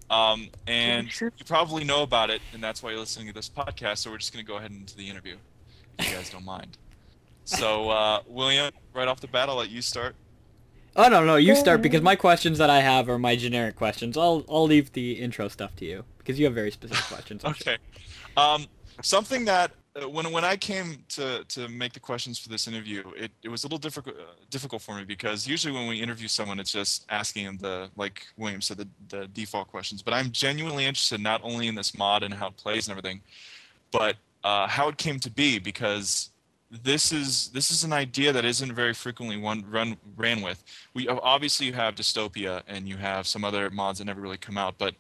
Um, 0.10 0.50
and 0.66 1.08
you 1.22 1.30
probably 1.46 1.84
know 1.84 2.02
about 2.02 2.32
it, 2.32 2.42
and 2.54 2.64
that's 2.64 2.82
why 2.82 2.90
you're 2.90 3.00
listening 3.00 3.28
to 3.28 3.34
this 3.34 3.48
podcast. 3.48 4.00
So 4.00 4.10
we're 4.10 4.18
just 4.18 4.34
going 4.34 4.44
to 4.44 4.52
go 4.52 4.58
ahead 4.58 4.72
into 4.72 4.98
the 4.98 5.08
interview, 5.08 5.36
if 6.00 6.10
you 6.10 6.16
guys 6.16 6.32
don't 6.32 6.46
mind. 6.46 6.78
So, 7.44 7.90
uh, 7.92 8.22
William, 8.28 8.72
right 8.94 9.08
off 9.08 9.20
the 9.20 9.28
bat, 9.28 9.50
I'll 9.50 9.56
let 9.56 9.70
you 9.70 9.82
start. 9.84 10.16
Oh 11.00 11.08
no, 11.08 11.24
no, 11.24 11.38
you 11.38 11.56
start 11.56 11.82
because 11.82 12.02
my 12.02 12.18
questions 12.18 12.58
that 12.58 12.70
I 12.70 12.82
have 12.82 13.08
are 13.08 13.18
my 13.18 13.38
generic 13.38 13.78
questions. 13.78 14.18
I'll 14.18 14.44
I'll 14.50 14.66
leave 14.66 14.92
the 14.92 15.14
intro 15.14 15.48
stuff 15.48 15.74
to 15.78 15.86
you 15.86 16.04
because 16.18 16.38
you 16.38 16.44
have 16.44 16.54
very 16.54 16.72
specific 16.72 17.06
questions. 17.06 17.42
I'm 17.46 17.54
sure. 17.62 17.74
Okay. 17.74 17.82
Um, 18.36 18.66
something 19.02 19.46
that 19.46 19.72
uh, 19.96 20.10
when 20.10 20.30
when 20.34 20.44
I 20.44 20.58
came 20.58 21.06
to 21.16 21.46
to 21.46 21.70
make 21.70 21.94
the 21.94 22.02
questions 22.02 22.38
for 22.38 22.50
this 22.50 22.68
interview, 22.68 23.02
it, 23.16 23.32
it 23.44 23.48
was 23.48 23.64
a 23.64 23.68
little 23.68 23.78
difficult 23.78 24.18
uh, 24.18 24.24
difficult 24.50 24.82
for 24.82 24.94
me 24.96 25.06
because 25.06 25.48
usually 25.48 25.74
when 25.74 25.88
we 25.88 26.02
interview 26.02 26.28
someone, 26.28 26.60
it's 26.60 26.74
just 26.74 27.06
asking 27.08 27.46
them 27.46 27.58
the 27.60 27.90
like 27.96 28.28
William 28.36 28.60
said 28.60 28.76
the, 28.76 28.88
the 29.08 29.28
default 29.28 29.70
questions. 29.70 30.02
But 30.02 30.14
I'm 30.14 30.32
genuinely 30.32 30.84
interested 30.84 31.22
not 31.22 31.40
only 31.46 31.70
in 31.70 31.76
this 31.76 31.98
mod 31.98 32.24
and 32.24 32.34
how 32.34 32.48
it 32.48 32.58
plays 32.58 32.90
and 32.90 32.98
everything, 32.98 33.22
but 33.92 34.18
uh, 34.44 34.68
how 34.68 34.90
it 34.90 34.98
came 34.98 35.18
to 35.22 35.32
be 35.32 35.60
because 35.60 36.32
this 36.72 37.12
is 37.12 37.50
this 37.50 37.72
is 37.72 37.84
an 37.84 37.94
idea 37.94 38.32
that 38.32 38.46
isn't 38.46 38.74
very 38.74 38.94
frequently 38.94 39.38
one 39.38 39.66
run 39.70 39.98
ran 40.16 40.42
with. 40.42 40.64
We 40.94 41.08
obviously 41.08 41.66
you 41.66 41.74
have 41.74 41.96
dystopia 41.96 42.62
and 42.68 42.88
you 42.88 42.98
have 42.98 43.26
some 43.26 43.44
other 43.44 43.70
mods 43.70 44.00
that 44.00 44.06
never 44.06 44.22
really 44.22 44.38
come 44.38 44.58
out, 44.58 44.76
but 44.78 44.94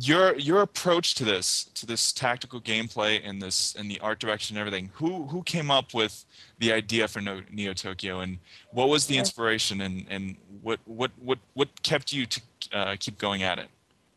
your 0.00 0.36
your 0.36 0.62
approach 0.62 1.14
to 1.16 1.24
this 1.24 1.64
to 1.74 1.86
this 1.86 2.12
tactical 2.12 2.60
gameplay 2.60 3.20
and 3.24 3.40
this 3.40 3.76
and 3.76 3.90
the 3.90 4.00
art 4.00 4.18
direction 4.18 4.56
and 4.56 4.66
everything 4.66 4.90
who 4.94 5.24
who 5.26 5.42
came 5.42 5.70
up 5.70 5.94
with 5.94 6.24
the 6.58 6.72
idea 6.72 7.06
for 7.06 7.20
no, 7.20 7.42
neo 7.52 7.72
tokyo 7.72 8.20
and 8.20 8.38
what 8.72 8.88
was 8.88 9.06
the 9.06 9.16
inspiration 9.16 9.82
and 9.82 10.06
and 10.08 10.36
what 10.62 10.80
what 10.86 11.12
what 11.20 11.38
what 11.52 11.68
kept 11.82 12.12
you 12.12 12.26
to 12.26 12.40
uh, 12.72 12.96
keep 12.98 13.18
going 13.18 13.42
at 13.42 13.58
it? 13.58 13.68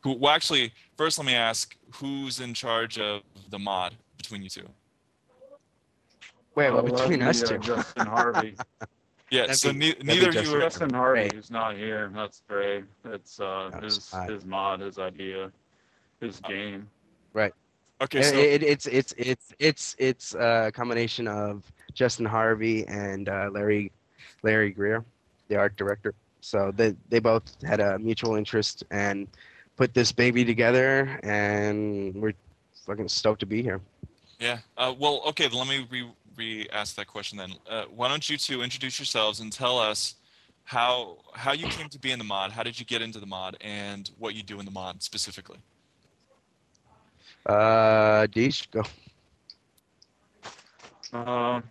Who 0.01 0.13
well 0.13 0.33
actually 0.33 0.73
first 0.97 1.17
let 1.19 1.27
me 1.27 1.35
ask 1.35 1.75
who's 1.91 2.39
in 2.39 2.53
charge 2.53 2.97
of 2.97 3.21
the 3.49 3.59
mod 3.59 3.95
between 4.17 4.41
you 4.41 4.49
two 4.49 4.67
Wait, 6.57 6.71
well, 6.71 6.79
Oh, 6.79 6.81
that'd 6.81 6.97
between 6.97 7.21
us 7.21 7.43
uh, 7.43 7.47
two. 7.49 7.57
Justin 7.59 8.05
Harvey. 8.17 8.55
yeah 9.29 9.41
That'd 9.41 9.57
so 9.57 9.71
be- 9.71 9.77
ne- 9.77 9.89
that'd 9.91 9.99
be 10.07 10.13
neither 10.13 10.29
of 10.29 10.33
you 10.35 10.41
Justin. 10.41 10.55
are 10.57 10.61
Justin 10.61 10.89
Harvey, 10.95 11.19
Great. 11.21 11.33
who's 11.33 11.51
not 11.51 11.75
here. 11.77 12.11
That's 12.15 12.41
great. 12.49 12.83
It's 13.05 13.39
uh 13.39 13.69
That 13.71 13.83
his 13.83 13.95
was 13.97 14.13
odd. 14.13 14.29
his 14.31 14.43
mod, 14.45 14.79
his 14.79 14.97
idea, 14.97 15.51
his 16.19 16.39
game. 16.41 16.89
Right. 17.33 17.53
Okay 18.01 18.19
It- 18.19 18.23
so 18.25 18.37
it, 18.37 18.63
it's 18.63 18.85
it's 18.87 19.13
it's 19.17 19.53
it's 19.59 19.95
it's 19.99 20.33
a 20.33 20.71
combination 20.73 21.27
of 21.27 21.63
Justin 21.93 22.25
Harvey 22.25 22.87
and 22.87 23.29
uh, 23.29 23.49
Larry 23.53 23.91
Larry 24.41 24.71
Greer, 24.71 25.05
the 25.49 25.57
art 25.57 25.75
director. 25.77 26.15
So 26.41 26.71
they 26.75 26.95
they 27.09 27.19
both 27.19 27.43
had 27.63 27.79
a 27.79 27.99
mutual 27.99 28.35
interest 28.35 28.83
and 28.89 29.27
put 29.75 29.93
this 29.93 30.11
baby 30.11 30.43
together, 30.43 31.19
and 31.21 32.15
we're 32.15 32.33
fucking 32.87 33.09
stoked 33.09 33.41
to 33.41 33.45
be 33.45 33.61
here. 33.61 33.79
Yeah. 34.39 34.57
Uh, 34.77 34.93
well, 34.97 35.21
okay. 35.27 35.49
Let 35.49 35.67
me 35.67 35.85
re 35.91 36.07
re 36.37 36.67
ask 36.71 36.95
that 36.95 37.07
question 37.07 37.37
then. 37.37 37.53
Uh, 37.69 37.85
why 37.93 38.07
don't 38.07 38.29
you 38.29 38.37
two 38.37 38.61
introduce 38.61 38.99
yourselves 38.99 39.39
and 39.39 39.51
tell 39.51 39.77
us 39.79 40.15
how 40.63 41.17
how 41.33 41.51
you 41.51 41.67
came 41.67 41.89
to 41.89 41.99
be 41.99 42.11
in 42.11 42.19
the 42.19 42.25
mod? 42.25 42.51
How 42.51 42.63
did 42.63 42.79
you 42.79 42.85
get 42.85 43.01
into 43.01 43.19
the 43.19 43.25
mod, 43.25 43.57
and 43.61 44.09
what 44.17 44.35
you 44.35 44.43
do 44.43 44.59
in 44.59 44.65
the 44.65 44.71
mod 44.71 45.01
specifically? 45.01 45.57
Uh, 47.45 48.27
Deej, 48.27 48.69
go. 48.71 48.81
Uh, 51.13 51.61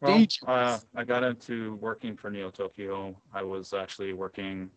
well, 0.00 0.26
uh, 0.46 0.78
I 0.94 1.04
got 1.04 1.22
into 1.22 1.76
working 1.76 2.16
for 2.16 2.30
Neo 2.30 2.50
Tokyo. 2.50 3.16
I 3.32 3.42
was 3.42 3.72
actually 3.72 4.12
working 4.12 4.70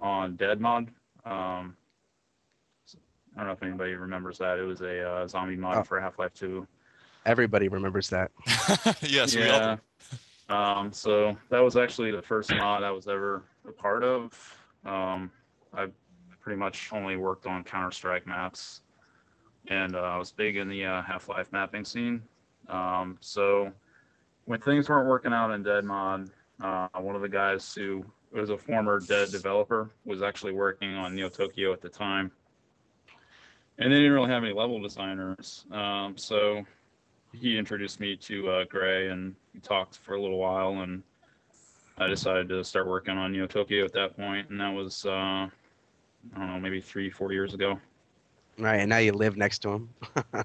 on 0.00 0.36
Dead 0.36 0.60
Mod. 0.60 0.90
Um, 1.24 1.76
I 3.34 3.38
don't 3.38 3.46
know 3.46 3.52
if 3.52 3.62
anybody 3.62 3.94
remembers 3.94 4.38
that. 4.38 4.58
It 4.58 4.62
was 4.62 4.80
a 4.82 5.08
uh, 5.08 5.26
zombie 5.26 5.56
mod 5.56 5.78
Oh. 5.78 5.82
for 5.84 6.00
Half-Life 6.00 6.34
2. 6.34 6.66
Everybody 7.26 7.68
remembers 7.68 8.10
that. 8.10 8.30
yes. 9.02 9.34
We 9.34 9.48
all 9.48 9.48
yeah. 9.48 9.76
Um, 10.48 10.92
so 10.92 11.36
that 11.48 11.60
was 11.60 11.76
actually 11.76 12.10
the 12.10 12.22
first 12.22 12.50
mod 12.50 12.82
I 12.82 12.90
was 12.90 13.08
ever 13.08 13.42
a 13.66 13.72
part 13.72 14.04
of. 14.04 14.56
Um, 14.84 15.30
I 15.72 15.86
pretty 16.40 16.58
much 16.58 16.92
only 16.92 17.16
worked 17.16 17.46
on 17.46 17.64
Counter 17.64 17.90
Strike 17.90 18.26
maps, 18.26 18.82
and 19.68 19.96
uh, 19.96 20.00
I 20.00 20.18
was 20.18 20.32
big 20.32 20.56
in 20.56 20.68
the 20.68 20.84
uh, 20.84 21.02
Half 21.02 21.28
Life 21.28 21.50
mapping 21.52 21.84
scene. 21.84 22.22
Um, 22.68 23.16
so 23.20 23.72
when 24.44 24.60
things 24.60 24.88
weren't 24.88 25.08
working 25.08 25.32
out 25.32 25.50
in 25.50 25.62
Dead 25.62 25.84
Mod, 25.84 26.30
uh, 26.62 26.88
one 26.98 27.16
of 27.16 27.22
the 27.22 27.28
guys 27.28 27.74
who 27.74 28.04
was 28.30 28.50
a 28.50 28.58
former 28.58 29.00
Dead 29.00 29.30
developer 29.30 29.90
was 30.04 30.22
actually 30.22 30.52
working 30.52 30.94
on 30.94 31.14
Neo 31.14 31.30
Tokyo 31.30 31.72
at 31.72 31.80
the 31.80 31.88
time, 31.88 32.30
and 33.78 33.90
they 33.90 33.96
didn't 33.96 34.12
really 34.12 34.30
have 34.30 34.44
any 34.44 34.52
level 34.52 34.80
designers. 34.80 35.64
Um, 35.70 36.18
so 36.18 36.64
he 37.40 37.58
introduced 37.58 38.00
me 38.00 38.16
to 38.16 38.48
uh, 38.50 38.64
Gray, 38.64 39.08
and 39.08 39.34
we 39.52 39.60
talked 39.60 39.98
for 39.98 40.14
a 40.14 40.20
little 40.20 40.38
while, 40.38 40.80
and 40.82 41.02
I 41.98 42.06
decided 42.08 42.48
to 42.48 42.64
start 42.64 42.86
working 42.86 43.16
on 43.16 43.32
Neo 43.32 43.46
Tokyo 43.46 43.84
at 43.84 43.92
that 43.92 44.16
point, 44.16 44.50
and 44.50 44.60
that 44.60 44.72
was 44.72 45.04
uh, 45.06 45.10
I 45.10 45.48
don't 46.36 46.46
know, 46.48 46.58
maybe 46.60 46.80
three, 46.80 47.10
four 47.10 47.32
years 47.32 47.54
ago. 47.54 47.78
Right, 48.58 48.76
and 48.76 48.88
now 48.88 48.98
you 48.98 49.12
live 49.12 49.36
next 49.36 49.60
to 49.60 49.70
him. 49.70 49.88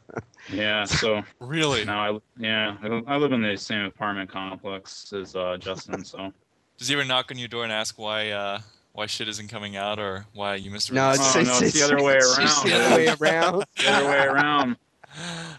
Yeah, 0.51 0.85
so 0.85 1.21
Really? 1.39 1.85
now 1.85 2.13
I 2.15 2.19
yeah 2.37 2.77
I 2.81 2.87
live- 2.87 3.03
I 3.07 3.17
live 3.17 3.33
in 3.33 3.41
the 3.41 3.55
same 3.57 3.85
apartment 3.85 4.31
complex 4.31 5.11
as 5.13 5.35
uh, 5.35 5.57
Justin, 5.59 6.03
so 6.03 6.31
Does 6.79 6.87
he 6.87 6.95
ever 6.95 7.03
knock 7.05 7.29
on 7.29 7.37
your 7.37 7.49
door 7.49 7.63
and 7.65 7.73
ask 7.73 7.99
why 7.99 8.29
uh, 8.31 8.59
why 8.93 9.05
shit 9.05 9.27
isn't 9.27 9.49
coming 9.49 9.75
out 9.75 9.99
or 9.99 10.25
why 10.33 10.55
you 10.55 10.71
missed 10.71 10.89
a 10.89 10.93
No, 10.95 11.11
it's, 11.11 11.35
Oh, 11.35 11.39
it's, 11.41 11.49
no, 11.49 11.65
it's 11.67 11.73
the 11.77 11.83
other 11.83 12.01
way 12.03 12.15
it's 12.15 12.37
around. 12.39 12.67
the 12.67 12.73
other 12.73 12.95
way 12.95 13.07
around. 13.07 13.65
the 13.77 13.91
other 13.91 14.09
way 14.09 14.17
around. 14.25 14.77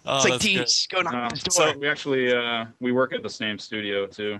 Oh, 0.06 0.16
it's 0.16 0.24
like 0.24 0.40
that's 0.40 0.86
good. 0.86 0.96
go 0.96 1.02
knock 1.02 1.14
on 1.14 1.30
his 1.30 1.42
door. 1.42 1.72
so 1.72 1.78
we 1.78 1.88
actually 1.88 2.32
uh, 2.34 2.66
we 2.80 2.92
work 2.92 3.12
at 3.12 3.22
the 3.22 3.30
same 3.30 3.58
studio 3.58 4.06
too. 4.06 4.38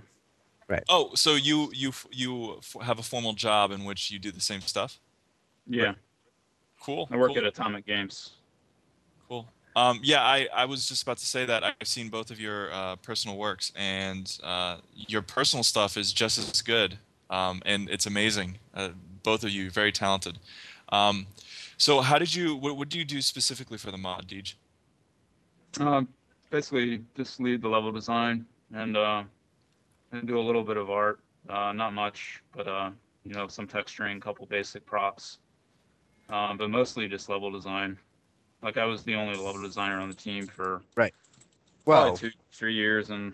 Right. 0.69 0.83
Oh, 0.89 1.15
so 1.15 1.35
you 1.35 1.71
you 1.75 1.93
you 2.11 2.61
have 2.83 2.99
a 2.99 3.03
formal 3.03 3.33
job 3.33 3.73
in 3.73 3.85
which 3.85 4.11
you 4.11 4.19
do 4.19 4.31
the 4.31 4.41
same 4.41 4.61
stuff? 4.61 5.01
Yeah, 5.67 5.95
Cool. 6.81 7.09
I 7.11 7.17
work 7.17 7.29
cool. 7.29 7.39
at 7.39 7.45
Atomic 7.45 7.87
Games. 7.87 8.33
Cool. 9.29 9.47
Um, 9.77 10.01
yeah, 10.03 10.23
I, 10.23 10.49
I 10.53 10.65
was 10.65 10.89
just 10.89 11.03
about 11.03 11.19
to 11.19 11.27
say 11.27 11.45
that 11.45 11.63
I've 11.63 11.87
seen 11.87 12.09
both 12.09 12.31
of 12.31 12.41
your 12.41 12.73
uh, 12.73 12.97
personal 12.97 13.37
works, 13.37 13.71
and 13.77 14.37
uh, 14.43 14.79
your 14.95 15.23
personal 15.23 15.63
stuff 15.63 15.97
is 15.97 16.13
just 16.13 16.39
as 16.39 16.63
good, 16.63 16.99
um, 17.29 17.63
and 17.65 17.89
it's 17.89 18.07
amazing. 18.07 18.59
Uh, 18.75 18.89
both 19.23 19.45
of 19.45 19.51
you, 19.51 19.71
very 19.71 19.93
talented. 19.93 20.39
Um, 20.89 21.27
so, 21.77 22.01
how 22.01 22.19
did 22.19 22.35
you? 22.35 22.57
What, 22.57 22.77
what 22.77 22.89
do 22.89 22.99
you 22.99 23.05
do 23.05 23.23
specifically 23.23 23.79
for 23.79 23.91
the 23.91 23.99
mod, 23.99 24.27
Deej? 24.27 24.55
Um, 25.79 26.09
basically, 26.51 27.05
just 27.17 27.41
lead 27.41 27.63
the 27.63 27.69
level 27.69 27.93
design 27.93 28.45
and 28.73 28.97
uh, 28.97 29.23
and 30.13 30.27
do 30.27 30.39
a 30.39 30.43
little 30.43 30.65
bit 30.65 30.77
of 30.77 30.91
art. 30.91 31.21
Uh, 31.49 31.73
not 31.73 31.95
much, 31.95 32.43
but 32.55 32.67
uh, 32.69 32.91
you 33.25 33.35
know, 33.35 33.49
some 33.49 33.67
texturing, 33.67 34.17
a 34.17 34.21
couple 34.21 34.47
basic 34.47 34.85
props. 34.85 35.39
Um, 36.29 36.57
but 36.57 36.71
mostly 36.71 37.09
just 37.09 37.29
level 37.29 37.51
design. 37.51 37.99
Like 38.63 38.77
I 38.77 38.85
was 38.85 39.03
the 39.05 39.15
only 39.15 39.37
level 39.37 39.63
designer 39.63 40.01
on 40.01 40.09
the 40.09 40.15
team 40.15 40.47
for 40.47 40.83
right, 40.97 41.15
well, 41.87 42.17
two, 42.17 42.31
three 42.53 42.75
years, 42.75 43.11
and 43.11 43.33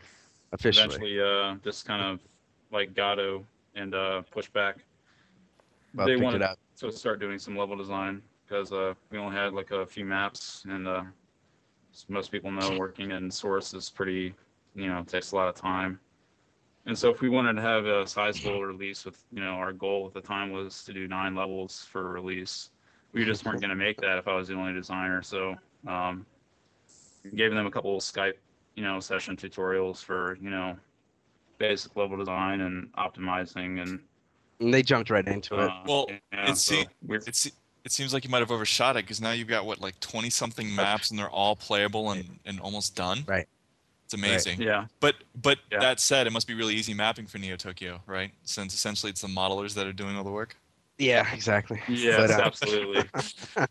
officially. 0.53 0.85
eventually 0.85 1.21
uh, 1.21 1.57
just 1.65 1.85
kind 1.85 2.03
of 2.03 2.21
like 2.71 2.95
Gato 2.95 3.45
and 3.75 3.95
uh, 3.95 4.23
Pushback. 4.35 4.77
Well, 5.95 6.07
they 6.07 6.17
wanted 6.17 6.47
to 6.79 6.93
start 6.93 7.21
doing 7.21 7.39
some 7.39 7.57
level 7.57 7.77
design 7.77 8.23
because 8.47 8.73
uh, 8.73 8.95
we 9.11 9.19
only 9.19 9.37
had 9.37 9.53
like 9.53 9.73
a 9.73 9.85
few 9.85 10.05
maps, 10.05 10.65
and 10.69 10.87
uh, 10.87 11.03
as 11.97 12.05
most 12.09 12.31
people 12.31 12.51
know, 12.51 12.77
working 12.79 13.11
in 13.13 13.31
Source 13.31 13.73
is 13.75 13.89
pretty, 13.89 14.35
you 14.75 14.87
know, 14.87 15.03
takes 15.07 15.33
a 15.33 15.37
lot 15.37 15.49
of 15.49 15.55
time. 15.55 15.99
And 16.85 16.97
so 16.97 17.11
if 17.11 17.21
we 17.21 17.29
wanted 17.29 17.55
to 17.55 17.63
have 17.63 17.87
a 17.87 18.07
sizable 18.07 18.63
release 18.63 19.05
with, 19.05 19.19
you 19.33 19.41
know, 19.41 19.53
our 19.53 19.73
goal 19.73 20.07
at 20.07 20.15
the 20.15 20.21
time 20.21 20.53
was 20.53 20.85
to 20.85 20.93
do 20.93 21.09
nine 21.09 21.35
levels 21.35 21.87
for 21.91 22.11
release. 22.13 22.71
We 23.13 23.25
just 23.25 23.45
weren't 23.45 23.61
going 23.61 23.71
to 23.71 23.77
make 23.77 24.01
that 24.03 24.19
if 24.19 24.29
I 24.29 24.35
was 24.35 24.49
the 24.49 24.55
only 24.55 24.73
designer. 24.75 25.23
So 25.23 25.57
um, 25.89 26.27
gave 27.35 27.51
them 27.53 27.67
a 27.67 27.71
couple 27.71 27.97
of 27.97 28.03
Skype, 28.03 28.35
you 28.77 28.85
know, 28.85 29.01
session 29.01 29.37
tutorials 29.37 30.05
for, 30.05 30.37
you 30.41 30.51
know, 30.51 30.77
basic 31.59 31.97
level 31.97 32.19
design 32.19 32.61
and 32.61 32.93
optimizing 32.93 33.81
and 33.83 34.01
And 34.61 34.73
they 34.73 34.83
jumped 34.83 35.11
right 35.11 35.27
into 35.27 35.55
it. 35.55 35.71
uh, 35.71 35.83
Well, 35.87 36.07
yeah, 36.11 36.51
it's 36.51 36.63
so 36.63 36.75
see- 36.75 36.87
we're- 37.05 37.23
It's 37.27 37.51
it 37.87 37.93
seems 37.93 38.13
like 38.13 38.25
you 38.25 38.31
might 38.31 38.41
have 38.41 38.51
overshot 38.51 38.97
it 38.97 39.05
because 39.05 39.21
now 39.21 39.31
you've 39.31 39.49
got 39.49 39.65
what 39.65 39.81
like 39.81 39.99
twenty 40.01 40.29
something 40.29 40.75
maps 40.75 41.11
and 41.11 41.19
they're 41.19 41.31
all 41.31 41.55
playable 41.55 42.11
and, 42.11 42.39
and 42.45 42.61
almost 42.61 42.97
done. 42.97 43.25
Right. 43.27 43.47
It's 44.05 44.15
amazing. 44.15 44.61
yeah. 44.61 44.87
But 45.01 45.15
but 45.41 45.59
Yeah. 45.71 45.79
that 45.79 46.01
said, 46.01 46.27
it 46.27 46.33
must 46.33 46.47
be 46.49 46.55
really 46.55 46.75
easy 46.75 46.95
mapping 46.95 47.27
for 47.27 47.39
Neo 47.39 47.57
Tokyo, 47.57 48.01
right? 48.07 48.33
Since 48.43 48.75
essentially 48.75 49.11
it's 49.11 49.23
the 49.23 49.29
modelers 49.29 49.73
that 49.75 49.87
are 49.87 49.93
doing 49.93 50.17
all 50.17 50.25
the 50.25 50.31
work. 50.31 50.57
Yeah, 50.99 51.33
exactly. 51.33 51.81
Yes, 51.89 52.17
But, 52.17 52.31
uh, 52.41 52.45
absolutely. 52.45 53.05
Um, 53.57 53.67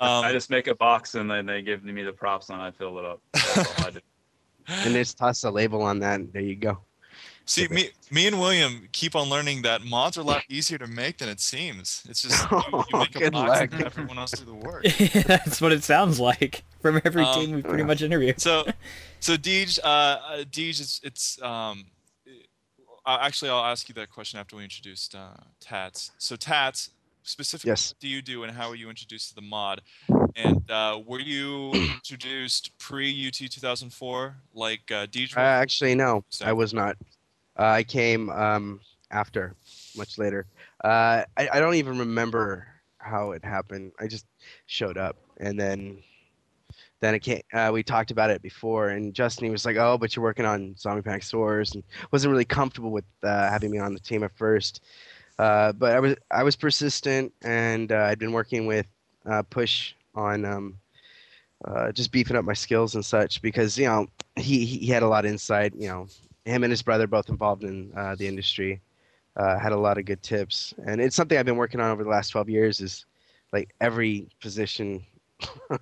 I 0.00 0.32
just 0.32 0.50
make 0.50 0.66
a 0.66 0.74
box 0.74 1.14
and 1.14 1.30
then 1.30 1.46
they 1.46 1.62
give 1.62 1.84
me 1.84 2.02
the 2.02 2.12
props 2.12 2.50
and 2.50 2.60
I 2.60 2.70
fill 2.70 2.98
it 2.98 3.04
up. 3.04 3.20
That's 3.32 3.56
all 3.80 3.86
I 3.86 3.90
do. 3.90 4.00
and 4.68 4.92
just 4.94 5.16
toss 5.16 5.44
a 5.44 5.50
label 5.50 5.82
on 5.82 6.00
that. 6.00 6.20
And 6.20 6.32
there 6.32 6.42
you 6.42 6.56
go. 6.56 6.78
See, 7.46 7.68
me, 7.68 7.90
me 8.10 8.26
and 8.26 8.40
William 8.40 8.88
keep 8.92 9.14
on 9.14 9.28
learning 9.28 9.62
that 9.62 9.84
mods 9.84 10.16
are 10.16 10.22
a 10.22 10.24
lot 10.24 10.42
easier 10.48 10.78
to 10.78 10.86
make 10.86 11.18
than 11.18 11.28
it 11.28 11.40
seems. 11.40 12.02
It's 12.08 12.22
just 12.22 12.50
you, 12.50 12.62
you 12.72 12.98
make 12.98 13.14
a 13.16 13.18
Good 13.18 13.32
box 13.34 13.60
and 13.60 13.70
luck. 13.72 13.72
let 13.72 13.86
everyone 13.86 14.18
else 14.18 14.30
do 14.30 14.44
the 14.46 14.54
work. 14.54 14.84
That's 15.26 15.60
what 15.60 15.70
it 15.72 15.84
sounds 15.84 16.18
like 16.18 16.64
from 16.80 17.00
every 17.04 17.22
Um, 17.24 17.34
team 17.34 17.54
we 17.56 17.62
pretty 17.62 17.84
much 17.84 18.00
interviewed. 18.00 18.40
So, 18.40 18.64
so 19.20 19.36
Deej, 19.36 19.78
uh, 19.84 19.86
uh, 19.86 20.36
Deej, 20.44 20.80
it's, 20.80 21.00
it's 21.04 21.42
um, 21.42 21.84
uh, 23.04 23.18
actually 23.20 23.50
I'll 23.50 23.64
ask 23.64 23.88
you 23.90 23.94
that 23.96 24.10
question 24.10 24.40
after 24.40 24.56
we 24.56 24.62
introduced 24.64 25.14
uh, 25.14 25.34
Tats. 25.60 26.12
So 26.16 26.36
Tats, 26.36 26.90
specifically, 27.24 27.68
Yes. 27.72 27.90
what 27.92 28.00
do 28.00 28.08
you 28.08 28.22
do 28.22 28.44
and 28.44 28.52
how 28.56 28.70
were 28.70 28.74
you 28.74 28.88
introduced 28.88 29.28
to 29.28 29.34
the 29.34 29.42
mod? 29.42 29.82
And 30.34 30.68
uh, 30.70 30.98
were 31.06 31.20
you 31.20 31.72
introduced 31.74 32.76
pre 32.78 33.26
UT 33.28 33.34
2004 33.34 34.34
like 34.54 34.90
uh, 34.90 35.06
Deej? 35.08 35.36
Uh, 35.36 35.40
actually, 35.40 35.94
no, 35.94 36.24
So- 36.30 36.46
I 36.46 36.52
was 36.54 36.72
not. 36.72 36.96
Uh, 37.58 37.64
I 37.64 37.84
came 37.84 38.30
um, 38.30 38.80
after, 39.10 39.54
much 39.96 40.18
later. 40.18 40.46
Uh, 40.82 41.24
I, 41.36 41.48
I 41.54 41.60
don't 41.60 41.74
even 41.76 41.98
remember 41.98 42.66
how 42.98 43.32
it 43.32 43.44
happened. 43.44 43.92
I 44.00 44.06
just 44.06 44.26
showed 44.66 44.98
up, 44.98 45.16
and 45.38 45.58
then 45.58 46.02
then 47.00 47.14
it 47.14 47.20
came. 47.20 47.40
Uh, 47.52 47.70
we 47.72 47.82
talked 47.82 48.10
about 48.10 48.30
it 48.30 48.42
before, 48.42 48.88
and 48.88 49.14
Justin 49.14 49.44
he 49.44 49.50
was 49.50 49.64
like, 49.64 49.76
"Oh, 49.76 49.98
but 49.98 50.14
you're 50.16 50.22
working 50.22 50.46
on 50.46 50.74
Zombie 50.76 51.02
Panic 51.02 51.22
Source," 51.22 51.74
and 51.74 51.82
wasn't 52.12 52.30
really 52.32 52.44
comfortable 52.44 52.90
with 52.90 53.04
uh, 53.22 53.48
having 53.50 53.70
me 53.70 53.78
on 53.78 53.94
the 53.94 54.00
team 54.00 54.22
at 54.22 54.36
first. 54.36 54.82
Uh, 55.38 55.72
but 55.72 55.92
I 55.92 56.00
was 56.00 56.16
I 56.30 56.42
was 56.42 56.56
persistent, 56.56 57.32
and 57.42 57.92
uh, 57.92 58.06
I'd 58.10 58.18
been 58.18 58.32
working 58.32 58.66
with 58.66 58.86
uh, 59.26 59.42
Push 59.42 59.94
on 60.14 60.44
um, 60.44 60.78
uh, 61.64 61.92
just 61.92 62.12
beefing 62.12 62.36
up 62.36 62.44
my 62.44 62.54
skills 62.54 62.94
and 62.94 63.04
such 63.04 63.42
because 63.42 63.78
you 63.78 63.86
know 63.86 64.06
he 64.36 64.64
he 64.64 64.86
had 64.88 65.02
a 65.02 65.08
lot 65.08 65.24
of 65.24 65.30
insight. 65.30 65.74
You 65.76 65.88
know, 65.88 66.06
him 66.44 66.62
and 66.64 66.70
his 66.70 66.82
brother 66.82 67.06
both 67.06 67.28
involved 67.28 67.64
in 67.64 67.92
uh, 67.96 68.14
the 68.16 68.26
industry, 68.26 68.80
uh, 69.36 69.58
had 69.58 69.72
a 69.72 69.76
lot 69.76 69.98
of 69.98 70.04
good 70.04 70.22
tips, 70.22 70.74
and 70.86 71.00
it's 71.00 71.16
something 71.16 71.36
I've 71.38 71.46
been 71.46 71.56
working 71.56 71.80
on 71.80 71.90
over 71.90 72.04
the 72.04 72.10
last 72.10 72.30
twelve 72.30 72.48
years. 72.48 72.80
Is 72.80 73.06
like 73.52 73.74
every 73.80 74.28
position. 74.40 75.04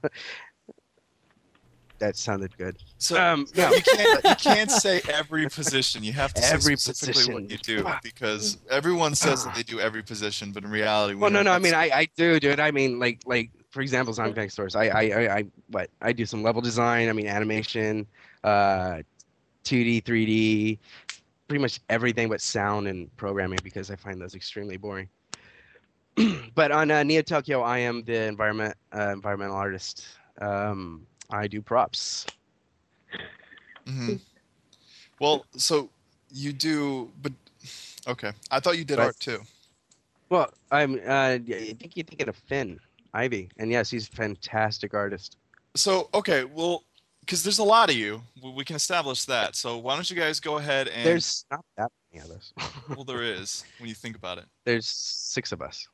that 1.99 2.17
sounded 2.17 2.57
good. 2.59 2.77
So 2.99 3.17
Um, 3.21 3.47
no, 3.57 3.69
no. 3.71 3.75
you 3.77 3.83
can't 3.83 4.25
you 4.25 4.35
can't 4.37 4.71
say 4.71 5.01
every 5.09 5.49
position. 5.49 6.03
You 6.03 6.13
have 6.15 6.35
to 6.35 6.45
Every 6.45 6.77
say 6.77 6.93
specifically 6.93 7.35
what 7.35 7.51
you 7.51 7.59
do 7.59 7.87
because 8.03 8.59
everyone 8.71 9.15
says 9.15 9.45
that 9.45 9.55
they 9.55 9.63
do 9.63 9.79
every 9.79 10.03
position, 10.03 10.51
but 10.53 10.65
in 10.65 10.71
reality, 10.71 11.15
we 11.15 11.21
Well, 11.21 11.31
no, 11.31 11.43
know 11.43 11.51
no. 11.51 11.57
I 11.57 11.59
mean, 11.61 11.75
I, 11.75 11.91
I 11.95 12.09
do, 12.17 12.41
dude. 12.41 12.59
I 12.59 12.73
mean, 12.73 12.99
like, 12.99 13.21
like 13.25 13.51
for 13.71 13.83
example, 13.83 14.13
Zombie 14.13 14.35
Panic 14.35 14.51
Source. 14.51 14.75
I, 14.75 14.87
I, 14.87 15.03
I, 15.03 15.37
I, 15.39 15.45
what? 15.69 15.91
I 16.01 16.13
do 16.13 16.27
some 16.27 16.43
level 16.43 16.61
design. 16.61 17.09
I 17.09 17.13
mean, 17.13 17.27
animation, 17.29 18.07
uh, 18.43 19.03
2D, 19.65 20.03
3D, 20.03 20.79
pretty 21.49 21.63
much 21.63 21.81
everything 21.89 22.29
but 22.29 22.41
sound 22.41 22.89
and 22.89 23.15
programming 23.17 23.59
because 23.63 23.91
I 23.91 23.97
find 23.97 24.21
those 24.21 24.35
extremely 24.35 24.77
boring. 24.77 25.09
but 26.55 26.71
on 26.73 26.91
uh, 26.91 27.03
Neo 27.03 27.23
Tokyo, 27.23 27.63
I 27.63 27.79
am 27.79 28.03
the 28.05 28.25
environment 28.25 28.75
uh, 28.95 29.11
environmental 29.11 29.57
artist. 29.57 30.05
Um, 30.41 31.07
I 31.31 31.47
do 31.47 31.63
props. 31.63 32.27
Mhm. 33.87 34.21
Well, 35.21 35.45
so 35.57 35.89
you 36.33 36.53
do, 36.53 37.11
but 37.23 37.33
okay. 38.07 38.33
I 38.51 38.61
thought 38.61 38.79
you 38.79 38.85
did 38.85 38.99
Right. 38.99 39.07
art 39.07 39.21
too. 39.21 39.41
Well, 40.31 40.53
I'm. 40.71 40.95
Uh, 40.95 41.35
I 41.35 41.39
think 41.79 41.97
you're 41.97 42.05
thinking 42.05 42.29
of 42.29 42.37
Finn 42.37 42.81
Ivy, 43.15 43.51
and 43.59 43.71
yes, 43.71 43.91
he's 43.91 44.09
a 44.09 44.13
fantastic 44.13 44.95
artist. 44.95 45.37
So 45.77 46.09
okay, 46.15 46.45
well, 46.45 46.85
because 47.25 47.43
there's 47.43 47.59
a 47.59 47.65
lot 47.65 47.89
of 47.91 47.97
you, 47.97 48.23
we 48.43 48.51
we 48.51 48.65
can 48.65 48.77
establish 48.77 49.25
that. 49.27 49.57
So 49.57 49.79
why 49.79 49.95
don't 49.95 50.09
you 50.11 50.17
guys 50.17 50.41
go 50.41 50.59
ahead 50.59 50.89
and 50.89 51.07
There's 51.07 51.45
not 51.51 51.65
that 51.77 51.91
many 52.13 52.25
of 52.25 52.31
us. 52.37 52.53
well, 52.89 53.05
there 53.05 53.23
is 53.23 53.65
when 53.79 53.89
you 53.89 53.95
think 53.95 54.17
about 54.17 54.39
it. 54.39 54.45
There's 54.65 54.87
six 54.87 55.53
of 55.53 55.63
us. 55.63 55.89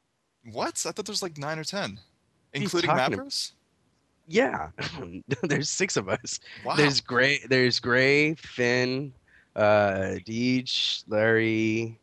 What? 0.53 0.85
I 0.87 0.91
thought 0.93 1.05
there's 1.07 1.23
like 1.23 1.37
nine 1.39 1.59
or 1.59 1.65
ten, 1.65 1.93
are 1.93 1.99
including 2.55 2.91
talking 2.91 3.15
about? 3.15 3.27
mappers. 3.27 3.53
Yeah, 4.27 4.69
there's 5.43 5.69
six 5.71 5.97
of 5.97 6.09
us. 6.09 6.41
Wow. 6.65 6.77
There's 6.77 7.01
Gray. 7.01 7.41
There's 7.49 7.81
Gray, 7.81 8.35
Finn, 8.35 9.13
Uh, 9.57 10.19
Deej, 10.27 11.05
Larry, 11.09 11.99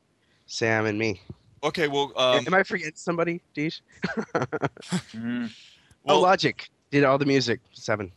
Sam, 0.48 0.86
and 0.88 0.98
me. 0.98 1.22
Okay, 1.64 1.88
well, 1.88 2.12
um, 2.16 2.44
Am 2.48 2.54
I 2.54 2.64
forgetting 2.64 2.94
somebody, 2.96 3.42
Deej? 3.56 3.82
Mhm. 5.14 5.52
oh, 6.08 6.20
Logic 6.20 6.70
did 6.92 7.04
all 7.04 7.18
the 7.18 7.26
music. 7.26 7.60
Seven. 7.74 8.12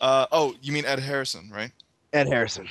Uh, 0.00 0.26
oh, 0.32 0.54
you 0.62 0.72
mean 0.72 0.84
Ed 0.86 0.98
Harrison, 1.00 1.50
right? 1.52 1.70
Ed 2.12 2.26
Harrison. 2.28 2.68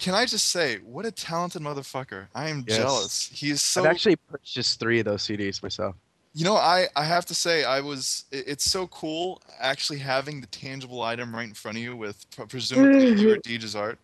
Can 0.00 0.14
I 0.14 0.26
just 0.26 0.50
say, 0.50 0.78
what 0.78 1.06
a 1.06 1.10
talented 1.12 1.62
motherfucker! 1.62 2.26
I 2.34 2.48
am 2.48 2.64
Yes. 2.66 2.76
jealous. 2.76 3.30
He 3.32 3.50
is 3.50 3.62
so. 3.62 3.82
I've 3.82 3.90
actually 3.90 4.16
purchased 4.16 4.78
three 4.80 4.98
of 4.98 5.04
those 5.06 5.22
CDs 5.22 5.62
myself. 5.62 5.94
You 6.34 6.44
know, 6.44 6.56
I 6.56 6.88
I 6.96 7.04
have 7.04 7.24
to 7.26 7.34
say, 7.34 7.64
I 7.64 7.80
was. 7.80 8.24
it- 8.30 8.44
It's 8.48 8.64
so 8.64 8.86
cool 8.88 9.40
actually 9.60 10.00
having 10.00 10.40
the 10.40 10.46
tangible 10.48 11.02
item 11.02 11.34
right 11.34 11.46
in 11.48 11.54
front 11.54 11.78
of 11.78 11.82
you 11.84 11.96
with 11.96 12.26
presumably 12.48 13.12
your 13.20 13.36
Deej's 13.38 13.74
art. 13.76 13.98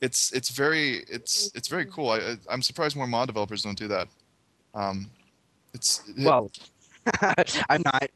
It's 0.00 0.32
it's 0.32 0.50
very 0.50 1.04
it's 1.08 1.50
it's 1.54 1.68
very 1.68 1.84
cool. 1.86 2.10
I 2.10 2.16
I- 2.18 2.38
I'm 2.50 2.62
surprised 2.62 2.96
more 2.96 3.06
mod 3.06 3.28
developers 3.28 3.62
don't 3.62 3.78
do 3.78 3.88
that. 3.88 4.08
Um, 4.74 5.10
it's 5.74 6.02
Well, 6.18 6.50
I'm 7.68 7.82
not. 7.84 8.08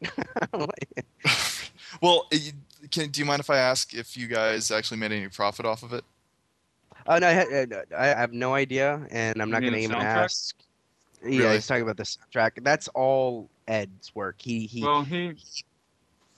well. 2.03 2.29
It- 2.91 3.01
Can 3.03 3.11
do 3.11 3.21
you 3.21 3.25
mind 3.27 3.41
if 3.41 3.51
I 3.51 3.59
ask 3.59 3.95
if 3.95 4.17
you 4.17 4.27
guys 4.27 4.71
actually 4.71 4.99
made 4.99 5.13
any 5.13 5.29
profit 5.29 5.67
off 5.67 5.83
of 5.83 5.93
it? 5.93 6.05
Oh 7.07 7.19
no, 7.19 7.27
I, 7.29 7.63
uh, 7.63 7.67
I 7.97 8.07
have 8.09 8.33
no 8.33 8.55
idea, 8.55 9.07
and 9.11 9.41
I'm 9.41 9.51
not 9.51 9.61
going 9.61 9.73
to 9.73 9.79
even 9.79 9.97
soundtrack? 9.97 10.03
ask. 10.05 10.57
Yeah, 11.23 11.39
Really? 11.41 11.55
he's 11.55 11.67
talking 11.67 11.83
about 11.83 11.97
the 11.97 12.03
soundtrack. 12.05 12.63
That's 12.63 12.89
all 12.89 13.49
Ed's 13.69 14.15
work. 14.15 14.37
He 14.39 14.67
he. 14.67 14.83
Well, 14.83 15.03
he. 15.03 15.35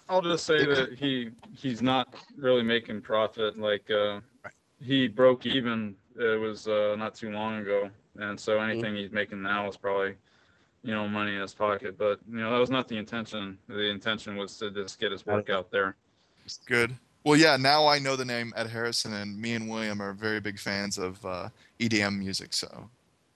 I'll 0.09 0.23
just 0.23 0.45
say 0.45 0.65
that 0.67 0.93
he 0.99 1.31
he's 1.57 1.83
not 1.83 2.15
really 2.37 2.63
making 2.63 3.01
profit. 3.01 3.59
Like 3.59 3.91
uh, 3.91 4.21
he 4.81 5.09
broke 5.09 5.47
even. 5.47 5.97
It 6.17 6.39
was 6.41 6.69
uh, 6.69 6.95
not 6.99 7.15
too 7.15 7.31
long 7.31 7.59
ago, 7.59 7.91
and 8.19 8.39
so 8.39 8.59
Mm-hmm. 8.59 8.71
anything 8.71 8.97
he's 8.97 9.11
making 9.13 9.41
now 9.43 9.67
is 9.69 9.77
probably, 9.77 10.15
you 10.83 10.93
know, 10.95 11.09
money 11.09 11.35
in 11.35 11.41
his 11.41 11.55
pocket. 11.55 11.97
But 11.99 12.21
you 12.31 12.39
know 12.41 12.51
that 12.53 12.59
was 12.59 12.71
not 12.71 12.87
the 12.89 12.99
intention. 12.99 13.59
The 13.69 13.89
intention 13.89 14.37
was 14.37 14.57
to 14.59 14.71
just 14.71 15.01
get 15.01 15.11
his 15.13 15.25
work 15.27 15.49
out 15.51 15.71
there. 15.71 15.97
Good. 16.67 16.95
Well, 17.25 17.39
yeah. 17.39 17.57
Now 17.57 17.87
I 17.87 17.99
know 17.99 18.17
the 18.17 18.25
name 18.25 18.53
Ed 18.57 18.69
Harrison, 18.69 19.13
and 19.13 19.41
me 19.41 19.55
and 19.55 19.69
William 19.71 20.01
are 20.03 20.13
very 20.13 20.41
big 20.41 20.59
fans 20.59 20.99
of 20.99 21.25
uh, 21.25 21.49
EDM 21.79 22.19
music. 22.19 22.53
So 22.53 22.91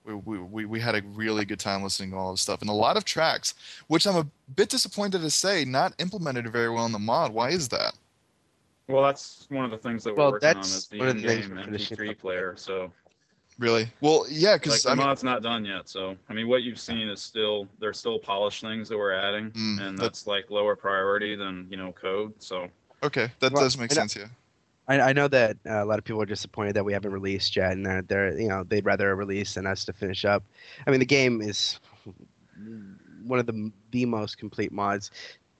we, 0.04 0.14
we, 0.14 0.38
we, 0.38 0.64
we 0.66 0.80
had 0.80 0.94
a 0.94 1.02
really 1.14 1.44
good 1.44 1.60
time 1.60 1.82
listening 1.82 2.10
to 2.10 2.16
all 2.16 2.32
this 2.32 2.40
stuff 2.40 2.60
and 2.60 2.70
a 2.70 2.74
lot 2.74 2.96
of 2.96 3.04
tracks, 3.04 3.54
which 3.88 4.06
I'm 4.06 4.16
a 4.16 4.26
bit 4.54 4.68
disappointed 4.68 5.20
to 5.20 5.30
say 5.30 5.64
not 5.64 5.94
implemented 5.98 6.50
very 6.50 6.70
well 6.70 6.86
in 6.86 6.92
the 6.92 6.98
mod. 6.98 7.32
Why 7.32 7.50
is 7.50 7.68
that? 7.68 7.94
Well, 8.88 9.02
that's 9.02 9.46
one 9.50 9.64
of 9.64 9.70
the 9.72 9.78
things 9.78 10.04
that 10.04 10.12
we're 10.14 10.18
Well, 10.22 10.32
working 10.32 10.48
on 10.48 10.54
that's 10.56 10.76
is 10.76 10.86
the 10.86 10.98
one 10.98 11.08
of 11.08 11.22
the 11.22 11.28
things 11.28 11.46
in-game 11.46 11.74
MP3 11.74 12.18
player. 12.18 12.54
So 12.56 12.92
Really? 13.58 13.90
Well, 14.02 14.26
yeah, 14.28 14.52
like 14.52 14.62
because 14.62 14.82
the 14.82 14.90
I 14.90 14.94
mean, 14.94 15.06
mod's 15.06 15.24
not 15.24 15.42
done 15.42 15.64
yet. 15.64 15.88
So 15.88 16.14
I 16.28 16.34
mean, 16.34 16.46
what 16.46 16.62
you've 16.62 16.78
seen 16.78 17.08
is 17.08 17.22
still 17.22 17.66
there's 17.80 17.98
still 17.98 18.18
polished 18.18 18.60
things 18.60 18.88
that 18.90 18.98
we're 18.98 19.14
adding, 19.14 19.50
Mm, 19.52 19.80
and 19.80 19.98
that- 19.98 20.02
that's 20.02 20.26
like 20.26 20.50
lower 20.50 20.76
priority 20.76 21.36
than 21.36 21.66
you 21.70 21.76
know 21.78 21.92
code. 21.92 22.34
So 22.38 22.68
okay, 23.02 23.30
that 23.40 23.52
Well, 23.52 23.62
does 23.62 23.78
make 23.78 23.92
sense. 23.92 24.16
Yeah. 24.16 24.26
I, 24.88 25.00
I 25.00 25.12
know 25.12 25.28
that 25.28 25.56
uh, 25.66 25.82
a 25.82 25.84
lot 25.84 25.98
of 25.98 26.04
people 26.04 26.22
are 26.22 26.26
disappointed 26.26 26.74
that 26.74 26.84
we 26.84 26.92
haven't 26.92 27.12
released 27.12 27.56
yet, 27.56 27.72
and 27.72 27.84
they're, 27.84 28.02
they're 28.02 28.38
you 28.38 28.48
know 28.48 28.64
they'd 28.64 28.84
rather 28.84 29.14
release 29.16 29.54
than 29.54 29.66
us 29.66 29.84
to 29.86 29.92
finish 29.92 30.24
up. 30.24 30.42
I 30.86 30.90
mean, 30.90 31.00
the 31.00 31.06
game 31.06 31.42
is 31.42 31.80
one 33.24 33.38
of 33.38 33.46
the 33.46 33.72
the 33.90 34.06
most 34.06 34.38
complete 34.38 34.72
mods 34.72 35.10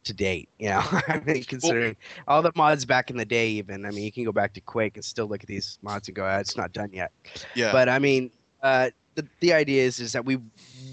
to 0.04 0.14
date. 0.14 0.48
You 0.58 0.70
know, 0.70 0.82
I 1.08 1.20
mean, 1.26 1.44
considering 1.44 1.96
all 2.28 2.42
the 2.42 2.52
mods 2.54 2.84
back 2.84 3.10
in 3.10 3.16
the 3.16 3.24
day, 3.24 3.48
even 3.50 3.84
I 3.84 3.90
mean, 3.90 4.04
you 4.04 4.12
can 4.12 4.24
go 4.24 4.32
back 4.32 4.54
to 4.54 4.60
Quake 4.60 4.96
and 4.96 5.04
still 5.04 5.26
look 5.26 5.42
at 5.42 5.48
these 5.48 5.78
mods 5.82 6.08
and 6.08 6.14
go, 6.14 6.24
ah, 6.24 6.38
"It's 6.38 6.56
not 6.56 6.72
done 6.72 6.90
yet." 6.92 7.12
Yeah. 7.54 7.72
But 7.72 7.88
I 7.88 7.98
mean, 7.98 8.30
uh, 8.62 8.90
the 9.14 9.26
the 9.40 9.52
idea 9.52 9.82
is 9.82 10.00
is 10.00 10.12
that 10.12 10.24
we 10.24 10.38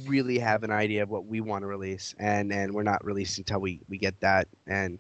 really 0.06 0.40
have 0.40 0.64
an 0.64 0.72
idea 0.72 1.04
of 1.04 1.10
what 1.10 1.26
we 1.26 1.40
want 1.40 1.62
to 1.62 1.68
release, 1.68 2.16
and 2.20 2.52
and 2.52 2.74
we're 2.74 2.84
not 2.84 3.04
releasing 3.06 3.44
until 3.44 3.60
we 3.60 3.80
we 3.88 3.98
get 3.98 4.20
that. 4.22 4.48
And 4.68 5.00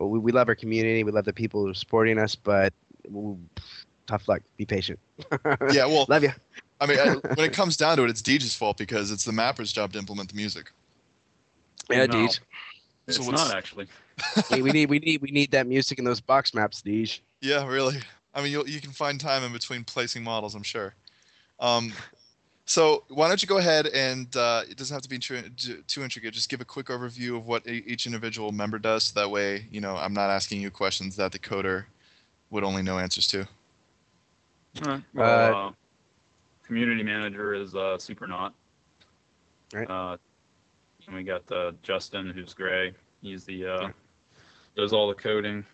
we, 0.00 0.18
we 0.18 0.32
love 0.32 0.48
our 0.48 0.54
community, 0.54 1.04
we 1.04 1.12
love 1.12 1.24
the 1.24 1.32
people 1.32 1.62
who 1.62 1.70
are 1.70 1.74
supporting 1.74 2.18
us, 2.18 2.34
but 2.34 2.72
w- 3.04 3.38
tough 4.06 4.28
luck. 4.28 4.42
Be 4.56 4.64
patient. 4.64 4.98
yeah. 5.70 5.86
Well, 5.86 6.06
love 6.08 6.22
you. 6.22 6.32
I 6.80 6.86
mean, 6.86 6.98
I, 6.98 7.14
when 7.34 7.46
it 7.46 7.52
comes 7.52 7.76
down 7.76 7.96
to 7.98 8.04
it, 8.04 8.10
it's 8.10 8.22
Deej's 8.22 8.54
fault 8.54 8.78
because 8.78 9.10
it's 9.10 9.24
the 9.24 9.32
mapper's 9.32 9.72
job 9.72 9.92
to 9.92 9.98
implement 9.98 10.30
the 10.30 10.36
music. 10.36 10.72
Yeah, 11.90 12.06
No. 12.06 12.14
Deej. 12.14 12.40
So 13.08 13.22
what's- 13.24 13.48
not 13.48 13.56
actually. 13.56 13.86
we, 14.50 14.62
we 14.62 14.70
need 14.70 14.90
we 14.90 14.98
need 14.98 15.22
we 15.22 15.30
need 15.30 15.50
that 15.52 15.66
music 15.66 15.98
in 15.98 16.04
those 16.04 16.20
box 16.20 16.54
maps, 16.54 16.82
Deej. 16.82 17.20
Yeah, 17.40 17.66
really. 17.66 17.98
I 18.34 18.42
mean, 18.42 18.52
you 18.52 18.64
you 18.66 18.80
can 18.80 18.92
find 18.92 19.18
time 19.20 19.42
in 19.42 19.52
between 19.52 19.84
placing 19.84 20.22
models, 20.22 20.54
I'm 20.54 20.62
sure. 20.62 20.94
Um, 21.58 21.92
so 22.64 23.04
why 23.08 23.28
don't 23.28 23.42
you 23.42 23.48
go 23.48 23.58
ahead 23.58 23.86
and 23.88 24.34
uh, 24.36 24.62
it 24.68 24.76
doesn't 24.76 24.94
have 24.94 25.02
to 25.02 25.08
be 25.08 25.18
too, 25.18 25.42
too 25.86 26.02
intricate. 26.02 26.32
Just 26.32 26.48
give 26.48 26.60
a 26.60 26.64
quick 26.64 26.86
overview 26.86 27.36
of 27.36 27.46
what 27.46 27.66
e- 27.66 27.82
each 27.86 28.06
individual 28.06 28.52
member 28.52 28.78
does. 28.78 29.04
So 29.04 29.20
that 29.20 29.30
way, 29.30 29.66
you 29.70 29.80
know, 29.80 29.96
I'm 29.96 30.14
not 30.14 30.30
asking 30.30 30.60
you 30.60 30.70
questions 30.70 31.16
that 31.16 31.32
the 31.32 31.38
coder 31.38 31.84
would 32.50 32.64
only 32.64 32.82
know 32.82 32.98
answers 32.98 33.26
to. 33.28 33.46
Alright, 34.80 35.02
Well, 35.12 35.68
uh, 35.68 35.72
community 36.62 37.02
manager 37.02 37.54
is 37.54 37.74
uh, 37.74 37.98
Supernaut. 37.98 38.52
Right. 39.74 39.90
Uh, 39.90 40.16
and 41.06 41.16
we 41.16 41.22
got 41.24 41.50
uh, 41.50 41.72
Justin, 41.82 42.30
who's 42.30 42.54
Gray. 42.54 42.92
He's 43.22 43.44
the 43.44 43.66
uh, 43.66 43.88
does 44.76 44.92
all 44.92 45.08
the 45.08 45.14
coding, 45.14 45.64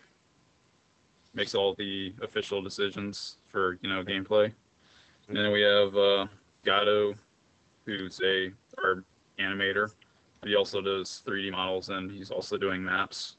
makes 1.33 1.53
all 1.53 1.75
the 1.75 2.13
official 2.21 2.61
decisions 2.61 3.37
for 3.47 3.77
you 3.81 3.89
know 3.89 4.03
gameplay. 4.03 4.51
And 5.27 5.37
then 5.37 5.51
we 5.51 5.61
have 5.61 5.95
uh, 5.95 6.25
Gato, 6.63 7.15
who's 7.85 8.19
a 8.23 8.51
our 8.83 9.03
animator. 9.39 9.93
He 10.43 10.55
also 10.55 10.81
does 10.81 11.21
3D 11.25 11.51
models 11.51 11.89
and 11.89 12.09
he's 12.09 12.31
also 12.31 12.57
doing 12.57 12.83
maps 12.83 13.37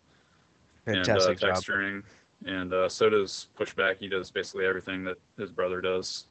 Fantastic 0.84 1.42
and 1.42 1.50
uh, 1.50 1.54
job. 1.54 1.62
texturing. 1.62 2.02
And 2.46 2.72
uh, 2.72 2.88
so 2.88 3.10
does 3.10 3.48
Pushback. 3.58 3.98
He 3.98 4.08
does 4.08 4.30
basically 4.30 4.66
everything 4.66 5.04
that 5.04 5.18
his 5.38 5.50
brother 5.50 5.80
does. 5.80 6.26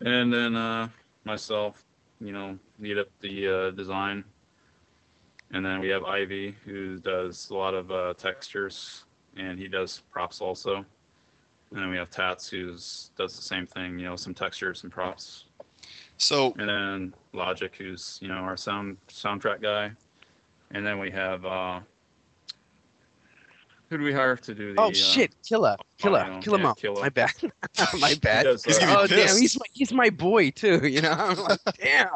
And 0.00 0.32
then 0.32 0.56
uh, 0.56 0.88
myself, 1.24 1.84
you 2.20 2.32
know, 2.32 2.58
lead 2.78 2.98
up 2.98 3.08
the 3.20 3.48
uh, 3.48 3.70
design. 3.70 4.24
And 5.52 5.64
then 5.64 5.80
we 5.80 5.88
have 5.88 6.04
Ivy, 6.04 6.54
who 6.64 6.98
does 6.98 7.50
a 7.50 7.54
lot 7.54 7.74
of 7.74 7.90
uh, 7.90 8.14
textures, 8.14 9.04
and 9.36 9.58
he 9.58 9.68
does 9.68 10.02
props 10.10 10.40
also. 10.40 10.84
And 11.70 11.80
then 11.82 11.88
we 11.88 11.96
have 11.96 12.10
Tats, 12.10 12.48
who's 12.48 13.10
does 13.16 13.36
the 13.36 13.42
same 13.42 13.66
thing, 13.66 13.98
you 13.98 14.06
know, 14.06 14.16
some 14.16 14.34
textures 14.34 14.82
and 14.82 14.92
props. 14.92 15.45
So 16.18 16.54
And 16.58 16.68
then 16.68 17.14
Logic, 17.32 17.74
who's 17.76 18.18
you 18.22 18.28
know 18.28 18.34
our 18.34 18.56
sound 18.56 18.96
soundtrack 19.08 19.60
guy. 19.60 19.92
And 20.72 20.84
then 20.84 20.98
we 20.98 21.10
have 21.12 21.44
uh, 21.44 21.80
who 23.88 23.98
do 23.98 24.04
we 24.04 24.12
hire 24.12 24.36
to 24.36 24.54
do 24.54 24.74
the? 24.74 24.80
Oh 24.80 24.88
uh, 24.88 24.92
shit, 24.92 25.34
Killa, 25.46 25.76
Killa, 25.98 26.22
audio? 26.22 26.40
kill 26.40 26.58
Yeah. 26.58 26.72
Killa. 26.76 27.00
My 27.00 27.08
bad, 27.08 27.32
my 28.00 28.14
bad. 28.14 28.44
does, 28.44 28.66
uh, 28.66 28.96
oh 28.98 29.06
damn, 29.06 29.36
he's 29.36 29.58
my 29.58 29.66
he's 29.72 29.92
my 29.92 30.10
boy 30.10 30.50
too. 30.50 30.86
You 30.86 31.02
know, 31.02 31.12
I'm 31.12 31.38
like, 31.38 31.60
damn, 31.80 32.08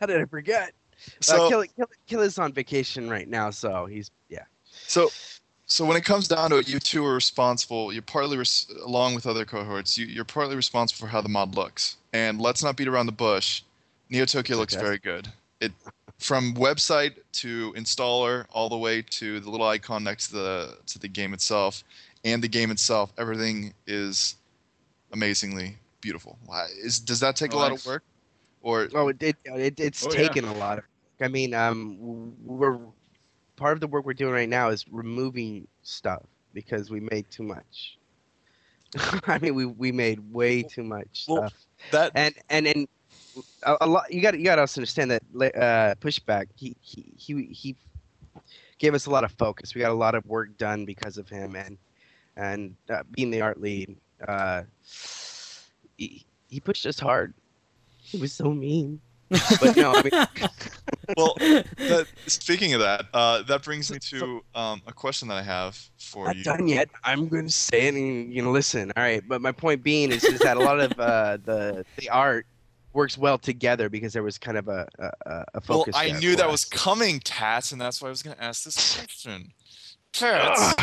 how 0.00 0.06
did 0.06 0.20
I 0.20 0.24
forget? 0.24 0.72
so 1.20 1.46
uh, 1.46 1.48
Killa, 1.48 1.66
Killa, 1.68 1.88
Killa's 2.06 2.38
on 2.38 2.52
vacation 2.52 3.08
right 3.08 3.28
now, 3.28 3.50
so 3.50 3.86
he's 3.86 4.10
yeah. 4.28 4.44
so 4.64 5.10
so 5.72 5.84
when 5.86 5.96
it 5.96 6.04
comes 6.04 6.28
down 6.28 6.50
to 6.50 6.58
it, 6.58 6.68
you 6.68 6.78
two 6.78 7.04
are 7.06 7.14
responsible. 7.14 7.92
You're 7.92 8.02
partly 8.02 8.36
res- 8.36 8.66
along 8.84 9.14
with 9.14 9.26
other 9.26 9.44
cohorts. 9.44 9.96
You, 9.96 10.06
you're 10.06 10.24
partly 10.24 10.54
responsible 10.54 11.06
for 11.06 11.10
how 11.10 11.20
the 11.22 11.28
mod 11.28 11.54
looks. 11.54 11.96
And 12.12 12.40
let's 12.40 12.62
not 12.62 12.76
beat 12.76 12.88
around 12.88 13.06
the 13.06 13.12
bush. 13.12 13.62
Neo 14.10 14.26
Tokyo 14.26 14.56
looks 14.58 14.74
Okay. 14.74 14.82
very 14.84 14.98
good. 14.98 15.28
It 15.60 15.72
from 16.18 16.54
website 16.54 17.14
to 17.32 17.72
installer 17.72 18.44
all 18.50 18.68
the 18.68 18.76
way 18.76 19.02
to 19.02 19.40
the 19.40 19.50
little 19.50 19.66
icon 19.66 20.04
next 20.04 20.28
to 20.28 20.34
the 20.34 20.76
to 20.86 20.98
the 20.98 21.08
game 21.08 21.32
itself 21.32 21.82
and 22.24 22.42
the 22.42 22.48
game 22.48 22.70
itself. 22.70 23.12
Everything 23.16 23.72
is 23.86 24.36
amazingly 25.12 25.76
beautiful. 26.00 26.38
Why- 26.46 26.68
Is 26.82 26.98
does 27.00 27.20
that 27.20 27.34
take 27.36 27.52
a 27.52 27.56
Oh, 27.56 27.58
lot 27.58 27.68
thanks. 27.68 27.82
of 27.82 27.86
work? 27.86 28.02
Or 28.60 28.88
Oh, 28.94 29.08
it, 29.08 29.22
it, 29.22 29.36
it 29.44 29.80
it's 29.80 30.06
Oh, 30.06 30.12
yeah. 30.12 30.28
taken 30.28 30.44
a 30.44 30.54
lot 30.54 30.78
of. 30.78 30.84
I 31.20 31.28
mean, 31.28 31.54
um, 31.54 31.96
we're 32.44 32.78
part 33.62 33.74
of 33.76 33.80
the 33.80 33.88
work 33.88 34.04
we're 34.04 34.14
doing 34.14 34.34
right 34.34 34.48
now 34.48 34.70
is 34.70 34.84
removing 34.90 35.68
stuff 35.82 36.26
because 36.52 36.90
we 36.90 37.00
made 37.00 37.30
too 37.30 37.44
much. 37.44 37.98
I 39.26 39.38
mean, 39.38 39.54
we 39.54 39.66
we 39.66 39.92
made 39.92 40.18
way 40.32 40.62
too 40.62 40.82
much 40.84 41.24
Well, 41.26 41.44
stuff, 41.44 41.54
that 41.90 42.12
and 42.14 42.34
and 42.50 42.66
and 42.66 42.88
a, 43.62 43.76
a 43.82 43.86
lot. 43.86 44.12
You 44.12 44.20
got 44.20 44.38
you 44.38 44.44
got 44.44 44.56
to 44.56 44.62
also 44.62 44.80
understand 44.80 45.12
that 45.12 45.22
uh, 45.56 45.94
pushback. 46.00 46.46
He 46.56 46.76
he 46.80 47.14
he 47.16 47.44
he 47.52 47.76
gave 48.78 48.94
us 48.94 49.06
a 49.06 49.10
lot 49.10 49.24
of 49.24 49.32
focus. 49.32 49.74
We 49.74 49.80
got 49.80 49.92
a 49.92 49.94
lot 49.94 50.14
of 50.14 50.26
work 50.26 50.56
done 50.58 50.84
because 50.84 51.18
of 51.18 51.28
him, 51.28 51.56
and 51.56 51.78
and 52.36 52.76
uh, 52.90 53.04
being 53.10 53.30
the 53.30 53.42
art 53.42 53.60
lead, 53.60 53.96
uh, 54.26 54.64
he, 55.96 56.26
he 56.48 56.60
pushed 56.60 56.86
us 56.86 56.98
hard. 56.98 57.34
He 58.02 58.18
was 58.18 58.32
so 58.32 58.52
mean. 58.52 59.00
But 59.60 59.76
no, 59.76 59.92
I 59.94 60.02
mean, 60.02 60.26
Well, 61.16 61.34
that, 61.38 62.06
speaking 62.26 62.74
of 62.74 62.80
that, 62.80 63.06
uh, 63.12 63.42
that 63.42 63.62
brings 63.62 63.90
me 63.90 63.98
to 63.98 64.40
um, 64.54 64.82
a 64.86 64.92
question 64.92 65.28
that 65.28 65.36
I 65.38 65.42
have 65.42 65.76
for 65.98 66.26
not 66.26 66.36
you. 66.36 66.44
done 66.44 66.68
yet. 66.68 66.88
I'm 67.04 67.28
going 67.28 67.46
to 67.46 67.52
say 67.52 67.88
it, 67.88 67.94
and 67.94 68.32
you 68.32 68.42
know, 68.42 68.50
listen. 68.50 68.92
All 68.96 69.02
right, 69.02 69.22
but 69.26 69.40
my 69.40 69.52
point 69.52 69.82
being 69.82 70.12
is, 70.12 70.24
is 70.24 70.40
that 70.40 70.56
a 70.56 70.60
lot 70.60 70.80
of 70.80 70.98
uh, 70.98 71.38
the 71.44 71.84
the 71.96 72.08
art 72.10 72.46
works 72.92 73.16
well 73.18 73.38
together 73.38 73.88
because 73.88 74.12
there 74.12 74.22
was 74.22 74.38
kind 74.38 74.56
of 74.56 74.68
a 74.68 74.86
a, 75.26 75.44
a 75.54 75.62
Well. 75.68 75.84
I 75.94 76.12
knew 76.12 76.36
that 76.36 76.46
us. 76.46 76.52
was 76.52 76.64
coming, 76.64 77.20
Tats, 77.20 77.72
and 77.72 77.80
that's 77.80 78.00
why 78.00 78.08
I 78.08 78.10
was 78.10 78.22
going 78.22 78.36
to 78.36 78.42
ask 78.42 78.64
this 78.64 78.96
question. 78.96 79.52
Tats, 80.12 80.74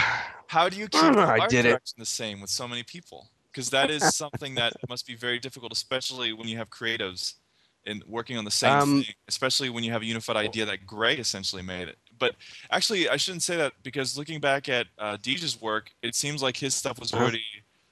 how 0.48 0.70
do 0.70 0.78
you 0.78 0.88
keep 0.88 1.14
the 1.14 1.20
I 1.20 1.40
art 1.40 1.50
did 1.50 1.66
it. 1.66 1.70
direction 1.70 1.96
the 1.98 2.06
same 2.06 2.42
with 2.42 2.50
so 2.50 2.68
many 2.68 2.84
people? 2.84 3.30
Because 3.52 3.70
that 3.72 3.90
is 3.90 4.16
something 4.16 4.56
that 4.56 4.74
must 4.88 5.08
be 5.08 5.16
very 5.16 5.40
difficult, 5.40 5.72
especially 5.72 6.34
when 6.34 6.48
you 6.48 6.58
have 6.58 6.70
creatives 6.70 7.36
and 7.86 8.04
working 8.08 8.38
on 8.38 8.46
the 8.46 8.52
same 8.52 8.72
Um, 8.72 9.04
thing. 9.04 9.14
Especially 9.28 9.70
when 9.70 9.84
you 9.84 9.92
have 9.92 10.02
a 10.02 10.06
unified 10.06 10.38
idea 10.38 10.66
that 10.66 10.86
Gray 10.86 11.16
essentially 11.16 11.62
made 11.62 11.88
it. 11.88 11.98
But 12.18 12.36
actually, 12.70 13.08
I 13.08 13.18
shouldn't 13.18 13.44
say 13.44 13.56
that 13.58 13.74
because 13.84 14.18
looking 14.18 14.40
back 14.42 14.68
at 14.70 14.88
uh, 14.98 15.18
Deej's 15.18 15.60
work, 15.62 15.92
it 16.02 16.16
seems 16.16 16.42
like 16.44 16.58
his 16.58 16.76
stuff 16.76 17.00
was 17.00 17.14
Uh-huh. 17.14 17.24
already 17.24 17.44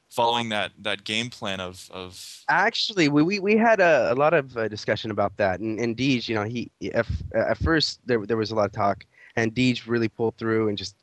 following 0.09 0.49
that 0.49 0.71
that 0.79 1.03
game 1.03 1.29
plan 1.29 1.59
of 1.59 1.89
of 1.91 2.43
Actually, 2.49 3.07
we, 3.07 3.21
we, 3.23 3.39
we 3.39 3.57
had 3.57 3.79
a, 3.79 4.11
a 4.11 4.15
lot 4.15 4.33
of 4.33 4.55
uh, 4.57 4.67
discussion 4.67 5.11
about 5.11 5.35
that, 5.37 5.59
and, 5.59 5.79
and 5.79 5.95
Deej, 5.95 6.27
you 6.27 6.35
know, 6.35 6.43
he 6.43 6.71
at, 6.93 7.05
at 7.33 7.57
first 7.57 7.99
there 8.05 8.25
there 8.25 8.37
was 8.37 8.51
a 8.51 8.55
lot 8.55 8.65
of 8.65 8.71
talk, 8.71 9.05
and 9.35 9.53
Deej 9.55 9.87
really 9.87 10.09
pulled 10.09 10.35
through 10.37 10.67
and 10.69 10.77
just 10.77 10.95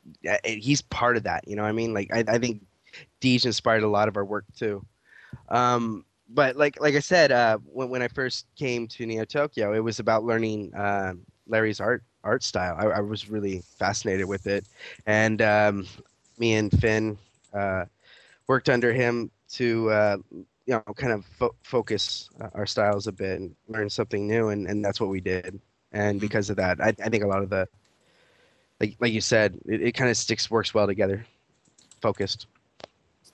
he's 0.43 0.81
part 0.81 1.17
of 1.17 1.23
that. 1.23 1.47
You 1.47 1.55
know, 1.55 1.63
what 1.63 1.69
I 1.69 1.71
mean, 1.71 1.93
like 1.93 2.13
I, 2.13 2.23
I 2.27 2.37
think 2.37 2.61
Deej 3.21 3.45
inspired 3.45 3.83
a 3.83 3.87
lot 3.87 4.07
of 4.07 4.17
our 4.17 4.25
work 4.25 4.45
too. 4.57 4.85
Um, 5.49 6.05
but 6.29 6.55
like 6.55 6.79
like 6.81 6.95
I 6.95 6.99
said, 6.99 7.31
uh, 7.31 7.57
when 7.65 7.89
when 7.89 8.01
I 8.01 8.07
first 8.07 8.47
came 8.55 8.87
to 8.89 9.05
Neo 9.05 9.25
Tokyo, 9.25 9.73
it 9.73 9.79
was 9.79 9.99
about 9.99 10.23
learning 10.23 10.73
uh, 10.73 11.13
Larry's 11.47 11.79
art 11.79 12.03
art 12.23 12.43
style. 12.43 12.75
I, 12.77 12.97
I 12.97 12.99
was 12.99 13.29
really 13.29 13.61
fascinated 13.77 14.25
with 14.27 14.47
it, 14.47 14.65
and 15.05 15.41
um, 15.41 15.87
me 16.37 16.55
and 16.55 16.71
Finn 16.79 17.17
uh, 17.53 17.85
worked 18.47 18.69
under 18.69 18.91
him 18.91 19.31
to 19.49 19.89
uh, 19.91 20.17
you 20.31 20.73
know 20.73 20.81
kind 20.95 21.13
of 21.13 21.25
fo- 21.25 21.55
focus 21.63 22.29
uh, 22.41 22.49
our 22.53 22.65
styles 22.65 23.07
a 23.07 23.11
bit 23.11 23.39
and 23.39 23.55
learn 23.67 23.89
something 23.89 24.27
new, 24.27 24.49
and, 24.49 24.67
and 24.67 24.83
that's 24.83 24.99
what 24.99 25.09
we 25.09 25.21
did. 25.21 25.59
And 25.91 26.19
because 26.19 26.49
of 26.49 26.57
that, 26.57 26.81
I, 26.81 26.89
I 27.03 27.09
think 27.09 27.23
a 27.23 27.27
lot 27.27 27.43
of 27.43 27.49
the 27.49 27.67
like 28.79 28.95
like 28.99 29.13
you 29.13 29.21
said, 29.21 29.59
it, 29.65 29.81
it 29.81 29.91
kind 29.93 30.09
of 30.09 30.17
sticks 30.17 30.49
works 30.49 30.73
well 30.73 30.87
together, 30.87 31.25
focused. 32.01 32.47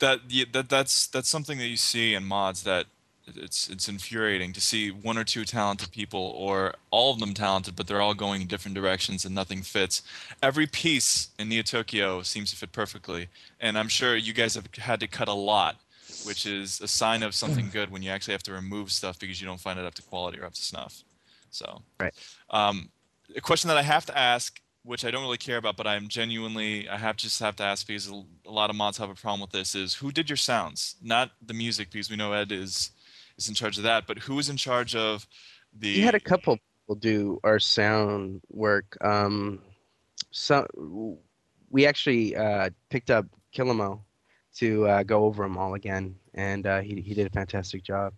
That 0.01 0.19
that 0.51 0.69
that's 0.69 1.07
that's 1.07 1.29
something 1.29 1.57
that 1.57 1.67
you 1.67 1.77
see 1.77 2.13
in 2.13 2.23
mods 2.25 2.63
that 2.63 2.85
it's 3.27 3.69
it's 3.69 3.87
infuriating 3.87 4.51
to 4.51 4.59
see 4.59 4.89
one 4.89 5.17
or 5.17 5.23
two 5.23 5.45
talented 5.45 5.91
people 5.91 6.33
or 6.35 6.73
all 6.89 7.13
of 7.13 7.19
them 7.19 7.33
talented 7.33 7.75
but 7.75 7.87
they're 7.87 8.01
all 8.01 8.13
going 8.13 8.41
in 8.41 8.47
different 8.47 8.75
directions 8.75 9.23
and 9.25 9.33
nothing 9.33 9.61
fits. 9.61 10.01
Every 10.43 10.67
piece 10.67 11.29
in 11.39 11.47
neo 11.49 11.61
tokyo 11.61 12.21
seems 12.23 12.51
to 12.51 12.57
fit 12.57 12.71
perfectly 12.71 13.29
and 13.59 13.77
i'm 13.77 13.87
sure 13.87 14.15
you 14.15 14.33
guys 14.33 14.55
have 14.55 14.67
had 14.75 14.99
to 14.99 15.07
cut 15.07 15.27
a 15.29 15.33
lot 15.33 15.77
which 16.23 16.45
is 16.45 16.81
a 16.81 16.87
sign 16.87 17.23
of 17.23 17.33
something 17.33 17.69
good 17.71 17.91
when 17.91 18.03
you 18.03 18.11
actually 18.11 18.33
have 18.33 18.43
to 18.43 18.51
remove 18.53 18.91
stuff 18.91 19.17
because 19.19 19.41
you 19.41 19.47
don't 19.47 19.59
find 19.59 19.79
it 19.79 19.85
up 19.85 19.93
to 19.95 20.03
quality 20.03 20.39
or 20.39 20.45
up 20.45 20.53
to 20.53 20.61
snuff. 20.61 21.03
So 21.49 21.81
Right. 21.99 22.13
um, 22.49 22.89
a 23.35 23.41
question 23.41 23.67
that 23.69 23.77
i 23.77 23.81
have 23.81 24.05
to 24.05 24.17
ask 24.17 24.59
which 24.83 25.05
I 25.05 25.11
don't 25.11 25.21
really 25.21 25.37
care 25.37 25.57
about, 25.57 25.77
but 25.77 25.85
I'm 25.87 26.07
genuinely 26.07 26.89
I 26.89 26.97
have 26.97 27.17
just 27.17 27.39
have 27.39 27.55
to 27.57 27.63
ask 27.63 27.85
because 27.85 28.07
a 28.07 28.51
lot 28.51 28.69
of 28.69 28.75
mods 28.75 28.97
have 28.97 29.09
a 29.09 29.15
problem 29.15 29.41
with 29.41 29.51
this. 29.51 29.75
Is 29.75 29.93
who 29.93 30.11
did 30.11 30.29
your 30.29 30.37
sounds? 30.37 30.95
Not 31.01 31.31
the 31.45 31.53
music 31.53 31.91
because 31.91 32.09
we 32.09 32.15
know 32.15 32.33
Ed 32.33 32.51
is 32.51 32.91
is 33.37 33.47
in 33.47 33.55
charge 33.55 33.77
of 33.77 33.83
that, 33.83 34.07
but 34.07 34.17
who 34.19 34.39
is 34.39 34.49
in 34.49 34.57
charge 34.57 34.95
of 34.95 35.27
the? 35.77 35.95
We 35.95 36.01
had 36.01 36.15
a 36.15 36.19
couple 36.19 36.57
people 36.57 36.95
do 36.95 37.39
our 37.43 37.59
sound 37.59 38.41
work. 38.49 38.97
Um, 39.01 39.59
so 40.31 40.67
we 41.69 41.85
actually 41.85 42.35
uh, 42.35 42.69
picked 42.89 43.11
up 43.11 43.25
Kilimo 43.55 44.01
to 44.55 44.87
uh, 44.87 45.03
go 45.03 45.25
over 45.25 45.43
them 45.43 45.57
all 45.57 45.75
again, 45.75 46.15
and 46.33 46.65
uh, 46.65 46.81
he 46.81 47.01
he 47.01 47.13
did 47.13 47.27
a 47.27 47.31
fantastic 47.31 47.83
job 47.83 48.13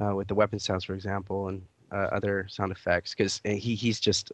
uh, 0.00 0.14
with 0.14 0.28
the 0.28 0.34
weapon 0.34 0.60
sounds, 0.60 0.84
for 0.84 0.94
example, 0.94 1.48
and 1.48 1.62
uh, 1.90 2.08
other 2.12 2.46
sound 2.48 2.70
effects. 2.70 3.14
Because 3.14 3.40
he 3.44 3.74
he's 3.74 3.98
just 3.98 4.32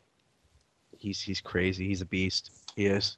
he's 0.98 1.20
he's 1.20 1.40
crazy. 1.40 1.86
He's 1.86 2.00
a 2.02 2.06
beast. 2.06 2.50
He 2.76 2.86
is 2.86 3.16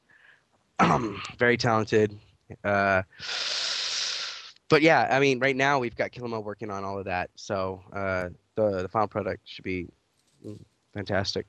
very 1.39 1.57
talented. 1.57 2.19
Uh, 2.65 3.03
but 4.69 4.83
yeah, 4.83 5.09
I 5.11 5.19
mean, 5.21 5.39
right 5.41 5.57
now 5.57 5.79
we've 5.79 5.97
got 5.97 6.11
Kilimo 6.13 6.43
working 6.43 6.71
on 6.71 6.85
all 6.85 6.99
of 6.99 7.05
that, 7.07 7.31
so 7.35 7.83
uh, 7.93 8.29
the 8.55 8.83
the 8.83 8.89
final 8.89 9.09
product 9.09 9.43
should 9.45 9.65
be 9.65 9.89
fantastic. 10.95 11.47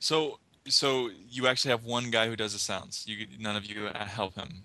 So 0.00 0.38
so 0.66 1.10
you 1.28 1.46
actually 1.46 1.70
have 1.70 1.84
one 1.84 2.10
guy 2.10 2.26
who 2.28 2.36
does 2.36 2.52
the 2.52 2.58
sounds. 2.58 3.04
You 3.06 3.26
none 3.38 3.56
of 3.56 3.64
you 3.66 3.86
uh, 3.86 4.04
help 4.04 4.34
him. 4.34 4.62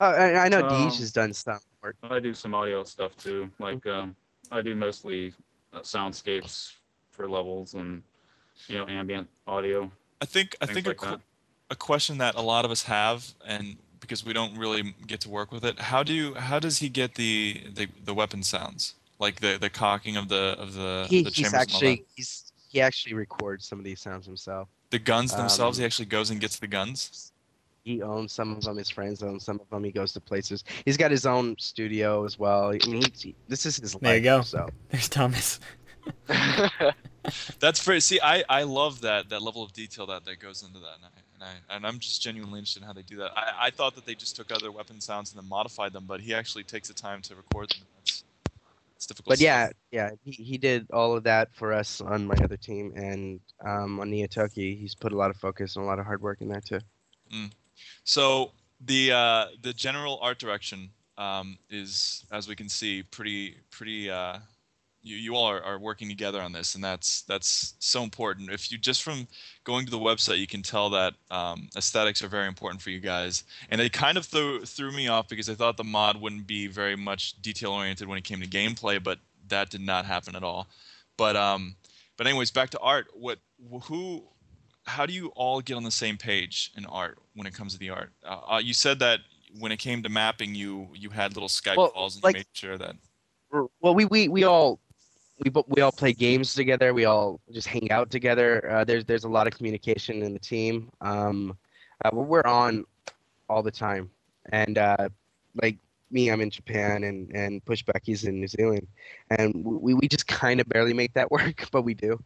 Uh, 0.00 0.04
I, 0.04 0.46
I 0.46 0.48
know 0.48 0.66
Um, 0.66 0.70
Deej 0.70 0.98
has 0.98 1.12
done 1.12 1.32
some 1.32 1.60
work. 1.82 1.96
I 2.02 2.18
do 2.18 2.34
some 2.34 2.54
audio 2.54 2.82
stuff 2.82 3.16
too. 3.16 3.48
Like 3.60 3.86
um, 3.86 4.16
I 4.50 4.60
do 4.62 4.74
mostly 4.74 5.32
uh, 5.72 5.80
soundscapes 5.80 6.72
for 7.10 7.28
levels 7.28 7.74
and 7.74 8.02
you 8.68 8.78
know 8.78 8.86
ambient 8.86 9.28
audio. 9.46 9.90
I 10.20 10.24
think 10.24 10.56
I 10.60 10.66
think 10.66 10.86
like 10.86 10.96
a, 10.96 10.98
qu- 10.98 11.10
that. 11.12 11.20
a 11.70 11.76
question 11.76 12.18
that 12.18 12.34
a 12.34 12.42
lot 12.42 12.64
of 12.64 12.70
us 12.70 12.84
have, 12.84 13.26
and 13.46 13.76
because 14.00 14.24
we 14.24 14.32
don't 14.32 14.56
really 14.56 14.94
get 15.06 15.20
to 15.22 15.28
work 15.28 15.52
with 15.52 15.64
it, 15.64 15.78
how 15.78 16.02
do 16.02 16.12
you 16.12 16.34
how 16.34 16.58
does 16.58 16.78
he 16.78 16.88
get 16.88 17.14
the 17.14 17.62
the, 17.74 17.88
the 18.04 18.14
weapon 18.14 18.42
sounds 18.42 18.94
like 19.18 19.40
the 19.40 19.58
the 19.60 19.70
cocking 19.70 20.16
of 20.16 20.28
the 20.28 20.56
of 20.58 20.74
the 20.74 21.06
He, 21.08 21.22
the 21.22 21.30
he's 21.30 21.50
chambers 21.50 21.52
and 21.52 21.54
all 21.54 21.58
that? 21.58 21.62
actually 21.62 22.04
he's 22.14 22.52
he 22.68 22.80
actually 22.80 23.14
records 23.14 23.66
some 23.66 23.78
of 23.78 23.84
these 23.84 24.00
sounds 24.00 24.26
himself. 24.26 24.68
the 24.90 24.98
guns 24.98 25.34
themselves? 25.34 25.78
um, 25.78 25.82
he 25.82 25.86
actually 25.86 26.06
goes 26.06 26.30
and 26.30 26.40
gets 26.40 26.58
the 26.58 26.66
guns. 26.66 27.32
He 27.84 28.00
owns 28.00 28.30
some 28.32 28.52
of 28.52 28.62
them. 28.62 28.76
His 28.76 28.88
friends 28.90 29.22
own 29.24 29.40
some 29.40 29.58
of 29.58 29.68
them. 29.68 29.82
He 29.82 29.90
goes 29.90 30.12
to 30.12 30.20
places. 30.20 30.62
He's 30.84 30.96
got 30.96 31.10
his 31.10 31.26
own 31.26 31.56
studio 31.58 32.24
as 32.24 32.38
well. 32.38 32.68
I 32.68 32.78
mean, 32.86 33.02
he, 33.12 33.34
this 33.48 33.66
is 33.66 33.76
his 33.76 33.94
life. 33.96 34.02
There 34.02 34.16
you 34.16 34.22
go. 34.22 34.42
So 34.42 34.68
There's 34.90 35.08
Thomas. 35.08 35.58
That's 37.60 37.82
very 37.84 38.00
see. 38.00 38.20
I 38.22 38.44
I 38.48 38.62
love 38.64 39.00
that 39.02 39.28
that 39.28 39.42
level 39.42 39.62
of 39.62 39.72
detail 39.72 40.06
that 40.06 40.24
that 40.24 40.40
goes 40.40 40.62
into 40.62 40.78
that, 40.80 40.96
and 40.96 41.04
I 41.04 41.08
and, 41.34 41.44
I, 41.44 41.76
and 41.76 41.86
I'm 41.86 41.98
just 41.98 42.20
genuinely 42.22 42.58
interested 42.58 42.82
in 42.82 42.86
how 42.86 42.92
they 42.92 43.02
do 43.02 43.16
that. 43.18 43.30
I 43.36 43.66
I 43.66 43.70
thought 43.70 43.94
that 43.94 44.06
they 44.06 44.14
just 44.14 44.36
took 44.36 44.50
other 44.50 44.72
weapon 44.72 45.00
sounds 45.00 45.32
and 45.32 45.42
then 45.42 45.48
modified 45.48 45.92
them, 45.92 46.04
but 46.06 46.20
he 46.20 46.34
actually 46.34 46.64
takes 46.64 46.88
the 46.88 46.94
time 46.94 47.22
to 47.22 47.36
record 47.36 47.70
them. 47.70 47.86
It's, 48.00 48.24
it's 48.96 49.06
difficult. 49.06 49.30
but 49.30 49.38
stuff. 49.38 49.44
yeah, 49.44 49.68
yeah, 49.90 50.10
he, 50.24 50.30
he 50.32 50.58
did 50.58 50.86
all 50.92 51.16
of 51.16 51.22
that 51.24 51.54
for 51.54 51.72
us 51.72 52.00
on 52.00 52.26
my 52.26 52.34
other 52.42 52.56
team, 52.56 52.92
and 52.96 53.40
um, 53.64 54.00
on 54.00 54.10
Neo 54.10 54.26
Tokyo, 54.26 54.74
he's 54.74 54.94
put 54.94 55.12
a 55.12 55.16
lot 55.16 55.30
of 55.30 55.36
focus 55.36 55.76
and 55.76 55.84
a 55.84 55.86
lot 55.86 55.98
of 55.98 56.06
hard 56.06 56.22
work 56.22 56.40
in 56.40 56.48
there 56.48 56.60
too. 56.60 56.80
So 58.04 58.52
the 58.80 59.12
uh, 59.12 59.46
the 59.62 59.72
general 59.72 60.18
art 60.22 60.38
direction 60.38 60.90
um, 61.18 61.58
is, 61.70 62.24
as 62.32 62.48
we 62.48 62.56
can 62.56 62.68
see, 62.68 63.02
pretty 63.02 63.56
pretty. 63.70 64.10
Uh, 64.10 64.38
you, 65.02 65.16
you 65.16 65.34
all 65.34 65.46
are, 65.46 65.62
are 65.62 65.78
working 65.78 66.08
together 66.08 66.40
on 66.40 66.52
this, 66.52 66.74
and 66.74 66.82
that's 66.82 67.22
that's 67.22 67.74
so 67.78 68.02
important. 68.02 68.50
If 68.50 68.70
you 68.70 68.78
just 68.78 69.02
from 69.02 69.26
going 69.64 69.84
to 69.84 69.90
the 69.90 69.98
website, 69.98 70.38
you 70.38 70.46
can 70.46 70.62
tell 70.62 70.90
that 70.90 71.14
um, 71.30 71.68
aesthetics 71.76 72.22
are 72.22 72.28
very 72.28 72.46
important 72.46 72.80
for 72.80 72.90
you 72.90 73.00
guys, 73.00 73.44
and 73.70 73.80
it 73.80 73.92
kind 73.92 74.16
of 74.16 74.24
threw 74.24 74.64
threw 74.64 74.92
me 74.92 75.08
off 75.08 75.28
because 75.28 75.48
I 75.48 75.54
thought 75.54 75.76
the 75.76 75.84
mod 75.84 76.20
wouldn't 76.20 76.46
be 76.46 76.66
very 76.66 76.96
much 76.96 77.40
detail 77.42 77.72
oriented 77.72 78.08
when 78.08 78.18
it 78.18 78.24
came 78.24 78.40
to 78.40 78.46
gameplay, 78.46 79.02
but 79.02 79.18
that 79.48 79.70
did 79.70 79.80
not 79.80 80.04
happen 80.04 80.36
at 80.36 80.44
all. 80.44 80.68
But 81.16 81.36
um, 81.36 81.76
but 82.16 82.26
anyways, 82.26 82.50
back 82.50 82.70
to 82.70 82.78
art. 82.78 83.08
What 83.12 83.38
who 83.84 84.22
how 84.84 85.06
do 85.06 85.12
you 85.12 85.28
all 85.28 85.60
get 85.60 85.76
on 85.76 85.82
the 85.82 85.90
same 85.90 86.16
page 86.16 86.72
in 86.76 86.86
art 86.86 87.18
when 87.34 87.46
it 87.46 87.54
comes 87.54 87.72
to 87.72 87.78
the 87.78 87.90
art? 87.90 88.12
Uh, 88.24 88.54
uh, 88.54 88.58
you 88.62 88.74
said 88.74 88.98
that 89.00 89.20
when 89.58 89.72
it 89.72 89.78
came 89.78 90.02
to 90.02 90.08
mapping, 90.08 90.54
you 90.54 90.88
you 90.94 91.10
had 91.10 91.34
little 91.34 91.48
Skype 91.48 91.76
Well, 91.76 91.90
calls 91.90 92.14
and 92.16 92.24
like- 92.24 92.34
you 92.34 92.38
made 92.40 92.46
sure 92.52 92.78
that. 92.78 92.96
Well, 93.82 93.94
we 93.94 94.06
we, 94.06 94.28
we 94.28 94.44
all 94.44 94.80
we 95.44 95.50
we 95.68 95.82
all 95.82 95.92
play 95.92 96.12
games 96.12 96.54
together. 96.54 96.94
We 96.94 97.04
all 97.04 97.40
just 97.52 97.68
hang 97.68 97.90
out 97.90 98.10
together. 98.10 98.70
Uh, 98.70 98.84
there's 98.84 99.04
there's 99.04 99.24
a 99.24 99.28
lot 99.28 99.46
of 99.46 99.54
communication 99.56 100.22
in 100.22 100.32
the 100.32 100.38
team. 100.38 100.90
Um, 101.00 101.56
uh, 102.04 102.10
we're- 102.12 102.42
on 102.46 102.84
all 103.48 103.62
the 103.62 103.70
time, 103.70 104.10
and 104.52 104.78
uh, 104.78 105.08
like 105.62 105.78
me, 106.10 106.30
I'm 106.30 106.40
in 106.40 106.50
Japan, 106.50 107.04
and 107.04 107.30
and 107.34 107.64
Pushback 107.64 108.00
he's 108.04 108.24
in 108.24 108.40
New 108.40 108.48
Zealand, 108.48 108.86
and 109.30 109.64
we 109.64 109.94
we 109.94 110.08
just 110.08 110.26
kind 110.26 110.60
of 110.60 110.68
barely 110.68 110.94
make 110.94 111.14
that 111.14 111.30
work, 111.30 111.68
but 111.72 111.82
we 111.82 111.94
do. 111.94 112.18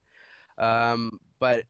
Um, 0.58 1.20
but 1.38 1.66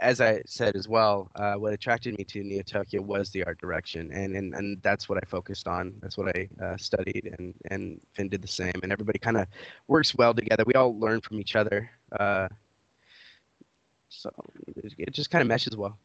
as 0.00 0.20
I 0.20 0.42
said 0.44 0.74
as 0.74 0.88
well, 0.88 1.30
uh, 1.36 1.54
what 1.54 1.72
attracted 1.72 2.18
me 2.18 2.24
to 2.24 2.42
Neo 2.42 2.62
Tokyo 2.62 3.00
was 3.00 3.30
the 3.30 3.44
art 3.44 3.60
direction, 3.60 4.10
and, 4.12 4.34
and, 4.34 4.54
and 4.54 4.82
that's 4.82 5.08
what 5.08 5.18
I 5.18 5.26
focused 5.26 5.68
on. 5.68 5.94
That's 6.00 6.18
what 6.18 6.36
I 6.36 6.48
uh, 6.62 6.76
studied, 6.76 7.32
and 7.38 7.54
and 7.70 8.00
Finn 8.14 8.28
did 8.28 8.42
the 8.42 8.48
same. 8.48 8.74
And 8.82 8.90
everybody 8.90 9.20
kind 9.20 9.36
of 9.36 9.46
works 9.86 10.14
well 10.16 10.34
together. 10.34 10.64
We 10.66 10.74
all 10.74 10.98
learn 10.98 11.20
from 11.20 11.38
each 11.38 11.54
other, 11.54 11.90
uh, 12.18 12.48
so 14.08 14.30
it 14.98 15.12
just 15.12 15.30
kind 15.30 15.42
of 15.42 15.48
meshes 15.48 15.76
well. 15.76 15.96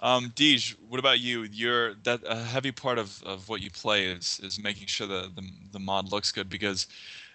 Um, 0.00 0.32
Deej, 0.36 0.76
what 0.88 1.00
about 1.00 1.20
you? 1.20 1.42
You're 1.42 1.94
that 2.04 2.20
a 2.26 2.36
heavy 2.36 2.72
part 2.72 2.98
of, 2.98 3.22
of 3.24 3.48
what 3.48 3.60
you 3.60 3.70
play 3.70 4.06
is 4.06 4.40
is 4.42 4.62
making 4.62 4.86
sure 4.86 5.06
the, 5.06 5.30
the 5.34 5.42
the 5.72 5.80
mod 5.80 6.12
looks 6.12 6.30
good 6.30 6.48
because 6.48 6.86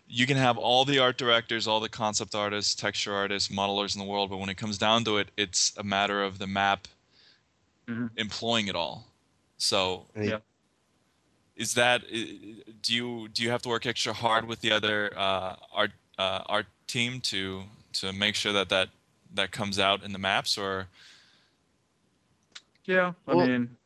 you 0.10 0.26
can 0.26 0.38
have 0.38 0.58
all 0.58 0.86
the 0.86 0.98
art 1.00 1.18
directors, 1.18 1.68
all 1.68 1.80
the 1.80 1.88
concept 1.90 2.34
artists, 2.34 2.74
texture 2.74 3.14
artists, 3.14 3.50
modelers 3.50 3.96
in 3.96 4.00
the 4.02 4.08
world, 4.08 4.30
but 4.32 4.38
when 4.38 4.50
it 4.50 4.58
comes 4.58 4.78
down 4.78 5.04
to 5.06 5.18
it, 5.18 5.30
it's 5.38 5.78
a 5.78 5.84
matter 5.84 6.24
of 6.24 6.40
the 6.40 6.48
map 6.48 6.88
Mhm. 7.88 8.10
employing 8.18 8.68
it 8.68 8.76
all. 8.76 9.06
So 9.58 10.08
Yeah. 10.16 10.40
is 11.56 11.76
that 11.76 12.02
do 12.10 12.96
you 12.96 13.28
do 13.30 13.44
you 13.44 13.50
have 13.52 13.62
to 13.62 13.70
work 13.70 13.86
extra 13.86 14.14
hard 14.14 14.46
with 14.48 14.62
the 14.62 14.72
other 14.72 15.12
uh, 15.16 15.56
art 15.72 15.92
uh, 16.18 16.44
art 16.48 16.66
team 16.88 17.22
to 17.22 17.64
to 17.94 18.12
make 18.14 18.36
sure 18.36 18.54
that 18.54 18.70
that 18.70 18.90
that 19.36 19.52
comes 19.52 19.78
out 19.78 20.04
in 20.04 20.12
the 20.12 20.20
maps 20.20 20.58
or 20.58 20.88
Yeah, 22.86 23.14
I 23.28 23.36
Well, 23.36 23.48
mean, 23.48 23.78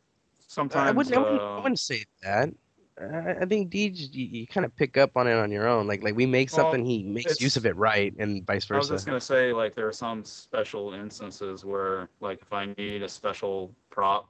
sometimes. 0.48 0.88
I 0.88 0.91
wouldn't, 0.91 1.16
I 1.16 1.20
wouldn't, 1.20 1.41
I 1.41 1.60
uh, 1.60 1.62
wouldn't 1.62 1.80
say 1.80 2.06
that. 2.22 2.50
I 2.99 3.45
think 3.45 3.72
Deej, 3.72 4.14
you, 4.14 4.26
you 4.26 4.48
kind 4.48 4.65
of 4.65 4.76
pick 4.76 4.98
up 4.98 5.18
on 5.18 5.28
it 5.28 5.34
on 5.34 5.52
your 5.52 5.68
own. 5.68 5.88
Like 5.88 6.03
like 6.03 6.15
we 6.15 6.26
make 6.26 6.52
Well, 6.52 6.57
something, 6.57 6.86
he 6.86 7.03
makes 7.03 7.41
use 7.41 7.57
of 7.57 7.65
it 7.65 7.76
right, 7.76 8.14
and 8.20 8.45
vice 8.45 8.65
versa. 8.65 8.76
I 8.76 8.80
was 8.80 8.90
just 8.90 9.06
gonna 9.07 9.20
say, 9.20 9.52
like, 9.52 9.74
there 9.74 9.88
are 9.88 9.94
some 9.94 10.24
special 10.24 10.94
instances 10.94 11.65
where, 11.65 12.10
like, 12.20 12.41
if 12.41 12.53
I 12.53 12.68
need 12.78 13.02
a 13.02 13.10
special 13.10 13.74
prop, 13.90 14.30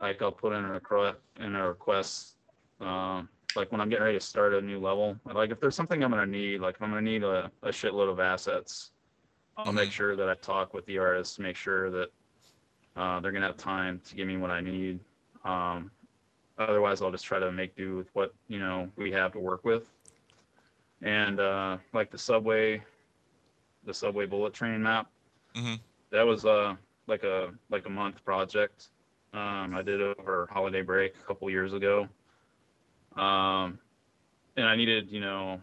like, 0.00 0.20
I'll 0.22 0.32
put 0.32 0.54
in 0.54 0.64
a 0.64 0.72
request, 0.72 1.18
in 1.38 1.54
a 1.54 1.68
request, 1.68 2.36
um, 2.80 3.28
like 3.54 3.70
when 3.70 3.80
I'm 3.80 3.88
getting 3.88 4.04
ready 4.04 4.18
to 4.18 4.24
start 4.24 4.52
a 4.52 4.60
new 4.60 4.80
level. 4.80 5.16
Like, 5.24 5.50
if 5.50 5.60
there's 5.60 5.76
something 5.76 6.02
I'm 6.02 6.10
gonna 6.10 6.26
need, 6.26 6.60
like, 6.60 6.74
if 6.74 6.82
I'm 6.82 6.90
gonna 6.90 7.00
need 7.00 7.22
a, 7.22 7.50
a 7.62 7.68
shitload 7.68 8.10
of 8.10 8.18
assets, 8.18 8.90
I'll 9.56 9.72
make 9.72 9.92
sure 9.92 10.16
that 10.16 10.28
I 10.28 10.34
talk 10.34 10.74
with 10.74 10.84
the 10.86 10.98
artist 10.98 11.36
to 11.36 11.42
make 11.42 11.56
sure 11.56 11.90
that 11.90 12.08
uh, 12.96 13.20
they're 13.20 13.32
gonna 13.32 13.46
have 13.46 13.56
time 13.56 14.00
to 14.08 14.16
give 14.16 14.26
me 14.26 14.36
what 14.36 14.50
I 14.50 14.60
need. 14.60 14.98
Um, 15.44 15.92
otherwise, 16.58 17.02
I'll 17.02 17.10
just 17.10 17.24
try 17.24 17.38
to 17.38 17.52
make 17.52 17.76
do 17.76 17.96
with 17.96 18.08
what 18.14 18.34
you 18.48 18.58
know 18.58 18.90
we 18.96 19.12
have 19.12 19.32
to 19.32 19.38
work 19.40 19.64
with. 19.64 19.90
And 21.02 21.40
uh, 21.40 21.78
like 21.92 22.10
the 22.10 22.18
subway, 22.18 22.82
the 23.84 23.94
subway 23.94 24.26
bullet 24.26 24.54
train 24.54 24.82
map, 24.82 25.10
Mhm. 25.54 25.80
that 26.10 26.22
was 26.22 26.44
uh 26.46 26.74
like 27.06 27.22
a 27.24 27.52
like 27.70 27.86
a 27.86 27.90
month 27.90 28.24
project. 28.24 28.88
Um, 29.32 29.74
I 29.74 29.82
did 29.82 30.00
over 30.00 30.48
holiday 30.50 30.82
break 30.82 31.14
a 31.16 31.26
couple 31.26 31.50
years 31.50 31.74
ago. 31.74 32.08
Um, 33.16 33.78
and 34.56 34.66
I 34.66 34.76
needed, 34.76 35.10
you 35.10 35.20
know, 35.20 35.60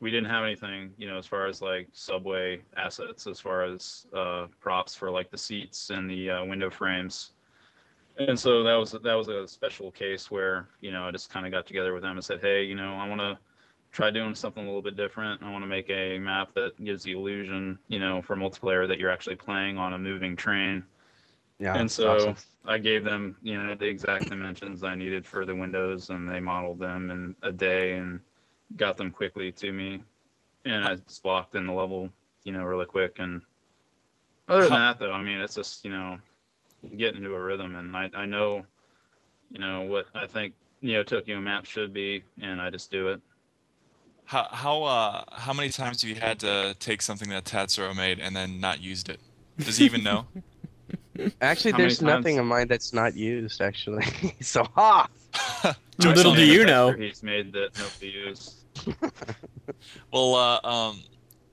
we 0.00 0.10
didn't 0.10 0.30
have 0.30 0.44
anything, 0.44 0.94
you 0.96 1.08
know, 1.08 1.18
as 1.18 1.26
far 1.26 1.46
as 1.46 1.60
like 1.60 1.88
subway 1.92 2.62
assets, 2.76 3.26
as 3.26 3.40
far 3.40 3.64
as 3.64 4.06
uh, 4.14 4.46
props 4.60 4.94
for 4.94 5.10
like 5.10 5.30
the 5.30 5.38
seats 5.38 5.90
and 5.90 6.08
the 6.08 6.30
uh, 6.30 6.44
window 6.44 6.70
frames. 6.70 7.32
And 8.28 8.38
so 8.38 8.62
that 8.62 8.74
was 8.74 8.92
that 8.92 9.14
was 9.14 9.28
a 9.28 9.48
special 9.48 9.90
case 9.90 10.30
where 10.30 10.68
you 10.80 10.90
know 10.92 11.04
I 11.04 11.10
just 11.10 11.30
kind 11.30 11.46
of 11.46 11.52
got 11.52 11.66
together 11.66 11.94
with 11.94 12.02
them 12.02 12.16
and 12.16 12.24
said, 12.24 12.40
hey, 12.40 12.64
you 12.64 12.74
know, 12.74 12.94
I 12.94 13.08
want 13.08 13.20
to 13.20 13.38
try 13.92 14.10
doing 14.10 14.34
something 14.34 14.62
a 14.62 14.66
little 14.66 14.82
bit 14.82 14.96
different. 14.96 15.42
I 15.42 15.50
want 15.50 15.62
to 15.62 15.68
make 15.68 15.88
a 15.90 16.18
map 16.18 16.54
that 16.54 16.82
gives 16.84 17.02
the 17.02 17.12
illusion, 17.12 17.78
you 17.88 17.98
know, 17.98 18.22
for 18.22 18.36
multiplayer 18.36 18.86
that 18.86 18.98
you're 18.98 19.10
actually 19.10 19.36
playing 19.36 19.78
on 19.78 19.94
a 19.94 19.98
moving 19.98 20.36
train. 20.36 20.84
yeah, 21.58 21.74
and 21.76 21.90
so 21.90 22.16
awesome. 22.16 22.36
I 22.66 22.78
gave 22.78 23.04
them, 23.04 23.36
you 23.42 23.60
know, 23.60 23.74
the 23.74 23.86
exact 23.86 24.28
dimensions 24.28 24.84
I 24.84 24.94
needed 24.94 25.26
for 25.26 25.46
the 25.46 25.54
windows, 25.54 26.10
and 26.10 26.28
they 26.28 26.40
modeled 26.40 26.78
them 26.78 27.10
in 27.10 27.34
a 27.42 27.52
day 27.52 27.94
and 27.94 28.20
got 28.76 28.96
them 28.96 29.10
quickly 29.10 29.50
to 29.52 29.72
me. 29.72 30.02
And 30.66 30.84
I 30.84 30.96
just 30.96 31.22
blocked 31.22 31.54
in 31.54 31.66
the 31.66 31.72
level, 31.72 32.10
you 32.44 32.52
know, 32.52 32.64
really 32.64 32.86
quick. 32.86 33.18
And 33.18 33.40
other 34.48 34.62
than 34.68 34.72
that, 34.72 34.98
though, 34.98 35.12
I 35.12 35.22
mean, 35.22 35.40
it's 35.40 35.54
just, 35.54 35.84
you 35.84 35.90
know, 35.90 36.18
get 36.96 37.14
into 37.14 37.34
a 37.34 37.40
rhythm. 37.40 37.74
And 37.76 37.96
I, 37.96 38.10
I 38.14 38.26
know, 38.26 38.64
you 39.50 39.58
know, 39.60 39.82
what 39.82 40.06
I 40.14 40.26
think 40.26 40.54
Neo 40.82 41.02
Tokyo 41.02 41.40
map 41.40 41.64
should 41.66 41.92
be, 41.92 42.22
and 42.40 42.60
I 42.60 42.70
just 42.70 42.90
do 42.90 43.08
it. 43.08 43.20
how 44.24 44.46
how 44.50 44.82
uh 44.84 45.24
how 45.32 45.52
many 45.52 45.68
times 45.70 46.02
have 46.02 46.08
you 46.08 46.16
had 46.16 46.38
to 46.40 46.74
take 46.78 47.02
something 47.02 47.28
that 47.30 47.44
Tatsuro 47.44 47.94
made 47.94 48.18
and 48.20 48.34
then 48.34 48.60
not 48.60 48.80
used 48.80 49.08
it? 49.08 49.20
Does 49.58 49.76
he 49.78 49.84
even 49.84 50.02
know? 50.02 50.26
Actually, 51.42 51.72
how 51.72 51.78
there's 51.78 52.00
nothing 52.00 52.36
times- 52.36 52.40
of 52.40 52.46
mine 52.46 52.68
that's 52.68 52.92
not 52.92 53.14
used. 53.14 53.60
Actually, 53.60 54.06
so 54.40 54.64
ha. 54.74 55.08
Joke's 56.00 56.16
Little 56.16 56.34
do 56.34 56.44
you 56.44 56.64
know. 56.64 56.92
He's 56.92 57.22
made 57.22 57.52
that 57.52 57.78
nobody 57.78 58.08
used. 58.08 58.54
Well, 60.12 60.34
uh, 60.34 60.60
um, 60.66 61.02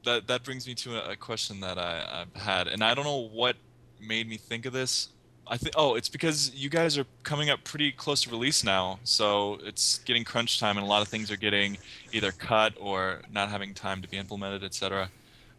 that 0.06 0.28
that 0.28 0.44
brings 0.44 0.66
me 0.68 0.74
to 0.76 0.95
a, 1.06 1.12
a 1.12 1.16
question 1.16 1.60
that 1.62 1.78
I, 1.78 2.24
I've 2.24 2.41
had, 2.41 2.68
and 2.68 2.84
I 2.84 2.94
don't 2.94 3.04
know 3.04 3.28
what 3.32 3.58
made 3.99 4.28
me 4.30 4.38
think 4.38 4.66
of 4.66 4.74
this. 4.74 5.10
I 5.49 5.57
think 5.57 5.76
oh, 5.78 5.95
it's 5.95 6.10
because 6.10 6.53
you 6.56 6.69
guys 6.69 6.98
are 6.98 7.06
coming 7.24 7.49
up 7.49 7.64
pretty 7.64 7.91
close 7.91 8.22
to 8.24 8.30
release 8.30 8.64
now, 8.64 8.99
so 9.03 9.60
it's 9.64 9.99
getting 9.99 10.24
crunch 10.24 10.60
time, 10.60 10.78
and 10.78 10.86
a 10.86 10.90
lot 10.90 11.02
of 11.02 11.07
things 11.07 11.32
are 11.32 11.38
getting 11.38 11.78
either 12.11 12.32
cut 12.32 12.74
or 12.80 13.22
not 13.32 13.49
having 13.49 13.74
time 13.74 14.02
to 14.02 14.07
be 14.10 14.18
implemented, 14.18 14.64
etc. 14.64 15.10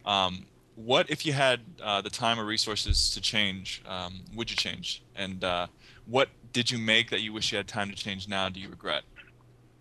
Um, 0.05 0.45
what 0.75 1.09
if 1.09 1.25
you 1.25 1.33
had 1.33 1.59
uh, 1.83 2.01
the 2.01 2.09
time 2.09 2.39
or 2.39 2.45
resources 2.45 3.09
to 3.13 3.21
change? 3.21 3.81
Um, 3.87 4.21
would 4.35 4.49
you 4.49 4.55
change? 4.55 5.03
And 5.15 5.43
uh, 5.43 5.67
what 6.05 6.29
did 6.53 6.71
you 6.71 6.77
make 6.77 7.09
that 7.09 7.21
you 7.21 7.33
wish 7.33 7.51
you 7.51 7.57
had 7.57 7.67
time 7.67 7.89
to 7.89 7.95
change 7.95 8.27
now? 8.27 8.47
Do 8.49 8.59
you 8.59 8.69
regret? 8.69 9.03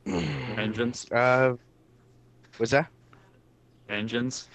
Engines, 0.06 1.06
Uh, 1.12 1.55
what's 2.56 2.72
that? 2.72 2.89
engines. 3.89 4.48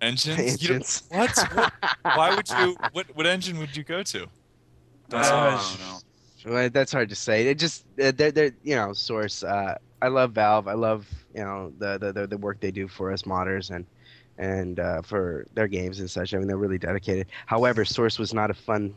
Engines? 0.00 0.62
You 0.62 0.68
don't- 0.68 0.76
Engines. 0.76 1.02
what? 1.08 1.36
what? 1.54 1.72
Why 2.16 2.34
would 2.34 2.48
you? 2.48 2.76
What 2.92 3.06
what 3.16 3.26
engine 3.26 3.58
would 3.58 3.76
you 3.76 3.82
go 3.84 4.02
to? 4.04 4.26
Don't 5.08 5.24
say 5.24 5.30
I 5.30 5.50
much. 5.54 5.78
don't 5.78 5.80
know. 5.80 5.98
Well, 6.46 6.70
that's 6.70 6.92
hard 6.92 7.08
to 7.08 7.14
say. 7.14 7.46
It 7.48 7.58
just 7.58 7.84
uh, 8.02 8.12
they're, 8.14 8.30
they're 8.30 8.52
you 8.62 8.76
know 8.76 8.92
source. 8.92 9.42
Uh, 9.42 9.76
I 10.00 10.08
love 10.08 10.32
Valve. 10.32 10.68
I 10.68 10.74
love 10.74 11.06
you 11.34 11.42
know 11.42 11.72
the 11.78 11.98
the, 11.98 12.12
the, 12.12 12.26
the 12.26 12.38
work 12.38 12.60
they 12.60 12.70
do 12.70 12.88
for 12.88 13.12
us 13.12 13.22
modders 13.22 13.70
and 13.70 13.84
and 14.38 14.78
uh, 14.78 15.02
for 15.02 15.46
their 15.54 15.66
games 15.66 16.00
and 16.00 16.10
such. 16.10 16.34
I 16.34 16.38
mean 16.38 16.46
they're 16.46 16.56
really 16.56 16.78
dedicated. 16.78 17.26
However, 17.46 17.84
Source 17.84 18.18
was 18.18 18.32
not 18.32 18.50
a 18.50 18.54
fun 18.54 18.94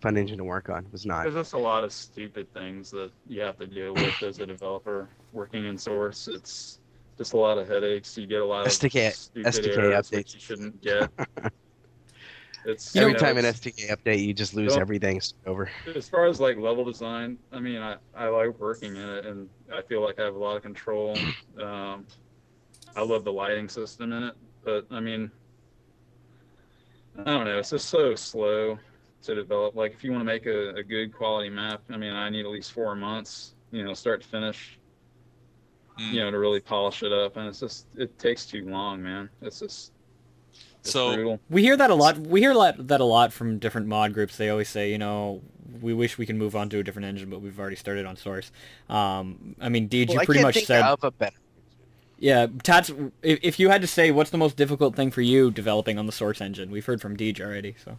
fun 0.00 0.16
engine 0.16 0.38
to 0.38 0.44
work 0.44 0.68
on. 0.68 0.84
It 0.84 0.92
was 0.92 1.06
not. 1.06 1.22
There's 1.22 1.34
just 1.34 1.54
a 1.54 1.58
lot 1.58 1.82
of 1.82 1.92
stupid 1.92 2.52
things 2.52 2.90
that 2.90 3.10
you 3.26 3.40
have 3.40 3.58
to 3.58 3.66
deal 3.66 3.94
with 3.94 4.22
as 4.22 4.38
a 4.40 4.46
developer 4.46 5.08
working 5.32 5.64
in 5.64 5.78
Source. 5.78 6.28
It's 6.28 6.78
just 7.16 7.32
a 7.32 7.38
lot 7.38 7.56
of 7.58 7.66
headaches. 7.66 8.16
You 8.18 8.26
get 8.26 8.42
a 8.42 8.44
lot 8.44 8.66
of 8.66 8.72
SDK 8.72 9.12
stupid 9.12 9.46
SDK 9.52 9.78
errors 9.78 10.10
which 10.10 10.26
updates. 10.26 10.34
you 10.34 10.40
shouldn't 10.40 10.82
get. 10.82 11.10
It's 12.66 12.96
Every 12.96 13.12
you 13.12 13.14
know, 13.14 13.18
time 13.20 13.38
an 13.38 13.44
it's- 13.44 13.60
SDK 13.60 13.90
update, 13.96 14.24
you 14.26 14.34
just 14.34 14.54
lose 14.54 14.72
Well- 14.72 14.80
everything 14.80 15.16
It's 15.16 15.34
over. 15.46 15.70
as 15.94 16.08
far 16.08 16.26
as 16.26 16.40
like 16.40 16.56
level 16.56 16.84
design, 16.84 17.38
I 17.52 17.60
mean, 17.60 17.80
I, 17.80 17.96
I 18.14 18.26
like 18.28 18.58
working 18.58 18.96
in 18.96 19.08
it, 19.08 19.24
and 19.26 19.48
I 19.72 19.82
feel 19.82 20.02
like 20.02 20.18
I 20.18 20.24
have 20.24 20.34
a 20.34 20.38
lot 20.38 20.56
of 20.56 20.62
control. 20.62 21.16
Um, 21.62 22.06
I 22.94 23.00
love 23.02 23.24
the 23.24 23.32
lighting 23.32 23.66
system 23.68 24.12
in 24.12 24.22
it, 24.24 24.34
but 24.62 24.86
I 24.90 25.00
mean, 25.00 25.30
I 27.18 27.24
don't 27.24 27.44
know. 27.46 27.58
It's 27.58 27.70
just 27.70 27.88
so 27.88 28.14
slow 28.14 28.78
to 29.22 29.34
develop. 29.34 29.74
Like, 29.74 29.92
if 29.94 30.04
you 30.04 30.12
want 30.12 30.20
to 30.20 30.26
make 30.26 30.44
a, 30.46 30.70
a 30.74 30.82
good 30.82 31.14
quality 31.14 31.48
map, 31.48 31.82
I 31.90 31.96
mean, 31.96 32.12
I 32.12 32.28
need 32.28 32.44
at 32.44 32.50
least 32.50 32.72
four 32.72 32.94
months, 32.94 33.54
you 33.72 33.84
know, 33.84 33.94
start 33.94 34.20
to 34.22 34.28
finish, 34.28 34.78
Mm. 35.98 36.12
you 36.12 36.20
know, 36.20 36.30
to 36.30 36.38
really 36.38 36.60
polish 36.60 37.02
it 37.02 37.10
up, 37.10 37.38
and 37.38 37.48
it's 37.48 37.60
just 37.60 37.86
it 37.96 38.18
takes 38.18 38.44
too 38.44 38.66
long, 38.68 39.02
man. 39.02 39.30
It's 39.40 39.60
just 39.60 39.92
it's 40.86 40.92
So- 40.92 41.14
brutal. 41.14 41.40
We 41.50 41.62
hear 41.62 41.76
that 41.76 41.90
a 41.90 41.94
lot. 41.94 42.18
We 42.18 42.40
hear 42.40 42.54
lot- 42.54 42.86
that 42.88 43.00
a 43.00 43.04
lot 43.04 43.32
from 43.32 43.58
different 43.58 43.86
mod 43.86 44.12
groups. 44.14 44.36
They 44.36 44.48
always 44.48 44.68
say, 44.68 44.90
you 44.90 44.98
know, 44.98 45.42
we 45.80 45.92
wish 45.92 46.16
we 46.18 46.26
can 46.26 46.38
move 46.38 46.56
on 46.56 46.68
to 46.70 46.78
a 46.78 46.82
different 46.82 47.06
engine, 47.06 47.28
but 47.30 47.40
we've 47.40 47.58
already 47.58 47.76
started 47.76 48.06
on 48.06 48.16
Source. 48.16 48.50
Um, 48.88 49.54
I 49.60 49.68
mean, 49.68 49.88
Deej, 49.88 50.08
Well, 50.08 50.14
you 50.16 50.20
I 50.20 50.24
pretty 50.24 50.42
much 50.42 50.64
said, 50.64 50.82
of 50.82 51.04
a 51.04 51.10
better. 51.10 51.36
yeah, 52.18 52.46
Tats. 52.62 52.90
If, 53.22 53.38
if 53.42 53.60
you 53.60 53.68
had 53.68 53.82
to 53.82 53.86
say, 53.86 54.10
what's 54.10 54.30
the 54.30 54.38
most 54.38 54.56
difficult 54.56 54.96
thing 54.96 55.10
for 55.10 55.20
you 55.20 55.50
developing 55.50 55.98
on 55.98 56.06
the 56.06 56.12
Source 56.12 56.40
engine? 56.40 56.70
We've 56.70 56.86
heard 56.86 57.00
from 57.02 57.16
Deej 57.16 57.40
already, 57.40 57.74
so. 57.84 57.98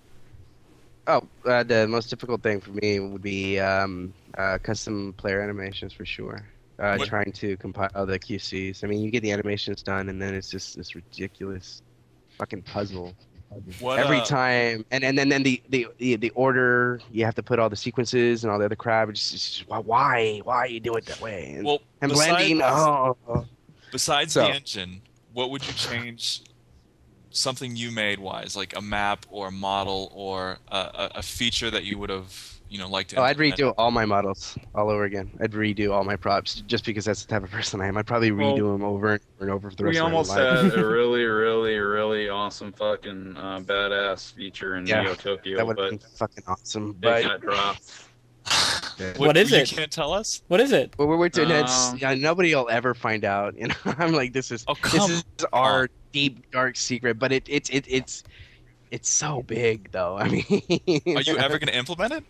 Oh, 1.07 1.21
uh, 1.45 1.63
the 1.63 1.87
most 1.87 2.09
difficult 2.09 2.41
thing 2.43 2.59
for 2.59 2.71
me 2.71 2.99
would 2.99 3.21
be 3.21 3.59
um, 3.59 4.13
uh, 4.37 4.57
custom 4.61 5.13
player 5.17 5.41
animations 5.41 5.93
for 5.93 6.05
sure. 6.05 6.43
Uh, 6.79 6.97
trying 7.05 7.31
to 7.31 7.57
compile 7.57 8.05
the 8.05 8.19
QCs. 8.19 8.83
I 8.83 8.87
mean, 8.87 9.01
you 9.01 9.09
get 9.09 9.23
the 9.23 9.31
animations 9.31 9.81
done, 9.81 10.09
and 10.09 10.21
then 10.21 10.35
it's 10.35 10.49
just 10.49 10.75
this 10.77 10.93
ridiculous 10.95 11.81
fucking 12.37 12.61
puzzle 12.63 13.13
What, 13.79 13.99
every 13.99 14.19
uh, 14.19 14.25
time. 14.25 14.85
And 14.91 15.03
and 15.03 15.17
then 15.17 15.29
then 15.29 15.43
the, 15.43 15.61
the 15.69 15.87
the 16.17 16.29
order 16.31 16.99
you 17.11 17.25
have 17.25 17.35
to 17.35 17.43
put 17.43 17.59
all 17.59 17.69
the 17.69 17.75
sequences 17.75 18.43
and 18.43 18.51
all 18.51 18.59
the 18.59 18.65
other 18.65 18.75
crap. 18.75 19.09
It's 19.09 19.19
just, 19.19 19.33
it's 19.33 19.49
just 19.57 19.69
why 19.69 19.79
why 19.79 20.39
why 20.43 20.65
you 20.65 20.79
do 20.79 20.93
it 20.95 21.05
that 21.05 21.19
way? 21.21 21.53
And, 21.55 21.65
Well, 21.65 21.81
and 22.01 22.09
besides, 22.09 22.29
blending. 22.29 22.61
Oh, 22.63 23.45
besides 23.91 24.33
So- 24.33 24.41
the 24.41 24.53
engine, 24.53 25.01
what 25.33 25.49
would 25.51 25.65
you 25.65 25.73
change? 25.73 26.43
Something 27.29 27.75
you 27.75 27.91
made 27.91 28.17
wise, 28.17 28.55
like 28.55 28.75
a 28.75 28.81
map 28.81 29.27
or 29.29 29.49
a 29.49 29.51
model 29.51 30.11
or 30.15 30.57
a, 30.71 30.77
a, 30.77 31.11
a 31.15 31.21
feature 31.21 31.69
that 31.69 31.83
you 31.83 31.99
would 31.99 32.09
have, 32.09 32.56
you 32.69 32.77
know, 32.77 32.87
liked 32.89 33.11
to. 33.11 33.17
oh, 33.17 33.23
I'd 33.23 33.39
implement? 33.39 33.59
redo 33.59 33.73
all 33.77 33.91
my 33.91 34.05
models 34.05 34.57
all 34.75 34.89
over 34.89 35.03
again. 35.05 35.31
I'd 35.41 35.51
redo 35.51 35.91
all 35.91 36.03
my 36.03 36.15
props 36.15 36.61
just 36.67 36.85
because 36.85 37.05
that's 37.05 37.23
the 37.23 37.27
type 37.29 37.43
of 37.43 37.51
person 37.51 37.81
I 37.81 37.87
am. 37.87 37.97
I'd 37.97 38.05
probably 38.07 38.31
Well, 38.31 38.55
redo 38.55 38.73
them 38.73 38.83
over 38.83 39.13
and 39.13 39.21
over 39.39 39.43
and 39.43 39.51
over 39.51 39.69
for 39.69 39.75
the 39.75 39.83
rest 39.85 39.95
We 39.95 39.99
of 39.99 40.03
my 40.11 40.11
life. 40.11 40.27
We 40.27 40.45
almost 40.45 40.75
had 40.75 40.79
a 40.79 40.87
really, 40.87 41.23
really, 41.23 41.77
really 41.77 42.29
awesome 42.29 42.73
fucking 42.73 43.37
uh, 43.37 43.59
badass 43.61 44.33
feature 44.33 44.75
in 44.75 44.85
Yeah, 44.85 45.03
Neo 45.03 45.15
Tokyo, 45.15 45.57
that 45.57 45.65
would 45.67 45.75
but 45.77 45.91
have 45.91 45.99
been 46.01 46.09
fucking 46.15 46.43
awesome. 46.47 46.89
it 46.91 47.01
But 47.01 47.23
got 47.23 47.41
dropped. 47.41 47.91
What 49.17 49.37
is 49.37 49.51
you 49.51 49.57
it? 49.57 49.69
can't 49.69 49.91
tell 49.91 50.11
us? 50.13 50.41
What 50.47 50.59
is 50.59 50.71
it? 50.71 50.93
Well, 50.97 51.07
we're, 51.07 51.17
we're 51.17 51.29
doing 51.29 51.51
it's, 51.51 51.89
Um, 51.91 51.97
yeah, 51.99 52.15
nobody 52.15 52.53
will 52.55 52.67
ever 52.69 52.93
find 52.95 53.23
out. 53.25 53.55
You 53.57 53.67
know, 53.67 53.75
I'm 53.85 54.11
like, 54.13 54.33
this 54.33 54.49
is 54.51 54.65
Oh, 54.67 54.75
this 54.89 54.93
come 54.93 55.11
is 55.11 55.23
our 55.53 55.89
deep 56.13 56.49
dark 56.51 56.75
secret, 56.77 57.19
but 57.19 57.31
it 57.31 57.43
it's 57.47 57.69
it, 57.69 57.85
it's 57.87 58.23
it's 58.91 59.09
so 59.09 59.43
big 59.43 59.91
though. 59.91 60.17
I 60.17 60.29
mean, 60.29 60.45
Are 61.15 61.21
you 61.21 61.37
ever 61.37 61.59
going 61.59 61.67
to 61.67 61.75
implement 61.77 62.13
it? 62.13 62.23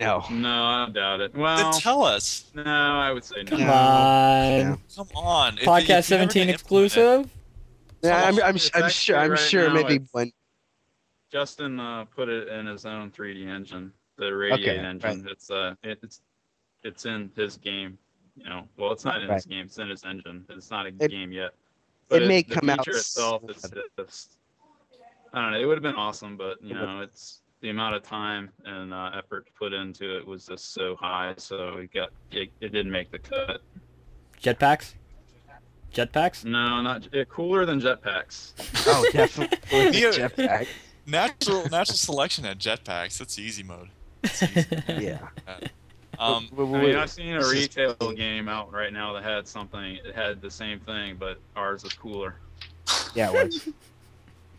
No. 0.00 0.24
No, 0.30 0.64
I 0.64 0.88
doubt 0.92 1.20
it. 1.20 1.34
Well, 1.34 1.56
Then 1.56 1.64
Well, 1.66 1.72
tell 1.80 2.02
us. 2.04 2.50
no, 2.54 2.62
I 2.64 3.10
would 3.12 3.24
say 3.24 3.42
no. 3.42 3.50
Come 3.50 3.62
on. 3.62 3.66
Yeah. 3.68 4.76
Come 4.96 5.08
on. 5.16 5.54
If- 5.54 5.62
if 5.62 5.68
Podcast 5.68 6.04
17 6.04 6.42
gonna 6.42 6.50
it- 6.50 6.54
exclusive. 6.54 7.30
Yeah, 8.02 8.22
I'm, 8.26 8.36
I'm, 8.42 8.56
I'm 8.74 8.90
sure. 8.90 9.16
I'm 9.16 9.30
right 9.32 9.38
sure. 9.40 9.68
now 9.68 9.74
Maybe 9.74 9.94
it's- 9.96 10.08
one. 10.12 10.30
Justin 11.32 11.78
uh, 11.80 12.04
put 12.06 12.28
it 12.28 12.48
in 12.48 12.66
his 12.66 12.86
own 12.86 13.10
3D 13.10 13.46
engine, 13.48 13.92
the 14.16 14.30
Radiate 14.34 14.78
Okay, 14.78 14.86
engine. 14.86 15.26
It's 15.30 15.50
uh, 15.50 15.74
it, 15.82 15.98
it's 16.02 16.20
it's 16.84 17.04
in 17.06 17.30
his 17.36 17.56
game. 17.58 17.98
You 18.36 18.44
know, 18.48 18.68
well, 18.78 18.92
it's 18.92 19.04
not 19.04 19.20
in 19.22 19.28
his 19.28 19.44
game. 19.44 19.66
It's 19.66 19.78
in 19.78 19.88
his 19.90 20.04
engine. 20.04 20.44
It's 20.48 20.70
not 20.70 20.86
a 20.86 20.90
It- 20.90 21.10
game 21.10 21.32
yet. 21.32 21.50
it 22.10 22.26
may 22.28 22.42
the 22.42 22.54
come 22.54 22.70
out 22.70 22.78
feature 22.78 22.92
itself. 22.98 23.42
s- 23.50 23.64
It's 23.64 23.74
just, 23.98 24.36
I 25.34 25.42
don't 25.42 25.52
know. 25.52 25.60
It 25.60 25.64
would 25.66 25.76
have 25.76 25.82
been 25.82 25.96
awesome, 25.96 26.36
but 26.38 26.62
you 26.62 26.74
know, 26.74 27.00
it's 27.00 27.42
the 27.60 27.70
amount 27.70 27.94
of 27.96 28.02
time 28.02 28.50
and 28.64 28.92
uh, 28.94 29.10
effort 29.16 29.46
put 29.58 29.72
into 29.72 30.16
it 30.16 30.26
was 30.26 30.46
just 30.46 30.72
so 30.74 30.96
high, 30.96 31.34
so 31.36 31.78
it 31.78 31.92
got 31.92 32.10
it, 32.30 32.50
it 32.60 32.72
didn't 32.72 32.92
make 32.92 33.10
the 33.10 33.18
cut. 33.18 33.60
Jetpacks? 34.42 34.94
Jetpacks? 35.92 36.44
No, 36.44 36.80
not 36.82 37.08
cooler 37.28 37.64
than 37.66 37.80
jetpacks. 37.80 38.52
Oh, 38.86 39.04
definitely. 39.12 39.58
Neo- 39.90 40.12
Jetpack. 40.12 40.66
Natural 41.06 41.62
natural 41.70 41.96
selection 41.96 42.44
at 42.46 42.58
jetpacks. 42.58 43.18
That's 43.18 43.38
easy 43.38 43.62
mode. 43.62 43.88
That's 44.22 44.42
easy. 44.42 44.66
Yeah. 45.00 45.18
Um, 46.18 46.48
Wait, 46.52 46.64
I 46.66 46.70
wait, 46.70 46.82
mean. 46.88 46.96
I've 46.96 47.10
seen 47.10 47.34
a 47.34 47.38
This 47.38 47.46
is- 47.52 47.54
retail 47.76 48.12
game 48.12 48.48
out 48.48 48.72
right 48.72 48.92
now 48.92 49.12
that 49.14 49.22
had 49.24 49.46
something. 49.48 49.96
It 50.04 50.14
had 50.14 50.40
the 50.40 50.50
same 50.50 50.80
thing, 50.80 51.16
but 51.18 51.38
ours 51.56 51.82
was 51.84 51.92
cooler. 51.92 52.36
Yeah. 53.14 53.30
It 53.32 53.44
was. 53.46 53.68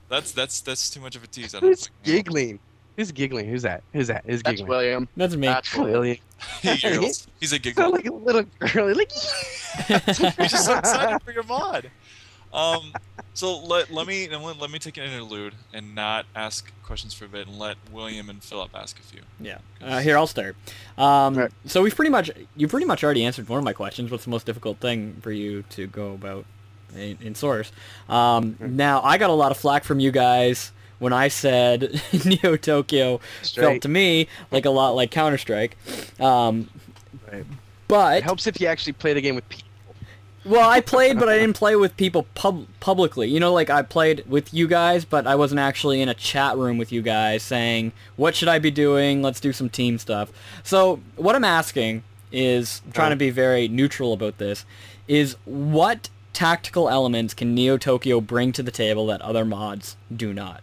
that's 0.10 0.32
that's 0.32 0.62
that's 0.62 0.90
too 0.90 1.00
much 1.02 1.16
of 1.16 1.24
a 1.24 1.28
tease. 1.28 1.54
I 1.56 1.60
don't 1.60 1.70
Who's 1.70 1.88
fucking 1.88 1.96
giggling? 2.04 2.60
Who's 2.98 3.12
giggling? 3.12 3.48
Who's 3.48 3.62
that? 3.62 3.84
Who's 3.94 4.08
that? 4.08 4.24
Who's 4.26 4.42
That's 4.44 4.58
giggling? 4.62 4.68
William. 4.70 5.08
That's 5.16 5.36
me. 5.36 5.48
That's 5.48 5.74
William. 5.76 5.94
William. 5.94 6.18
He 6.62 6.76
giggles. 6.78 7.28
He's 7.40 7.52
a 7.54 7.56
Sound 7.56 7.64
giggle. 7.64 7.92
like 7.92 8.06
a 8.06 8.14
little 8.14 8.44
girl. 8.60 8.94
Like. 8.96 9.12
He's 9.88 10.52
just 10.52 10.66
so 10.66 10.78
excited 10.78 11.22
for 11.24 11.32
your 11.32 11.44
mod. 11.44 11.90
Um, 12.52 12.94
so 13.36 13.60
let 13.60 13.92
let 13.92 14.08
me 14.08 14.28
let, 14.28 14.58
let 14.60 14.72
me 14.72 14.80
take 14.80 14.98
an 14.98 15.04
interlude 15.04 15.54
and 15.72 15.94
not 15.94 16.26
ask 16.36 16.72
questions 16.84 17.14
for 17.14 17.26
a 17.26 17.28
bit 17.28 17.48
and 17.48 17.60
let 17.60 17.78
William 17.92 18.28
and 18.30 18.44
Phillip 18.44 18.72
ask 18.74 18.98
a 19.00 19.04
few. 19.04 19.22
Yeah. 19.40 19.60
Uh, 19.80 20.00
here, 20.00 20.18
I'll 20.18 20.26
start. 20.28 20.56
Um, 20.98 21.36
Right. 21.36 21.52
So 21.66 21.84
we've 21.84 21.96
pretty 21.96 22.10
much, 22.10 22.32
you 22.56 22.68
pretty 22.68 22.88
much 22.88 23.04
already 23.04 23.24
answered 23.24 23.48
one 23.48 23.60
of 23.60 23.64
my 23.64 23.74
questions. 23.74 24.10
What's 24.10 24.24
the 24.24 24.32
most 24.32 24.48
difficult 24.48 24.80
thing 24.80 25.18
for 25.22 25.32
you 25.32 25.64
to 25.70 25.86
go 25.86 26.14
about 26.14 26.46
in, 26.96 27.20
in 27.22 27.36
Source? 27.36 27.72
Um, 28.10 28.58
Now, 28.60 29.02
I 29.04 29.20
got 29.20 29.30
a 29.30 29.34
lot 29.34 29.52
of 29.52 29.58
flack 29.58 29.84
from 29.84 30.00
you 30.00 30.12
guys 30.12 30.72
when 31.00 31.14
I 31.14 31.28
said 31.30 32.02
Neo 32.26 32.56
Tokyo 32.58 33.20
felt 33.44 33.82
to 33.82 33.90
me 33.90 34.28
like 34.52 34.66
a 34.66 34.70
lot 34.70 34.92
like 34.92 35.12
Counter 35.12 35.38
Strike. 35.38 35.78
Um, 36.20 36.70
Right. 37.32 37.46
but 37.88 38.18
It 38.18 38.24
helps 38.24 38.48
if 38.48 38.60
you 38.62 38.68
actually 38.68 38.94
play 38.94 39.14
the 39.14 39.22
game 39.22 39.36
with 39.36 39.48
people. 39.50 39.68
well, 40.46 40.68
I 40.70 40.80
played, 40.82 41.20
but 41.20 41.30
I 41.30 41.38
didn't 41.38 41.56
play 41.64 41.76
with 41.76 41.96
people 41.98 42.24
pub- 42.34 42.66
publicly. 42.80 43.28
You 43.30 43.40
know, 43.40 43.54
like 43.54 43.70
I 43.70 43.82
played 43.84 44.24
with 44.28 44.54
you 44.54 44.68
guys, 44.68 45.06
but 45.06 45.28
I 45.28 45.36
wasn't 45.36 45.60
actually 45.60 46.02
in 46.02 46.10
a 46.10 46.14
chat 46.14 46.58
room 46.58 46.78
with 46.78 46.92
you 46.92 47.02
guys 47.02 47.44
saying, 47.44 47.92
"What 48.16 48.36
should 48.36 48.48
I 48.48 48.58
be 48.60 48.72
doing? 48.72 49.22
Let's 49.22 49.40
do 49.40 49.54
some 49.54 49.70
team 49.70 49.98
stuff." 50.00 50.32
So, 50.64 51.02
what 51.18 51.36
I'm 51.36 51.44
asking 51.44 52.04
is 52.32 52.82
trying 52.94 53.10
to 53.12 53.16
be 53.16 53.30
very 53.32 53.68
neutral 53.68 54.14
about 54.14 54.38
this 54.38 54.66
is 55.08 55.36
what 55.46 56.10
tactical 56.34 56.88
elements 56.90 57.34
can 57.34 57.54
Neo 57.56 57.78
Tokyo 57.78 58.22
bring 58.22 58.52
to 58.54 58.64
the 58.64 58.72
table 58.72 59.06
that 59.08 59.22
other 59.22 59.44
mods 59.46 59.98
do 60.16 60.34
not? 60.34 60.62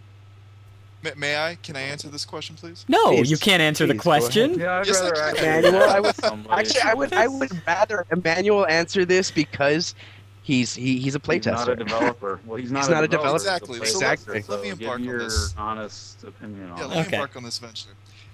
May, 1.06 1.12
may 1.16 1.36
I? 1.36 1.54
Can 1.62 1.76
I 1.76 1.80
answer 1.82 2.08
this 2.08 2.24
question, 2.24 2.56
please? 2.56 2.84
No, 2.88 3.08
Please, 3.10 3.30
you 3.30 3.36
can't 3.36 3.62
answer 3.62 3.86
the 3.86 3.94
please, 3.94 4.02
go 4.02 4.10
ahead. 4.12 4.22
question. 4.22 4.58
Yeah, 4.58 4.78
I'd 4.80 4.86
Yes, 4.86 5.00
rather 5.00 5.16
I 5.22 5.28
ask 5.28 5.36
can. 5.36 5.62
you 5.62 5.68
Emanuel, 5.68 5.90
I 5.90 6.00
would- 6.00 6.46
Actually, 6.50 6.80
I 6.82 6.94
would. 6.94 7.12
I 7.12 7.28
would 7.28 7.66
rather 7.66 8.06
Emanuel 8.10 8.66
answer 8.66 9.04
this 9.04 9.30
because 9.30 9.94
he's 10.42 10.74
he, 10.74 10.98
he's 10.98 11.14
a 11.14 11.20
He's 11.24 11.46
not 11.46 11.68
a 11.68 11.76
playtester. 11.76 11.78
developper. 11.78 12.40
Well, 12.44 12.56
he's 12.58 12.70
not, 12.72 12.80
He's 12.80 12.88
a, 12.88 12.90
not 12.92 13.04
a 13.04 13.08
developer. 13.08 13.38
developer. 13.44 13.66
he's 13.66 13.78
a 13.78 13.82
Exactly. 13.82 13.94
So 13.94 13.98
let- 13.98 14.18
playtester, 14.18 14.34
let 14.34 14.44
so 14.46 14.62
me 14.62 14.68
give 14.70 14.80
embark 14.80 14.98
on 15.00 15.04
your 15.04 15.18
this. 15.24 15.54
honest 15.56 16.24
opinion 16.24 16.70
on 16.70 16.78
Yeah, 16.78 16.84
let 16.86 16.94
me 16.96 17.00
Okay. 17.02 17.16
embark 17.16 17.36
on 17.36 17.42
this 17.44 17.58
venture. 17.58 17.90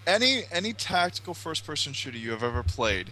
Any 0.07 0.45
any 0.51 0.73
tactical 0.73 1.35
first-person 1.35 1.93
shooter 1.93 2.19
you 2.19 2.31
have 2.33 2.43
ever 2.43 2.63
played 2.63 3.11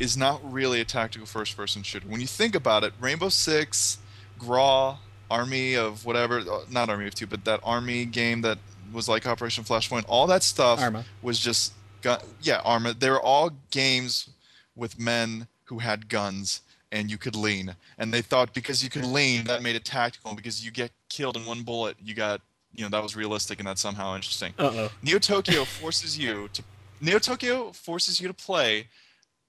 is 0.00 0.16
not 0.16 0.40
really 0.50 0.80
a 0.80 0.84
tactical 0.84 1.26
first-person 1.26 1.82
shooter. 1.84 2.06
When 2.08 2.20
you 2.20 2.26
think 2.26 2.54
about 2.56 2.82
it, 2.82 2.92
Rainbow 3.00 3.28
Six, 3.28 3.98
Graw, 4.38 4.98
Army 5.30 5.74
of 5.76 6.04
whatever, 6.04 6.40
uh, 6.40 6.60
not 6.68 6.88
Army 6.90 7.06
of 7.06 7.14
Two, 7.14 7.28
but 7.28 7.44
that 7.44 7.60
Army 7.62 8.04
game 8.04 8.40
that 8.42 8.58
was 8.94 9.08
like 9.08 9.26
Operation 9.26 9.64
Flashpoint, 9.64 10.04
all 10.08 10.26
that 10.28 10.42
stuff 10.42 10.80
Arma. 10.80 11.04
was 11.22 11.38
just 11.38 11.72
gun. 12.02 12.20
Yeah, 12.40 12.60
Arma. 12.64 12.94
They 12.94 13.10
were 13.10 13.20
all 13.20 13.50
games 13.70 14.30
with 14.76 14.98
men 14.98 15.48
who 15.64 15.78
had 15.78 16.08
guns 16.08 16.60
and 16.92 17.10
you 17.10 17.18
could 17.18 17.34
lean. 17.34 17.74
And 17.98 18.14
they 18.14 18.22
thought 18.22 18.54
because 18.54 18.82
you 18.82 18.90
could 18.90 19.04
lean, 19.04 19.44
that 19.44 19.62
made 19.62 19.76
it 19.76 19.84
tactical. 19.84 20.34
Because 20.34 20.64
you 20.64 20.70
get 20.70 20.92
killed 21.08 21.36
in 21.36 21.44
one 21.44 21.62
bullet, 21.62 21.96
you 22.02 22.14
got, 22.14 22.40
you 22.74 22.84
know, 22.84 22.88
that 22.90 23.02
was 23.02 23.16
realistic 23.16 23.58
and 23.58 23.68
that's 23.68 23.80
somehow 23.80 24.14
interesting. 24.14 24.54
Uh 24.58 24.70
oh. 24.74 24.90
Neo 25.02 25.18
Tokyo 25.32 25.64
forces 25.64 26.16
you 26.18 26.48
to 26.52 26.62
Neo 27.00 27.18
Tokyo 27.18 27.72
forces 27.72 28.20
you 28.20 28.28
to 28.28 28.34
play 28.34 28.86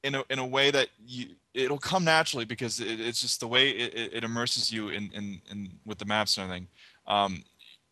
in 0.04 0.16
a 0.16 0.24
in 0.30 0.40
a 0.40 0.46
way 0.46 0.72
that 0.72 0.90
you 1.06 1.28
it'll 1.54 1.78
come 1.78 2.04
naturally 2.04 2.46
because 2.46 2.80
it, 2.80 3.00
it's 3.00 3.22
just 3.22 3.40
the 3.40 3.48
way 3.48 3.70
it, 3.70 3.94
it, 3.94 4.14
it 4.16 4.24
immerses 4.24 4.72
you 4.72 4.90
in, 4.90 5.10
in, 5.14 5.42
in 5.50 5.72
with 5.86 5.98
the 5.98 6.06
maps 6.06 6.38
and 6.38 6.44
everything. 6.46 6.68
Um, 7.08 7.44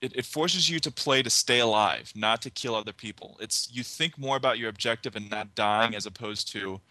it, 0.04 0.12
it 0.18 0.26
forces 0.26 0.70
you 0.70 0.80
to 0.82 0.92
play 0.92 1.24
to 1.24 1.30
stay 1.30 1.60
alive, 1.60 2.12
not 2.14 2.42
to 2.42 2.50
kill 2.50 2.76
other 2.76 2.92
people. 2.92 3.38
It's 3.40 3.70
you 3.72 3.84
think 3.84 4.18
more 4.20 4.36
about 4.36 4.60
your 4.60 4.70
objective 4.70 5.16
and 5.16 5.30
not 5.32 5.56
dying 5.56 5.96
as 5.96 6.06
opposed 6.06 6.52
to 6.52 6.82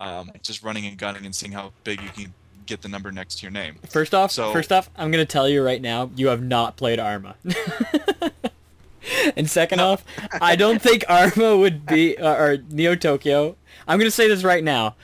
um, 0.00 0.32
just 0.42 0.62
running 0.62 0.86
and 0.86 0.96
gunning 0.96 1.26
and 1.26 1.34
seeing 1.34 1.52
how 1.52 1.72
big 1.84 2.00
you 2.00 2.08
can 2.08 2.32
get 2.64 2.80
the 2.80 2.88
number 2.88 3.12
next 3.12 3.36
to 3.36 3.42
your 3.42 3.52
name. 3.52 3.76
First 3.90 4.14
off, 4.14 4.32
So- 4.32 4.50
first 4.50 4.72
off, 4.72 4.88
I'm 4.96 5.10
gonna 5.10 5.26
tell 5.26 5.46
you 5.46 5.62
right 5.62 5.82
now, 5.82 6.10
you 6.16 6.28
have 6.28 6.42
not 6.42 6.76
played 6.76 6.98
Arma. 6.98 7.36
and 9.36 9.48
second 9.48 9.80
off, 9.80 10.02
I 10.40 10.56
don't 10.56 10.80
think 10.80 11.04
Arma 11.08 11.58
would 11.58 11.84
be 11.84 12.16
uh, 12.16 12.34
or 12.34 12.56
Neo 12.70 12.94
Tokyo. 12.94 13.56
I'm 13.86 13.98
gonna 13.98 14.10
say 14.10 14.26
this 14.26 14.42
right 14.42 14.64
now, 14.64 14.96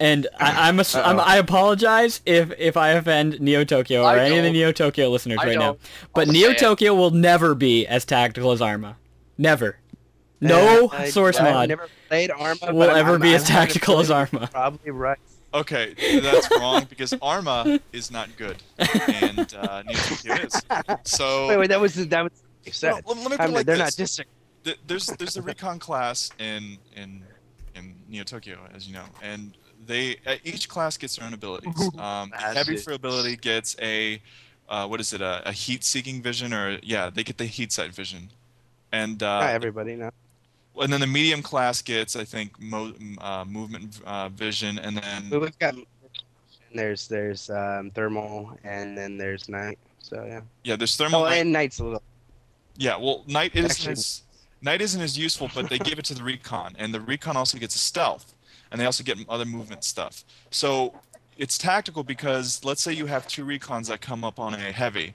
and 0.00 0.26
I, 0.38 0.68
I'm, 0.68 0.80
a, 0.80 0.84
I'm 0.94 1.20
I 1.20 1.36
apologize 1.36 2.20
if 2.26 2.52
if 2.58 2.76
I 2.76 2.90
offend 2.90 3.40
Neo 3.40 3.62
Tokyo 3.64 4.02
or 4.04 4.16
any 4.16 4.38
of 4.38 4.44
the. 4.44 4.50
Neo 4.50 4.72
Tokyo 4.72 5.08
listeners 5.10 5.38
I 5.40 5.46
right 5.46 5.58
now. 5.58 5.66
don't. 5.72 5.80
But 6.14 6.26
I'll 6.28 6.32
Neo 6.32 6.48
say 6.48 6.52
it. 6.54 6.58
Tokyo 6.58 6.94
will 6.94 7.10
never 7.10 7.54
be 7.54 7.86
as 7.86 8.04
tactical 8.04 8.50
as 8.52 8.60
Arma. 8.60 8.96
Never. 9.38 9.76
No 10.40 10.86
Uh, 10.86 10.88
I- 10.96 11.10
source 11.10 11.36
I've 11.36 11.52
mod 11.54 11.68
never 11.68 11.88
played 12.08 12.30
Arma. 12.30 12.72
will 12.72 12.90
ever 12.90 13.12
I'm- 13.12 13.20
be 13.20 13.34
as 13.34 13.42
I'm 13.42 13.52
having 13.54 13.66
tactical 13.68 14.00
as 14.00 14.10
Arma. 14.10 14.48
Probably 14.50 14.90
right. 14.90 15.18
Okay, 15.52 15.94
that's 16.20 16.48
wrong 16.52 16.84
because 16.88 17.12
Arma 17.20 17.80
is 17.92 18.10
not 18.12 18.28
good, 18.36 18.56
and 18.78 19.52
uh, 19.54 19.82
Neo 19.82 19.96
Tokyo 19.98 20.34
is. 20.34 20.62
So 21.04 21.48
Wait, 21.48 21.56
wait, 21.58 21.66
that 21.68 21.80
was 21.80 21.94
that 21.94 22.22
was 22.22 22.32
what 22.32 22.66
you 22.66 22.72
said. 22.72 23.02
Well, 23.04 23.16
let, 23.16 23.22
let 23.24 23.30
me 23.32 23.36
put 23.36 23.40
I 23.40 23.44
it 23.44 23.46
mean, 23.48 23.54
like 23.56 23.66
they're 23.66 23.76
this. 23.76 24.18
not 24.18 24.26
dis- 24.64 24.76
there's 24.86 25.06
there's 25.06 25.36
a 25.36 25.42
recon 25.42 25.78
class 25.78 26.30
in 26.38 26.78
in 26.94 27.22
in 27.74 27.94
Neo 28.08 28.22
Tokyo, 28.24 28.58
as 28.74 28.86
you 28.86 28.94
know, 28.94 29.04
and 29.22 29.56
they 29.90 30.16
uh, 30.26 30.36
each 30.44 30.68
class 30.68 30.96
gets 30.96 31.16
their 31.16 31.26
own 31.26 31.34
abilities. 31.34 31.74
Um, 32.06 32.30
That's 32.30 32.56
heavy 32.58 32.74
it. 32.76 32.80
for 32.84 32.92
ability 32.92 33.36
gets 33.36 33.76
a 33.82 34.20
uh, 34.68 34.86
what 34.90 35.00
is 35.00 35.12
it 35.12 35.20
a, 35.20 35.34
a 35.48 35.52
heat 35.52 35.82
seeking 35.84 36.22
vision 36.22 36.52
or 36.54 36.78
yeah 36.82 37.10
they 37.14 37.22
get 37.24 37.36
the 37.38 37.44
heat 37.44 37.70
sight 37.72 37.92
vision, 37.94 38.22
and 38.92 39.22
uh, 39.22 39.40
Not 39.40 39.50
everybody, 39.50 39.94
now. 39.96 40.10
and 40.82 40.92
then 40.92 41.00
the 41.00 41.06
medium 41.18 41.42
class 41.42 41.82
gets 41.82 42.14
I 42.16 42.24
think 42.24 42.48
mo- 42.60 42.94
uh, 43.20 43.44
movement 43.46 44.00
uh, 44.06 44.28
vision, 44.30 44.78
and 44.78 44.96
then 44.98 45.20
But 45.30 45.40
we've 45.40 45.58
got 45.58 45.74
there's 46.74 47.08
there's 47.08 47.50
um, 47.50 47.90
thermal 47.90 48.56
and 48.64 48.96
then 48.96 49.18
there's 49.18 49.48
night. 49.48 49.78
So 49.98 50.24
yeah. 50.24 50.40
yeah 50.64 50.76
there's 50.76 50.96
thermal. 50.96 51.22
Oh, 51.22 51.28
night- 51.28 51.38
and 51.42 51.52
night's 51.52 51.78
a 51.80 51.84
little. 51.84 52.02
Yeah, 52.76 52.96
well, 52.96 53.24
night 53.26 53.52
isn't 53.54 53.70
Actually- 53.70 53.92
as 53.92 54.22
night 54.62 54.80
isn't 54.80 55.00
as 55.02 55.18
useful, 55.18 55.50
but 55.54 55.68
they 55.68 55.78
give 55.78 55.98
it 55.98 56.04
to 56.06 56.14
the 56.14 56.22
recon, 56.22 56.76
and 56.78 56.94
the 56.94 57.00
recon 57.00 57.36
also 57.36 57.58
gets 57.58 57.74
a 57.74 57.78
stealth, 57.78 58.34
and 58.70 58.80
they 58.80 58.84
also 58.84 59.04
get 59.04 59.18
other 59.28 59.44
movement 59.44 59.84
stuff. 59.84 60.24
So 60.50 60.94
it's 61.36 61.56
tactical 61.56 62.04
because 62.04 62.64
let's 62.64 62.82
say 62.82 62.92
you 62.92 63.06
have 63.06 63.26
two 63.26 63.44
recons 63.44 63.88
that 63.88 64.00
come 64.00 64.24
up 64.24 64.38
on 64.38 64.54
a 64.54 64.58
heavy. 64.58 65.14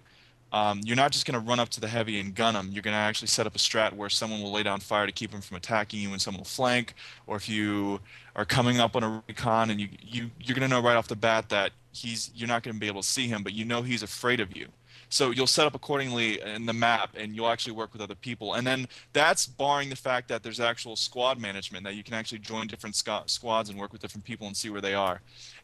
Um, 0.51 0.81
you're 0.85 0.95
not 0.95 1.11
just 1.11 1.25
going 1.25 1.39
to 1.39 1.45
run 1.45 1.59
up 1.59 1.69
to 1.69 1.81
the 1.81 1.87
heavy 1.87 2.19
and 2.19 2.33
gun 2.33 2.53
them. 2.53 2.69
You're 2.71 2.81
going 2.81 2.93
to 2.93 2.99
actually 2.99 3.27
set 3.27 3.45
up 3.45 3.55
a 3.55 3.57
strat 3.57 3.93
where 3.93 4.09
someone 4.09 4.41
will 4.41 4.51
lay 4.51 4.63
down 4.63 4.79
fire 4.79 5.05
to 5.05 5.11
keep 5.11 5.31
them 5.31 5.41
from 5.41 5.57
attacking 5.57 5.99
you, 5.99 6.11
and 6.13 6.21
someone 6.21 6.39
will 6.39 6.45
flank. 6.45 6.93
Or 7.27 7.35
if 7.35 7.49
you 7.49 7.99
are 8.35 8.45
coming 8.45 8.79
up 8.79 8.95
on 8.95 9.03
a 9.03 9.23
recon 9.27 9.69
and 9.69 9.81
you 9.81 9.89
you 10.01 10.29
you're 10.39 10.55
going 10.55 10.69
to 10.69 10.73
know 10.73 10.81
right 10.81 10.95
off 10.95 11.07
the 11.07 11.15
bat 11.15 11.49
that 11.49 11.71
he's 11.91 12.31
you're 12.33 12.47
not 12.47 12.63
going 12.63 12.73
to 12.73 12.79
be 12.79 12.87
able 12.87 13.01
to 13.01 13.07
see 13.07 13.27
him, 13.27 13.43
but 13.43 13.53
you 13.53 13.65
know 13.65 13.81
he's 13.81 14.03
afraid 14.03 14.39
of 14.39 14.55
you. 14.55 14.67
So 15.15 15.31
you'll 15.31 15.47
set 15.47 15.65
up 15.65 15.75
accordingly 15.75 16.41
in 16.41 16.65
the 16.65 16.73
map, 16.73 17.11
and 17.15 17.33
you'll 17.33 17.47
actually 17.47 17.71
work 17.71 17.93
with 17.93 18.01
other 18.01 18.15
people. 18.15 18.55
And 18.55 18.67
then 18.67 18.85
that's 19.13 19.45
barring 19.45 19.89
the 19.89 19.95
fact 19.95 20.27
that 20.27 20.43
there's 20.43 20.59
actual 20.59 20.97
squad 20.97 21.39
management 21.39 21.85
that 21.85 21.95
you 21.95 22.03
can 22.03 22.15
actually 22.15 22.39
join 22.39 22.67
different 22.67 22.95
squ- 22.97 23.29
squads 23.29 23.69
and 23.69 23.79
work 23.79 23.93
with 23.93 24.01
different 24.01 24.25
people 24.25 24.45
and 24.47 24.57
see 24.57 24.69
where 24.69 24.81
they 24.81 24.93
are. 24.93 25.21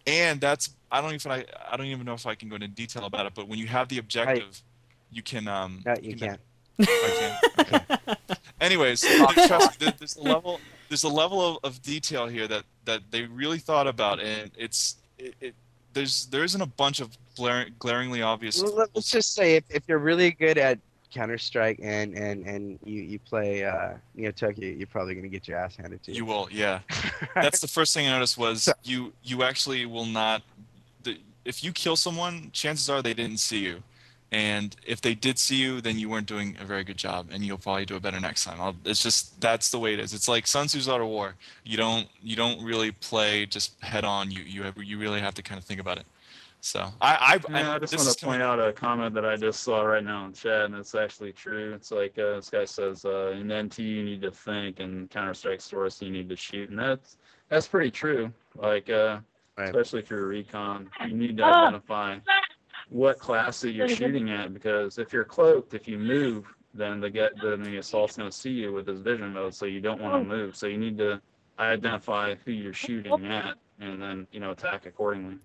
And 0.07 0.39
that's 0.39 0.69
I 0.89 1.01
don't 1.01 1.13
even 1.13 1.31
I, 1.33 1.43
I 1.69 1.75
don't 1.75 1.87
even 1.87 2.05
know 2.05 2.13
if 2.13 2.25
I 2.25 2.33
can 2.33 2.47
go 2.47 2.55
into 2.55 2.69
detail 2.69 3.03
about 3.03 3.25
it. 3.25 3.33
But 3.35 3.49
when 3.49 3.59
you 3.59 3.67
have 3.67 3.89
the 3.89 3.97
objective, 3.97 4.61
you 5.11 5.21
can 5.21 5.49
um. 5.49 5.81
No, 5.85 5.95
you 6.01 6.15
can- 6.15 6.29
can't. 6.29 6.39
I 6.79 7.37
can. 7.65 7.77
Okay. 8.07 8.15
Anyways, 8.61 9.01
trust 9.47 9.81
me, 9.81 9.91
there's 9.99 10.15
a 10.15 10.21
level 10.21 10.61
there's 10.87 11.03
a 11.03 11.09
level 11.09 11.45
of, 11.45 11.57
of 11.65 11.81
detail 11.81 12.25
here 12.27 12.47
that 12.47 12.63
that 12.85 13.01
they 13.11 13.23
really 13.23 13.59
thought 13.59 13.87
about, 13.87 14.21
and 14.21 14.49
it's 14.57 14.95
it, 15.17 15.35
it 15.41 15.55
there's 15.93 16.25
there 16.27 16.43
isn't 16.43 16.61
a 16.61 16.65
bunch 16.65 16.99
of 16.99 17.17
glaring, 17.35 17.73
glaringly 17.79 18.21
obvious. 18.21 18.61
Well, 18.61 18.75
let- 18.75 18.89
let's 18.95 19.11
just 19.11 19.33
say 19.33 19.55
if, 19.55 19.63
if 19.69 19.83
you're 19.87 19.99
really 19.99 20.31
good 20.31 20.57
at 20.57 20.79
Counter 21.11 21.37
Strike 21.37 21.79
and 21.83 22.15
and 22.15 22.45
and 22.45 22.79
you 22.85 23.01
you 23.01 23.19
play 23.19 23.65
uh, 23.65 23.93
Neo 24.15 24.31
Tokyo, 24.31 24.69
you're 24.69 24.87
probably 24.87 25.13
gonna 25.15 25.27
get 25.27 25.47
your 25.47 25.57
ass 25.57 25.75
handed 25.75 26.01
to 26.03 26.11
you. 26.11 26.17
You 26.17 26.25
will, 26.25 26.47
yeah. 26.51 26.79
That's 27.35 27.59
the 27.59 27.67
first 27.67 27.93
thing 27.93 28.07
I 28.07 28.11
noticed 28.11 28.37
was 28.37 28.69
you 28.83 29.11
you 29.23 29.43
actually 29.43 29.85
will 29.85 30.05
not. 30.05 30.41
The, 31.03 31.17
if 31.43 31.63
you 31.63 31.71
kill 31.73 31.95
someone, 31.95 32.49
chances 32.53 32.89
are 32.89 33.01
they 33.01 33.13
didn't 33.13 33.39
see 33.39 33.59
you, 33.59 33.83
and 34.31 34.75
if 34.85 35.01
they 35.01 35.13
did 35.13 35.37
see 35.37 35.57
you, 35.57 35.81
then 35.81 35.99
you 35.99 36.07
weren't 36.09 36.27
doing 36.27 36.55
a 36.61 36.65
very 36.65 36.83
good 36.83 36.97
job, 36.97 37.27
and 37.31 37.43
you'll 37.43 37.57
probably 37.57 37.85
do 37.85 37.95
it 37.97 38.01
better 38.01 38.19
next 38.19 38.45
time. 38.45 38.61
I'll, 38.61 38.75
it's 38.85 39.03
just 39.03 39.39
that's 39.41 39.71
the 39.71 39.79
way 39.79 39.93
it 39.93 39.99
is. 39.99 40.13
It's 40.13 40.27
like 40.27 40.47
Sun 40.47 40.67
Tzu's 40.67 40.87
Art 40.87 41.01
of 41.01 41.07
War. 41.07 41.35
You 41.65 41.77
don't 41.77 42.07
you 42.21 42.35
don't 42.35 42.63
really 42.63 42.91
play 42.91 43.45
just 43.45 43.81
head 43.83 44.05
on. 44.05 44.31
You 44.31 44.43
you 44.43 44.63
have, 44.63 44.77
you 44.77 44.97
really 44.97 45.19
have 45.19 45.33
to 45.35 45.41
kind 45.43 45.57
of 45.59 45.65
think 45.65 45.81
about 45.81 45.97
it. 45.97 46.05
So 46.61 46.87
I 47.01 47.39
I, 47.49 47.51
Yeah, 47.59 47.73
I 47.73 47.79
just 47.79 47.97
want 47.97 48.07
to 48.17 48.25
point 48.25 48.41
out 48.41 48.59
a 48.59 48.71
comment 48.71 49.15
that 49.15 49.25
I 49.25 49.35
just 49.35 49.63
saw 49.63 49.81
right 49.81 50.03
now 50.03 50.25
in 50.27 50.33
chat, 50.33 50.65
and 50.65 50.75
it's 50.75 50.95
actually 50.95 51.33
true. 51.33 51.73
It's 51.73 51.91
like 51.91 52.17
uh, 52.19 52.35
this 52.35 52.49
guy 52.49 52.65
says, 52.65 53.03
uh, 53.03 53.31
in 53.31 53.51
NT 53.51 53.79
you 53.79 54.03
need 54.03 54.21
to 54.21 54.31
think, 54.31 54.79
and 54.79 55.09
Counter 55.09 55.33
Strike 55.33 55.59
Source 55.59 56.01
you 56.01 56.11
need 56.11 56.29
to 56.29 56.35
shoot, 56.37 56.69
and 56.69 56.77
that's 56.79 57.17
that's 57.49 57.67
pretty 57.67 57.91
true. 57.91 58.31
Like, 58.55 58.89
uh, 58.89 59.19
Right. 59.57 59.67
especially 59.67 59.99
if 59.99 60.09
you're 60.09 60.23
a 60.23 60.27
recon, 60.27 60.89
you 61.05 61.13
need 61.13 61.35
to 61.37 61.43
Ah. 61.43 61.67
identify 61.67 62.19
what 62.91 63.19
class 63.19 63.61
that 63.61 63.71
you're 63.71 63.87
shooting 63.87 64.29
at, 64.31 64.53
because 64.53 64.97
if 64.97 65.13
you're 65.13 65.23
cloaked, 65.23 65.73
if 65.73 65.87
you 65.87 65.97
move, 65.97 66.45
then 66.73 66.99
the 66.99 67.09
get 67.09 67.31
then 67.41 67.63
the 67.63 67.77
assault's 67.77 68.17
gonna 68.17 68.31
see 68.31 68.51
you 68.51 68.73
with 68.73 68.85
his 68.85 68.99
vision 68.99 69.33
mode, 69.33 69.55
so 69.55 69.65
you 69.65 69.79
don't 69.79 70.01
want 70.01 70.13
to 70.13 70.27
move. 70.27 70.55
So 70.57 70.67
you 70.67 70.77
need 70.77 70.97
to 70.97 71.21
identify 71.57 72.35
who 72.43 72.51
you're 72.51 72.73
shooting 72.73 73.25
at, 73.27 73.55
and 73.79 74.01
then 74.01 74.27
you 74.31 74.41
know 74.41 74.51
attack 74.51 74.85
accordingly. 74.85 75.37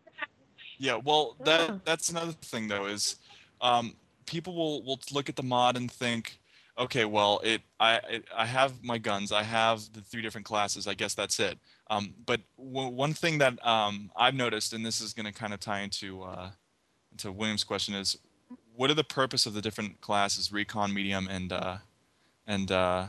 Yeah, 0.78 0.98
well, 1.02 1.36
that 1.44 1.84
that's 1.84 2.10
another 2.10 2.32
thing 2.32 2.66
though 2.66 2.86
is, 2.86 3.16
um, 3.60 3.94
people 4.26 4.54
will 4.54 4.82
will 4.82 5.00
look 5.12 5.28
at 5.28 5.36
the 5.36 5.42
mod 5.44 5.76
and 5.76 5.90
think, 5.90 6.40
okay, 6.76 7.04
well, 7.04 7.40
it 7.44 7.62
I 7.78 8.00
it, 8.10 8.24
I 8.36 8.46
have 8.46 8.82
my 8.82 8.98
guns, 8.98 9.30
I 9.30 9.44
have 9.44 9.92
the 9.92 10.00
three 10.00 10.22
different 10.22 10.46
classes, 10.46 10.88
I 10.88 10.94
guess 10.94 11.14
that's 11.14 11.38
it. 11.38 11.58
Um, 11.88 12.14
but 12.26 12.40
w- 12.58 12.88
one 12.88 13.14
thing 13.14 13.38
that 13.38 13.64
um, 13.64 14.10
I've 14.16 14.34
noticed, 14.34 14.72
and 14.72 14.84
this 14.84 15.00
is 15.00 15.12
going 15.12 15.26
to 15.26 15.32
kind 15.32 15.54
of 15.54 15.60
tie 15.60 15.80
into 15.80 16.22
uh, 16.22 16.50
into 17.16 17.32
William's 17.32 17.64
question, 17.64 17.94
is 17.94 18.18
what 18.74 18.90
are 18.90 18.94
the 18.94 19.02
purpose 19.04 19.46
of 19.46 19.54
the 19.54 19.62
different 19.62 20.00
classes, 20.02 20.52
recon, 20.52 20.92
medium, 20.92 21.26
and 21.30 21.50
uh, 21.52 21.78
and 22.46 22.70
uh, 22.70 23.06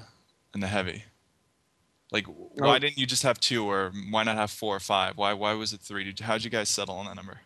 and 0.54 0.64
the 0.64 0.68
heavy? 0.68 1.04
Like, 2.10 2.26
why 2.28 2.78
Oh. 2.78 2.80
didn't 2.80 2.98
you 2.98 3.06
just 3.06 3.24
have 3.24 3.38
two, 3.40 3.66
or 3.70 3.92
why 4.10 4.24
not 4.24 4.38
have 4.38 4.50
four 4.50 4.76
or 4.76 4.80
five? 4.80 5.18
Why 5.18 5.34
why 5.34 5.54
was 5.54 5.74
it 5.74 5.82
three? 5.82 6.06
Did, 6.06 6.20
how'd 6.22 6.44
you 6.44 6.50
guys 6.50 6.70
settle 6.70 6.96
on 6.96 7.06
that 7.08 7.16
number? 7.18 7.40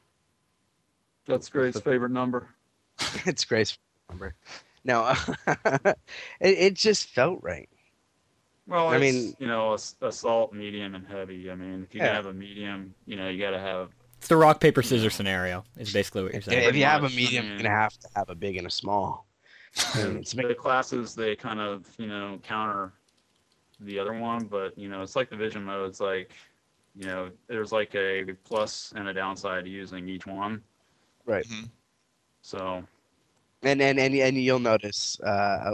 That's 1.25 1.49
Grace's 1.49 1.81
favorite 1.81 2.11
number. 2.11 2.47
it's 3.25 3.43
Grace 3.43 3.77
number. 4.09 4.35
No, 4.83 5.15
it, 5.47 5.97
it 6.41 6.73
just 6.75 7.07
felt 7.09 7.39
right. 7.41 7.69
Well, 8.67 8.87
I 8.89 8.95
I 8.95 8.99
mean- 8.99 9.15
mean, 9.15 9.35
you 9.39 9.47
know, 9.47 9.73
ass- 9.73 9.95
assault, 10.01 10.53
medium, 10.53 10.93
and 10.95 11.07
heavy. 11.07 11.49
I 11.49 11.55
mean, 11.55 11.83
if 11.83 11.95
you 11.95 12.01
Yeah. 12.01 12.07
can 12.07 12.15
have 12.15 12.25
a 12.27 12.33
medium, 12.33 12.93
you 13.07 13.15
know, 13.15 13.29
you 13.29 13.39
got 13.39 13.51
to 13.51 13.59
have. 13.59 13.89
It's 14.21 14.27
the 14.27 14.37
rock 14.37 14.59
paper 14.59 14.83
scissors 14.83 15.15
scenario. 15.15 15.63
Is 15.77 15.91
basically 15.91 16.21
what 16.21 16.33
you're 16.33 16.43
saying. 16.43 16.69
if 16.69 16.75
you 16.75 16.83
have 16.83 17.03
a 17.03 17.09
medium, 17.09 17.47
you're 17.47 17.57
gonna 17.57 17.69
have 17.71 17.97
to 17.97 18.07
have 18.15 18.29
a 18.29 18.35
big 18.35 18.55
and 18.55 18.67
a 18.67 18.69
small. 18.69 19.25
I 19.95 20.03
mean, 20.03 20.17
it's 20.17 20.33
The 20.33 20.53
classes 20.53 21.15
they 21.15 21.35
kind 21.35 21.59
of 21.59 21.87
you 21.97 22.05
know 22.05 22.39
counter 22.43 22.93
the 23.79 23.97
other 23.97 24.13
one, 24.13 24.45
but 24.45 24.77
you 24.77 24.89
know, 24.89 25.01
it's 25.01 25.15
like 25.15 25.31
the 25.31 25.35
vision 25.35 25.63
mode. 25.63 25.89
It's 25.89 25.99
like, 25.99 26.33
you 26.95 27.07
know, 27.07 27.31
there's 27.47 27.71
like 27.71 27.95
a 27.95 28.35
plus 28.43 28.93
and 28.95 29.07
a 29.07 29.13
downside 29.15 29.63
to 29.63 29.71
using 29.71 30.07
each 30.07 30.27
one. 30.27 30.61
Right. 31.25 31.47
Mhm. 31.47 31.71
So 32.43 32.83
and 33.63 33.81
and 33.81 33.99
and, 33.99 34.13
and 34.13 34.37
you'll 34.37 34.59
notice 34.59 35.19
uh, 35.25 35.71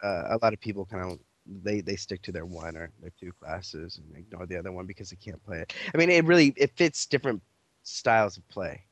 uh, 0.00 0.06
a 0.30 0.38
lot 0.40 0.52
of 0.52 0.60
people 0.60 0.86
kind 0.86 1.10
of 1.10 1.18
they 1.64 1.80
they 1.80 1.96
stick 1.96 2.22
to 2.22 2.30
their 2.30 2.46
one 2.46 2.76
or 2.76 2.92
their 3.00 3.12
two 3.18 3.32
classes 3.32 3.98
and 3.98 4.16
ignore 4.16 4.46
the 4.46 4.56
other 4.56 4.70
one 4.70 4.86
because 4.86 5.10
they 5.10 5.16
can't 5.16 5.44
play 5.44 5.58
it. 5.58 5.74
I 5.92 5.98
mean, 5.98 6.08
it 6.08 6.24
really 6.24 6.54
it 6.56 6.70
fits 6.76 7.04
different 7.04 7.42
styles 7.90 8.36
of 8.36 8.48
play. 8.48 8.82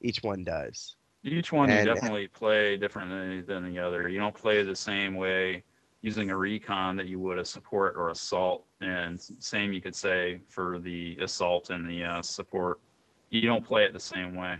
Each 0.00 0.22
one 0.22 0.44
does. 0.44 0.96
each 1.22 1.52
one 1.52 1.68
And- 1.70 1.86
you 1.86 1.94
definitely 1.94 2.28
play 2.28 2.76
differently 2.76 3.42
than 3.42 3.64
the 3.64 3.78
other. 3.78 4.08
You 4.08 4.18
don't 4.18 4.34
play 4.34 4.62
the 4.62 4.76
same 4.76 5.14
way 5.14 5.62
using 6.02 6.30
a 6.30 6.36
recon 6.36 6.96
that 6.96 7.08
you 7.08 7.18
would 7.18 7.38
a 7.38 7.44
support 7.44 7.94
or 7.96 8.08
assault. 8.08 8.64
And 8.80 9.20
same 9.38 9.72
you 9.72 9.82
could 9.82 9.94
say 9.94 10.40
for 10.48 10.78
the 10.78 11.18
assault 11.20 11.68
and 11.70 11.88
the 11.88 12.04
uh, 12.04 12.22
support. 12.22 12.80
You 13.28 13.42
don't 13.42 13.64
play 13.64 13.84
it 13.84 13.92
the 13.92 14.00
same 14.00 14.34
way. 14.34 14.56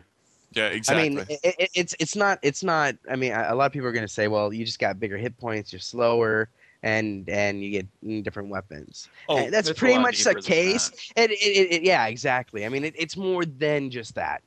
Yeah, 0.53 0.67
exactly. 0.67 1.07
I 1.07 1.09
mean, 1.09 1.27
it, 1.31 1.55
it, 1.59 1.71
it's 1.75 1.95
it's 1.99 2.17
not 2.17 2.39
it's 2.43 2.63
not. 2.63 2.97
I 3.09 3.17
mean, 3.17 3.33
a 3.33 3.49
a 3.51 3.55
lot 3.55 3.67
of 3.67 3.73
people 3.73 3.89
are 3.89 3.93
going 3.93 4.07
to 4.07 4.13
say, 4.13 4.29
well, 4.29 4.53
you 4.53 4.65
just 4.65 4.79
got 4.79 4.99
bigger 5.01 5.17
hit 5.17 5.39
points, 5.39 5.73
you're 5.73 5.81
slower, 5.81 6.51
and 6.83 7.29
and 7.29 7.63
you 7.63 7.71
get 7.71 8.23
different 8.25 8.49
weapons. 8.49 9.09
oh, 9.29 9.39
And 9.39 9.53
that's 9.53 9.73
pretty 9.73 9.99
much 9.99 10.25
the 10.25 10.35
case. 10.35 10.91
it, 11.17 11.31
it, 11.31 11.35
it- 11.75 11.83
yeah, 11.83 12.07
exactly. 12.07 12.65
I 12.65 12.69
mean, 12.69 12.85
it, 12.85 12.95
it's 12.97 13.17
more 13.17 13.45
than 13.45 13.91
just 13.91 14.15
that. 14.15 14.43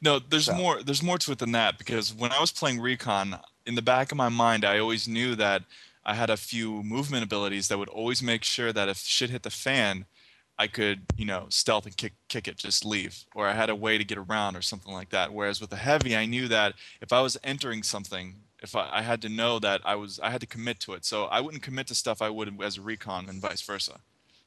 no, 0.00 0.18
there's 0.18 0.46
so. 0.46 0.54
more. 0.54 0.82
There's 0.82 1.02
more 1.02 1.18
to 1.18 1.32
it 1.32 1.38
than 1.38 1.52
that 1.52 1.78
because 1.78 2.12
when 2.14 2.32
I 2.32 2.40
was 2.40 2.50
playing 2.52 2.80
Recon, 2.80 3.38
in 3.66 3.74
the 3.74 3.82
back 3.82 4.10
of 4.12 4.18
my 4.18 4.28
mind, 4.28 4.64
I 4.64 4.78
always 4.78 5.06
knew 5.08 5.34
that 5.36 5.62
I 6.04 6.14
had 6.14 6.30
a 6.30 6.36
few 6.36 6.82
movement 6.82 7.24
abilities 7.24 7.68
that 7.68 7.78
would 7.78 7.88
always 7.90 8.22
make 8.22 8.42
sure 8.44 8.72
that 8.72 8.88
if 8.88 8.98
shit 8.98 9.30
hit 9.30 9.42
the 9.42 9.50
fan, 9.50 10.06
I 10.58 10.66
could, 10.66 11.02
you 11.16 11.24
know, 11.26 11.46
stealth 11.50 11.84
and 11.86 11.96
kick 11.96 12.14
kick 12.28 12.48
it, 12.48 12.56
just 12.56 12.84
leave, 12.84 13.24
or 13.34 13.46
I 13.46 13.52
had 13.54 13.70
a 13.70 13.76
way 13.76 13.98
to 13.98 14.04
get 14.04 14.18
around 14.18 14.56
or 14.56 14.62
something 14.62 14.92
like 14.92 15.10
that. 15.10 15.32
Whereas 15.32 15.60
with 15.60 15.70
the 15.70 15.76
heavy, 15.76 16.16
I 16.16 16.26
knew 16.26 16.48
that 16.48 16.74
if 17.00 17.12
I 17.12 17.20
was 17.20 17.36
entering 17.44 17.82
something, 17.82 18.36
if 18.62 18.74
I, 18.74 18.88
I 18.92 19.02
had 19.02 19.22
to 19.22 19.28
know 19.28 19.58
that 19.58 19.80
I 19.84 19.94
was, 19.94 20.18
I 20.20 20.30
had 20.30 20.40
to 20.40 20.46
commit 20.46 20.80
to 20.80 20.94
it. 20.94 21.04
So 21.04 21.24
I 21.24 21.40
wouldn't 21.40 21.62
commit 21.62 21.86
to 21.88 21.94
stuff 21.94 22.22
I 22.22 22.30
would 22.30 22.60
as 22.62 22.78
a 22.78 22.82
recon 22.82 23.28
and 23.28 23.40
vice 23.40 23.62
versa. 23.62 24.00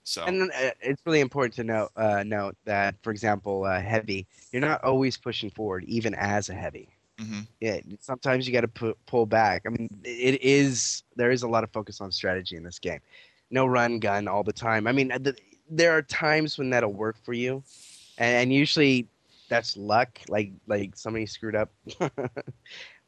So 0.03 0.23
And 0.23 0.41
then, 0.41 0.51
uh, 0.51 0.71
it's 0.81 1.01
really 1.05 1.19
important 1.19 1.53
to 1.55 1.63
note 1.63 1.91
uh, 1.95 2.23
note 2.23 2.55
that, 2.65 2.95
for 3.03 3.11
example, 3.11 3.65
uh, 3.65 3.79
heavy, 3.79 4.25
you're 4.51 4.61
not 4.61 4.83
always 4.83 5.15
pushing 5.17 5.51
forward, 5.51 5.83
even 5.85 6.15
as 6.15 6.49
a 6.49 6.53
heavy. 6.53 6.89
Mm-hmm. 7.19 7.41
Yeah, 7.59 7.79
sometimes 7.99 8.47
you 8.47 8.53
got 8.53 8.61
to 8.61 8.67
pu- 8.67 8.97
pull 9.05 9.27
back. 9.27 9.63
I 9.65 9.69
mean, 9.69 9.89
it 10.03 10.41
is 10.41 11.03
there 11.15 11.29
is 11.29 11.43
a 11.43 11.47
lot 11.47 11.63
of 11.63 11.71
focus 11.71 12.01
on 12.01 12.11
strategy 12.11 12.55
in 12.55 12.63
this 12.63 12.79
game. 12.79 12.99
No 13.51 13.67
run 13.67 13.99
gun 13.99 14.27
all 14.27 14.43
the 14.43 14.53
time. 14.53 14.87
I 14.87 14.91
mean, 14.91 15.11
uh, 15.11 15.19
the, 15.19 15.35
there 15.69 15.95
are 15.95 16.01
times 16.01 16.57
when 16.57 16.71
that'll 16.71 16.93
work 16.93 17.17
for 17.23 17.33
you, 17.33 17.63
and, 18.17 18.35
and 18.37 18.53
usually 18.53 19.07
that's 19.49 19.77
luck. 19.77 20.19
Like 20.29 20.51
like 20.65 20.95
somebody 20.95 21.27
screwed 21.27 21.55
up, 21.55 21.71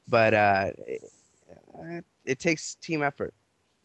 but 0.08 0.34
uh, 0.34 0.72
it, 0.88 1.02
it 2.26 2.40
takes 2.40 2.76
team 2.76 3.02
effort, 3.04 3.34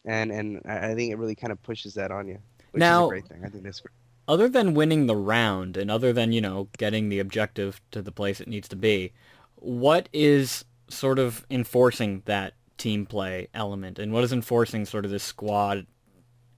and 0.05 0.31
and 0.31 0.61
I 0.65 0.93
think 0.95 1.11
it 1.11 1.17
really 1.17 1.35
kind 1.35 1.51
of 1.51 1.61
pushes 1.63 1.93
that 1.95 2.11
on 2.11 2.27
you. 2.27 2.39
Which 2.71 2.79
is 2.79 2.79
Now- 2.79 3.05
a 3.05 3.09
great 3.09 3.27
thing. 3.27 3.43
I 3.45 3.49
think 3.49 3.63
that's 3.63 3.79
great. 3.79 3.93
other 4.27 4.47
than 4.47 4.73
winning 4.73 5.07
the 5.07 5.15
round 5.15 5.75
and 5.77 5.89
other 5.89 6.13
than 6.13 6.31
you 6.31 6.41
know 6.41 6.69
getting 6.77 7.09
the 7.09 7.19
objective 7.19 7.81
to 7.91 8.01
the 8.01 8.11
place 8.11 8.39
it 8.39 8.47
needs 8.47 8.67
to 8.69 8.75
be 8.75 9.11
what 9.55 10.07
is 10.13 10.65
sort 10.87 11.19
of 11.19 11.45
enforcing 11.49 12.21
that 12.25 12.53
team 12.77 13.05
play 13.05 13.47
element 13.53 13.97
and 13.99 14.13
what 14.13 14.23
is 14.23 14.31
enforcing 14.31 14.85
sort 14.85 15.03
of 15.03 15.11
this 15.11 15.23
squad 15.23 15.85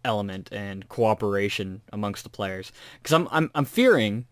element 0.03 0.49
and 0.51 0.87
cooperation 0.89 1.81
amongst 1.93 2.23
the 2.23 2.29
players 2.29 2.71
because 3.01 3.13
I'm, 3.13 3.27
I'm 3.31 3.49
i'm 3.55 3.65
fearing 3.65 4.25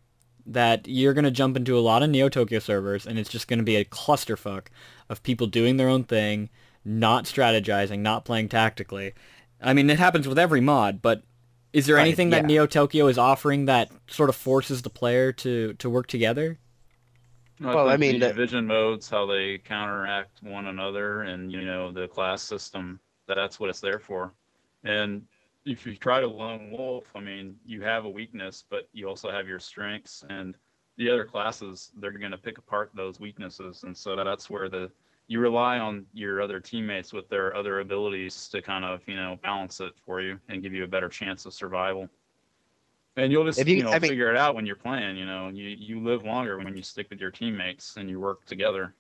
that 0.52 0.88
you're 0.88 1.14
going 1.14 1.26
to 1.26 1.32
jump 1.32 1.56
into 1.58 1.78
a 1.78 1.82
lot 1.82 2.04
of 2.04 2.10
neo 2.10 2.30
tokyo 2.30 2.60
servers 2.60 3.06
and 3.06 3.20
it's 3.20 3.30
just 3.30 3.48
going 3.48 3.60
to 3.60 3.64
be 3.66 3.76
a 3.76 3.86
clusterfuck 3.86 4.68
of 5.10 5.24
people 5.24 5.48
doing 5.48 5.78
their 5.78 5.90
own 5.90 6.04
thing 6.04 6.50
not 6.86 7.26
strategizing 7.26 8.00
not 8.00 8.26
playing 8.26 8.50
tactically 8.50 9.14
i 9.62 9.74
mean 9.74 9.90
it 9.90 10.00
happens 10.00 10.28
with 10.28 10.40
every 10.40 10.62
mod 10.62 11.02
but 11.02 11.24
is 11.72 11.86
there 11.86 11.98
Right, 11.98 12.02
anything 12.02 12.32
that. 12.32 12.46
Neo 12.46 12.66
Tokyo 12.66 13.06
is 13.08 13.20
offering 13.20 13.66
that 13.66 13.92
sort 14.08 14.30
of 14.30 14.36
forces 14.36 14.82
the 14.82 14.90
player 14.90 15.32
to, 15.34 15.74
to 15.76 15.88
work 15.88 16.08
together? 16.08 16.58
Well, 17.60 17.90
I 17.90 17.98
mean, 17.98 18.20
the 18.20 18.28
the- 18.28 18.34
vision 18.34 18.66
modes, 18.66 19.10
how 19.10 19.26
they 19.26 19.58
counteract 19.60 20.42
one 20.42 20.68
another, 20.68 21.24
and 21.24 21.52
you 21.52 21.62
know 21.66 21.92
the 21.92 22.08
class 22.08 22.42
system. 22.42 23.00
That's 23.28 23.60
what 23.60 23.70
it's 23.70 23.82
there 23.82 24.00
for. 24.00 24.34
And 24.84 25.24
if 25.66 25.86
you 25.86 25.96
try 25.96 26.20
to 26.20 26.28
lone 26.28 26.72
wolf, 26.72 27.06
I 27.16 27.20
mean, 27.20 27.56
you 27.66 27.82
have 27.82 28.06
a 28.06 28.10
weakness, 28.10 28.64
but 28.70 28.88
you 28.94 29.08
also 29.08 29.30
have 29.32 29.48
your 29.48 29.60
strengths, 29.60 30.24
and 30.30 30.56
the 30.98 31.10
other 31.10 31.26
classes 31.26 31.92
they're 32.00 32.12
going 32.12 32.32
to 32.32 32.38
pick 32.38 32.58
apart 32.58 32.92
those 32.96 33.20
weaknesses, 33.20 33.84
and 33.84 33.96
so 33.96 34.16
that's 34.16 34.50
where 34.50 34.70
the 34.70 34.92
you 35.28 35.40
rely 35.40 35.78
on 35.78 36.06
your 36.14 36.42
other 36.42 36.60
teammates 36.60 37.14
with 37.14 37.30
their 37.30 37.56
other 37.56 37.82
abilities 37.82 38.48
to 38.50 38.62
kind 38.62 38.84
of 38.84 39.02
you 39.08 39.16
know 39.16 39.38
balance 39.44 39.80
it 39.80 39.94
for 40.06 40.22
you 40.22 40.40
and 40.50 40.62
give 40.64 40.74
you 40.74 40.84
a 40.84 40.88
better 40.88 41.10
chance 41.10 41.46
of 41.46 41.54
survival. 41.54 42.10
And 43.16 43.32
you'll 43.32 43.46
just 43.46 43.66
you, 43.68 43.76
you- 43.78 43.84
know 43.84 43.92
I 43.92 44.00
mean- 44.00 44.10
figure 44.12 44.30
it 44.32 44.38
out 44.38 44.56
when 44.56 44.66
you're 44.66 44.76
playing. 44.76 45.18
You 45.18 45.26
know, 45.26 45.50
you 45.50 45.66
you 45.78 46.02
live 46.02 46.24
longer 46.24 46.58
when 46.58 46.76
you 46.76 46.84
stick 46.84 47.10
with 47.10 47.20
your 47.20 47.32
teammates 47.32 47.98
and 47.98 48.10
you 48.10 48.20
work 48.20 48.46
together. 48.46 48.96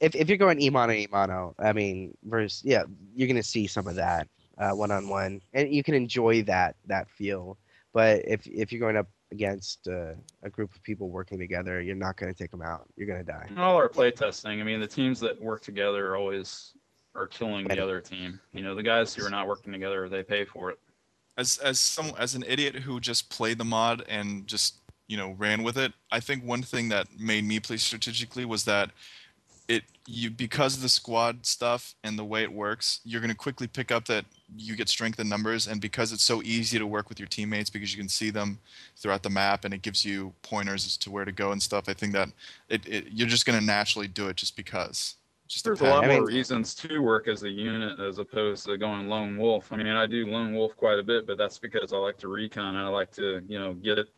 if 0.00 0.14
if 0.14 0.28
you're 0.28 0.38
going 0.38 0.58
Imano 0.58 1.08
Imano, 1.08 1.54
I 1.58 1.72
mean, 1.72 2.16
versus 2.24 2.62
yeah, 2.64 2.84
you're 3.14 3.28
gonna 3.28 3.42
see 3.42 3.66
some 3.66 3.86
of 3.88 3.94
that 3.96 4.28
one 4.72 4.90
on 4.90 5.08
one, 5.08 5.40
and 5.52 5.72
you 5.72 5.82
can 5.82 5.94
enjoy 5.94 6.42
that 6.44 6.76
that 6.86 7.08
feel. 7.10 7.58
But 7.92 8.22
if 8.26 8.46
if 8.46 8.72
you're 8.72 8.80
going 8.80 8.96
up 8.96 9.08
against 9.32 9.88
uh, 9.88 10.14
a 10.42 10.50
group 10.50 10.74
of 10.74 10.82
people 10.82 11.08
working 11.10 11.38
together, 11.38 11.80
you're 11.80 11.96
not 11.96 12.16
gonna 12.16 12.34
take 12.34 12.50
them 12.50 12.62
out. 12.62 12.88
You're 12.96 13.08
gonna 13.08 13.24
die. 13.24 13.46
And 13.48 13.58
all 13.58 13.76
our 13.76 13.88
playtesting. 13.88 14.60
I 14.60 14.62
mean, 14.64 14.80
the 14.80 14.86
teams 14.86 15.20
that 15.20 15.40
work 15.40 15.62
together 15.62 16.08
are 16.12 16.16
always 16.16 16.72
are 17.14 17.26
killing 17.26 17.66
the 17.68 17.80
other 17.82 18.00
team. 18.00 18.40
You 18.52 18.62
know, 18.62 18.74
the 18.74 18.82
guys 18.82 19.14
who 19.14 19.24
are 19.24 19.30
not 19.30 19.46
working 19.46 19.72
together, 19.72 20.08
they 20.08 20.22
pay 20.22 20.44
for 20.44 20.70
it. 20.70 20.78
as 21.36 21.58
as 21.58 21.78
some 21.80 22.12
as 22.18 22.34
an 22.34 22.44
idiot 22.46 22.76
who 22.76 23.00
just 23.00 23.28
played 23.30 23.58
the 23.58 23.64
mod 23.64 24.04
and 24.08 24.46
just 24.46 24.76
you 25.08 25.16
know 25.16 25.34
ran 25.36 25.62
with 25.62 25.76
it 25.76 25.92
i 26.10 26.18
think 26.20 26.42
one 26.44 26.62
thing 26.62 26.88
that 26.88 27.06
made 27.18 27.44
me 27.44 27.60
play 27.60 27.76
strategically 27.76 28.44
was 28.44 28.64
that 28.64 28.90
it 29.68 29.82
you 30.06 30.30
because 30.30 30.76
of 30.76 30.82
the 30.82 30.88
squad 30.88 31.44
stuff 31.44 31.94
and 32.04 32.18
the 32.18 32.24
way 32.24 32.42
it 32.42 32.52
works 32.52 33.00
you're 33.04 33.20
going 33.20 33.30
to 33.30 33.36
quickly 33.36 33.66
pick 33.66 33.90
up 33.90 34.06
that 34.06 34.24
you 34.56 34.76
get 34.76 34.88
strength 34.88 35.18
in 35.20 35.28
numbers 35.28 35.66
and 35.66 35.80
because 35.80 36.12
it's 36.12 36.22
so 36.22 36.42
easy 36.42 36.78
to 36.78 36.86
work 36.86 37.08
with 37.08 37.18
your 37.18 37.26
teammates 37.28 37.70
because 37.70 37.92
you 37.94 37.98
can 38.00 38.08
see 38.08 38.30
them 38.30 38.58
throughout 38.96 39.22
the 39.22 39.30
map 39.30 39.64
and 39.64 39.74
it 39.74 39.82
gives 39.82 40.04
you 40.04 40.32
pointers 40.42 40.86
as 40.86 40.96
to 40.96 41.10
where 41.10 41.24
to 41.24 41.32
go 41.32 41.52
and 41.52 41.60
stuff 41.62 41.88
i 41.88 41.92
think 41.92 42.12
that 42.12 42.28
it, 42.68 42.86
it 42.86 43.06
you're 43.10 43.26
just 43.28 43.46
going 43.46 43.58
to 43.58 43.64
naturally 43.64 44.06
do 44.08 44.28
it 44.28 44.36
just 44.36 44.56
because 44.56 45.16
just 45.48 45.64
There's 45.64 45.82
a 45.82 45.84
lot 45.84 46.04
I 46.04 46.08
mean- 46.08 46.16
more 46.20 46.26
reasons 46.26 46.74
to 46.76 47.00
work 47.00 47.28
as 47.28 47.42
a 47.42 47.50
unit 47.50 48.00
as 48.00 48.18
opposed 48.18 48.64
to 48.64 48.78
going 48.78 49.08
lone 49.10 49.36
wolf. 49.36 49.70
I 49.72 49.76
mean, 49.76 49.88
I 49.88 50.06
do 50.06 50.26
lone 50.26 50.54
wolf 50.54 50.74
quite 50.74 50.98
a 50.98 51.02
bit, 51.02 51.26
but 51.26 51.36
that's 51.36 51.58
because 51.58 51.92
I 51.92 51.98
like 51.98 52.16
to 52.18 52.28
recon 52.28 52.76
and 52.76 52.78
I 52.84 52.88
like 52.88 53.10
to, 53.12 53.42
you 53.46 53.58
know, 53.58 53.74
get 53.74 53.98
it, 53.98 54.08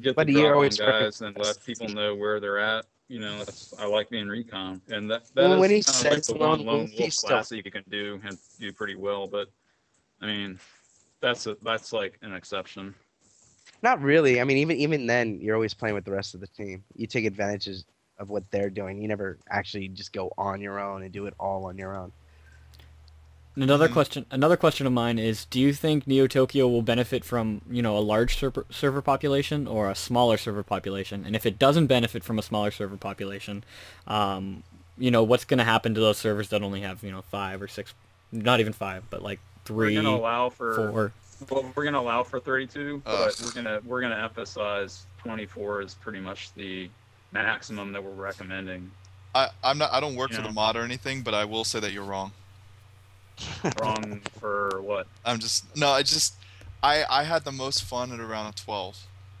get 0.00 0.16
But 0.16 0.26
the 0.26 0.32
you're 0.32 0.42
drop 0.42 0.50
on 0.50 0.54
always 0.56 0.76
guys 0.76 1.20
and 1.20 1.38
let 1.38 1.64
people 1.64 1.88
know 1.88 2.16
where 2.16 2.40
they're 2.40 2.58
at. 2.58 2.84
You 3.06 3.20
know, 3.20 3.38
that's 3.38 3.74
I 3.78 3.86
like 3.86 4.10
being 4.10 4.26
recon, 4.26 4.80
and 4.88 5.08
that 5.08 5.26
that 5.36 5.42
Well, 5.42 5.52
is 5.54 5.60
when 5.60 5.70
he 5.70 5.82
kind 5.84 6.06
of 6.06 6.12
like 6.12 6.22
the 6.24 6.32
lone 6.34 6.40
one 6.40 6.58
lone 6.58 6.66
wolf, 6.66 6.90
wolf 6.90 6.98
he's 6.98 7.16
still- 7.18 7.28
class 7.30 7.48
that 7.50 7.64
you 7.64 7.70
can 7.70 7.84
do 7.88 8.20
and 8.24 8.36
do 8.58 8.72
pretty 8.72 8.96
well. 8.96 9.28
But 9.28 9.48
I 10.20 10.26
mean, 10.26 10.58
that's 11.20 11.46
a 11.46 11.56
that's 11.62 11.92
like 11.92 12.18
an 12.22 12.34
exception. 12.34 12.94
Not 13.82 14.00
really. 14.00 14.40
I 14.40 14.44
mean, 14.44 14.56
even 14.58 14.76
even 14.78 15.06
then, 15.06 15.40
you're 15.40 15.54
always 15.54 15.74
playing 15.74 15.94
with 15.94 16.04
the 16.04 16.12
rest 16.12 16.34
of 16.34 16.40
the 16.40 16.46
team. 16.46 16.84
You 16.94 17.06
take 17.06 17.24
advantages 17.24 17.84
of 18.18 18.30
what 18.30 18.50
they're 18.50 18.70
doing. 18.70 19.00
You 19.00 19.08
never 19.08 19.38
actually 19.50 19.88
just 19.88 20.12
go 20.12 20.32
on 20.38 20.60
your 20.60 20.80
own 20.80 21.02
and 21.02 21.12
do 21.12 21.26
it 21.26 21.34
all 21.38 21.66
on 21.66 21.76
your 21.76 21.96
own. 21.96 22.12
And 23.54 23.64
Another 23.64 23.88
Mhm. 23.88 23.92
question. 23.92 24.26
Another 24.30 24.56
question 24.56 24.86
of 24.86 24.92
mine 24.92 25.18
is: 25.18 25.44
Do 25.46 25.60
you 25.60 25.72
think 25.72 26.06
Neo 26.06 26.26
Tokyo 26.26 26.68
will 26.68 26.82
benefit 26.82 27.24
from 27.24 27.62
you 27.70 27.82
know 27.82 27.96
a 27.96 28.00
large 28.00 28.36
server 28.36 28.66
server 28.70 29.02
population 29.02 29.66
or 29.66 29.90
a 29.90 29.94
smaller 29.94 30.36
server 30.36 30.62
population? 30.62 31.24
And 31.24 31.34
if 31.36 31.46
it 31.46 31.58
doesn't 31.58 31.86
benefit 31.86 32.24
from 32.24 32.38
a 32.38 32.42
smaller 32.42 32.70
server 32.70 32.96
population, 32.96 33.64
um, 34.06 34.62
you 34.98 35.10
know 35.10 35.22
what's 35.22 35.44
going 35.44 35.58
to 35.58 35.64
happen 35.64 35.94
to 35.94 36.00
those 36.00 36.18
servers 36.18 36.48
that 36.50 36.62
only 36.62 36.80
have 36.82 37.02
you 37.02 37.10
know 37.10 37.22
five 37.22 37.60
or 37.62 37.68
six, 37.68 37.94
not 38.32 38.60
even 38.60 38.72
five, 38.72 39.04
but 39.10 39.22
like 39.22 39.40
We're 39.70 39.94
gonna 39.94 40.16
allow 40.16 40.48
for 40.50 40.74
four. 40.74 41.12
Well, 41.50 41.72
we're 41.74 41.84
gonna 41.84 42.00
allow 42.00 42.22
for 42.22 42.40
32, 42.40 43.02
Ugh. 43.04 43.32
but 43.34 43.42
we're 43.44 43.52
gonna 43.52 43.80
we're 43.84 44.00
gonna 44.00 44.22
emphasize 44.22 45.04
24 45.18 45.82
is 45.82 45.94
pretty 45.94 46.20
much 46.20 46.52
the 46.54 46.88
maximum 47.32 47.92
that 47.92 48.02
we're 48.02 48.10
recommending. 48.10 48.90
I, 49.34 49.50
i'm 49.62 49.76
not 49.76 49.92
i 49.92 50.00
don't 50.00 50.16
work 50.16 50.30
for 50.30 50.40
Yeah. 50.40 50.46
the 50.46 50.52
mod 50.52 50.76
or 50.76 50.80
anything 50.82 51.20
but 51.20 51.34
i 51.34 51.44
will 51.44 51.64
say 51.64 51.78
that 51.80 51.92
you're 51.92 52.04
wrong 52.04 52.32
Wrong 53.82 54.20
for 54.40 54.80
what? 54.80 55.06
I'm 55.24 55.38
just 55.38 55.76
no. 55.76 55.88
I 55.90 56.02
just 56.02 56.36
I 56.82 57.04
I 57.10 57.22
had 57.24 57.44
the 57.44 57.52
most 57.52 57.84
fun 57.84 58.12
at 58.12 58.20
around 58.20 58.56
12, 58.56 58.96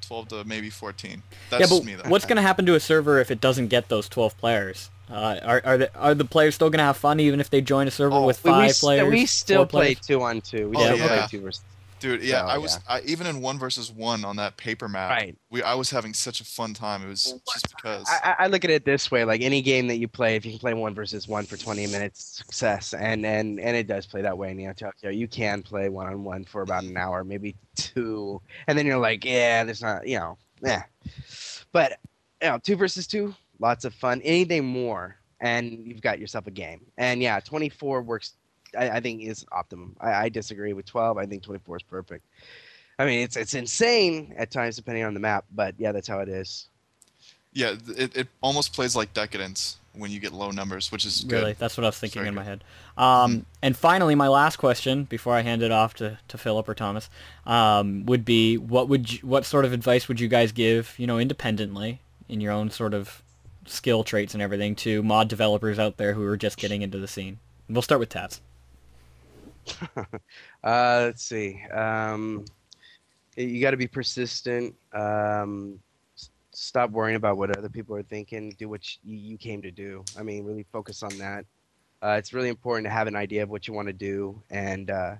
12 0.06 0.28
to 0.28 0.44
maybe 0.44 0.68
14. 0.68 1.22
That's 1.48 1.60
yeah, 1.60 1.66
just 1.66 1.80
but 1.80 1.86
me 1.86 1.94
though. 1.94 2.08
what's 2.10 2.26
going 2.26 2.36
to 2.36 2.42
happen 2.42 2.66
to 2.66 2.74
a 2.74 2.80
server 2.80 3.18
if 3.20 3.30
it 3.30 3.40
doesn't 3.40 3.68
get 3.68 3.88
those 3.88 4.06
12 4.08 4.36
players? 4.36 4.90
Uh, 5.10 5.38
are 5.44 5.62
are 5.64 5.78
the, 5.78 5.96
are 5.96 6.14
the 6.14 6.24
players 6.24 6.54
still 6.56 6.68
going 6.70 6.78
to 6.78 6.84
have 6.84 6.96
fun 6.96 7.20
even 7.20 7.38
if 7.40 7.48
they 7.50 7.60
join 7.60 7.86
a 7.86 7.90
server 7.90 8.16
Oh, 8.16 8.26
with 8.26 8.42
We- 8.44 8.50
we, 8.50 8.56
five 8.56 8.76
players? 8.76 9.10
we 9.12 9.26
still 9.26 9.64
play 9.66 9.94
players? 9.94 10.06
two 10.06 10.22
on 10.22 10.40
two. 10.40 10.68
We 10.70 10.76
Oh, 10.76 10.80
still 10.84 10.96
yeah. 10.98 11.06
play 11.06 11.26
two 11.30 11.40
versus 11.42 11.62
Dude, 11.98 12.22
yeah, 12.22 12.40
So, 12.42 12.46
I 12.48 12.58
was 12.58 12.78
I, 12.86 13.00
even 13.06 13.26
in 13.26 13.40
one 13.40 13.58
versus 13.58 13.90
one 13.90 14.22
on 14.26 14.36
that 14.36 14.58
paper 14.58 14.86
map. 14.86 15.08
right. 15.10 15.34
We 15.50 15.62
I 15.62 15.72
was 15.72 15.88
having 15.90 16.12
such 16.12 16.42
a 16.42 16.44
fun 16.44 16.74
time. 16.74 17.02
It 17.02 17.08
was 17.08 17.40
just 17.54 17.74
because. 17.74 18.06
I, 18.06 18.32
I- 18.38 18.44
I 18.44 18.46
look 18.48 18.64
at 18.64 18.70
it 18.70 18.84
this 18.84 19.10
way: 19.10 19.24
like 19.24 19.40
any 19.40 19.62
game 19.62 19.86
that 19.86 19.96
you 19.96 20.06
play, 20.06 20.36
if 20.36 20.44
you 20.44 20.50
can 20.52 20.58
play 20.60 20.74
one 20.74 20.94
versus 20.94 21.26
one 21.26 21.46
for 21.46 21.56
20 21.56 21.86
minutes, 21.86 22.36
success. 22.36 22.92
And 22.92 23.24
and 23.24 23.58
and 23.58 23.74
it 23.74 23.86
does 23.86 24.04
play 24.06 24.20
that 24.20 24.36
way 24.36 24.50
in 24.50 24.58
Neo 24.58 24.74
Tokyo. 24.74 25.08
You 25.08 25.26
can 25.26 25.62
play 25.62 25.88
one 25.88 26.06
on 26.06 26.22
one 26.22 26.44
for 26.44 26.60
about 26.60 26.84
an 26.84 26.98
hour, 26.98 27.24
maybe 27.24 27.56
two, 27.76 28.42
and 28.66 28.76
then 28.76 28.84
you're 28.84 28.98
like, 28.98 29.24
yeah, 29.24 29.64
there's 29.64 29.80
not, 29.80 30.06
you 30.06 30.18
know, 30.18 30.36
yeah. 30.62 30.82
But 31.72 31.98
you 32.42 32.48
know, 32.50 32.58
two 32.58 32.76
versus 32.76 33.06
two, 33.06 33.34
lots 33.58 33.84
of 33.84 33.94
fun. 33.94 34.20
Anything 34.22 34.64
more, 34.64 35.16
and 35.40 35.86
you've 35.86 36.02
got 36.02 36.18
yourself 36.18 36.46
a 36.46 36.50
game. 36.50 36.80
And 36.98 37.22
yeah, 37.22 37.40
24 37.40 38.02
works. 38.02 38.34
I, 38.76 38.90
I 38.90 39.00
think 39.00 39.22
is 39.22 39.46
optimum. 39.52 39.96
I, 40.00 40.12
I 40.12 40.28
disagree 40.28 40.72
with 40.72 40.86
12. 40.86 41.18
I 41.18 41.26
think 41.26 41.42
24 41.42 41.76
is 41.76 41.82
perfect. 41.82 42.24
I 42.98 43.04
mean, 43.04 43.20
it's 43.20 43.36
it's 43.36 43.54
insane 43.54 44.34
at 44.38 44.50
times 44.50 44.76
depending 44.76 45.04
on 45.04 45.14
the 45.14 45.20
map, 45.20 45.44
but 45.54 45.74
yeah, 45.78 45.92
that's 45.92 46.08
how 46.08 46.20
it 46.20 46.28
is. 46.28 46.68
yeah, 47.52 47.74
it, 47.96 48.16
it 48.16 48.28
almost 48.40 48.72
plays 48.72 48.96
like 48.96 49.12
Decadence 49.14 49.78
when 49.92 50.10
you 50.10 50.20
get 50.20 50.32
low 50.32 50.50
numbers, 50.50 50.92
which 50.92 51.04
is 51.04 51.24
good. 51.24 51.36
Really, 51.36 51.52
that's 51.54 51.76
what 51.76 51.84
I 51.84 51.88
was 51.88 51.98
thinking 51.98 52.20
Very 52.20 52.28
in 52.28 52.34
my 52.34 52.44
head. 52.44 52.64
Um, 52.96 53.46
and 53.62 53.76
finally, 53.76 54.14
my 54.14 54.28
last 54.28 54.56
question 54.56 55.04
before 55.04 55.34
I 55.34 55.40
hand 55.42 55.62
it 55.62 55.70
off 55.70 55.94
to, 55.94 56.18
to 56.28 56.38
Phillip 56.38 56.68
or 56.68 56.74
Thomas 56.74 57.10
um, 57.46 58.06
would 58.06 58.24
be: 58.24 58.56
What 58.56 58.88
would 58.88 59.12
you, 59.12 59.18
what 59.20 59.44
sort 59.44 59.64
of 59.64 59.72
advice 59.72 60.08
would 60.08 60.20
you 60.20 60.28
guys 60.28 60.52
give, 60.52 60.94
you 60.98 61.06
know, 61.06 61.18
independently 61.18 62.00
in 62.28 62.40
your 62.40 62.52
own 62.52 62.70
sort 62.70 62.94
of 62.94 63.22
skill 63.66 64.04
traits 64.04 64.34
and 64.34 64.42
everything 64.42 64.74
to 64.76 65.02
mod 65.02 65.28
developers 65.28 65.78
out 65.78 65.96
there 65.96 66.14
who 66.14 66.24
are 66.24 66.36
just 66.36 66.56
getting 66.56 66.82
into 66.82 66.98
the 66.98 67.08
scene? 67.08 67.38
We'll 67.68 67.82
start 67.82 68.00
with 68.00 68.08
Tabs. 68.08 68.40
Uh, 70.64 71.02
let's 71.04 71.22
see. 71.22 71.62
Um, 71.72 72.44
you 73.36 73.60
got 73.60 73.70
to 73.70 73.76
be 73.76 73.86
persistent. 73.86 74.74
Um, 74.92 75.78
stop 76.50 76.90
worrying 76.90 77.14
about 77.14 77.36
what 77.36 77.56
other 77.56 77.68
people 77.68 77.94
are 77.94 78.02
thinking. 78.02 78.52
Do 78.58 78.68
what 78.68 78.80
you, 79.04 79.16
you 79.16 79.38
came 79.38 79.62
to 79.62 79.70
do. 79.70 80.04
I 80.18 80.24
mean, 80.24 80.44
really 80.44 80.66
focus 80.72 81.04
on 81.04 81.16
that. 81.18 81.44
Uh, 82.02 82.16
it's 82.18 82.32
really 82.32 82.48
important 82.48 82.84
to 82.86 82.90
have 82.90 83.06
an 83.06 83.14
idea 83.14 83.44
of 83.44 83.48
what 83.48 83.68
you 83.68 83.74
want 83.74 83.86
to 83.86 83.92
do, 83.92 84.42
and 84.50 84.90
uh, 84.90 85.14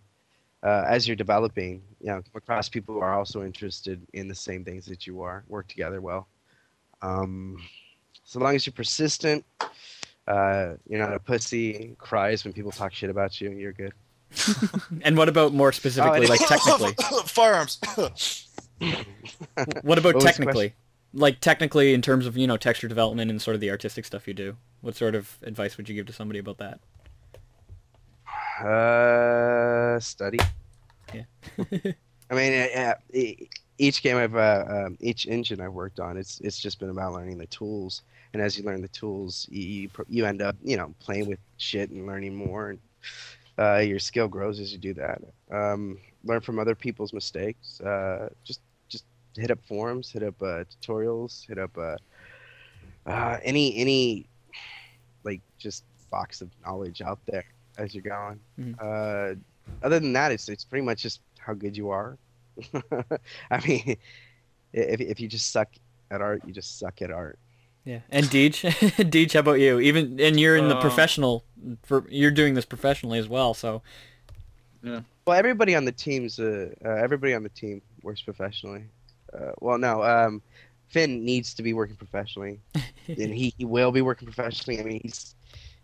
uh, 0.63 0.85
as 0.89 1.07
you're 1.07 1.17
developing, 1.17 1.83
you 2.01 2.09
know, 2.09 2.23
across 2.35 2.69
people 2.69 2.95
who 2.95 3.01
are 3.01 3.15
also 3.15 3.45
interested 3.45 4.05
in 4.15 4.27
the 4.29 4.35
same 4.35 4.65
things 4.65 4.85
that 4.87 5.07
you 5.07 5.23
are. 5.23 5.45
Work 5.49 5.69
together 5.69 6.01
well. 6.01 6.27
Um, 7.03 7.59
so 8.27 8.39
long 8.41 8.55
as 8.55 8.67
you're 8.67 8.73
persistent, 8.75 9.45
uh, 10.29 10.75
you're 10.89 10.99
not 11.01 11.15
a 11.15 11.19
pussy. 11.21 11.95
Cries 11.99 12.45
when 12.45 12.53
people 12.53 12.73
talk 12.73 12.93
shit 12.93 13.09
about 13.09 13.41
you. 13.41 13.51
You're 13.53 13.73
good. 13.73 13.95
And 15.03 15.17
what 15.17 15.29
about 15.29 15.55
more 15.55 15.73
specifically, 15.73 16.23
it- 16.25 16.29
like 16.29 16.41
technically? 16.47 16.95
Firearms. 17.27 17.79
what 19.83 19.99
about 19.99 20.15
What 20.17 20.21
technically? 20.21 20.75
Like 21.15 21.41
technically, 21.41 21.95
in 21.95 22.03
terms 22.03 22.27
of 22.27 22.37
you 22.37 22.47
know 22.47 22.57
texture 22.57 22.89
development 22.89 23.31
and 23.31 23.41
sort 23.41 23.55
of 23.55 23.61
the 23.61 23.71
artistic 23.71 24.05
stuff 24.05 24.27
you 24.29 24.35
do, 24.35 24.57
what 24.83 24.97
sort 24.97 25.15
of 25.15 25.39
advice 25.43 25.77
would 25.77 25.89
you 25.89 25.95
give 25.95 26.07
to 26.07 26.13
somebody 26.13 26.39
about 26.41 26.59
that? 26.59 26.81
Uh, 28.67 30.01
study. 30.01 30.39
Yeah. 31.15 31.23
I 32.31 32.35
mean, 32.35 32.97
e- 33.13 33.49
each 33.79 34.03
game 34.03 34.17
I've, 34.17 34.35
uh, 34.35 34.65
um, 34.69 34.97
each 35.01 35.27
engine 35.27 35.61
I've 35.61 35.73
worked 35.73 36.01
on, 36.01 36.17
it's 36.17 36.41
it's 36.41 36.59
just 36.59 36.81
been 36.81 36.91
about 36.91 37.13
learning 37.13 37.39
the 37.39 37.47
tools. 37.47 38.03
And 38.37 38.45
as 38.45 38.59
you 38.59 38.65
learn 38.65 38.83
the 38.83 38.89
tools, 38.89 39.49
you 39.51 39.89
you, 40.11 40.27
end 40.27 40.43
up, 40.43 40.57
you 40.63 40.77
know, 40.77 40.95
playing 41.01 41.27
with 41.27 41.39
shit 41.57 41.89
and 41.89 42.07
learning 42.07 42.35
more. 42.35 42.69
And 42.69 42.79
uh, 43.59 43.79
your 43.79 43.99
skill 43.99 44.29
grows 44.29 44.61
as 44.61 44.73
you 44.73 44.79
do 44.79 44.93
that. 44.93 45.23
Um, 45.51 45.97
learn 46.23 46.43
from 46.43 46.59
other 46.59 46.75
people's 46.75 47.15
mistakes. 47.15 47.81
Uh, 47.81 48.29
just 48.45 48.61
just 48.91 49.07
hit 49.35 49.51
up 49.51 49.59
forums, 49.67 50.11
hit 50.11 50.23
up 50.23 50.35
uh, 50.43 50.65
tutorials, 50.69 51.47
hit 51.49 51.59
up 51.59 51.71
uh, 51.79 51.97
uh, 53.07 53.39
any 53.43 53.75
any 53.79 54.27
like 55.25 55.41
just 55.57 55.85
box 56.11 56.43
of 56.43 56.51
knowledge 56.63 57.01
out 57.01 57.21
there 57.25 57.47
as 57.79 57.95
you're 57.95 58.03
going. 58.03 58.39
Mhm. 58.61 58.75
Uh, 58.79 59.37
other 59.83 59.99
than 59.99 60.13
that, 60.13 60.31
it's 60.31 60.51
it's 60.51 60.63
pretty 60.67 60.85
much 60.85 61.03
just 61.03 61.23
how 61.39 61.55
good 61.55 61.75
you 61.75 61.89
are. 61.89 62.19
I 63.51 63.67
mean, 63.67 63.97
if 64.75 65.01
if 65.01 65.21
you 65.21 65.27
just 65.27 65.53
suck 65.53 65.71
at 66.11 66.21
art, 66.21 66.43
you 66.45 66.53
just 66.53 66.79
suck 66.79 67.01
at 67.01 67.11
art. 67.11 67.39
Yeah. 67.87 68.01
And 68.11 68.27
Deej, 68.27 68.63
Deej, 69.11 69.33
how 69.35 69.41
about 69.41 69.61
you? 69.61 69.79
Even 69.81 70.19
and 70.21 70.39
you're 70.41 70.57
in 70.57 70.69
the 70.69 70.75
Um, 70.75 70.81
professional, 70.83 71.45
for 71.85 72.05
you're 72.11 72.33
doing 72.33 72.55
this 72.55 72.65
professionally 72.67 73.19
as 73.19 73.29
well. 73.29 73.55
So 73.55 73.81
Yeah. 74.83 75.01
Well, 75.25 75.39
everybody 75.39 75.75
on 75.77 75.85
the 75.85 75.93
team's 75.93 76.39
uh, 76.39 76.71
uh, 76.85 76.89
everybody 76.91 77.33
on 77.33 77.43
the 77.45 77.49
team 77.49 77.81
works 78.03 78.21
professionally. 78.23 78.85
Uh, 79.33 79.53
well, 79.61 79.79
no, 79.79 80.03
um, 80.03 80.43
Finn 80.89 81.25
needs 81.25 81.55
to 81.55 81.63
be 81.63 81.73
working 81.75 81.97
professionally, 81.97 82.61
and 83.09 83.33
he, 83.35 83.53
he 83.59 83.65
will 83.65 83.93
be 83.93 84.03
working 84.03 84.27
professionally. 84.27 84.81
I 84.81 84.83
mean, 84.85 85.01
he's 85.03 85.35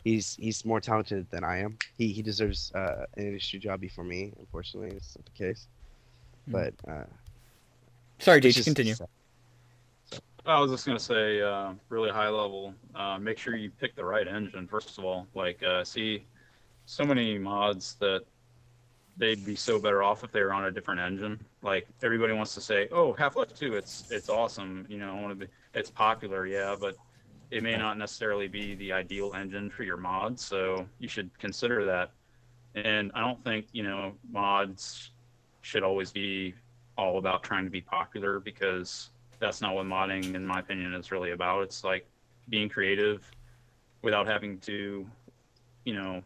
he's 0.04 0.34
he's 0.36 0.64
more 0.64 0.80
talented 0.80 1.26
than 1.30 1.44
I 1.44 1.58
am. 1.58 1.78
He 1.98 2.08
he 2.12 2.22
deserves 2.22 2.72
uh, 2.74 3.06
an 3.16 3.26
industry 3.26 3.58
job 3.60 3.80
before 3.80 4.04
me. 4.04 4.32
Unfortunately, 4.40 4.90
it's 4.96 5.16
not 5.16 5.24
the 5.24 5.32
case. 5.44 5.66
Hmm. 6.46 6.52
But 6.52 6.74
uh, 6.88 7.04
Sorry, 8.18 8.38
it's 8.38 8.46
Jace, 8.46 8.54
just- 8.54 8.66
continue. 8.66 8.94
I 10.44 10.58
was 10.58 10.72
just 10.72 10.86
gonna 10.86 10.98
say, 10.98 11.40
uh, 11.40 11.74
really 11.88 12.10
high 12.10 12.28
level. 12.28 12.74
Uh, 12.94 13.18
make 13.18 13.38
sure 13.38 13.54
you 13.54 13.70
pick 13.70 13.94
the 13.94 14.04
right 14.04 14.26
engine 14.26 14.66
first 14.66 14.98
of 14.98 15.04
all. 15.04 15.28
Like, 15.34 15.62
uh, 15.62 15.84
see, 15.84 16.26
so 16.84 17.04
many 17.04 17.38
mods 17.38 17.94
that 18.00 18.24
they'd 19.16 19.44
be 19.44 19.54
so 19.54 19.78
better 19.80 20.02
off 20.02 20.24
if 20.24 20.32
they 20.32 20.42
were 20.42 20.52
on 20.52 20.64
a 20.64 20.70
different 20.70 21.00
engine. 21.00 21.38
Like 21.62 21.86
everybody 22.02 22.32
wants 22.32 22.54
to 22.54 22.60
say, 22.60 22.88
"Oh, 22.90 23.12
Half-Life 23.12 23.54
2, 23.54 23.76
it's 23.76 24.10
it's 24.10 24.28
awesome." 24.28 24.84
You 24.88 24.98
know, 24.98 25.16
I 25.16 25.20
want 25.20 25.38
to 25.38 25.46
be, 25.46 25.52
it's 25.74 25.90
popular, 25.90 26.44
yeah, 26.46 26.74
but 26.78 26.96
it 27.52 27.62
may 27.62 27.76
not 27.76 27.96
necessarily 27.98 28.48
be 28.48 28.74
the 28.74 28.92
ideal 28.92 29.32
engine 29.34 29.70
for 29.70 29.84
your 29.84 29.96
mod. 29.96 30.40
So 30.40 30.86
you 30.98 31.08
should 31.08 31.30
consider 31.38 31.84
that. 31.84 32.10
And 32.74 33.12
I 33.14 33.20
don't 33.20 33.42
think 33.44 33.66
you 33.72 33.84
know 33.84 34.14
mods 34.32 35.12
should 35.60 35.84
always 35.84 36.10
be 36.10 36.54
all 36.98 37.18
about 37.18 37.44
trying 37.44 37.64
to 37.64 37.70
be 37.70 37.80
popular 37.80 38.40
because 38.40 39.11
that's 39.42 39.60
not 39.60 39.74
what 39.74 39.84
modding, 39.84 40.34
in 40.34 40.46
my 40.46 40.60
opinion, 40.60 40.94
is 40.94 41.10
really 41.10 41.32
about. 41.32 41.64
It's 41.64 41.82
like 41.82 42.06
being 42.48 42.68
creative 42.68 43.28
without 44.00 44.26
having 44.26 44.58
to, 44.60 45.04
you 45.84 45.94
know, 45.94 46.22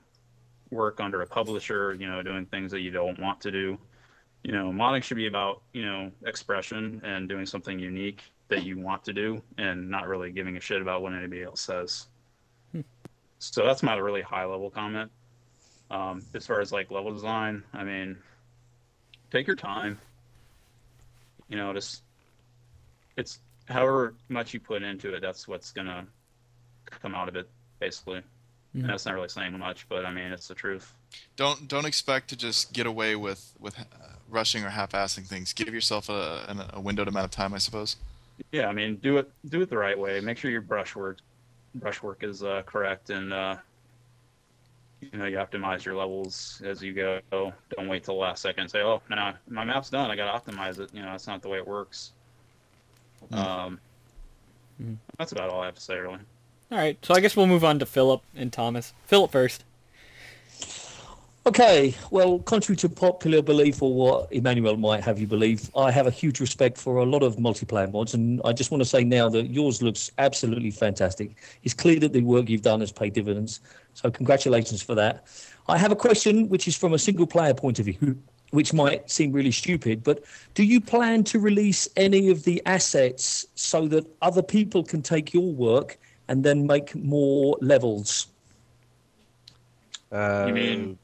work 0.70 1.00
under 1.00 1.22
a 1.22 1.26
publisher, 1.26 1.94
you 1.94 2.06
know, 2.06 2.22
doing 2.22 2.44
things 2.46 2.70
that 2.70 2.80
you 2.80 2.90
don't 2.90 3.18
want 3.18 3.40
to 3.40 3.50
do. 3.50 3.78
You 4.42 4.52
know, 4.52 4.70
modding 4.70 5.02
should 5.02 5.16
be 5.16 5.26
about, 5.26 5.62
you 5.72 5.84
know, 5.84 6.12
expression 6.26 7.00
and 7.04 7.28
doing 7.28 7.46
something 7.46 7.78
unique 7.78 8.22
that 8.48 8.64
you 8.64 8.78
want 8.78 9.02
to 9.04 9.12
do 9.12 9.42
and 9.58 9.90
not 9.90 10.06
really 10.06 10.30
giving 10.30 10.56
a 10.56 10.60
shit 10.60 10.82
about 10.82 11.02
what 11.02 11.14
anybody 11.14 11.42
else 11.42 11.62
says. 11.62 12.06
So 13.38 13.64
that's 13.64 13.82
my 13.82 13.96
really 13.96 14.22
high 14.22 14.44
level 14.44 14.70
comment. 14.70 15.10
Um, 15.90 16.22
as 16.34 16.46
far 16.46 16.60
as 16.60 16.70
like 16.70 16.90
level 16.90 17.12
design, 17.12 17.64
I 17.72 17.82
mean, 17.82 18.18
take 19.30 19.46
your 19.46 19.56
time. 19.56 19.98
You 21.48 21.56
know, 21.56 21.72
just 21.72 22.02
it's 23.16 23.40
however 23.68 24.14
much 24.28 24.54
you 24.54 24.60
put 24.60 24.82
into 24.82 25.14
it, 25.14 25.20
that's 25.20 25.48
what's 25.48 25.72
gonna 25.72 26.06
come 26.90 27.14
out 27.14 27.28
of 27.28 27.36
it, 27.36 27.48
basically. 27.80 28.18
Mhm. 28.74 28.80
And 28.82 28.88
that's 28.90 29.06
not 29.06 29.14
really 29.14 29.28
saying 29.28 29.58
much, 29.58 29.88
but 29.88 30.04
I 30.04 30.12
mean, 30.12 30.32
it's 30.32 30.48
the 30.48 30.54
truth. 30.54 30.92
Don't 31.36 31.66
don't 31.68 31.86
expect 31.86 32.28
to 32.30 32.36
just 32.36 32.72
get 32.72 32.86
away 32.86 33.16
with 33.16 33.52
with 33.58 33.78
uh, 33.78 33.84
rushing 34.28 34.64
or 34.64 34.68
half-assing 34.70 35.26
things. 35.26 35.52
Give 35.52 35.72
yourself 35.72 36.08
a, 36.08 36.44
an- 36.48 36.70
a 36.72 36.80
windowed 36.80 37.08
amount 37.08 37.24
of 37.24 37.30
time, 37.30 37.54
I 37.54 37.58
suppose. 37.58 37.96
Yeah, 38.52 38.66
I 38.68 38.72
mean, 38.72 38.96
do 38.96 39.16
it 39.18 39.30
do 39.48 39.62
it 39.62 39.70
the 39.70 39.78
right 39.78 39.98
way. 39.98 40.20
Make 40.20 40.36
sure 40.38 40.50
your 40.50 40.60
brushwork 40.60 41.18
brushwork 41.74 42.22
is 42.22 42.42
uh, 42.42 42.62
correct, 42.66 43.10
and 43.10 43.32
uh, 43.32 43.56
you 45.00 45.18
know 45.18 45.24
you 45.26 45.38
optimize 45.38 45.84
your 45.84 45.94
levels 45.94 46.60
as 46.64 46.82
you 46.82 46.92
go. 46.92 47.20
Don't 47.30 47.88
wait 47.88 48.04
till 48.04 48.14
the 48.14 48.20
last 48.20 48.42
second 48.42 48.62
and 48.62 48.70
say, 48.70 48.82
"Oh, 48.82 49.00
no, 49.08 49.32
my 49.48 49.64
map's 49.64 49.88
done. 49.90 50.10
I 50.10 50.16
got 50.16 50.44
to 50.44 50.50
optimize 50.52 50.78
it." 50.80 50.92
You 50.92 51.00
know, 51.02 51.12
that's 51.12 51.26
not 51.26 51.40
the 51.40 51.48
way 51.48 51.58
it 51.58 51.66
works. 51.66 52.12
Mm. 53.32 53.36
Um, 53.38 53.80
Mhm. 54.82 54.96
that's 55.18 55.32
about 55.32 55.50
all 55.50 55.60
I 55.62 55.66
have 55.66 55.74
to 55.74 55.80
say, 55.80 55.96
really. 55.98 56.18
All 56.70 56.78
right, 56.78 56.98
so 57.02 57.14
I 57.14 57.20
guess 57.20 57.36
we'll 57.36 57.46
move 57.46 57.64
on 57.64 57.78
to 57.78 57.86
Phillip 57.86 58.22
and 58.34 58.52
Thomas. 58.52 58.92
Phillip 59.06 59.30
first. 59.30 59.64
Okay, 61.46 61.94
well, 62.10 62.40
contrary 62.40 62.76
to 62.78 62.88
popular 62.88 63.40
belief 63.40 63.80
or 63.80 63.94
what 63.94 64.32
Emanuel 64.32 64.76
might 64.76 65.04
have 65.04 65.20
you 65.20 65.28
believe, 65.28 65.70
I 65.76 65.92
have 65.92 66.08
a 66.08 66.10
huge 66.10 66.40
respect 66.40 66.76
for 66.76 66.96
a 66.96 67.04
lot 67.04 67.22
of 67.22 67.36
multiplayer 67.36 67.90
mods, 67.92 68.14
and 68.14 68.40
I 68.44 68.52
just 68.52 68.72
want 68.72 68.82
to 68.82 68.88
say 68.88 69.04
now 69.04 69.28
that 69.28 69.46
yours 69.50 69.80
looks 69.80 70.10
absolutely 70.18 70.72
fantastic. 70.72 71.36
It's 71.62 71.72
clear 71.72 72.00
that 72.00 72.12
the 72.12 72.22
work 72.22 72.48
you've 72.48 72.62
done 72.62 72.80
has 72.80 72.90
paid 72.90 73.12
dividends, 73.12 73.60
so 73.94 74.10
congratulations 74.10 74.82
for 74.82 74.96
that. 74.96 75.28
I 75.68 75.78
have 75.78 75.92
a 75.92 75.96
question 75.96 76.48
which 76.48 76.66
is 76.66 76.74
from 76.76 76.94
a 76.94 76.98
single 76.98 77.28
player 77.28 77.54
point 77.54 77.78
of 77.78 77.84
view, 77.86 78.18
which 78.50 78.72
might 78.72 79.10
seem 79.10 79.32
really 79.32 79.50
stupid, 79.50 80.04
but 80.04 80.22
do 80.54 80.62
you 80.64 80.80
plan 80.80 81.24
to 81.24 81.38
release 81.40 81.88
any 81.96 82.30
of 82.30 82.44
the 82.44 82.62
assets 82.64 83.46
so 83.54 83.88
that 83.88 84.06
other 84.22 84.42
people 84.42 84.82
can 84.84 85.02
take 85.02 85.34
your 85.34 85.52
work 85.52 85.98
and 86.28 86.42
then 86.44 86.66
make 86.66 86.94
more 86.94 87.56
levels? 87.60 88.28
uh, 90.12 90.44
You 90.46 90.54
mean 90.54 90.98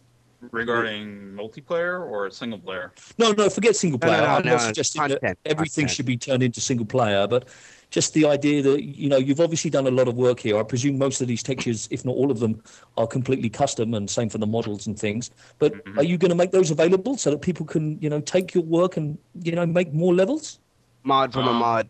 regarding 0.50 1.32
multiplayer 1.34 2.00
or 2.00 2.30
single 2.30 2.58
player? 2.58 2.92
No, 3.18 3.32
no, 3.32 3.48
forget 3.50 3.76
single 3.76 3.98
No, 3.98 4.06
no, 4.06 4.12
player. 4.12 4.26
no, 4.26 4.34
I'm 4.34 4.44
not 4.46 4.54
it's 4.54 4.64
suggesting 4.64 5.02
that 5.08 5.36
everything 5.44 5.82
content. 5.84 5.90
should 5.90 6.06
be 6.06 6.16
turned 6.16 6.42
into 6.42 6.60
single 6.60 6.86
player, 6.86 7.26
but 7.26 7.48
just 7.92 8.14
the 8.14 8.24
idea 8.26 8.62
that 8.62 8.82
you 8.82 9.08
know 9.08 9.18
you've 9.18 9.38
obviously 9.38 9.70
done 9.70 9.86
a 9.86 9.90
lot 9.90 10.08
of 10.08 10.16
work 10.16 10.40
here. 10.40 10.58
I 10.58 10.62
presume 10.62 10.98
most 10.98 11.20
of 11.20 11.28
these 11.28 11.42
textures, 11.42 11.86
if 11.90 12.04
not 12.04 12.16
all 12.16 12.30
of 12.30 12.40
them, 12.40 12.60
are 12.96 13.06
completely 13.06 13.50
custom, 13.50 13.94
and 13.94 14.08
same 14.10 14.30
for 14.30 14.38
the 14.38 14.46
models 14.46 14.86
and 14.86 14.98
things. 14.98 15.30
But 15.58 15.74
Mhm. 15.84 15.98
are 15.98 16.02
you 16.02 16.16
going 16.16 16.30
to 16.30 16.34
make 16.34 16.50
those 16.50 16.70
available 16.70 17.16
so 17.18 17.30
that 17.30 17.42
people 17.42 17.66
can 17.66 18.00
you 18.00 18.08
know 18.08 18.20
take 18.20 18.54
your 18.54 18.64
work 18.64 18.96
and 18.96 19.18
you 19.42 19.52
know 19.52 19.66
make 19.66 19.92
more 19.92 20.14
levels? 20.14 20.58
mod 21.04 21.32
from 21.32 21.46
a 21.46 21.50
Um, 21.50 21.58
mod. 21.58 21.88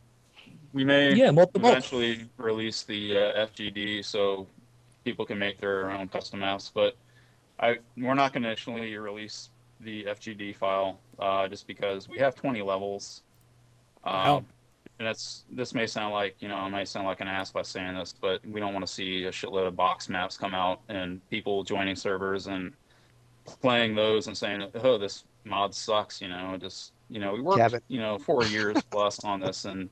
We 0.72 0.84
may 0.84 1.14
Yeah, 1.14 1.30
mod 1.30 1.52
the 1.52 1.60
mod. 1.60 1.84
release 2.36 2.82
the 2.82 3.16
uh, 3.16 3.46
FGD 3.46 4.04
so 4.04 4.48
people 5.04 5.24
can 5.24 5.38
make 5.38 5.60
their 5.60 5.90
own 5.90 6.08
custom 6.08 6.40
maps, 6.40 6.70
but 6.74 6.96
I 7.60 7.78
we're 7.96 8.14
not 8.14 8.32
going 8.32 8.42
to 8.42 8.48
initially 8.48 8.96
release 8.96 9.50
the 9.78 10.04
FGD 10.04 10.56
file 10.56 10.98
uh, 11.18 11.46
just 11.46 11.66
because 11.66 12.08
we 12.08 12.18
have 12.18 12.34
20 12.34 12.60
levels. 12.62 13.22
Um, 14.04 14.12
Wow. 14.12 14.44
And 15.02 15.08
that's 15.08 15.42
this 15.50 15.74
may 15.74 15.88
sound 15.88 16.14
like 16.14 16.36
you 16.38 16.46
know 16.46 16.54
I 16.54 16.68
might 16.68 16.86
sound 16.86 17.08
like 17.08 17.20
an 17.20 17.26
ass 17.26 17.50
by 17.50 17.62
saying 17.62 17.96
this, 17.96 18.14
but 18.20 18.40
we 18.46 18.60
don't 18.60 18.72
want 18.72 18.86
to 18.86 18.92
see 18.92 19.24
a 19.24 19.32
shitload 19.32 19.66
of 19.66 19.74
box 19.74 20.08
maps 20.08 20.36
come 20.36 20.54
out 20.54 20.78
and 20.88 21.20
people 21.28 21.64
joining 21.64 21.96
servers 21.96 22.46
and 22.46 22.72
playing 23.44 23.96
those 23.96 24.28
and 24.28 24.38
saying, 24.38 24.64
"Oh, 24.76 24.98
this 24.98 25.24
mod 25.42 25.74
sucks," 25.74 26.22
you 26.22 26.28
know. 26.28 26.56
Just 26.56 26.92
you 27.10 27.18
know, 27.18 27.32
we 27.32 27.40
worked 27.40 27.82
you 27.88 27.98
know 27.98 28.16
four 28.16 28.44
years 28.44 28.80
plus 28.92 29.18
on 29.24 29.40
this, 29.40 29.64
and 29.64 29.90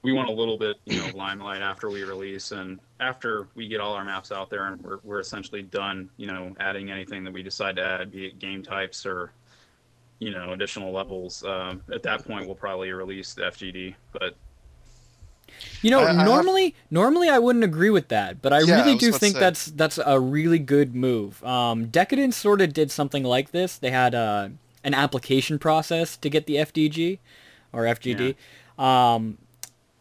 we 0.00 0.14
want 0.14 0.30
a 0.30 0.32
little 0.32 0.56
bit 0.56 0.76
you 0.86 1.00
know 1.00 1.10
limelight 1.14 1.60
after 1.60 1.90
we 1.90 2.02
release 2.02 2.50
and 2.52 2.80
after 3.00 3.48
we 3.54 3.68
get 3.68 3.78
all 3.78 3.92
our 3.92 4.06
maps 4.06 4.32
out 4.32 4.48
there 4.48 4.68
and 4.68 4.80
we're 4.80 5.00
we're 5.04 5.20
essentially 5.20 5.60
done. 5.60 6.08
You 6.16 6.28
know, 6.28 6.56
adding 6.60 6.90
anything 6.90 7.24
that 7.24 7.32
we 7.34 7.42
decide 7.42 7.76
to 7.76 7.84
add, 7.84 8.10
be 8.10 8.28
it 8.28 8.38
game 8.38 8.62
types 8.62 9.04
or 9.04 9.32
you 10.18 10.30
know 10.30 10.52
additional 10.52 10.92
levels. 10.92 11.44
Um, 11.44 11.82
at 11.92 12.02
that 12.04 12.24
point, 12.26 12.46
we'll 12.46 12.54
probably 12.54 12.90
release 12.92 13.34
the 13.34 13.42
FGD, 13.46 13.94
but 14.12 14.34
You 15.82 15.90
know, 15.90 16.00
I- 16.00 16.10
I 16.10 16.14
have- 16.14 16.26
normally, 16.26 16.74
normally 16.90 17.28
I 17.28 17.38
wouldn't 17.38 17.64
agree 17.64 17.90
with 17.90 18.08
that, 18.08 18.40
but 18.42 18.52
I 18.52 18.60
Yeah, 18.60 18.76
really 18.78 18.92
was 18.94 19.00
do 19.00 19.12
think 19.12 19.36
that's 19.36 19.66
that's 19.66 19.98
a 20.04 20.18
really 20.18 20.58
good 20.58 20.94
move. 20.94 21.44
Um, 21.44 21.86
Decadence 21.86 22.36
sort 22.36 22.60
of 22.60 22.72
did 22.72 22.90
something 22.90 23.22
like 23.22 23.50
this. 23.52 23.76
They 23.76 23.90
had 23.90 24.14
uh, 24.14 24.48
an 24.82 24.94
application 24.94 25.58
process 25.58 26.16
to 26.16 26.30
get 26.30 26.46
the 26.46 26.56
FDG 26.58 27.18
or 27.72 27.84
FGD, 27.86 28.34
um, 28.78 29.38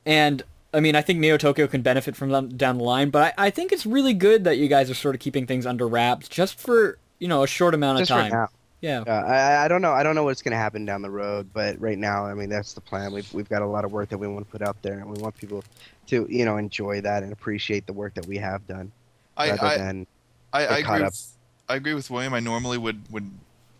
and 0.05 0.43
I 0.73 0.79
mean, 0.79 0.95
I 0.95 1.01
think 1.01 1.19
Neo 1.19 1.37
Tokyo 1.37 1.67
can 1.67 1.81
benefit 1.83 2.15
from 2.15 2.29
them 2.31 2.49
down 2.49 2.77
the 2.79 2.83
line. 2.83 3.09
But 3.11 3.35
I, 3.37 3.47
I 3.47 3.49
think 3.51 3.71
it's 3.71 3.85
really 3.85 4.13
good 4.15 4.43
that 4.45 4.57
you 4.57 4.67
guys 4.67 4.89
are 4.89 4.95
sort 4.95 5.13
of 5.13 5.21
keeping 5.21 5.45
things 5.45 5.65
under 5.67 5.87
wraps 5.87 6.27
just 6.27 6.57
for 6.59 6.97
you 7.19 7.27
know 7.27 7.43
a 7.43 7.47
short 7.47 7.73
amount 7.75 7.97
of 7.99 8.07
Just 8.07 8.11
right 8.11 8.31
time. 8.31 8.47
Now. 8.83 9.03
Yeah. 9.07 9.13
Uh, 9.13 9.25
I, 9.25 9.65
I 9.65 9.67
don't 9.67 9.81
know. 9.81 9.91
I 9.93 10.03
don't 10.03 10.15
know 10.15 10.23
what's 10.23 10.41
gonna 10.41 10.55
happen 10.57 10.85
down 10.85 11.01
the 11.01 11.09
road, 11.09 11.49
but 11.53 11.79
right 11.81 11.97
now, 11.97 12.25
I 12.25 12.33
mean, 12.33 12.49
that's 12.49 12.73
the 12.73 12.81
plan. 12.81 13.13
We've 13.13 13.33
we've 13.33 13.49
got 13.49 13.61
a 13.61 13.67
lot 13.67 13.85
of 13.85 13.91
work 13.91 14.09
that 14.09 14.17
we 14.17 14.27
want 14.27 14.45
to 14.45 14.51
put 14.51 14.61
out 14.61 14.81
there, 14.81 14.99
and 14.99 15.09
we 15.09 15.21
want 15.21 15.35
people 15.37 15.63
to 16.07 16.27
you 16.29 16.45
know 16.45 16.57
enjoy 16.57 17.01
that 17.01 17.23
and 17.23 17.31
appreciate 17.33 17.85
the 17.87 17.93
work 17.93 18.13
that 18.15 18.25
we 18.25 18.37
have 18.37 18.65
done, 18.67 18.91
I 19.37 19.49
rather 19.51 19.65
I, 19.65 19.77
than 19.77 20.07
I, 20.51 20.65
I 20.65 20.77
agree. 20.79 20.95
up. 20.95 21.01
With, 21.05 21.27
I 21.69 21.75
agree 21.75 21.93
with 21.93 22.09
William. 22.11 22.33
I 22.33 22.39
normally 22.39 22.77
would 22.77 23.11
would 23.11 23.31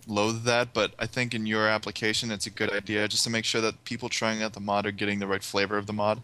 loathe 0.08 0.44
that, 0.44 0.74
but 0.74 0.94
I 1.00 1.06
think 1.06 1.34
in 1.34 1.46
your 1.46 1.68
application, 1.68 2.32
it's 2.32 2.46
a 2.46 2.50
good 2.50 2.72
idea 2.74 3.08
just 3.08 3.24
to 3.24 3.30
make 3.30 3.46
sure 3.46 3.62
that 3.62 3.84
people 3.86 4.10
trying 4.10 4.42
out 4.44 4.54
the 4.54 4.60
mod 4.60 4.86
are 4.86 4.92
getting 4.92 5.20
the 5.20 5.28
right 5.28 5.44
flavor 5.44 5.78
of 5.78 5.86
the 5.86 5.94
mod. 5.94 6.22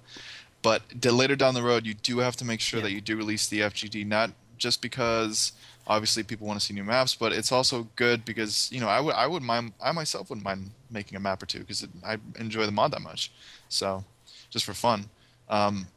But 0.62 1.00
d- 1.00 1.10
later 1.10 1.38
down 1.38 1.54
the 1.54 1.64
road, 1.64 1.86
you 1.86 1.94
do 1.94 2.20
have 2.20 2.36
to 2.38 2.46
make 2.46 2.60
sure 2.60 2.80
Yeah. 2.80 2.86
that 2.86 2.92
you 2.92 3.00
do 3.00 3.16
release 3.16 3.48
the 3.48 3.62
FGD, 3.62 4.06
not 4.06 4.32
just 4.58 4.82
because 4.82 5.54
obviously 5.90 6.22
people 6.22 6.48
want 6.48 6.60
to 6.60 6.66
see 6.66 6.74
new 6.74 6.84
maps, 6.84 7.16
but 7.16 7.34
it's 7.34 7.52
also 7.52 7.88
good 7.96 8.24
because 8.24 8.72
you 8.72 8.80
know 8.80 8.88
I 8.88 9.02
would 9.02 9.16
I 9.16 9.28
would 9.28 9.44
mind 9.44 9.74
I 9.84 9.92
myself 9.92 10.30
wouldn't 10.30 10.46
mind 10.46 10.70
making 10.90 11.18
a 11.18 11.20
map 11.20 11.44
or 11.44 11.48
two 11.48 11.60
because 11.60 11.86
I 12.06 12.18
enjoy 12.38 12.66
the 12.66 12.72
mod 12.72 12.92
that 12.92 13.02
much, 13.02 13.32
so 13.68 14.06
just 14.50 14.64
for 14.64 14.74
fun. 14.74 15.10
Um, 15.50 15.88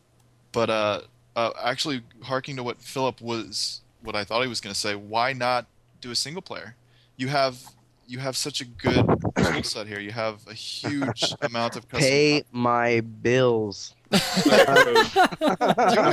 but 0.53 0.71
uh, 0.71 1.01
uh, 1.37 1.51
actually, 1.63 2.03
harking 2.23 2.57
to 2.57 2.63
what 2.63 2.81
Phillip 2.81 3.21
was, 3.21 3.83
what 4.03 4.17
I 4.17 4.25
thought 4.25 4.43
he 4.43 4.49
was 4.49 4.61
going 4.61 4.75
to 4.75 4.81
say, 4.81 4.95
why 4.95 5.33
not 5.33 5.67
do 6.01 6.11
a 6.11 6.17
single 6.17 6.43
player? 6.43 6.75
You 7.17 7.29
have 7.29 7.59
you 8.07 8.19
have 8.19 8.37
such 8.37 8.61
a 8.61 8.65
good 8.65 9.07
tool 9.37 9.63
set 9.63 9.87
here. 9.87 10.01
You 10.01 10.13
have 10.13 10.41
a 10.49 10.55
huge 10.55 11.35
amount 11.43 11.77
of 11.77 11.89
custom. 11.89 12.09
pay 12.09 12.45
my 12.51 13.01
bills. 13.01 13.95
Do 14.13 14.95
it. 14.97 15.13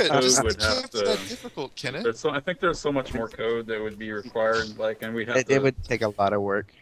Code 0.08 0.22
Just 0.22 0.42
would 0.42 0.60
have 0.60 0.90
can't 0.90 0.92
that 0.92 1.26
difficult, 1.28 1.76
can 1.76 1.94
it? 1.94 2.02
there's 2.02 2.18
so, 2.18 2.30
I 2.30 2.40
think 2.40 2.60
there's 2.60 2.78
so 2.78 2.92
much 2.92 3.14
more 3.14 3.28
code 3.28 3.66
that 3.66 3.80
would 3.80 3.98
be 3.98 4.10
required. 4.12 4.78
Like, 4.78 5.02
and 5.02 5.14
we 5.14 5.24
have 5.26 5.36
It, 5.36 5.48
to 5.48 5.54
it 5.54 5.62
would 5.62 5.84
take 5.84 6.02
a 6.02 6.12
lot 6.18 6.32
of 6.32 6.42
work, 6.42 6.72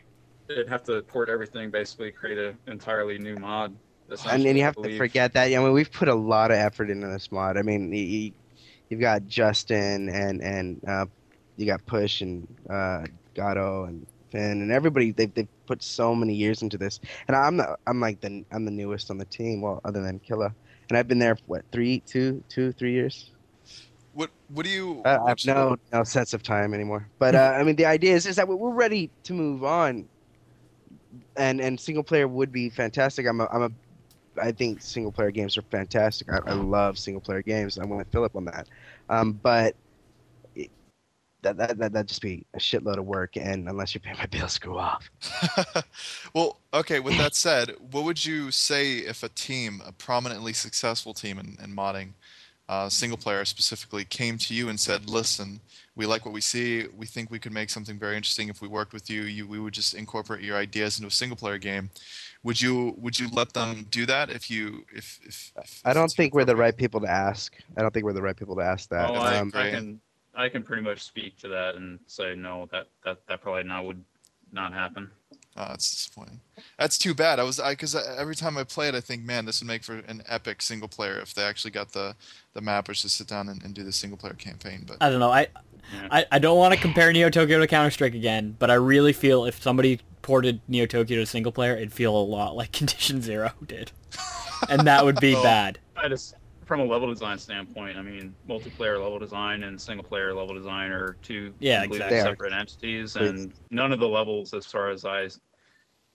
it'd 0.48 0.68
have 0.68 0.82
to 0.84 1.02
port 1.02 1.28
everything, 1.28 1.70
basically 1.70 2.10
create 2.10 2.38
an 2.38 2.56
entirely 2.66 3.18
new 3.18 3.36
mod. 3.36 3.74
and 4.30 4.44
then 4.44 4.56
you 4.56 4.62
I 4.62 4.66
have 4.66 4.76
to 4.76 4.96
forget 4.96 5.32
that. 5.34 5.46
I 5.46 5.58
mean, 5.58 5.72
we've 5.72 5.92
put 5.92 6.08
a 6.08 6.14
lot 6.14 6.50
of 6.50 6.56
effort 6.56 6.90
into 6.90 7.06
this 7.08 7.30
mod. 7.30 7.56
I 7.56 7.62
mean, 7.62 7.92
you, 7.92 8.32
you've 8.88 9.00
got 9.00 9.26
Justin 9.26 10.08
and 10.08 10.40
and 10.42 10.80
uh, 10.88 11.06
you 11.56 11.66
got 11.66 11.84
Push 11.86 12.22
and 12.22 12.46
uh, 12.70 13.04
Gatto 13.34 13.84
and 13.84 14.06
Finn 14.30 14.62
and 14.62 14.72
everybody. 14.72 15.10
They've 15.12 15.32
they've 15.34 15.48
put 15.66 15.82
so 15.82 16.14
many 16.14 16.34
years 16.34 16.62
into 16.62 16.78
this, 16.78 17.00
and 17.26 17.36
I'm 17.36 17.56
the, 17.58 17.76
I'm 17.86 18.00
like 18.00 18.20
the 18.20 18.44
I'm 18.50 18.64
the 18.64 18.70
newest 18.70 19.10
on 19.10 19.18
the 19.18 19.24
team. 19.26 19.60
Well, 19.60 19.80
other 19.84 20.02
than 20.02 20.18
Killa, 20.20 20.54
and 20.88 20.98
I've 20.98 21.08
been 21.08 21.18
there 21.18 21.36
for, 21.36 21.42
what 21.46 21.64
three, 21.72 22.02
two, 22.06 22.42
two, 22.48 22.72
three 22.72 22.92
years. 22.92 23.30
What 24.12 24.30
what 24.48 24.64
do 24.64 24.70
you? 24.70 25.02
Uh, 25.04 25.18
I 25.24 25.28
have 25.28 25.38
no 25.46 25.76
no 25.92 26.02
sense 26.04 26.32
of 26.32 26.42
time 26.42 26.74
anymore. 26.74 27.08
But 27.18 27.34
uh, 27.34 27.54
I 27.56 27.62
mean, 27.62 27.76
the 27.76 27.86
idea 27.86 28.14
is 28.14 28.26
is 28.26 28.36
that 28.36 28.48
we're 28.48 28.70
ready 28.70 29.10
to 29.24 29.32
move 29.32 29.64
on, 29.64 30.08
and 31.36 31.60
and 31.60 31.78
single 31.78 32.02
player 32.02 32.26
would 32.26 32.50
be 32.50 32.70
fantastic. 32.70 33.26
I'm 33.26 33.40
a 33.40 33.48
I'm 33.52 33.62
a 33.62 33.70
I 34.40 34.52
think 34.52 34.82
single 34.82 35.12
player 35.12 35.30
games 35.30 35.56
are 35.56 35.62
fantastic. 35.70 36.28
I, 36.32 36.38
I 36.46 36.54
love 36.54 36.98
single 36.98 37.20
player 37.20 37.42
games. 37.42 37.78
I 37.78 37.84
went 37.84 37.98
with 37.98 38.08
Phillip 38.12 38.34
on 38.34 38.44
that. 38.46 38.66
Um, 39.08 39.32
but 39.32 39.74
that 41.48 41.56
that 41.68 41.78
that 41.78 41.92
that'd 41.92 42.08
just 42.08 42.22
be 42.22 42.46
a 42.54 42.58
shitload 42.58 42.98
of 42.98 43.04
work, 43.06 43.36
and 43.36 43.68
unless 43.68 43.94
you 43.94 44.00
pay 44.00 44.12
my 44.14 44.26
bills, 44.26 44.52
screw 44.52 44.78
off. 44.78 45.10
well, 46.34 46.58
okay. 46.74 47.00
With 47.00 47.16
that 47.16 47.34
said, 47.34 47.74
what 47.90 48.04
would 48.04 48.24
you 48.24 48.50
say 48.50 48.98
if 48.98 49.22
a 49.22 49.28
team, 49.28 49.82
a 49.86 49.92
prominently 49.92 50.52
successful 50.52 51.14
team 51.14 51.38
in, 51.38 51.56
in 51.62 51.74
modding, 51.74 52.10
uh, 52.68 52.88
single 52.88 53.18
player 53.18 53.44
specifically, 53.44 54.04
came 54.04 54.38
to 54.38 54.54
you 54.54 54.68
and 54.68 54.78
said, 54.78 55.08
"Listen, 55.08 55.60
we 55.96 56.06
like 56.06 56.24
what 56.24 56.34
we 56.34 56.40
see. 56.40 56.86
We 56.96 57.06
think 57.06 57.30
we 57.30 57.38
could 57.38 57.52
make 57.52 57.70
something 57.70 57.98
very 57.98 58.16
interesting 58.16 58.48
if 58.48 58.60
we 58.60 58.68
worked 58.68 58.92
with 58.92 59.08
you. 59.10 59.22
You, 59.22 59.46
we 59.46 59.58
would 59.58 59.74
just 59.74 59.94
incorporate 59.94 60.42
your 60.42 60.56
ideas 60.56 60.98
into 60.98 61.08
a 61.08 61.10
single 61.10 61.36
player 61.36 61.58
game." 61.58 61.90
Would 62.44 62.60
you 62.60 62.94
would 62.98 63.18
you 63.18 63.28
let 63.32 63.52
them 63.52 63.86
do 63.90 64.06
that 64.06 64.30
if 64.30 64.50
you 64.50 64.84
if 64.94 65.18
if? 65.24 65.52
if 65.56 65.82
I 65.84 65.92
don't 65.92 66.10
think 66.12 66.34
we're 66.34 66.44
the 66.44 66.56
right 66.56 66.76
people 66.76 67.00
to 67.00 67.10
ask. 67.10 67.56
I 67.76 67.82
don't 67.82 67.92
think 67.92 68.04
we're 68.04 68.12
the 68.12 68.22
right 68.22 68.36
people 68.36 68.54
to 68.56 68.62
ask 68.62 68.88
that. 68.90 69.10
Oh, 69.10 69.14
I, 69.14 69.38
Um, 69.38 69.50
I 69.54 69.58
right. 69.58 69.70
can 69.70 70.00
I 70.38 70.48
can 70.48 70.62
pretty 70.62 70.82
much 70.82 71.02
speak 71.02 71.36
to 71.40 71.48
that 71.48 71.74
and 71.74 71.98
say 72.06 72.34
no, 72.34 72.66
that 72.72 72.86
that 73.04 73.18
that 73.28 73.42
probably 73.42 73.64
not 73.64 73.84
would 73.84 74.02
not 74.52 74.72
happen. 74.72 75.10
Oh, 75.56 75.66
that's 75.68 75.90
disappointing. 75.90 76.40
That's 76.78 76.96
too 76.96 77.12
bad. 77.14 77.38
I 77.40 77.42
was 77.42 77.58
I 77.58 77.72
because 77.72 77.94
every 77.94 78.36
time 78.36 78.56
I 78.56 78.62
play 78.64 78.88
it, 78.88 78.94
I 78.94 79.00
think, 79.00 79.24
man, 79.24 79.44
this 79.44 79.60
would 79.60 79.66
make 79.66 79.82
for 79.82 79.96
an 80.06 80.22
epic 80.28 80.62
single 80.62 80.88
player 80.88 81.18
if 81.18 81.34
they 81.34 81.42
actually 81.42 81.72
got 81.72 81.92
the 81.92 82.14
the 82.54 82.60
mappers 82.60 83.02
to 83.02 83.08
sit 83.08 83.26
down 83.26 83.48
and, 83.48 83.62
and 83.64 83.74
do 83.74 83.82
the 83.82 83.92
single 83.92 84.16
player 84.16 84.34
campaign. 84.34 84.84
But 84.86 84.98
I 85.00 85.10
don't 85.10 85.18
know. 85.20 85.30
I 85.32 85.48
Yeah. 85.92 86.08
I, 86.10 86.26
I 86.32 86.38
don't 86.38 86.56
want 86.58 86.72
to 86.74 86.80
compare 86.80 87.12
Neo 87.12 87.28
Tokyo 87.30 87.58
to 87.58 87.66
Counter 87.66 87.90
Strike 87.90 88.14
again, 88.14 88.54
but 88.58 88.70
I 88.70 88.74
really 88.74 89.12
feel 89.12 89.44
if 89.46 89.60
somebody 89.60 90.00
ported 90.22 90.60
Neo 90.68 90.86
Tokyo 90.86 91.16
to 91.18 91.26
single 91.26 91.50
player, 91.50 91.74
it'd 91.74 91.92
feel 91.92 92.16
a 92.16 92.22
lot 92.22 92.54
like 92.54 92.70
Condition 92.80 93.20
Zero 93.20 93.50
did, 93.66 93.90
and 94.68 94.86
that 94.86 95.04
would 95.04 95.18
be 95.18 95.34
Oh. 95.36 95.42
bad. 95.42 95.78
I 95.96 96.08
just 96.08 96.34
from 96.68 96.80
a 96.80 96.84
level 96.84 97.08
design 97.08 97.38
standpoint, 97.38 97.96
I 97.96 98.02
mean, 98.02 98.36
multiplayer 98.46 99.02
level 99.02 99.18
design 99.18 99.62
and 99.62 99.80
single 99.80 100.04
player 100.04 100.34
level 100.34 100.54
design 100.54 100.90
are 100.90 101.16
two 101.22 101.54
Yeah, 101.58 101.80
completely 101.80 102.06
exactly. 102.06 102.30
Separate 102.30 102.52
entities, 102.52 103.14
Please. 103.14 103.30
and 103.30 103.54
none 103.70 103.90
of 103.90 104.00
the 104.00 104.06
levels, 104.06 104.52
as 104.52 104.66
far 104.66 104.90
as 104.90 105.06
I, 105.06 105.28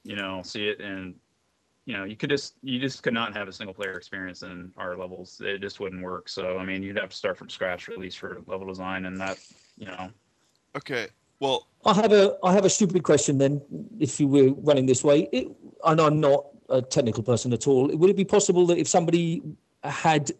you 0.03 0.15
know, 0.15 0.43
see 0.43 0.67
it, 0.67 0.79
and 0.79 1.15
you 1.85 1.97
know, 1.97 2.03
you 2.03 2.15
could 2.15 2.29
just 2.29 2.53
you 2.61 2.79
just 2.79 3.01
could 3.01 3.15
not 3.15 3.35
have 3.35 3.47
a 3.47 3.51
single 3.51 3.73
player 3.73 3.93
experience 3.93 4.43
in 4.43 4.71
our 4.77 4.95
levels. 4.95 5.41
It 5.43 5.59
just 5.59 5.79
wouldn't 5.79 6.03
work. 6.03 6.29
So 6.29 6.59
I 6.59 6.63
mean, 6.63 6.83
you'd 6.83 6.97
have 6.97 7.09
to 7.09 7.17
start 7.17 7.35
from 7.35 7.49
scratch 7.49 7.89
at 7.89 7.97
least 7.97 8.19
for 8.19 8.41
level 8.45 8.67
design, 8.67 9.05
and 9.05 9.19
that, 9.19 9.39
you 9.75 9.87
know, 9.87 10.11
okay, 10.77 11.07
well, 11.39 11.67
I 11.83 11.95
have 11.95 12.13
a 12.13 12.37
I 12.43 12.53
have 12.53 12.63
a 12.63 12.69
stupid 12.69 13.01
question 13.01 13.39
then. 13.39 13.59
If 13.99 14.19
you 14.19 14.27
were 14.27 14.53
running 14.61 14.85
this 14.85 15.03
way, 15.03 15.27
it, 15.31 15.47
and 15.83 15.99
I'm 15.99 16.19
not 16.19 16.45
a 16.69 16.81
technical 16.81 17.23
person 17.23 17.51
at 17.53 17.67
all, 17.67 17.87
would 17.87 18.09
it 18.11 18.15
be 18.15 18.23
possible 18.23 18.67
that 18.67 18.77
if 18.77 18.87
somebody 18.87 19.41
had 19.83 20.31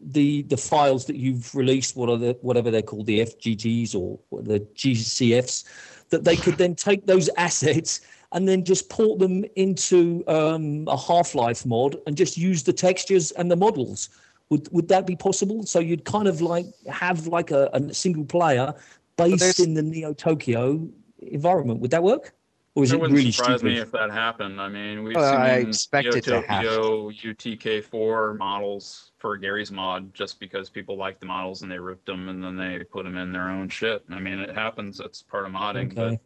the 0.00 0.42
the 0.42 0.56
files 0.56 1.06
that 1.06 1.16
you've 1.16 1.54
released, 1.54 1.96
what 1.96 2.08
are 2.08 2.16
the 2.16 2.36
whatever 2.42 2.70
they're 2.70 2.82
called, 2.82 3.06
the 3.06 3.20
FGTs 3.20 3.94
or 3.94 4.18
the 4.42 4.60
GCFs, 4.74 5.64
that 6.10 6.24
they 6.24 6.36
could 6.36 6.58
then 6.58 6.74
take 6.74 7.06
those 7.06 7.28
assets 7.36 8.00
and 8.32 8.48
then 8.48 8.64
just 8.64 8.88
port 8.88 9.18
them 9.18 9.44
into 9.56 10.24
um, 10.26 10.88
a 10.88 10.96
Half-Life 10.96 11.66
mod 11.66 11.96
and 12.06 12.16
just 12.16 12.36
use 12.36 12.62
the 12.62 12.72
textures 12.72 13.30
and 13.32 13.50
the 13.50 13.56
models? 13.56 14.08
Would 14.50 14.70
would 14.72 14.88
that 14.88 15.06
be 15.06 15.16
possible? 15.16 15.64
So 15.64 15.78
you'd 15.78 16.04
kind 16.04 16.28
of 16.28 16.40
like 16.40 16.66
have 16.86 17.26
like 17.26 17.50
a, 17.50 17.70
a 17.72 17.94
single 17.94 18.24
player 18.24 18.74
based 19.16 19.60
in 19.60 19.74
the 19.74 19.82
Neo 19.82 20.12
Tokyo 20.12 20.88
environment. 21.18 21.80
Would 21.80 21.90
that 21.92 22.02
work? 22.02 22.34
Or 22.74 22.84
is 22.84 22.92
it 22.92 22.94
it 22.94 23.00
wouldn't 23.00 23.18
really 23.18 23.32
surprise 23.32 23.58
stupid? 23.58 23.74
me 23.74 23.80
if 23.80 23.92
that 23.92 24.10
happened. 24.10 24.60
I 24.60 24.68
mean, 24.68 25.02
we've 25.02 25.14
Well, 25.14 25.36
I 25.36 25.58
seen 25.58 25.68
expect 25.68 26.14
it 26.14 26.24
to 26.24 26.40
happen. 26.40 26.68
Tokyo 26.68 27.10
UTK4 27.10 28.38
models 28.38 29.12
for 29.18 29.36
Garry's 29.36 29.70
mod 29.70 30.14
just 30.14 30.40
because 30.40 30.70
people 30.70 30.96
like 30.96 31.20
the 31.20 31.26
models 31.26 31.62
and 31.62 31.70
they 31.70 31.78
ripped 31.78 32.06
them 32.06 32.30
and 32.30 32.42
then 32.42 32.56
they 32.56 32.82
put 32.84 33.04
them 33.04 33.18
in 33.18 33.30
their 33.30 33.50
own 33.50 33.68
shit. 33.68 34.04
I 34.10 34.18
mean, 34.18 34.38
it 34.38 34.54
happens. 34.54 34.96
That's 34.96 35.22
part 35.22 35.44
of 35.44 35.52
modding. 35.52 35.96
Okay. 35.98 36.18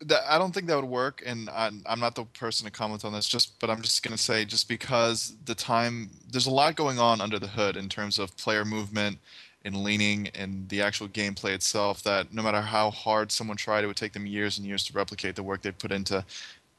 that, 0.00 0.20
I 0.28 0.36
don't 0.36 0.52
think 0.52 0.66
that 0.66 0.76
would 0.76 0.84
work, 0.84 1.22
and 1.24 1.48
I'm, 1.50 1.82
I'm 1.86 1.98
not 1.98 2.14
the 2.14 2.24
person 2.24 2.66
to 2.66 2.70
comment 2.70 3.04
on 3.06 3.12
this. 3.14 3.26
Just, 3.26 3.58
but 3.58 3.70
I'm 3.70 3.80
just 3.80 4.02
gonna 4.02 4.18
say, 4.18 4.44
just 4.44 4.68
because 4.68 5.34
the 5.46 5.54
time, 5.54 6.10
there's 6.30 6.46
a 6.46 6.52
lot 6.52 6.76
going 6.76 6.98
on 6.98 7.22
under 7.22 7.38
the 7.38 7.48
hood 7.48 7.76
in 7.76 7.88
terms 7.88 8.18
of 8.18 8.36
player 8.36 8.64
movement 8.66 9.18
and 9.64 9.82
leaning 9.82 10.28
and 10.34 10.68
the 10.68 10.80
actual 10.82 11.08
gameplay 11.08 11.52
itself. 11.52 12.02
That 12.02 12.32
no 12.32 12.42
matter 12.42 12.60
how 12.60 12.90
hard 12.90 13.32
someone 13.32 13.56
tried, 13.56 13.84
it 13.84 13.86
would 13.86 13.96
take 13.96 14.12
them 14.12 14.26
years 14.26 14.58
and 14.58 14.66
years 14.66 14.84
to 14.84 14.92
replicate 14.92 15.36
the 15.36 15.42
work 15.42 15.62
they 15.62 15.72
put 15.72 15.92
into 15.92 16.24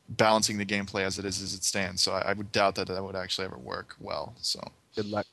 balancing 0.10 0.58
the 0.58 0.66
gameplay 0.66 1.04
as 1.04 1.20
it 1.20 1.26
is 1.26 1.42
as 1.42 1.54
it 1.54 1.64
stands. 1.64 2.02
So 2.02 2.14
I, 2.14 2.32
I 2.32 2.34
would 2.34 2.52
doubt 2.52 2.76
that 2.76 2.88
that 2.88 3.04
would 3.04 3.16
actually 3.16 3.46
ever 3.46 3.58
work 3.58 3.96
well. 4.00 4.34
So. 4.42 4.60
Good 4.96 5.06
luck. 5.06 5.28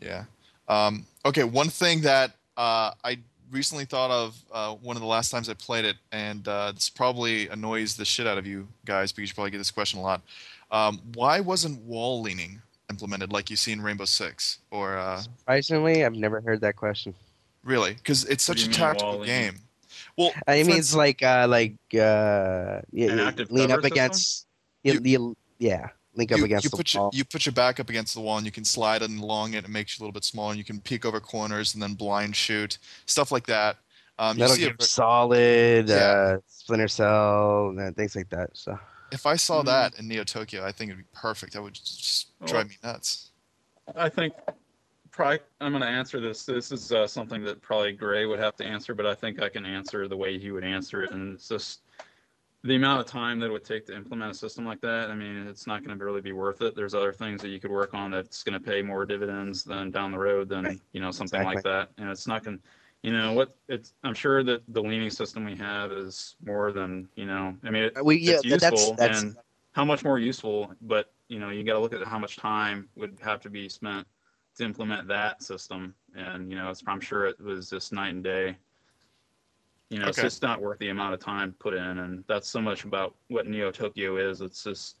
Yeah. 0.00 0.24
Um, 0.68 1.06
okay. 1.24 1.44
One 1.44 1.68
thing 1.68 2.00
that 2.02 2.32
uh, 2.56 2.92
I 3.02 3.18
recently 3.50 3.84
thought 3.84 4.10
of 4.10 4.36
uh, 4.52 4.74
one 4.76 4.96
of 4.96 5.02
the 5.02 5.08
last 5.08 5.30
times 5.30 5.48
I 5.48 5.54
played 5.54 5.84
it, 5.84 5.96
and 6.12 6.46
uh, 6.46 6.72
this 6.72 6.88
probably 6.88 7.48
annoys 7.48 7.96
the 7.96 8.04
shit 8.04 8.26
out 8.26 8.38
of 8.38 8.46
you 8.46 8.68
guys 8.84 9.12
because 9.12 9.30
you 9.30 9.34
probably 9.34 9.50
get 9.50 9.58
this 9.58 9.70
question 9.70 9.98
a 9.98 10.02
lot. 10.02 10.22
Um, 10.70 11.00
why 11.14 11.40
wasn't 11.40 11.80
wall 11.82 12.20
leaning 12.20 12.60
implemented 12.90 13.32
like 13.32 13.50
you 13.50 13.56
see 13.56 13.72
in 13.72 13.80
Rainbow 13.80 14.04
Six? 14.04 14.58
Or 14.70 14.96
uh, 14.96 15.22
Surprisingly, 15.22 16.04
I've 16.04 16.14
never 16.14 16.40
heard 16.40 16.60
that 16.62 16.76
question. 16.76 17.14
really? 17.64 17.94
Because 17.94 18.24
it's 18.26 18.44
such 18.44 18.64
a 18.64 18.66
you 18.66 18.70
mean, 18.70 18.78
tactical 18.78 19.18
wall 19.18 19.18
leaning? 19.20 19.52
game. 19.52 19.60
Well, 20.16 20.32
I 20.46 20.62
for 20.64 20.68
mean, 20.70 20.78
it's 20.78 20.94
like 20.94 21.22
uh, 21.22 21.46
like 21.48 21.74
uh, 21.94 22.80
yeah, 22.92 23.32
you 23.36 23.46
lean 23.50 23.70
up 23.70 23.82
system? 23.82 23.84
against 23.84 24.46
you, 24.82 25.00
you, 25.02 25.36
yeah, 25.58 25.88
link 26.14 26.32
up 26.32 26.40
you, 26.40 26.44
against 26.44 26.64
you 26.64 26.70
the 26.70 26.76
put 26.76 26.94
wall. 26.94 27.10
your, 27.12 27.18
you 27.18 27.24
put 27.24 27.46
your 27.46 27.52
back 27.52 27.80
up 27.80 27.88
against 27.90 28.14
the 28.14 28.20
wall 28.20 28.36
and 28.36 28.46
you 28.46 28.52
can 28.52 28.64
slide 28.64 29.02
it 29.02 29.10
along 29.10 29.54
it. 29.54 29.64
It 29.64 29.70
makes 29.70 29.98
you 29.98 30.02
a 30.02 30.04
little 30.04 30.12
bit 30.12 30.24
smaller 30.24 30.50
and 30.50 30.58
you 30.58 30.64
can 30.64 30.80
peek 30.80 31.04
over 31.04 31.20
corners 31.20 31.74
and 31.74 31.82
then 31.82 31.94
blind 31.94 32.36
shoot 32.36 32.78
stuff 33.06 33.32
like 33.32 33.46
that. 33.46 33.76
Um, 34.18 34.38
you 34.38 34.40
Metal 34.42 34.56
see 34.56 34.62
Gear 34.62 34.74
it, 34.78 34.82
Solid, 34.82 35.88
Yeah. 35.88 36.14
uh, 36.36 36.38
Splinter 36.46 36.88
Cell, 36.88 37.74
and 37.78 37.96
things 37.96 38.14
like 38.14 38.28
that. 38.30 38.50
So 38.54 38.78
if 39.14 39.24
I 39.26 39.36
saw 39.36 39.62
Mhm. 39.62 39.66
that 39.66 39.98
in 39.98 40.08
Neo 40.08 40.24
Tokyo, 40.24 40.64
I 40.64 40.72
think 40.72 40.90
it'd 40.90 40.98
be 40.98 41.08
perfect. 41.14 41.52
That 41.54 41.62
would 41.62 41.74
just 41.74 42.32
Oh. 42.40 42.46
drive 42.46 42.68
me 42.68 42.76
nuts. 42.82 43.30
I 43.94 44.08
think 44.08 44.34
probably 45.12 45.38
I'm 45.60 45.72
going 45.72 45.82
to 45.82 45.88
answer 45.88 46.20
this. 46.20 46.44
This 46.44 46.72
is 46.72 46.90
uh, 46.90 47.06
something 47.06 47.44
that 47.44 47.62
probably 47.62 47.92
Gray 47.92 48.26
would 48.26 48.40
have 48.40 48.56
to 48.56 48.64
answer, 48.64 48.94
but 48.94 49.06
I 49.06 49.14
think 49.14 49.40
I 49.40 49.48
can 49.48 49.64
answer 49.64 50.08
the 50.08 50.16
way 50.16 50.38
he 50.38 50.50
would 50.50 50.64
answer 50.64 51.02
it. 51.02 51.12
And 51.12 51.34
it's 51.34 51.48
just 51.48 51.82
the 52.64 52.74
amount 52.74 53.00
of 53.00 53.06
time 53.06 53.38
that 53.40 53.46
it 53.46 53.52
would 53.52 53.64
take 53.64 53.86
to 53.86 53.94
implement 53.94 54.32
a 54.32 54.34
system 54.34 54.64
like 54.64 54.80
that. 54.80 55.10
I 55.10 55.14
mean, 55.14 55.46
it's 55.46 55.66
not 55.66 55.84
going 55.84 55.96
to 55.96 56.04
really 56.04 56.22
be 56.22 56.32
worth 56.32 56.62
it. 56.62 56.74
There's 56.74 56.94
other 56.94 57.12
things 57.12 57.40
that 57.42 57.50
you 57.50 57.60
could 57.60 57.70
work 57.70 57.94
on 57.94 58.10
that's 58.10 58.42
going 58.42 58.58
to 58.58 58.64
pay 58.64 58.82
more 58.82 59.04
dividends 59.06 59.62
than 59.62 59.90
down 59.90 60.10
the 60.10 60.18
road 60.18 60.48
than 60.48 60.80
you 60.92 61.00
know 61.00 61.10
something 61.10 61.44
like 61.44 61.62
that. 61.62 61.90
And 61.98 62.10
it's 62.10 62.26
not 62.26 62.42
going. 62.42 62.58
to 62.58 62.64
You 63.04 63.12
know 63.12 63.34
what? 63.34 63.54
It's. 63.68 63.92
I'm 64.02 64.14
sure 64.14 64.42
that 64.42 64.62
the 64.68 64.82
leaning 64.82 65.10
system 65.10 65.44
we 65.44 65.56
have 65.56 65.92
is 65.92 66.36
more 66.44 66.72
than 66.72 67.06
you 67.16 67.26
know. 67.26 67.54
I 67.62 67.70
mean, 67.70 67.82
it, 67.84 67.98
uh, 67.98 68.02
we 68.02 68.16
yeah, 68.16 68.36
it's 68.36 68.44
useful 68.46 68.94
that's 68.94 69.20
and 69.20 69.36
how 69.74 69.84
much 69.84 70.04
more 70.04 70.18
useful 70.18 70.72
but 70.82 71.12
you 71.28 71.38
know 71.38 71.50
you 71.50 71.64
got 71.64 71.74
to 71.74 71.80
look 71.80 71.92
at 71.92 72.02
how 72.04 72.18
much 72.18 72.36
time 72.36 72.88
would 72.96 73.18
have 73.22 73.40
to 73.40 73.50
be 73.50 73.68
spent 73.68 74.06
to 74.56 74.64
implement 74.64 75.06
that 75.08 75.42
system 75.42 75.94
and 76.16 76.50
you 76.50 76.56
know 76.56 76.70
it's, 76.70 76.82
i'm 76.86 77.00
sure 77.00 77.26
it 77.26 77.38
was 77.40 77.68
just 77.68 77.92
night 77.92 78.14
and 78.14 78.24
day 78.24 78.56
you 79.90 79.98
know 79.98 80.06
it's 80.06 80.20
just 80.20 80.42
not 80.42 80.62
worth 80.62 80.78
the 80.78 80.88
amount 80.88 81.12
of 81.12 81.20
time 81.20 81.54
put 81.58 81.74
in 81.74 81.98
and 81.98 82.24
that's 82.28 82.48
so 82.48 82.60
much 82.60 82.84
about 82.84 83.14
what 83.28 83.46
neo 83.46 83.70
tokyo 83.70 84.16
is 84.16 84.40
it's 84.40 84.62
just 84.62 84.96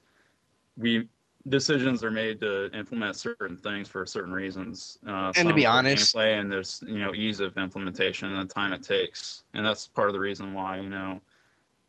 we 0.76 1.08
decisions 1.48 2.02
are 2.02 2.10
made 2.10 2.40
to 2.40 2.70
implement 2.76 3.16
certain 3.16 3.56
things 3.56 3.86
for 3.88 4.06
certain 4.06 4.32
reasons 4.32 4.98
uh, 5.06 5.32
And 5.36 5.48
to 5.48 5.54
be 5.54 5.66
honest- 5.66 6.14
gameplay 6.16 6.38
and 6.40 6.50
there's 6.50 6.82
you 6.86 6.98
know 6.98 7.14
ease 7.14 7.40
of 7.40 7.56
implementation 7.58 8.32
and 8.32 8.48
the 8.48 8.54
time 8.54 8.72
it 8.72 8.82
takes 8.82 9.44
and 9.52 9.64
that's 9.64 9.86
part 9.88 10.08
of 10.08 10.14
the 10.14 10.20
reason 10.20 10.54
why 10.54 10.78
you 10.80 10.88
know 10.88 11.20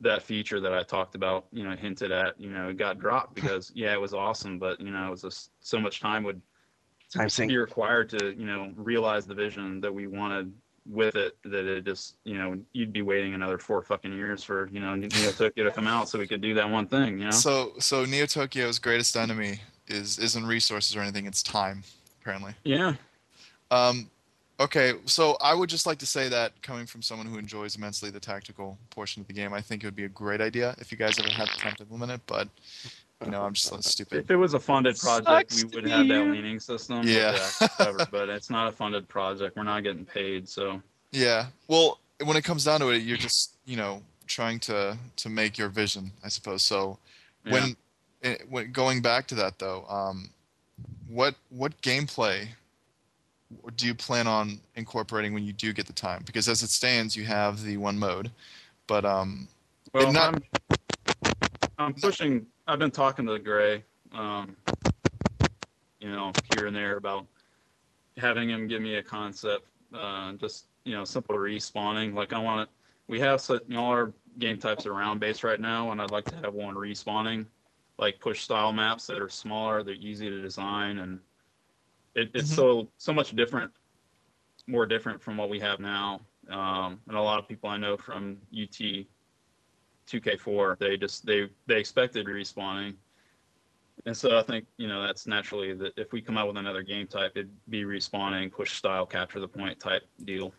that 0.02 0.22
feature 0.22 0.60
that 0.60 0.74
I 0.74 0.84
talked 0.84 1.16
about, 1.16 1.46
you 1.54 1.64
know, 1.64 1.74
hinted 1.74 2.12
at, 2.12 2.38
you 2.40 2.50
know, 2.50 2.68
it 2.68 2.76
got 2.76 3.00
dropped 3.00 3.34
because 3.40 3.72
yeah, 3.74 3.94
it 3.94 4.00
was 4.00 4.14
awesome, 4.14 4.60
but 4.60 4.80
you 4.82 4.92
know, 4.92 5.08
it 5.08 5.10
was 5.10 5.22
just 5.22 5.52
so 5.62 5.80
much 5.80 6.02
time 6.02 6.24
would 6.24 6.42
time 7.14 7.30
sink. 7.30 7.50
be 7.50 7.58
required 7.58 8.10
to, 8.10 8.36
you 8.38 8.46
know, 8.46 8.74
realize 8.76 9.26
the 9.26 9.34
vision 9.34 9.80
that 9.80 9.94
we 9.94 10.06
wanted 10.08 10.52
with 10.90 11.16
it 11.16 11.38
that 11.44 11.66
it 11.66 11.86
just, 11.86 12.16
you 12.24 12.38
know, 12.38 12.58
you'd 12.74 12.94
be 12.94 13.02
waiting 13.02 13.34
another 13.34 13.58
four 13.58 13.82
fucking 13.82 14.14
years 14.14 14.44
for, 14.44 14.68
you 14.72 14.80
know, 14.80 14.96
Neo 14.96 15.10
Tokyo 15.38 15.64
to 15.64 15.72
come 15.72 15.88
out 15.88 16.10
so 16.10 16.20
we 16.20 16.28
could 16.28 16.42
do 16.42 16.54
that 16.54 16.70
one 16.70 16.88
thing, 16.88 17.20
you 17.20 17.26
know? 17.26 17.32
So, 17.32 17.74
so 17.80 18.06
Neo 18.06 18.26
Tokyo's 18.26 18.80
greatest 18.80 19.16
enemy 19.18 19.62
is 19.88 20.20
isn't 20.20 20.46
resources 20.46 20.96
or 20.96 21.02
anything. 21.02 21.26
It's 21.26 21.44
time, 21.44 21.84
apparently. 22.22 22.54
yeah. 22.64 22.94
Um, 23.72 24.10
Okay, 24.58 24.94
so 25.04 25.38
I 25.42 25.54
would 25.54 25.70
just 25.70 25.86
like 25.86 25.98
to 25.98 26.06
say 26.06 26.30
that 26.30 26.62
coming 26.62 26.86
from 26.86 27.02
someone 27.02 27.28
who 27.28 27.38
enjoys 27.38 27.76
immensely 27.76 28.10
the 28.10 28.22
tactical 28.22 28.78
portion 28.90 29.20
of 29.20 29.28
the 29.28 29.34
game, 29.34 29.54
I 29.54 29.60
think 29.60 29.84
it 29.84 29.88
would 29.88 29.98
be 29.98 30.06
a 30.06 30.10
great 30.10 30.40
idea 30.40 30.76
if 30.78 30.94
you 30.94 30.98
guys 30.98 31.20
ever 31.20 31.28
had 31.28 31.50
the 31.50 31.60
time 31.60 31.76
to 31.76 31.84
implement 31.84 32.14
it. 32.14 32.22
But 32.26 32.48
you 33.24 33.32
know, 33.32 33.44
I'm 33.44 33.54
just 33.54 33.68
so 33.68 33.80
stupid. 33.80 34.20
If 34.20 34.32
it 34.32 34.36
was 34.36 34.54
a 34.54 34.60
funded 34.60 34.98
project, 34.98 35.52
Sucks 35.52 35.64
we 35.64 35.76
would 35.76 35.90
have 35.90 36.08
that 36.08 36.28
leaning 36.28 36.60
system. 36.60 37.02
Yeah. 37.06 37.38
covered, 37.78 38.08
but 38.12 38.30
it's 38.30 38.50
not 38.50 38.68
a 38.68 38.72
funded 38.72 39.08
project. 39.08 39.56
We're 39.56 39.64
not 39.64 39.84
getting 39.84 40.06
paid, 40.06 40.50
so 40.50 40.82
Yeah. 41.12 41.48
Well, 41.68 42.00
when 42.24 42.36
it 42.38 42.44
comes 42.44 42.66
down 42.66 42.80
to 42.82 42.90
it, 42.90 43.04
you're 43.04 43.18
just 43.18 43.56
you 43.66 43.78
know 43.78 44.02
trying 44.28 44.60
to 44.60 44.98
to 45.16 45.30
make 45.30 45.58
your 45.58 45.70
vision, 45.70 46.12
I 46.24 46.30
suppose. 46.30 46.64
So 46.64 46.98
yeah. 47.46 47.54
when, 47.54 47.78
eh, 48.24 48.38
when 48.50 48.72
going 48.72 49.02
back 49.02 49.28
to 49.28 49.36
that 49.36 49.60
though, 49.60 49.86
um, 49.88 50.30
what 51.08 51.36
what 51.50 51.80
gameplay 51.82 52.48
do 53.78 53.88
you 53.88 53.96
plan 53.96 54.28
on 54.28 54.60
incorporating 54.76 55.34
when 55.34 55.46
you 55.46 55.54
do 55.54 55.72
get 55.72 55.86
the 55.86 55.94
time? 55.94 56.24
Because 56.26 56.50
as 56.50 56.64
it 56.64 56.70
stands, 56.70 57.16
you 57.16 57.24
have 57.24 57.64
the 57.64 57.78
one 57.78 57.98
mode, 57.98 58.30
but 58.88 59.06
um, 59.06 59.48
Well, 59.94 60.12
not- 60.12 60.36
I'm, 60.36 61.34
I'm 61.78 61.94
pushing. 61.94 62.46
I've 62.68 62.80
been 62.80 62.92
talking 62.92 63.28
to 63.28 63.38
Gray, 63.38 63.84
um, 64.12 64.56
you 66.00 66.10
know, 66.10 66.32
here 66.52 66.66
and 66.66 66.76
there 66.76 66.98
about 66.98 67.28
having 68.18 68.50
him 68.50 68.68
give 68.68 68.82
me 68.82 68.96
a 68.96 69.04
concept, 69.04 69.68
uh, 69.94 70.34
just 70.34 70.66
you 70.84 70.94
know, 70.96 71.04
simple 71.04 71.36
respawning. 71.36 72.14
Like 72.14 72.34
I 72.34 72.40
want 72.40 72.68
it. 72.68 72.76
We 73.08 73.20
have 73.20 73.40
such, 73.40 73.62
you 73.68 73.76
know, 73.76 73.84
all 73.84 73.92
our 73.92 74.14
game 74.40 74.58
types 74.58 74.88
are 74.88 74.94
round 74.94 75.20
based 75.20 75.44
right 75.44 75.60
now, 75.60 75.92
and 75.92 76.02
I'd 76.02 76.10
like 76.12 76.26
to 76.26 76.36
have 76.38 76.56
one 76.56 76.74
respawning, 76.76 77.46
like 78.00 78.20
push 78.20 78.42
style 78.42 78.74
maps 78.74 79.06
that 79.08 79.22
are 79.22 79.30
smaller, 79.30 79.84
they're 79.84 79.94
easy 79.94 80.30
to 80.30 80.42
design, 80.42 80.98
and 81.00 81.20
it, 82.16 82.32
it's 82.34 82.50
Mhm. 82.52 82.56
so 82.56 82.92
so 82.98 83.14
much 83.14 83.36
different, 83.36 83.72
more 84.66 84.88
different 84.88 85.22
from 85.22 85.38
what 85.38 85.50
we 85.50 85.60
have 85.60 85.80
now. 85.80 86.26
Um, 86.50 87.00
and 87.08 87.16
a 87.16 87.22
lot 87.22 87.38
of 87.40 87.48
people 87.48 87.70
I 87.70 87.78
know 87.78 87.96
from 87.96 88.42
UT 88.52 89.08
2K4. 90.08 90.78
They 90.80 90.98
just 90.98 91.26
they 91.26 91.50
they 91.68 91.80
expected 91.80 92.28
respawning, 92.28 92.96
and 94.06 94.16
so 94.16 94.38
I 94.38 94.44
think 94.44 94.66
you 94.78 94.88
know 94.88 95.02
that's 95.02 95.28
naturally 95.28 95.74
that 95.74 95.98
if 95.98 96.12
we 96.12 96.22
come 96.22 96.38
out 96.38 96.48
with 96.48 96.58
another 96.58 96.84
game 96.84 97.08
type, 97.08 97.32
it'd 97.36 97.50
be 97.70 97.84
respawning, 97.84 98.52
push 98.52 98.74
style, 98.74 99.06
capture 99.06 99.40
the 99.40 99.48
point 99.48 99.80
type 99.80 100.04
deal. 100.24 100.54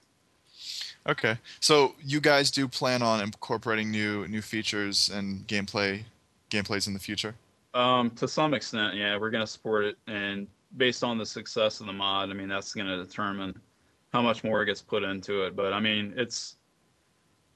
Okay, 1.08 1.38
so 1.60 1.94
you 2.02 2.20
guys 2.20 2.50
do 2.50 2.66
plan 2.66 3.02
on 3.02 3.20
incorporating 3.20 3.90
new 3.90 4.26
new 4.28 4.42
features 4.42 5.10
and 5.10 5.46
gameplay 5.46 6.02
gameplays 6.50 6.86
in 6.86 6.94
the 6.94 7.00
future? 7.00 7.34
Um, 7.74 8.10
to 8.12 8.26
some 8.26 8.54
extent, 8.54 8.94
yeah, 8.94 9.16
we're 9.18 9.30
gonna 9.30 9.46
support 9.46 9.84
it, 9.84 9.98
and 10.06 10.46
based 10.76 11.04
on 11.04 11.18
the 11.18 11.26
success 11.26 11.80
of 11.80 11.86
the 11.86 11.92
mod, 11.92 12.30
I 12.30 12.32
mean 12.32 12.48
that's 12.48 12.72
gonna 12.74 12.96
determine 12.96 13.60
how 14.12 14.22
much 14.22 14.44
more 14.44 14.64
gets 14.64 14.82
put 14.82 15.02
into 15.02 15.44
it. 15.44 15.54
But 15.54 15.72
I 15.72 15.80
mean, 15.80 16.14
it's 16.16 16.56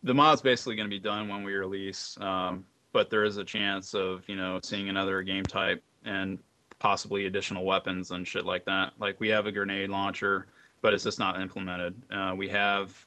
the 0.02 0.14
mod's 0.14 0.40
basically 0.40 0.76
gonna 0.76 0.88
be 0.88 0.98
done 0.98 1.28
when 1.28 1.42
we 1.42 1.54
release, 1.54 2.16
um, 2.20 2.64
but 2.92 3.10
there 3.10 3.24
is 3.24 3.36
a 3.36 3.44
chance 3.44 3.94
of 3.94 4.28
you 4.28 4.36
know 4.36 4.60
seeing 4.62 4.88
another 4.88 5.22
game 5.22 5.44
type 5.44 5.82
and 6.04 6.38
possibly 6.78 7.26
additional 7.26 7.64
weapons 7.64 8.10
and 8.10 8.26
shit 8.26 8.44
like 8.44 8.64
that. 8.64 8.92
Like 8.98 9.20
we 9.20 9.28
have 9.28 9.46
a 9.46 9.52
grenade 9.52 9.90
launcher, 9.90 10.46
but 10.80 10.94
it's 10.94 11.04
just 11.04 11.18
not 11.18 11.40
implemented. 11.40 11.94
Uh, 12.10 12.34
we 12.36 12.48
have 12.48 13.06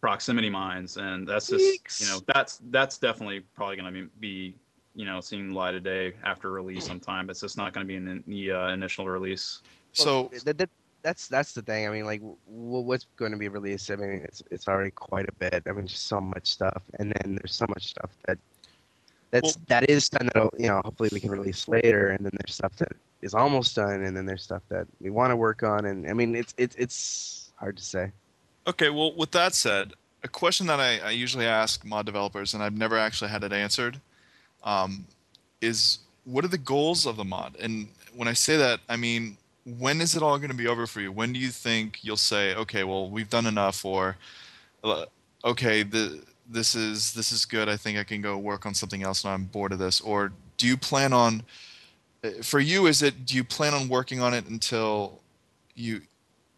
proximity 0.00 0.50
mines, 0.50 0.96
and 0.96 1.26
that's 1.26 1.48
just 1.48 2.00
you 2.00 2.06
know 2.08 2.20
that's 2.26 2.60
that's 2.70 2.98
definitely 2.98 3.40
probably 3.54 3.76
gonna 3.76 3.92
be, 3.92 4.08
be 4.20 4.54
you 4.98 5.04
know 5.04 5.20
seeing 5.20 5.48
the 5.48 5.54
light 5.54 5.74
of 5.74 5.84
day 5.84 6.12
after 6.24 6.50
release 6.50 6.84
sometime. 6.84 7.30
It's 7.30 7.40
just 7.40 7.56
not 7.56 7.72
going 7.72 7.86
to 7.86 7.88
be 7.88 7.94
in 7.94 8.24
the 8.26 8.52
uh, 8.52 8.68
initial 8.68 9.06
release. 9.06 9.62
So 9.92 10.30
that, 10.44 10.58
that, 10.58 10.70
that's 11.02 11.28
that's 11.28 11.52
the 11.52 11.62
thing. 11.62 11.86
I 11.86 11.90
mean, 11.90 12.04
like, 12.04 12.20
w- 12.20 12.38
what's 12.46 13.06
going 13.16 13.32
to 13.32 13.38
be 13.38 13.48
released? 13.48 13.90
I 13.90 13.96
mean, 13.96 14.22
it's 14.24 14.42
it's 14.50 14.68
already 14.68 14.90
quite 14.90 15.28
a 15.28 15.32
bit. 15.32 15.62
I 15.66 15.72
mean, 15.72 15.86
just 15.86 16.06
so 16.06 16.20
much 16.20 16.46
stuff, 16.46 16.82
and 16.98 17.12
then 17.12 17.36
there's 17.36 17.54
so 17.54 17.66
much 17.68 17.86
stuff 17.88 18.10
that 18.26 18.38
that's 19.30 19.56
Well- 19.56 19.64
that 19.68 19.88
is 19.90 20.08
done 20.08 20.30
that 20.34 20.50
you 20.58 20.68
know 20.68 20.80
hopefully 20.84 21.10
we 21.12 21.20
can 21.20 21.30
release 21.30 21.68
later, 21.68 22.08
and 22.08 22.24
then 22.24 22.32
there's 22.38 22.54
stuff 22.54 22.76
that 22.76 22.92
is 23.22 23.34
almost 23.34 23.76
done, 23.76 24.02
and 24.04 24.16
then 24.16 24.26
there's 24.26 24.42
stuff 24.42 24.62
that 24.68 24.86
we 25.00 25.10
want 25.10 25.30
to 25.30 25.36
work 25.36 25.62
on, 25.62 25.86
and 25.86 26.08
I 26.08 26.12
mean, 26.12 26.34
it's 26.34 26.54
it's 26.56 26.76
it's 26.76 27.52
hard 27.56 27.76
to 27.76 27.82
say. 27.82 28.12
Okay, 28.66 28.90
well, 28.90 29.14
with 29.16 29.30
that 29.30 29.54
said, 29.54 29.94
a 30.22 30.28
question 30.28 30.66
that 30.66 30.78
I, 30.80 30.98
I 30.98 31.10
usually 31.10 31.46
ask 31.46 31.84
mod 31.84 32.06
developers, 32.06 32.54
and 32.54 32.62
I've 32.62 32.76
never 32.76 32.98
actually 32.98 33.30
had 33.30 33.42
it 33.44 33.52
answered, 33.52 34.00
um, 34.62 35.06
is 35.60 36.00
what 36.24 36.44
are 36.44 36.48
the 36.48 36.58
goals 36.58 37.06
of 37.06 37.16
the 37.16 37.24
mod? 37.24 37.56
And 37.60 37.88
when 38.14 38.28
I 38.28 38.34
say 38.34 38.56
that, 38.58 38.80
I 38.88 38.96
mean, 38.96 39.38
when 39.78 40.00
is 40.00 40.16
it 40.16 40.22
all 40.22 40.38
going 40.38 40.50
to 40.50 40.56
be 40.56 40.66
over 40.68 40.86
for 40.86 41.00
you? 41.00 41.12
When 41.12 41.32
do 41.32 41.38
you 41.38 41.48
think 41.48 41.98
you'll 42.02 42.16
say, 42.16 42.54
okay, 42.54 42.84
well, 42.84 43.10
we've 43.10 43.28
done 43.28 43.46
enough, 43.46 43.84
or 43.84 44.16
uh, 44.84 45.06
okay, 45.44 45.82
the 45.82 46.22
this 46.48 46.74
is 46.74 47.12
this 47.12 47.32
is 47.32 47.44
good. 47.44 47.68
I 47.68 47.76
think 47.76 47.98
I 47.98 48.04
can 48.04 48.22
go 48.22 48.38
work 48.38 48.64
on 48.66 48.74
something 48.74 49.02
else, 49.02 49.24
and 49.24 49.32
I'm 49.32 49.44
bored 49.44 49.72
of 49.72 49.78
this. 49.78 50.00
Or 50.00 50.32
do 50.56 50.66
you 50.66 50.76
plan 50.76 51.12
on? 51.12 51.42
uh, 52.24 52.30
For 52.42 52.60
you, 52.60 52.86
is 52.86 53.02
it? 53.02 53.26
Do 53.26 53.36
you 53.36 53.44
plan 53.44 53.74
on 53.74 53.88
working 53.88 54.20
on 54.20 54.32
it 54.34 54.46
until 54.48 55.20
you 55.74 56.00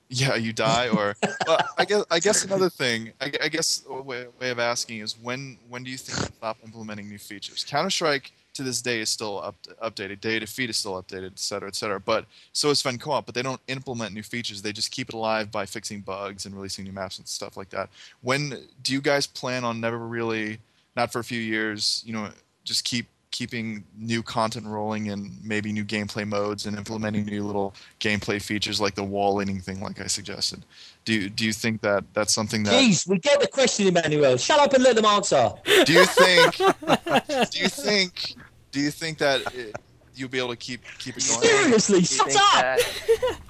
yeah 0.08 0.34
you 0.34 0.52
die 0.52 0.88
or 0.88 1.14
well, 1.46 1.58
i 1.78 1.84
guess 1.84 2.04
i 2.10 2.18
guess 2.18 2.44
another 2.44 2.68
thing 2.68 3.12
i, 3.20 3.30
I 3.44 3.48
guess 3.48 3.84
a 3.88 4.02
way, 4.02 4.26
way 4.40 4.50
of 4.50 4.58
asking 4.58 4.98
is 4.98 5.16
when 5.22 5.56
when 5.68 5.84
do 5.84 5.90
you 5.90 5.96
think 5.96 6.18
you'll 6.18 6.32
stop 6.36 6.58
implementing 6.64 7.08
new 7.08 7.18
features 7.18 7.64
counter-strike 7.68 8.32
to 8.54 8.62
this 8.62 8.82
day 8.82 9.00
is 9.00 9.08
still 9.08 9.40
up, 9.40 9.56
updated 9.82 10.20
Day 10.20 10.36
of 10.36 10.40
Defeat 10.40 10.70
is 10.70 10.76
still 10.76 11.00
updated 11.00 11.26
et 11.26 11.38
cetera 11.38 11.68
et 11.68 11.74
cetera. 11.74 12.00
But 12.00 12.26
so 12.52 12.70
is 12.70 12.80
Sven 12.80 12.98
Co-op 12.98 13.26
but 13.26 13.34
they 13.34 13.42
don't 13.42 13.60
implement 13.68 14.14
new 14.14 14.22
features. 14.22 14.62
They 14.62 14.72
just 14.72 14.90
keep 14.90 15.08
it 15.08 15.14
alive 15.14 15.50
by 15.50 15.66
fixing 15.66 16.00
bugs 16.00 16.46
and 16.46 16.54
releasing 16.54 16.84
new 16.84 16.92
maps 16.92 17.18
and 17.18 17.26
stuff 17.26 17.56
like 17.56 17.70
that. 17.70 17.90
When 18.22 18.66
do 18.82 18.92
you 18.92 19.00
guys 19.00 19.26
plan 19.26 19.64
on 19.64 19.80
never 19.80 19.98
really 19.98 20.58
not 20.96 21.12
for 21.12 21.20
a 21.20 21.24
few 21.24 21.40
years 21.40 22.02
you 22.04 22.12
know 22.12 22.28
just 22.64 22.84
keep 22.84 23.06
keeping 23.30 23.84
new 23.96 24.22
content 24.22 24.66
rolling 24.66 25.08
and 25.10 25.32
maybe 25.44 25.72
new 25.72 25.84
gameplay 25.84 26.26
modes 26.26 26.66
and 26.66 26.76
implementing 26.76 27.24
new 27.24 27.44
little 27.44 27.74
gameplay 28.00 28.42
features 28.42 28.80
like 28.80 28.94
the 28.94 29.04
wall 29.04 29.36
leaning 29.36 29.60
thing 29.60 29.80
like 29.80 30.00
I 30.00 30.06
suggested. 30.06 30.64
Do 31.04 31.14
you, 31.14 31.30
do 31.30 31.44
you 31.44 31.52
think 31.52 31.80
that 31.82 32.04
that's 32.12 32.34
something 32.34 32.64
that 32.64 32.72
Jeez, 32.74 33.08
we 33.08 33.18
get 33.18 33.40
the 33.40 33.46
question, 33.46 33.86
Emanuel. 33.86 34.36
Shut 34.36 34.58
up 34.58 34.72
and 34.74 34.82
let 34.82 34.96
them 34.96 35.04
answer. 35.04 35.52
do 35.84 35.92
you 35.92 36.04
think 36.04 36.56
do 37.50 37.58
you 37.58 37.68
think 37.68 38.34
do 38.72 38.80
you 38.80 38.90
think 38.90 39.18
that 39.18 39.54
it, 39.54 39.76
you'll 40.14 40.28
be 40.28 40.38
able 40.38 40.50
to 40.50 40.56
keep 40.56 40.82
keep 40.98 41.16
it 41.16 41.26
going? 41.28 41.40
Seriously, 41.48 41.98
You 42.00 42.04
shut 42.04 42.28
up. 42.28 42.34
that? 42.34 42.78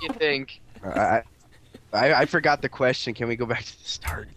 You 0.02 0.08
think? 0.10 0.60
I, 0.84 1.22
I 1.92 2.12
I 2.12 2.24
forgot 2.26 2.62
the 2.62 2.68
question. 2.68 3.14
Can 3.14 3.28
we 3.28 3.36
go 3.36 3.46
back 3.46 3.64
to 3.64 3.82
the 3.82 3.88
start? 3.88 4.28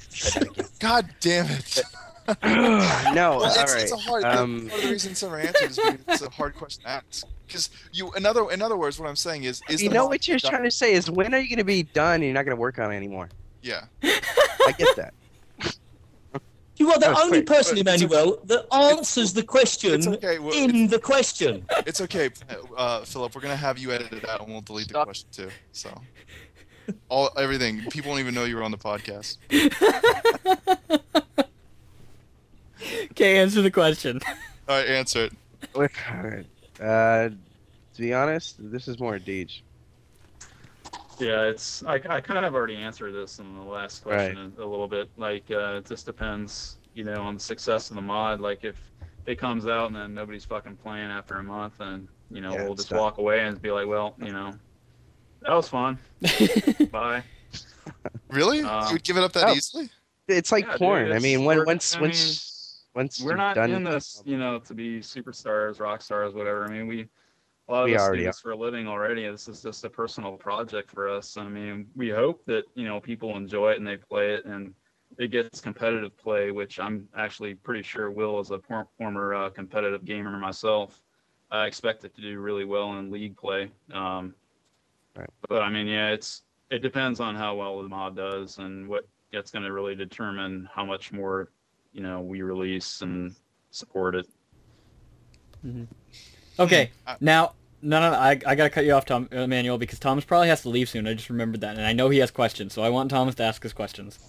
God 0.79 1.07
damn 1.19 1.45
it. 1.47 1.81
No, 2.27 3.37
Well, 3.37 3.45
it's, 3.45 3.73
right. 3.73 3.81
it's 3.83 3.91
a 3.91 3.97
hard. 3.97 4.23
um, 4.23 4.67
part 4.69 4.79
of 4.79 4.85
the 4.85 4.91
reason 4.91 5.11
it's 5.11 5.23
never 5.23 5.39
answered 5.39 5.71
is 5.71 5.77
because 5.77 5.99
it's 6.07 6.21
a 6.21 6.29
hard 6.29 6.55
question 6.55 6.83
to 6.83 6.89
ask. 6.89 7.25
Because 7.47 7.69
you, 7.91 8.11
in 8.13 8.25
other, 8.25 8.49
in 8.51 8.61
other 8.61 8.77
words, 8.77 8.99
what 8.99 9.07
I'm 9.09 9.15
saying 9.15 9.43
is, 9.43 9.61
is 9.69 9.81
you 9.83 9.89
know 9.89 10.05
what 10.07 10.27
you're 10.27 10.37
done? 10.37 10.51
trying 10.51 10.63
to 10.63 10.71
say 10.71 10.93
is 10.93 11.09
when 11.11 11.33
are 11.33 11.39
you 11.39 11.49
going 11.49 11.57
to 11.59 11.63
be 11.65 11.83
done 11.83 12.15
and 12.15 12.23
you're 12.23 12.33
not 12.33 12.45
going 12.45 12.55
to 12.55 12.61
work 12.61 12.79
on 12.79 12.91
it 12.91 12.95
anymore? 12.95 13.29
Yeah. 13.61 13.85
I 14.03 14.73
get 14.77 14.95
that. 14.95 15.13
You 16.77 16.89
are 16.89 16.95
the 16.95 17.01
That 17.01 17.09
was 17.11 17.21
only 17.25 17.37
quick. 17.43 17.45
person, 17.57 17.83
But 17.83 17.93
it's 17.93 18.01
Emanuel, 18.03 18.39
that 18.45 18.65
answers 18.73 19.31
the 19.31 19.43
question 19.43 20.05
okay. 20.15 20.39
Well, 20.39 20.53
in 20.57 20.87
the 20.87 20.97
question. 20.97 21.63
It's 21.85 22.01
okay, 22.01 22.31
uh, 22.75 23.01
Phillip. 23.01 23.35
We're 23.35 23.41
gonna 23.41 23.55
have 23.55 23.77
you 23.77 23.91
edit 23.91 24.11
it 24.11 24.27
out, 24.27 24.41
and 24.41 24.49
we'll 24.51 24.61
delete 24.61 24.87
the 24.87 25.03
question 25.03 25.29
too. 25.31 25.49
So, 25.71 25.95
all 27.09 27.29
everything. 27.37 27.83
People 27.91 28.09
won't 28.09 28.21
even 28.21 28.33
know 28.33 28.45
you 28.45 28.55
were 28.55 28.63
on 28.63 28.71
the 28.71 28.77
podcast. 28.79 29.37
Okay, 33.11 33.37
answer 33.37 33.61
the 33.61 33.71
question. 33.71 34.19
All 34.67 34.77
right, 34.77 34.87
answer 34.87 35.25
it. 35.25 35.33
Look, 35.75 35.93
all 36.09 36.23
right. 36.23 36.45
Uh, 36.79 37.29
to 37.29 38.01
be 38.01 38.13
honest, 38.13 38.55
this 38.59 38.87
is 38.87 38.99
more 38.99 39.17
Deej. 39.17 39.61
Yeah, 41.19 41.43
it's 41.43 41.83
I, 41.83 41.95
I 42.09 42.21
kind 42.21 42.45
of 42.45 42.55
already 42.55 42.75
answered 42.75 43.13
this 43.13 43.39
in 43.39 43.55
the 43.55 43.63
last 43.63 44.03
question 44.03 44.53
a, 44.57 44.63
a 44.63 44.65
little 44.65 44.87
bit. 44.87 45.09
Like 45.17 45.43
uh, 45.51 45.75
it 45.75 45.85
just 45.85 46.05
depends, 46.05 46.77
you 46.93 47.03
know, 47.03 47.21
on 47.21 47.35
the 47.35 47.39
success 47.39 47.89
of 47.89 47.95
the 47.95 48.01
mod. 48.01 48.39
Like 48.39 48.63
if 48.63 48.77
it 49.25 49.37
comes 49.37 49.67
out 49.67 49.87
and 49.87 49.95
then 49.95 50.13
nobody's 50.13 50.45
fucking 50.45 50.77
playing 50.77 51.09
after 51.09 51.35
a 51.35 51.43
month, 51.43 51.79
and 51.79 52.07
you 52.31 52.41
know 52.41 52.53
Yeah, 52.53 52.63
we'll 52.63 52.75
just 52.75 52.89
done. 52.89 52.99
walk 52.99 53.17
away 53.19 53.41
and 53.41 53.61
be 53.61 53.71
like, 53.71 53.87
well, 53.87 54.15
you 54.19 54.31
know, 54.31 54.53
that 55.41 55.53
was 55.53 55.67
fun. 55.67 55.97
Bye. 56.91 57.23
Really? 58.29 58.63
Um, 58.63 58.87
you 58.87 58.93
would 58.93 59.03
give 59.03 59.17
it 59.17 59.23
up 59.23 59.33
that 59.33 59.49
oh. 59.49 59.53
easily? 59.53 59.89
It's 60.27 60.51
like 60.51 60.65
Yeah, 60.65 60.71
dude, 60.71 60.79
porn. 60.79 61.11
I 61.11 61.19
mean, 61.19 61.45
when, 61.45 61.65
once 61.65 61.95
I 61.95 62.01
once 62.01 62.52
once 62.95 63.21
We're 63.21 63.35
not 63.35 63.55
done, 63.55 63.71
in 63.71 63.83
this, 63.83 64.21
you 64.25 64.37
know, 64.37 64.59
to 64.59 64.73
be 64.73 64.99
superstars, 64.99 65.79
rock 65.79 66.01
stars, 66.01 66.33
whatever. 66.33 66.65
I 66.65 66.69
mean, 66.69 66.87
we 66.87 67.07
a 67.67 67.71
lot 67.71 67.83
of 67.83 67.85
We 67.87 67.95
us 67.95 68.09
do 68.09 68.23
this 68.23 68.39
for 68.39 68.51
a 68.51 68.55
living 68.55 68.87
already. 68.87 69.27
This 69.27 69.47
is 69.47 69.61
just 69.61 69.83
a 69.85 69.89
personal 69.89 70.37
project 70.37 70.91
for 70.91 71.09
us. 71.09 71.37
I 71.37 71.47
mean, 71.47 71.87
we 71.95 72.09
hope 72.09 72.43
that 72.45 72.63
you 72.75 72.85
know 72.85 72.99
people 72.99 73.35
enjoy 73.37 73.71
it 73.71 73.77
and 73.77 73.87
they 73.87 73.97
play 73.97 74.33
it 74.33 74.45
and 74.45 74.73
it 75.17 75.31
gets 75.31 75.61
competitive 75.61 76.17
play, 76.17 76.51
which 76.51 76.79
I'm 76.79 77.07
actually 77.15 77.53
pretty 77.53 77.83
sure 77.83 78.09
will, 78.09 78.39
as 78.39 78.49
a 78.51 78.59
former 78.97 79.33
uh, 79.35 79.49
competitive 79.49 80.05
gamer 80.05 80.37
myself, 80.37 81.01
I 81.51 81.65
expect 81.65 82.03
it 82.03 82.15
to 82.15 82.21
do 82.21 82.39
really 82.39 82.65
well 82.65 82.97
in 82.97 83.11
league 83.11 83.37
play. 83.37 83.71
Um, 83.93 84.33
Right. 85.15 85.29
But 85.47 85.61
I 85.61 85.69
mean, 85.69 85.87
yeah, 85.87 86.09
it's 86.09 86.43
it 86.69 86.79
depends 86.79 87.19
on 87.19 87.35
how 87.35 87.55
well 87.55 87.81
the 87.81 87.89
mod 87.89 88.15
does 88.15 88.57
and 88.57 88.87
what 88.87 89.07
that's 89.31 89.51
going 89.51 89.63
to 89.63 89.71
really 89.71 89.95
determine 89.95 90.67
how 90.73 90.85
much 90.85 91.11
more, 91.11 91.51
you 91.93 92.01
know, 92.01 92.21
we 92.21 92.41
release 92.41 93.01
and 93.01 93.35
support 93.71 94.15
it. 94.15 94.27
Okay, 96.59 96.91
Uh, 97.07 97.15
now 97.21 97.53
no, 97.81 97.99
no, 97.99 98.11
no 98.11 98.17
I, 98.17 98.31
I 98.31 98.55
gotta 98.55 98.69
cut 98.69 98.85
you 98.85 98.93
off, 98.93 99.05
Tom 99.05 99.29
Emanuel, 99.31 99.77
because 99.77 99.99
Thomas 99.99 100.25
probably 100.25 100.47
has 100.49 100.61
to 100.63 100.69
leave 100.69 100.89
soon. 100.89 101.07
I 101.07 101.13
just 101.13 101.29
remembered 101.29 101.61
that, 101.61 101.77
and 101.77 101.85
I 101.85 101.93
know 101.93 102.09
he 102.09 102.19
has 102.19 102.31
questions, 102.31 102.73
so 102.73 102.81
I 102.83 102.89
want 102.89 103.09
Thomas 103.11 103.35
to 103.35 103.43
ask 103.43 103.63
his 103.63 103.73
questions. 103.73 104.19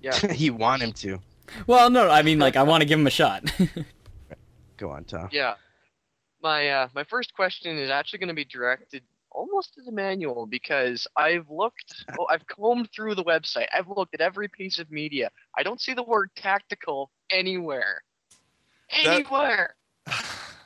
Yeah. 0.00 0.32
you 0.32 0.54
want 0.54 0.82
him 0.82 0.92
to. 0.92 1.20
Well, 1.66 1.90
no, 1.90 2.08
I 2.08 2.22
mean 2.22 2.38
like 2.38 2.56
I 2.56 2.62
want 2.62 2.82
to 2.82 2.86
give 2.86 2.98
him 2.98 3.06
a 3.06 3.10
shot. 3.10 3.50
Go 4.76 4.90
on, 4.90 5.04
Tom. 5.04 5.28
Yeah. 5.32 5.54
My 6.42 6.68
uh, 6.68 6.88
my 6.94 7.04
first 7.04 7.34
question 7.34 7.76
is 7.78 7.90
actually 7.90 8.20
going 8.20 8.28
to 8.28 8.34
be 8.34 8.44
directed 8.44 9.02
almost 9.30 9.74
to 9.74 9.82
the 9.82 9.92
manual 9.92 10.46
because 10.46 11.06
I've 11.16 11.48
looked, 11.50 12.04
oh, 12.18 12.26
I've 12.30 12.46
combed 12.46 12.90
through 12.94 13.14
the 13.14 13.24
website. 13.24 13.66
I've 13.72 13.88
looked 13.88 14.14
at 14.14 14.20
every 14.20 14.48
piece 14.48 14.78
of 14.78 14.90
media. 14.90 15.30
I 15.56 15.62
don't 15.62 15.80
see 15.80 15.94
the 15.94 16.02
word 16.02 16.30
tactical 16.36 17.10
anywhere. 17.30 18.02
That- 19.04 19.14
Anywhere. 19.14 19.74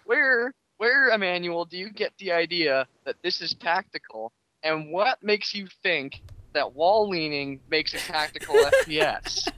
Where 0.05 0.53
where 0.79 1.11
Emanuel 1.11 1.65
do 1.65 1.77
you 1.77 1.89
get 1.91 2.13
the 2.19 2.33
idea 2.33 2.89
that 3.05 3.15
this 3.23 3.41
is 3.41 3.55
tactical, 3.55 4.33
and 4.65 4.91
what 4.91 5.23
makes 5.23 5.55
you 5.55 5.69
think 5.83 6.21
that 6.55 6.75
wall 6.75 7.09
leaning 7.09 7.61
makes 7.71 7.95
a 7.95 7.99
tactical 7.99 8.55
FPS? 8.87 9.49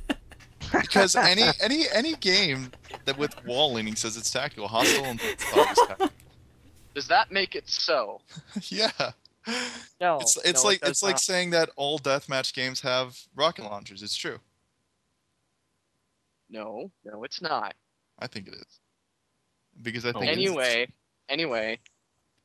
because 0.70 1.16
any 1.16 1.44
any 1.62 1.84
any 1.94 2.14
game 2.16 2.70
that 3.06 3.16
with 3.16 3.34
wall 3.46 3.72
leaning 3.72 3.96
says 3.96 4.18
it's 4.18 4.30
tactical, 4.30 4.68
hostile 4.68 5.04
and 5.06 5.18
thought 5.38 5.70
it's 5.70 5.86
tactical. 5.86 6.10
Does 6.94 7.08
that 7.08 7.32
make 7.32 7.54
it 7.54 7.68
so? 7.68 8.20
yeah. 8.68 8.90
No. 10.00 10.18
It's 10.20 10.36
it's 10.44 10.62
no, 10.62 10.68
like 10.68 10.78
it 10.78 10.82
does 10.82 10.90
it's 10.90 11.02
like 11.02 11.18
saying 11.18 11.50
that 11.50 11.70
all 11.76 11.98
deathmatch 11.98 12.54
games 12.54 12.80
have 12.80 13.18
rocket 13.34 13.64
launchers. 13.64 14.02
It's 14.02 14.16
true. 14.16 14.38
No, 16.48 16.90
no, 17.04 17.24
it's 17.24 17.42
not. 17.42 17.74
I 18.18 18.26
think 18.26 18.48
it 18.48 18.54
is. 18.54 18.80
Because 19.82 20.06
I 20.06 20.12
think 20.12 20.24
it's- 20.24 20.36
Anyway, 20.36 20.88
anyway, 21.28 21.78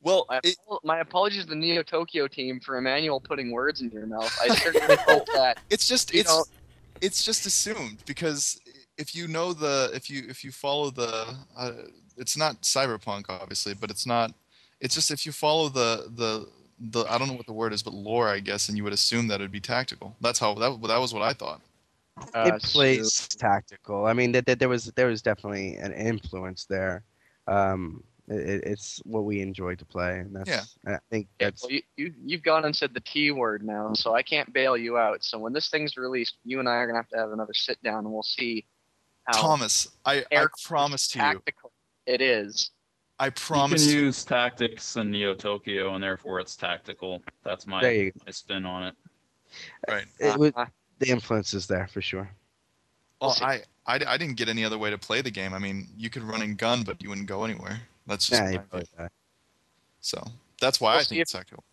well, 0.02 0.26
my, 0.28 0.40
it, 0.42 0.56
my 0.82 1.00
apologies 1.00 1.44
to 1.44 1.50
the 1.50 1.54
Neo 1.56 1.82
Tokyo 1.82 2.26
team 2.26 2.58
for 2.58 2.76
Emanuel 2.76 3.20
putting 3.20 3.52
words 3.52 3.82
in 3.82 3.90
your 3.90 4.06
mouth. 4.06 4.36
I 4.42 4.48
certainly 4.56 4.96
hope 4.96 5.26
that 5.26 5.58
it's 5.70 5.86
just 5.86 6.14
it's 6.14 6.28
know- 6.28 6.44
it's 7.00 7.24
just 7.24 7.46
assumed 7.46 7.98
because 8.06 8.60
if 8.98 9.14
you 9.14 9.28
know 9.28 9.52
the 9.52 9.90
if 9.94 10.10
you 10.10 10.24
if 10.28 10.42
you 10.42 10.50
follow 10.50 10.90
the 10.90 11.36
uh, 11.56 11.72
it's 12.20 12.36
not 12.36 12.60
cyberpunk 12.62 13.24
obviously 13.28 13.74
but 13.74 13.90
it's 13.90 14.06
not 14.06 14.32
it's 14.80 14.94
just 14.94 15.10
if 15.10 15.26
you 15.26 15.32
follow 15.32 15.68
the 15.68 16.10
the 16.14 16.46
the 16.92 17.04
I 17.10 17.18
don't 17.18 17.28
know 17.28 17.34
what 17.34 17.46
the 17.46 17.52
word 17.52 17.72
is 17.72 17.82
but 17.82 17.92
lore 17.92 18.28
I 18.28 18.40
guess 18.40 18.68
and 18.68 18.78
you 18.78 18.84
would 18.84 18.92
assume 18.92 19.26
that 19.28 19.36
it'd 19.36 19.50
be 19.50 19.60
tactical 19.60 20.14
that's 20.20 20.38
how 20.38 20.54
that 20.54 20.80
that 20.82 20.98
was 20.98 21.12
what 21.12 21.22
I 21.22 21.32
thought 21.32 21.60
uh, 22.34 22.52
it 22.54 22.62
plays 22.62 23.28
tactical. 23.28 24.06
I 24.06 24.12
mean, 24.12 24.32
that, 24.32 24.46
that 24.46 24.58
there 24.58 24.68
was 24.68 24.86
there 24.96 25.06
was 25.06 25.22
definitely 25.22 25.76
an 25.76 25.92
influence 25.92 26.64
there. 26.64 27.02
Um, 27.46 28.02
it, 28.28 28.62
it's 28.64 29.00
what 29.04 29.24
we 29.24 29.40
enjoy 29.40 29.74
to 29.76 29.84
play, 29.84 30.18
and 30.20 30.34
that's 30.34 30.48
Yeah. 30.48 30.94
I 30.94 30.98
think 31.10 31.28
Yeah, 31.40 31.46
that's 31.46 31.62
well, 31.62 31.72
you, 31.72 31.82
you 31.96 32.14
you've 32.24 32.42
gone 32.42 32.64
and 32.64 32.74
said 32.74 32.94
the 32.94 33.00
T 33.00 33.30
word 33.30 33.64
now, 33.64 33.92
so 33.94 34.14
I 34.14 34.22
can't 34.22 34.52
bail 34.52 34.76
you 34.76 34.98
out. 34.98 35.24
So 35.24 35.38
when 35.38 35.52
this 35.52 35.68
thing's 35.68 35.96
released, 35.96 36.36
you 36.44 36.60
and 36.60 36.68
I 36.68 36.74
are 36.74 36.86
gonna 36.86 36.98
have 36.98 37.08
to 37.08 37.16
have 37.16 37.32
another 37.32 37.54
sit 37.54 37.82
down, 37.82 38.04
and 38.04 38.12
we'll 38.12 38.22
see 38.22 38.66
how 39.24 39.40
Thomas 39.40 39.88
I 40.04 40.18
I 40.18 40.24
air 40.30 40.50
promise 40.64 41.08
to 41.08 41.18
you 41.18 41.24
tactical 41.24 41.69
it 42.10 42.20
is. 42.20 42.70
I 43.18 43.30
promise. 43.30 43.40
You 43.40 43.54
promise 43.54 43.86
can 43.86 44.04
use 44.04 44.24
tactics 44.24 44.96
in 44.96 45.10
Neo 45.10 45.34
Tokyo, 45.34 45.94
and 45.94 46.02
therefore 46.02 46.40
it's 46.40 46.56
tactical. 46.56 47.22
That's 47.44 47.66
my, 47.66 48.10
my 48.24 48.30
spin 48.32 48.64
on 48.64 48.84
it. 48.84 48.94
right 49.88 50.04
it, 50.18 50.38
was- 50.38 50.52
the 50.98 51.08
influence 51.08 51.54
is 51.54 51.66
there 51.66 51.86
for 51.88 52.00
sure. 52.00 52.28
well. 53.20 53.36
I, 53.40 53.62
I 53.86 53.98
I 54.06 54.16
didn't 54.16 54.36
get 54.36 54.48
any 54.48 54.64
other 54.64 54.78
way 54.78 54.90
to 54.90 54.98
play 54.98 55.22
the 55.22 55.30
game 55.30 55.52
I 55.54 55.58
mean 55.58 55.88
you 55.96 56.08
could 56.10 56.22
run 56.22 56.42
and 56.42 56.56
gun 56.56 56.82
but 56.84 57.02
you 57.02 57.08
wouldn't 57.08 57.26
go 57.26 57.42
anywhere 57.44 57.80
that's 58.06 58.28
just 58.28 58.40
Yeah, 58.40 58.44
my 58.46 58.52
you 58.52 58.58
opinion. 58.58 58.86
play 58.96 59.04
that. 59.04 59.12
so 60.00 60.22
that's 60.60 60.80
why 60.80 60.92
We'll 60.92 61.00
I 61.00 61.04
think 61.04 61.18
if- 61.18 61.22
it's 61.22 61.32
tactical 61.32 61.64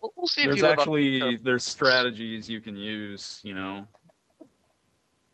we'll, 0.00 0.12
we'll 0.16 0.26
see 0.26 0.42
if 0.42 0.46
There's 0.46 0.60
you 0.60 0.66
up 0.68 0.78
actually 0.78 1.36
there's 1.42 1.64
strategies 1.64 2.48
you 2.48 2.60
can 2.62 2.76
use. 2.76 3.40
You 3.42 3.54
know, 3.54 3.86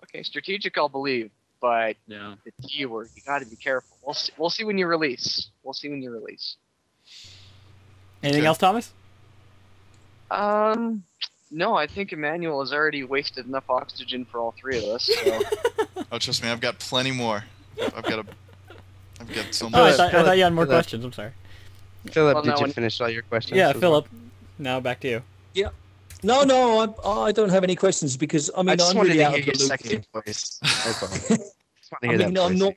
okay. 0.05 0.23
Strategic, 0.23 0.77
I'll 0.79 0.89
believe, 0.89 1.31
but 1.65 1.97
yeah. 2.07 2.35
the 2.45 2.69
T 2.69 2.85
word, 2.85 3.09
you 3.17 3.23
got 3.25 3.39
to 3.39 3.47
be 3.47 3.57
careful. 3.57 3.97
We'll 4.05 4.13
see. 4.13 4.33
We'll 4.37 4.51
see 4.51 4.65
when 4.65 4.77
you 4.77 4.87
release. 4.87 5.49
We'll 5.63 5.73
see 5.73 5.89
when 5.89 6.03
you 6.03 6.11
release. 6.11 6.57
Anything 8.23 8.43
Okay. 8.43 8.47
else, 8.49 8.59
Thomas? 8.59 8.93
Um, 10.31 11.05
no, 11.51 11.75
I 11.75 11.87
think 11.87 12.13
Emanuel 12.13 12.61
has 12.61 12.71
already 12.75 13.03
wasted 13.03 13.47
enough 13.47 13.65
oxygen 13.71 14.27
for 14.27 14.41
all 14.41 14.55
three 14.61 14.77
of 14.77 14.85
us. 14.85 15.05
So. 15.25 15.41
oh 16.13 16.19
trust 16.19 16.43
me 16.43 16.51
I've 16.51 16.61
got 16.61 16.79
plenty 16.79 17.13
more 17.13 17.45
I've 17.81 18.03
got 18.03 18.19
a 18.19 18.25
I've 19.21 19.35
got 19.35 19.47
so 19.55 19.67
Oh, 19.67 19.69
I 19.85 19.89
much 19.89 19.97
thought, 19.97 20.15
I 20.15 20.23
thought 20.23 20.37
you 20.37 20.45
had 20.45 20.53
more 20.53 20.67
Phillip. 20.67 20.77
questions. 20.77 21.03
I'm 21.05 21.13
sorry. 21.15 21.33
Phillip, 22.11 22.35
Well, 22.35 22.43
did 22.45 22.57
you 22.59 22.63
when- 22.63 22.73
finish 22.73 23.01
all 23.01 23.09
your 23.09 23.23
questions? 23.23 23.57
Yeah, 23.57 23.69
as 23.71 23.75
well? 23.77 23.81
Phillip. 23.81 24.09
Now 24.59 24.81
back 24.81 25.01
to 25.01 25.09
you. 25.09 25.23
No, 26.25 26.43
no, 26.43 26.95
I, 27.05 27.09
I 27.29 27.33
don't 27.33 27.51
have 27.51 27.63
any 27.65 27.77
questions 27.77 28.17
because 28.17 28.51
I 28.57 28.63
mean 28.63 28.71
I 28.71 28.77
just 28.77 28.95
I'm 28.97 29.03
really 29.03 29.19
to 29.19 29.25
out 29.25 29.33
hear 29.33 29.41
of 29.41 29.47
your 29.47 29.55
the 29.55 29.61
loop. 29.61 29.69
second 29.69 30.07
voice. 30.13 30.59
That's 30.63 31.03
all. 31.03 31.09
Just 31.79 31.93
want 31.93 32.03
to 32.03 32.09
I 32.09 32.17
mean, 32.27 32.35
that 32.35 32.43
I'm 32.45 32.59
not. 32.59 32.75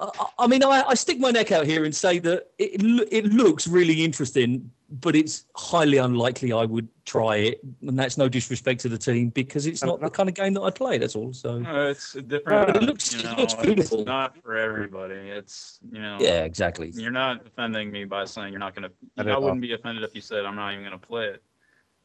I, 0.00 0.26
I 0.40 0.46
mean, 0.46 0.64
I, 0.64 0.82
I 0.88 0.94
stick 0.94 1.20
my 1.20 1.30
neck 1.30 1.52
out 1.52 1.66
here 1.66 1.84
and 1.84 1.94
say 1.94 2.18
that 2.20 2.48
it 2.58 2.82
it 3.12 3.26
looks 3.26 3.66
really 3.68 4.02
interesting, 4.04 4.70
but 4.90 5.14
it's 5.14 5.44
highly 5.54 5.98
unlikely 5.98 6.52
I 6.52 6.64
would 6.64 6.88
try 7.04 7.36
it, 7.36 7.60
and 7.86 7.98
that's 7.98 8.16
no 8.18 8.28
disrespect 8.28 8.80
to 8.80 8.88
the 8.88 8.98
team 8.98 9.28
because 9.28 9.66
it's 9.66 9.84
not 9.84 10.00
the 10.00 10.08
kind 10.10 10.28
of 10.28 10.34
game 10.34 10.54
that 10.54 10.62
I 10.62 10.70
play. 10.70 10.96
That's 10.98 11.14
all. 11.14 11.32
So 11.32 11.58
No, 11.58 11.88
it's 11.90 12.14
a 12.16 12.22
different. 12.22 12.66
But 12.68 12.76
it 12.76 12.82
looks- 12.82 13.12
you 13.12 13.20
it 13.28 13.38
looks 13.38 13.54
beautiful. 13.54 13.98
It's 14.00 14.06
not 14.06 14.36
for 14.42 14.56
everybody. 14.56 15.14
It's 15.14 15.78
you 15.92 16.00
know. 16.00 16.16
yeah, 16.18 16.44
exactly. 16.44 16.90
You're 16.94 17.10
not 17.12 17.46
offending 17.46 17.90
me 17.92 18.04
by 18.04 18.24
saying 18.24 18.52
you're 18.52 18.58
not 18.58 18.74
gonna. 18.74 18.90
I 19.18 19.38
wouldn't 19.38 19.60
be 19.60 19.74
offended 19.74 20.02
if 20.02 20.14
you 20.14 20.22
said 20.22 20.44
I'm 20.46 20.56
not 20.56 20.72
even 20.72 20.82
gonna 20.84 20.98
play 20.98 21.26
it. 21.26 21.42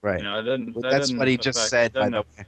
Right. 0.06 0.20
You 0.20 0.24
know, 0.26 0.40
it 0.40 0.44
doesn't. 0.44 0.74
That 0.76 0.82
that's 0.92 1.14
what 1.14 1.28
he 1.28 1.36
just 1.38 1.68
said. 1.68 1.94
By 1.94 2.10
the 2.10 2.18
way. 2.22 2.26
yeah, 2.38 2.46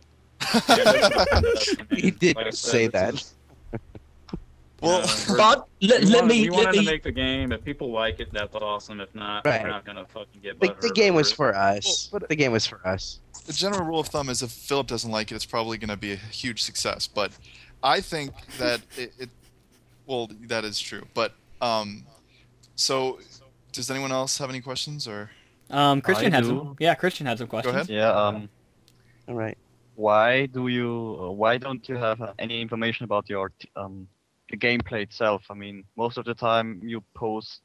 it 0.59 0.67
doesn't 0.67 1.03
affect 1.05 1.31
us. 1.45 1.75
I 1.79 1.93
mean, 1.95 2.03
He 2.03 2.11
did 2.11 2.35
like 2.35 2.45
I 2.45 2.49
said, 2.51 2.71
say 2.71 2.87
that. 2.87 3.13
just- 3.15 3.33
well 4.81 4.99
you 5.01 5.05
know, 5.07 5.13
we're- 5.29 5.37
But 5.37 5.67
let, 5.81 6.01
we 6.01 6.05
let 6.07 6.21
wanted, 6.21 6.27
me 6.27 6.41
we 6.43 6.49
let 6.51 6.65
wanted 6.65 6.77
me. 6.79 6.85
to 6.85 6.91
make 6.91 7.03
the 7.03 7.11
game. 7.11 7.51
If 7.51 7.63
people 7.63 7.91
like 7.91 8.19
it, 8.19 8.31
that's 8.31 8.53
awesome. 8.55 9.01
If 9.01 9.13
not, 9.15 9.43
Right. 9.45 9.63
we're 9.63 9.69
not 9.69 9.85
gonna 9.85 10.05
fucking 10.05 10.41
get. 10.43 10.59
The, 10.59 10.75
the 10.81 10.91
game 10.91 11.15
was 11.15 11.31
it. 11.31 11.35
for 11.35 11.55
us. 11.55 12.09
Well, 12.11 12.19
but- 12.19 12.29
the 12.29 12.35
game 12.35 12.51
was 12.51 12.67
for 12.67 12.79
us. 12.87 13.19
the 13.47 13.53
general 13.53 13.83
rule 13.85 13.99
of 14.01 14.07
thumb 14.07 14.29
is 14.29 14.43
if 14.43 14.51
Phillip 14.51 14.85
doesn't 14.85 15.09
like 15.11 15.31
it, 15.31 15.35
it's 15.35 15.45
probably 15.45 15.77
going 15.79 15.89
to 15.89 15.97
be 15.97 16.11
a 16.13 16.15
huge 16.17 16.61
success. 16.61 17.07
But 17.07 17.31
I 17.81 18.01
think 18.01 18.33
that 18.59 18.81
it, 18.97 19.13
it 19.17 19.29
well, 20.05 20.29
that 20.47 20.63
is 20.63 20.79
true. 20.79 21.03
But 21.15 21.33
um, 21.61 22.03
so 22.75 23.19
does 23.71 23.89
anyone 23.89 24.11
else 24.11 24.37
have 24.37 24.49
any 24.51 24.61
questions 24.61 25.07
or? 25.07 25.31
Um, 25.69 26.01
Christian 26.01 26.33
I 26.33 26.35
had 26.37 26.43
do. 26.43 26.49
some. 26.49 26.75
Yeah, 26.79 26.95
Christian 26.95 27.25
had 27.25 27.37
some 27.37 27.47
questions. 27.47 27.75
ahead. 27.75 27.89
Yeah. 27.89 28.11
Um. 28.11 28.49
All 29.27 29.35
right. 29.35 29.57
Why 29.95 30.45
do 30.45 30.67
you? 30.67 31.17
Uh, 31.19 31.31
why 31.31 31.57
don't 31.57 31.87
you 31.89 31.95
have 31.95 32.21
uh, 32.21 32.33
any 32.39 32.61
information 32.61 33.03
about 33.03 33.29
your 33.29 33.51
t- 33.59 33.69
um 33.75 34.07
the 34.49 34.57
gameplay 34.57 35.01
itself? 35.01 35.43
I 35.49 35.53
mean, 35.53 35.83
most 35.95 36.17
of 36.17 36.25
the 36.25 36.33
time 36.33 36.79
you 36.83 37.03
post 37.13 37.61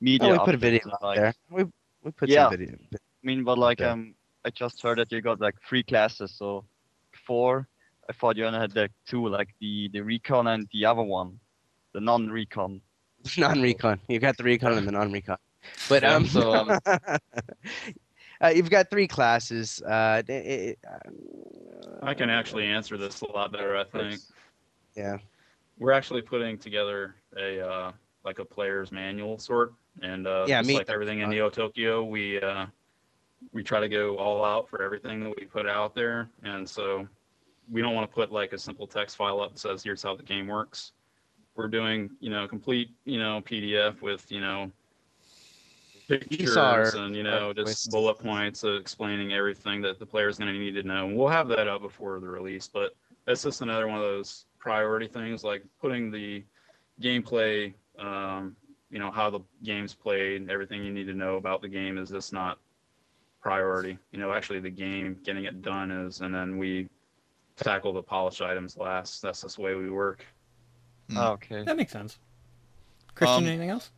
media. 0.00 0.28
Oh, 0.28 0.32
we 0.32 0.38
put 0.38 0.54
a 0.54 0.58
video 0.58 0.80
and, 0.84 0.92
out 0.92 1.02
like, 1.02 1.18
there. 1.18 1.34
We 1.50 1.64
we 2.02 2.10
put 2.12 2.28
Yeah. 2.28 2.44
some 2.44 2.58
video. 2.58 2.76
I 2.92 2.98
mean, 3.22 3.44
but 3.44 3.58
like 3.58 3.80
Yeah. 3.80 3.92
um, 3.92 4.14
I 4.44 4.50
just 4.50 4.82
heard 4.82 4.98
that 4.98 5.10
you 5.10 5.20
got 5.22 5.40
like 5.40 5.56
three 5.68 5.82
classes. 5.82 6.30
So 6.38 6.64
before, 7.10 7.66
I 8.08 8.12
thought 8.12 8.36
you 8.36 8.44
only 8.46 8.60
had 8.60 8.76
like 8.76 8.92
two, 9.06 9.26
like 9.28 9.48
the 9.60 9.88
the 9.92 10.00
recon 10.02 10.46
and 10.46 10.68
the 10.72 10.84
other 10.84 11.02
one, 11.02 11.40
the 11.92 12.00
non-recon. 12.00 12.80
non-recon. 13.38 14.00
You 14.08 14.20
got 14.20 14.36
the 14.36 14.44
recon 14.44 14.74
and 14.74 14.86
the 14.86 14.92
non-recon. 14.92 15.38
But 15.88 16.02
Yeah, 16.02 16.14
um, 16.14 16.26
so, 16.26 16.54
um, 16.54 16.78
uh, 18.40 18.48
you've 18.54 18.70
got 18.70 18.90
three 18.90 19.08
classes. 19.08 19.82
Uh, 19.82 20.22
it, 20.26 20.32
it, 20.32 20.78
I 22.02 22.14
can 22.14 22.30
actually 22.30 22.66
answer 22.66 22.96
this 22.96 23.20
a 23.22 23.30
lot 23.32 23.52
better. 23.52 23.76
I 23.76 23.84
think 23.84 24.20
Yeah. 24.94 25.18
we're 25.78 25.92
actually 25.92 26.22
putting 26.22 26.58
together 26.58 27.14
a 27.36 27.60
uh, 27.66 27.92
like 28.24 28.38
a 28.38 28.44
player's 28.44 28.92
manual 28.92 29.38
sort, 29.38 29.72
and 30.02 30.26
uh, 30.26 30.44
Yeah, 30.48 30.60
just 30.60 30.68
me- 30.68 30.74
like 30.76 30.90
everything 30.90 31.20
in 31.20 31.30
Neo 31.30 31.50
Tokyo, 31.50 32.02
we 32.04 32.40
uh, 32.40 32.66
we 33.52 33.62
try 33.62 33.80
to 33.80 33.88
go 33.88 34.16
all 34.16 34.44
out 34.44 34.68
for 34.68 34.82
everything 34.82 35.22
that 35.24 35.34
we 35.38 35.44
put 35.46 35.66
out 35.68 35.94
there, 35.94 36.28
and 36.42 36.68
so 36.68 37.06
we 37.70 37.80
don't 37.82 37.94
want 37.94 38.08
to 38.10 38.14
put 38.14 38.30
like 38.32 38.52
a 38.52 38.58
simple 38.58 38.86
text 38.86 39.16
file 39.16 39.40
up 39.40 39.52
that 39.52 39.58
says 39.58 39.82
here's 39.82 40.02
how 40.02 40.14
the 40.16 40.22
game 40.22 40.46
works. 40.46 40.92
We're 41.56 41.68
doing 41.68 42.10
you 42.20 42.30
know 42.30 42.46
complete 42.48 42.90
you 43.04 43.18
know 43.18 43.40
PDF 43.42 44.00
with 44.02 44.30
you 44.30 44.40
know 44.40 44.70
pictures 46.08 46.56
are 46.56 46.96
and 46.96 47.16
you 47.16 47.22
know 47.22 47.52
just 47.52 47.66
twists. 47.66 47.88
bullet 47.88 48.18
points 48.18 48.64
uh, 48.64 48.72
explaining 48.74 49.32
everything 49.32 49.80
that 49.82 49.98
the 49.98 50.06
player 50.06 50.28
is 50.28 50.38
going 50.38 50.52
to 50.52 50.58
need 50.58 50.72
to 50.72 50.82
know. 50.82 51.06
And 51.06 51.16
we'll 51.16 51.28
have 51.28 51.48
that 51.48 51.68
up 51.68 51.82
before 51.82 52.20
the 52.20 52.28
release, 52.28 52.68
but 52.68 52.94
that's 53.26 53.42
just 53.42 53.62
another 53.62 53.88
one 53.88 53.96
of 53.96 54.02
those 54.02 54.46
priority 54.58 55.06
things, 55.06 55.44
like 55.44 55.62
putting 55.80 56.10
the 56.10 56.44
gameplay, 57.00 57.72
um, 57.98 58.56
you 58.90 58.98
know, 58.98 59.10
how 59.10 59.30
the 59.30 59.40
game's 59.62 59.94
played, 59.94 60.40
and 60.40 60.50
everything 60.50 60.84
you 60.84 60.92
need 60.92 61.06
to 61.06 61.14
know 61.14 61.36
about 61.36 61.62
the 61.62 61.68
game 61.68 61.98
is 61.98 62.10
just 62.10 62.32
not 62.32 62.58
priority. 63.40 63.98
You 64.12 64.18
know, 64.18 64.32
actually 64.32 64.60
the 64.60 64.70
game, 64.70 65.18
getting 65.24 65.44
it 65.44 65.62
done 65.62 65.90
is, 65.90 66.20
and 66.20 66.34
then 66.34 66.58
we 66.58 66.88
tackle 67.56 67.92
the 67.92 68.02
polish 68.02 68.40
items 68.40 68.76
last. 68.76 69.22
That's 69.22 69.42
just 69.42 69.56
the 69.56 69.62
way 69.62 69.74
we 69.74 69.90
work. 69.90 70.24
Hmm. 71.10 71.18
Okay. 71.18 71.62
That 71.64 71.76
makes 71.76 71.92
sense. 71.92 72.18
Christian, 73.14 73.44
Um, 73.44 73.46
anything 73.46 73.70
else? 73.70 73.90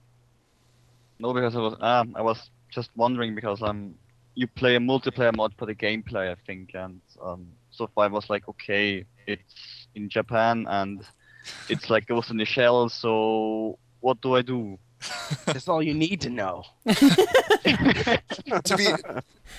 No, 1.19 1.33
because 1.33 1.57
I 1.57 1.61
was 1.61 1.77
um 1.81 2.15
I 2.17 2.23
was 2.23 2.51
just 2.71 2.91
wondering 2.97 3.35
because 3.35 3.63
um 3.63 3.95
you 4.35 4.47
play 4.47 4.77
a 4.77 4.81
multiplayer 4.81 5.35
mod 5.35 5.55
for 5.59 5.67
the 5.67 5.75
gameplay 5.75 6.31
I 6.31 6.37
think 6.47 6.71
and 6.75 7.01
um 7.23 7.49
so 7.71 7.89
far 7.95 8.05
I 8.05 8.09
was 8.09 8.29
like 8.29 8.49
okay 8.49 9.05
it's 9.27 9.89
in 9.95 10.09
Japan 10.09 10.67
and 10.69 11.03
it's 11.69 11.91
like 11.91 12.07
Ghost 12.07 12.31
in 12.31 12.37
the 12.37 12.45
Shell 12.45 12.89
so 12.91 13.79
what 14.01 14.21
do 14.21 14.37
I 14.37 14.43
do? 14.43 14.79
That's 15.47 15.69
all 15.69 15.83
you 15.83 15.95
need 15.95 16.21
to 16.23 16.31
know. 16.31 16.65
to 16.87 18.77
be 18.77 18.87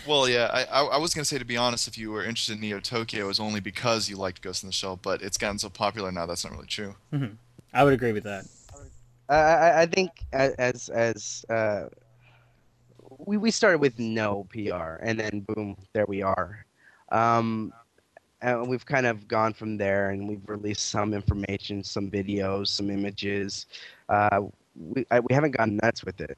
well 0.08 0.28
yeah 0.28 0.50
I, 0.52 0.64
I 0.64 0.84
i 0.86 0.98
was 0.98 1.14
gonna 1.14 1.26
say 1.26 1.38
to 1.38 1.46
be 1.46 1.58
honest 1.58 1.88
if 1.88 1.98
you 1.98 2.12
were 2.12 2.24
interested 2.24 2.56
in 2.56 2.62
neo 2.62 2.80
tokyo 2.80 3.26
it 3.26 3.28
was 3.28 3.40
only 3.40 3.60
because 3.60 4.10
you 4.10 4.16
liked 4.16 4.42
ghost 4.42 4.64
in 4.64 4.68
the 4.68 4.74
shell 4.74 4.98
but 5.02 5.22
it's 5.22 5.38
gotten 5.38 5.60
so 5.60 5.70
popular 5.70 6.12
now 6.12 6.26
that's 6.26 6.44
not 6.46 6.54
really 6.54 6.68
true 6.68 6.96
I 7.74 7.84
would 7.84 7.94
agree 7.94 8.12
with 8.12 8.24
that. 8.24 8.46
I, 9.30 9.82
I 9.82 9.86
think 9.86 10.12
as 10.32 10.90
as 10.90 11.46
uh, 11.50 11.86
we 13.20 13.38
we 13.38 13.52
started 13.52 13.80
with 13.80 14.00
no 14.00 14.48
PR, 14.52 15.02
and 15.02 15.20
then 15.20 15.42
boom, 15.42 15.76
there 15.94 16.06
we 16.06 16.22
are. 16.22 16.66
Um, 17.12 17.74
and 18.42 18.68
we've 18.68 18.86
kind 18.86 19.06
of 19.06 19.28
gone 19.28 19.54
from 19.54 19.78
there, 19.78 20.12
and 20.12 20.28
we've 20.28 20.48
released 20.48 20.90
some 20.90 21.14
information, 21.14 21.84
some 21.84 22.10
videos, 22.10 22.68
some 22.68 22.90
images. 22.90 23.66
Uh, 24.10 24.42
we 24.76 25.06
I, 25.12 25.20
we 25.20 25.34
haven't 25.34 25.52
gone 25.52 25.78
nuts 25.82 26.06
with 26.06 26.22
it 26.22 26.38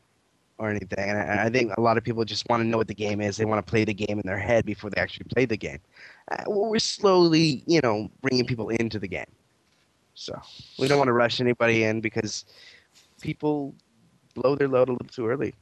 or 0.58 0.70
anything, 0.70 1.10
and 1.10 1.18
I, 1.18 1.46
I 1.46 1.50
think 1.50 1.72
a 1.78 1.82
lot 1.82 1.98
of 1.98 2.04
people 2.04 2.26
just 2.26 2.48
want 2.50 2.64
to 2.64 2.68
know 2.68 2.78
what 2.78 2.88
the 2.88 2.96
game 2.96 3.22
is. 3.22 3.38
They 3.38 3.46
want 3.46 3.66
to 3.66 3.70
play 3.70 3.86
the 3.86 3.94
game 3.94 4.20
in 4.20 4.26
their 4.26 4.40
head 4.40 4.66
before 4.66 4.90
they 4.90 5.02
actually 5.02 5.26
play 5.34 5.46
the 5.46 5.58
game. 5.58 5.80
Uh, 6.32 6.44
we're 6.48 6.80
slowly, 6.80 7.64
you 7.68 7.82
know, 7.82 8.10
bringing 8.22 8.46
people 8.46 8.70
into 8.70 9.00
the 9.00 9.08
game. 9.08 9.32
So 10.16 10.38
we 10.78 10.90
don't 10.90 10.98
want 10.98 11.08
to 11.08 11.14
rush 11.14 11.40
anybody 11.40 11.86
in 11.86 12.02
because 12.02 12.44
people 13.22 13.76
blow 14.34 14.56
their 14.56 14.68
load 14.68 14.90
a 14.90 14.94
little 14.94 15.08
too 15.08 15.28
early. 15.28 15.54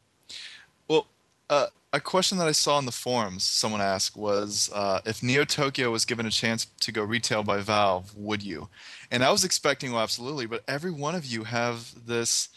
Well, 0.87 1.07
uh, 1.49 1.67
a 1.93 1.99
question 1.99 2.37
that 2.37 2.47
i 2.47 2.51
saw 2.51 2.77
in 2.79 2.85
the 2.85 2.91
forums 2.91 3.43
someone 3.43 3.81
asked 3.81 4.17
was 4.17 4.69
uh, 4.73 4.99
if 5.05 5.23
neo 5.23 5.45
tokyo 5.45 5.89
was 5.89 6.05
given 6.05 6.25
a 6.25 6.31
chance 6.31 6.65
to 6.81 6.91
go 6.91 7.01
retail 7.03 7.43
by 7.43 7.59
valve 7.59 8.15
would 8.15 8.43
you 8.43 8.69
and 9.09 9.23
i 9.23 9.31
was 9.31 9.43
expecting 9.43 9.91
well 9.91 10.03
absolutely 10.03 10.45
but 10.45 10.63
every 10.67 10.91
one 10.91 11.15
of 11.15 11.25
you 11.25 11.45
have 11.45 12.05
this 12.05 12.49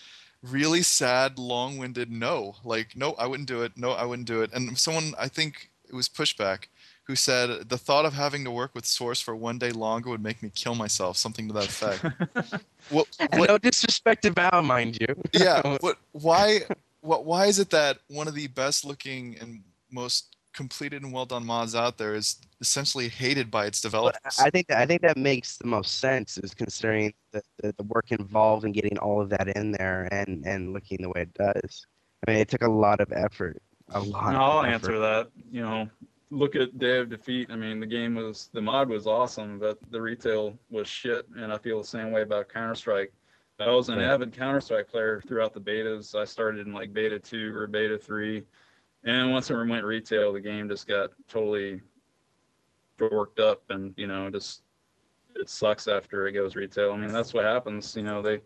really 0.43 0.83
sad 0.83 1.39
long-winded 1.39 2.11
no 2.11 2.57
like 2.65 2.97
no 2.97 3.13
i 3.13 3.27
wouldn't 3.27 3.49
do 3.49 3.63
it 3.63 3.73
no 3.77 3.93
i 3.93 4.05
wouldn't 4.05 4.29
do 4.29 4.43
it 4.43 4.51
and 4.53 4.77
someone 4.77 5.15
i 5.19 5.29
think 5.29 5.71
it 5.89 5.95
was 5.95 6.09
pushback 6.09 6.67
who 7.11 7.17
said 7.17 7.69
the 7.69 7.77
thought 7.77 8.05
of 8.05 8.15
having 8.15 8.45
to 8.45 8.53
work 8.53 8.73
with 8.73 8.87
source 8.87 9.21
for 9.21 9.35
one 9.35 9.59
day 9.59 9.73
longer 9.73 10.11
would 10.11 10.23
make 10.23 10.41
me 10.45 10.51
kill 10.55 10.77
myself 10.77 11.17
something 11.17 11.49
to 11.49 11.55
that 11.55 11.67
effect 11.67 12.05
what, 12.91 13.09
what 13.33 13.49
no 13.49 13.59
disrespect 13.59 14.23
to 14.23 14.31
Valve, 14.31 14.65
mind 14.65 14.97
you. 15.01 15.09
yeah 15.33 15.77
what 15.81 15.99
why 16.13 16.61
what 17.01 17.25
why 17.25 17.47
is 17.47 17.59
it 17.59 17.71
that 17.71 17.99
one 18.07 18.29
of 18.29 18.35
the 18.35 18.47
best 18.47 18.85
looking 18.85 19.37
and 19.41 19.61
most 19.91 20.37
completed 20.53 21.03
and 21.03 21.13
well 21.13 21.27
done 21.27 21.45
mods 21.45 21.75
out 21.75 21.99
there 21.99 22.15
is 22.15 22.37
essentially 22.61 23.09
hated 23.09 23.51
by 23.51 23.67
its 23.67 23.81
But 23.81 23.89
developers 23.89 24.39
I 24.39 24.51
think 24.51 24.69
that 24.69 24.79
I 24.79 24.87
think 24.87 25.03
that 25.03 25.17
makes 25.17 25.57
the 25.57 25.67
most 25.67 25.99
sense, 25.99 26.39
is 26.39 26.55
considering 26.55 27.13
the, 27.33 27.43
the, 27.59 27.75
the 27.77 27.85
work 27.85 28.13
involved 28.13 28.65
in 28.65 28.73
getting 28.73 28.99
all 28.99 29.21
of 29.21 29.31
that 29.31 29.49
in 29.57 29.73
there 29.73 30.09
and 30.13 30.45
and 30.47 30.73
looking 30.73 30.99
the 31.03 31.09
way 31.09 31.23
it 31.23 31.35
does. 31.35 31.87
I 32.27 32.31
mean, 32.31 32.41
it 32.41 32.49
took 32.49 32.63
a 32.63 32.71
lot 32.71 33.01
of 33.01 33.13
effort. 33.13 33.63
A 33.93 34.01
lot. 34.01 34.33
No, 34.33 34.41
I'll 34.41 34.59
effort. 34.61 34.75
answer 34.75 34.99
that. 34.99 35.31
You 35.51 35.63
know, 35.63 35.89
look 36.31 36.57
at 36.57 36.79
Day 36.79 36.99
of 36.99 37.11
Defeat. 37.11 37.51
I 37.51 37.57
mean, 37.57 37.81
the 37.81 37.87
game 37.87 38.15
was 38.15 38.51
the 38.53 38.63
mod 38.63 38.89
was 38.89 39.07
awesome, 39.07 39.59
but 39.59 39.79
the 39.91 40.01
retail 40.01 40.59
was 40.71 40.89
shit. 40.89 41.27
And 41.37 41.53
I 41.53 41.59
feel 41.59 41.79
the 41.79 41.87
same 41.87 42.13
way 42.13 42.23
about 42.23 42.49
Counter 42.49 42.75
Strike. 42.75 43.13
I 43.59 43.71
was 43.71 43.91
an 43.91 44.01
avid 44.01 44.33
Counter 44.35 44.61
Strike 44.61 44.89
player 44.89 45.21
throughout 45.27 45.53
the 45.53 45.61
betas. 45.61 46.15
I 46.15 46.25
started 46.25 46.67
in 46.67 46.73
like 46.73 46.95
beta 46.95 47.19
two 47.19 47.55
or 47.55 47.67
beta 47.67 47.99
three, 47.99 48.45
and 49.05 49.31
once 49.31 49.51
it 49.51 49.55
went 49.55 49.85
retail, 49.85 50.33
the 50.33 50.41
game 50.41 50.67
just 50.67 50.89
got 50.89 51.11
totally 51.29 51.83
worked 52.99 53.39
up, 53.39 53.63
and 53.69 53.93
you 53.99 54.07
know, 54.07 54.31
just 54.31 54.63
it 55.37 55.51
sucks 55.51 55.89
after 55.89 56.27
it 56.27 56.33
goes 56.33 56.57
retail. 56.57 56.93
I 56.93 56.97
mean, 56.97 57.13
that's 57.13 57.35
what 57.35 57.45
happens. 57.45 57.95
You 57.95 58.03
know, 58.03 58.23
they 58.23 58.41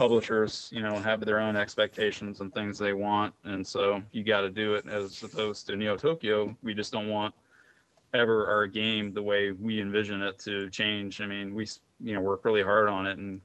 publishers, 0.00 0.70
you 0.72 0.80
know, 0.80 0.98
have 0.98 1.20
their 1.20 1.38
own 1.38 1.56
expectations 1.56 2.40
and 2.40 2.54
things 2.54 2.78
they 2.78 2.94
want, 2.94 3.34
and 3.44 3.66
so 3.66 4.02
you 4.12 4.24
got 4.24 4.40
to 4.40 4.48
do 4.48 4.72
it. 4.72 4.88
As 4.88 5.22
opposed 5.22 5.66
to 5.66 5.76
Neo 5.76 5.94
Tokyo, 5.94 6.56
we 6.62 6.72
just 6.72 6.90
don't 6.90 7.10
want 7.10 7.34
ever 8.14 8.48
our 8.48 8.66
game 8.66 9.12
the 9.12 9.22
way 9.22 9.50
we 9.52 9.78
envision 9.78 10.22
it 10.22 10.38
to 10.38 10.70
change. 10.70 11.20
I 11.20 11.26
mean, 11.26 11.54
we 11.54 11.68
you 12.00 12.14
know 12.14 12.22
work 12.22 12.46
really 12.46 12.62
hard 12.62 12.88
on 12.88 13.06
it, 13.06 13.18
and 13.18 13.42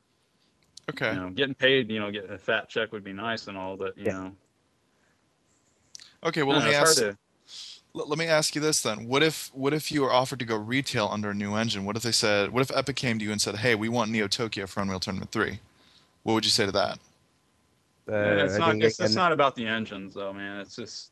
okay 0.90 1.14
you 1.14 1.20
know, 1.20 1.30
getting 1.30 1.56
paid, 1.56 1.92
you 1.92 2.00
know, 2.00 2.10
getting 2.10 2.32
a 2.32 2.38
fat 2.38 2.70
check 2.70 2.94
would 2.94 3.04
be 3.04 3.12
nice 3.12 3.50
and 3.50 3.58
all, 3.58 3.76
but 3.76 3.98
you 3.98 4.06
Yeah. 4.06 4.14
know, 4.14 4.32
okay 6.24 6.42
well 6.42 6.56
I 6.56 6.60
let 6.60 6.68
me 6.68 6.72
know, 6.72 6.82
it's 6.82 6.98
hard 6.98 7.10
ask 7.10 7.18
to- 7.18 7.18
let, 7.94 8.08
let 8.08 8.18
me 8.18 8.28
ask 8.28 8.56
you 8.56 8.62
this 8.62 8.82
then 8.82 9.10
what 9.10 9.22
if 9.24 9.52
what 9.54 9.74
if 9.74 9.92
you 9.92 10.04
were 10.04 10.14
offered 10.14 10.40
to 10.40 10.46
go 10.46 10.56
retail 10.56 11.10
under 11.12 11.32
a 11.32 11.34
new 11.34 11.54
engine 11.56 11.84
what 11.84 11.98
if 11.98 12.04
they 12.04 12.14
said 12.14 12.52
what 12.52 12.62
if 12.62 12.72
epic 12.74 12.96
came 12.96 13.20
to 13.20 13.26
you 13.26 13.34
and 13.34 13.42
said 13.42 13.58
hey 13.58 13.76
we 13.76 13.90
want 13.90 14.10
neo 14.10 14.30
tokyo 14.30 14.66
for 14.66 14.82
unreal 14.82 15.02
tournament 15.02 15.32
3 15.34 15.60
what 16.26 16.34
would 16.34 16.44
you 16.44 16.52
say 16.52 16.66
to 16.66 16.72
that 16.72 16.98
Uh, 18.10 18.44
it's 18.46 18.56
I 18.56 18.58
not 18.58 18.76
it's, 18.84 19.00
it's 19.00 19.16
not 19.16 19.32
about 19.32 19.56
the 19.56 19.66
engines 19.66 20.14
though, 20.14 20.34
man. 20.34 20.60
It's 20.60 20.76
just 20.76 21.12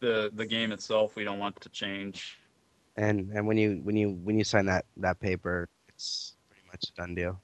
the 0.00 0.30
the 0.34 0.46
game 0.46 0.72
itself. 0.72 1.14
We 1.16 1.24
don't 1.24 1.38
want 1.38 1.60
to 1.60 1.68
change. 1.68 2.38
and 2.96 3.30
and 3.34 3.46
when 3.46 3.56
you 3.58 3.80
when 3.84 3.96
you 3.96 4.10
when 4.26 4.38
you 4.38 4.44
sign 4.44 4.66
that 4.66 4.84
that 4.96 5.20
paper, 5.20 5.68
it's 5.88 6.34
pretty 6.48 6.66
much 6.72 6.84
a 6.90 6.92
done 7.00 7.14
deal. 7.14 7.40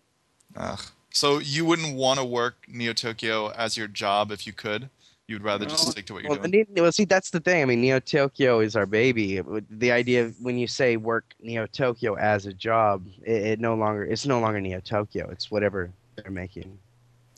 Ugh. 0.56 0.80
so 1.12 1.38
you 1.38 1.64
wouldn't 1.64 1.94
want 1.96 2.18
to 2.18 2.24
work 2.24 2.56
neo 2.66 2.92
tokyo 2.92 3.50
as 3.50 3.76
your 3.76 3.86
job 3.86 4.32
if 4.32 4.46
you 4.48 4.52
could 4.52 4.90
you'd 5.30 5.44
rather 5.44 5.64
just 5.64 5.88
stick 5.92 6.06
to 6.06 6.12
what 6.14 6.22
you're 6.24 6.30
Well, 6.30 6.40
doing 6.50 6.66
the 6.74 6.82
well, 6.82 6.90
see, 6.90 7.04
that's 7.04 7.30
the 7.30 7.38
thing. 7.38 7.62
I 7.62 7.64
mean, 7.64 7.80
Neo 7.80 8.00
Tokyo 8.00 8.58
is 8.58 8.74
our 8.74 8.84
baby. 8.84 9.40
The 9.70 9.92
idea 9.92 10.24
of 10.24 10.34
when 10.40 10.58
you 10.58 10.66
say 10.66 10.96
work 10.96 11.24
Neo 11.40 11.66
Tokyo 11.66 12.14
as 12.16 12.46
a 12.46 12.52
job, 12.52 13.06
it, 13.22 13.42
it 13.52 13.60
no 13.60 13.76
longer 13.76 14.02
it's 14.04 14.26
no 14.26 14.40
longer 14.40 14.60
Neo 14.60 14.80
Tokyo. 14.80 15.30
It's 15.30 15.48
whatever 15.48 15.92
they're 16.16 16.32
making. 16.32 16.76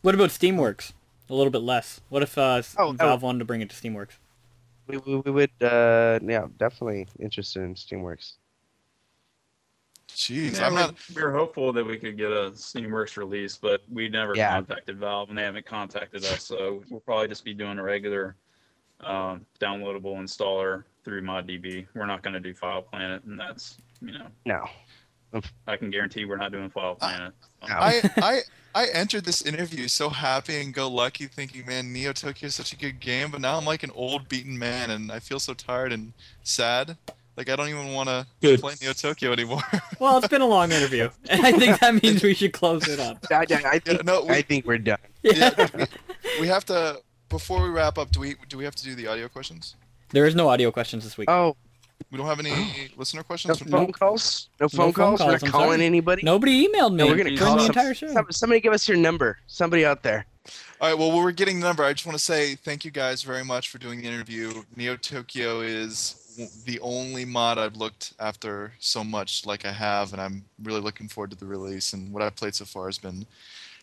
What 0.02 0.14
about 0.14 0.30
Steamworks? 0.30 0.92
A 1.30 1.34
little 1.34 1.50
bit 1.50 1.62
less. 1.62 2.00
What 2.08 2.22
if 2.22 2.36
uh, 2.36 2.56
s- 2.56 2.74
Oh, 2.78 2.92
Valve 2.92 3.22
wanted 3.22 3.38
to 3.40 3.44
bring 3.44 3.60
it 3.60 3.70
to 3.70 3.76
Steamworks? 3.76 4.16
We, 4.86 4.98
we, 4.98 5.16
we 5.16 5.30
would, 5.30 5.50
uh, 5.62 6.18
yeah, 6.22 6.46
definitely 6.58 7.06
interested 7.20 7.62
in 7.62 7.74
Steamworks. 7.74 8.32
jeez 10.08 10.58
Yeah, 10.58 10.66
i'm 10.66 10.74
we- 10.74 10.80
not 10.80 10.94
We 11.14 11.22
were 11.22 11.32
hopeful 11.32 11.72
that 11.72 11.84
we 11.86 11.96
could 11.98 12.16
get 12.18 12.32
a 12.32 12.50
Steamworks 12.50 13.16
release, 13.16 13.56
but 13.56 13.82
we 13.90 14.08
never 14.08 14.34
Yeah. 14.36 14.50
contacted 14.54 14.98
Valve, 14.98 15.28
and 15.30 15.38
they 15.38 15.42
haven't 15.44 15.64
contacted 15.66 16.24
us. 16.24 16.42
So 16.44 16.82
we'll 16.90 17.00
probably 17.00 17.28
just 17.28 17.44
be 17.44 17.54
doing 17.54 17.78
a 17.78 17.82
regular 17.82 18.36
um, 19.00 19.46
downloadable 19.60 20.16
installer 20.16 20.84
through 21.04 21.22
ModDB. 21.22 21.86
We're 21.94 22.06
not 22.06 22.22
going 22.22 22.34
to 22.34 22.40
do 22.40 22.54
File 22.54 22.82
Planet, 22.82 23.22
and 23.24 23.38
that's 23.38 23.78
you 24.00 24.12
know 24.12 24.26
No, 24.44 24.68
I 25.66 25.76
can 25.76 25.90
guarantee 25.90 26.24
we're 26.24 26.36
not 26.36 26.52
doing 26.52 26.70
File 26.70 26.94
Planet. 26.96 27.32
I, 27.62 28.10
I 28.16 28.40
I 28.74 28.86
entered 28.86 29.24
this 29.24 29.42
interview 29.42 29.86
so 29.88 30.09
happy 30.09 30.60
and 30.60 30.72
go 30.72 30.88
lucky, 30.88 31.26
thinking, 31.26 31.66
man, 31.66 31.92
Neo 31.92 32.12
Tokyo 32.12 32.46
is 32.46 32.54
such 32.54 32.72
a 32.72 32.76
good 32.76 33.00
game. 33.00 33.30
But 33.30 33.40
now 33.40 33.59
I'm 33.59 33.64
like 33.64 33.82
an 33.82 33.90
old 33.94 34.28
beaten 34.28 34.59
man, 34.59 34.90
and 34.90 35.12
I 35.12 35.18
feel 35.18 35.38
so 35.38 35.54
tired 35.54 35.92
and 35.92 36.12
sad. 36.42 36.96
Like 37.36 37.48
I 37.48 37.56
don't 37.56 37.68
even 37.68 37.92
want 37.92 38.09
to 38.09 38.26
play 38.59 38.74
Neo 38.80 38.92
Tokyo 38.92 39.32
anymore. 39.32 39.62
Well, 39.98 40.18
it's 40.18 40.26
been 40.26 40.40
a 40.40 40.46
long 40.46 40.72
interview. 40.72 41.10
And 41.30 41.46
I 41.46 41.52
think 41.52 41.78
that 41.78 42.02
means 42.02 42.24
we 42.24 42.34
should 42.34 42.52
close 42.52 42.88
it 42.88 42.98
up. 42.98 43.24
I, 43.30 43.34
I 43.36 43.46
yeah, 43.48 43.78
think 43.78 44.04
no, 44.04 44.24
we, 44.24 44.30
I 44.30 44.42
think 44.42 44.66
we're 44.66 44.78
done. 44.78 44.98
yeah, 45.22 45.68
we, 45.74 45.86
we 46.40 46.46
have 46.48 46.64
to. 46.66 47.00
Before 47.28 47.62
we 47.62 47.68
wrap 47.68 47.98
up, 47.98 48.10
do 48.10 48.18
we 48.18 48.34
do 48.48 48.59
we 48.59 48.64
have 48.64 48.74
to 48.74 48.84
do 48.84 48.96
the 48.96 49.06
audio 49.06 49.28
questions? 49.28 49.76
There 50.10 50.26
is 50.26 50.34
no 50.34 50.48
audio 50.48 50.72
questions 50.72 51.04
this 51.04 51.16
week. 51.16 51.30
Oh, 51.30 51.56
We 52.12 52.18
don't 52.18 52.26
have 52.26 52.39
any 52.39 52.52
listener 52.97 53.22
questions. 53.22 53.48
no 53.48 53.55
questions. 53.55 53.70
phone 53.72 53.93
calls. 53.93 54.48
No 54.60 54.68
phone 54.68 54.93
phone 54.93 55.16
calls. 55.16 55.20
We're 55.20 55.26
not 55.32 55.43
I'm 55.43 55.51
calling 55.51 55.68
sorry. 55.78 55.86
anybody. 55.86 56.22
Nobody 56.22 56.68
emailed 56.68 56.90
me 56.93 56.97
No, 56.98 57.06
we're 57.06 57.16
gonna 57.16 57.36
call 57.36 57.56
the 57.56 57.64
entire 57.66 57.94
show. 57.94 58.14
Somebody 58.30 58.60
give 58.60 58.72
us 58.74 58.86
your 58.86 58.98
number. 58.98 59.39
Somebody 59.47 59.84
out 59.86 60.02
there. 60.02 60.26
All 60.80 60.89
right. 60.90 60.98
Well, 60.98 61.10
while 61.10 61.22
we're 61.24 61.32
getting 61.32 61.59
the 61.60 61.66
number, 61.66 61.82
I 61.84 61.93
just 61.94 62.05
want 62.05 62.18
to 62.18 62.22
say 62.24 62.55
thank 62.55 62.84
you 62.84 62.90
guys 62.90 63.22
very 63.22 63.44
much 63.44 63.70
for 63.70 63.78
doing 63.78 64.02
the 64.02 64.06
interview. 64.09 64.62
Neo 64.76 64.97
Tokyo 64.97 65.60
is 65.60 66.16
the 66.66 66.78
only 66.80 67.24
mod 67.24 67.56
I've 67.59 67.76
looked 67.76 68.12
after 68.18 68.72
so 68.78 69.02
much 69.05 69.47
like 69.47 69.64
I 69.64 69.72
have, 69.72 70.12
and 70.12 70.20
I'm 70.20 70.44
really 70.62 70.80
looking 70.80 71.09
forward 71.09 71.30
to 71.30 71.36
the 71.36 71.47
release. 71.47 71.93
And 71.94 72.12
what 72.12 72.22
I've 72.22 72.36
played 72.36 72.55
so 72.55 72.64
far 72.66 72.86
has 72.86 72.98
been 72.98 73.24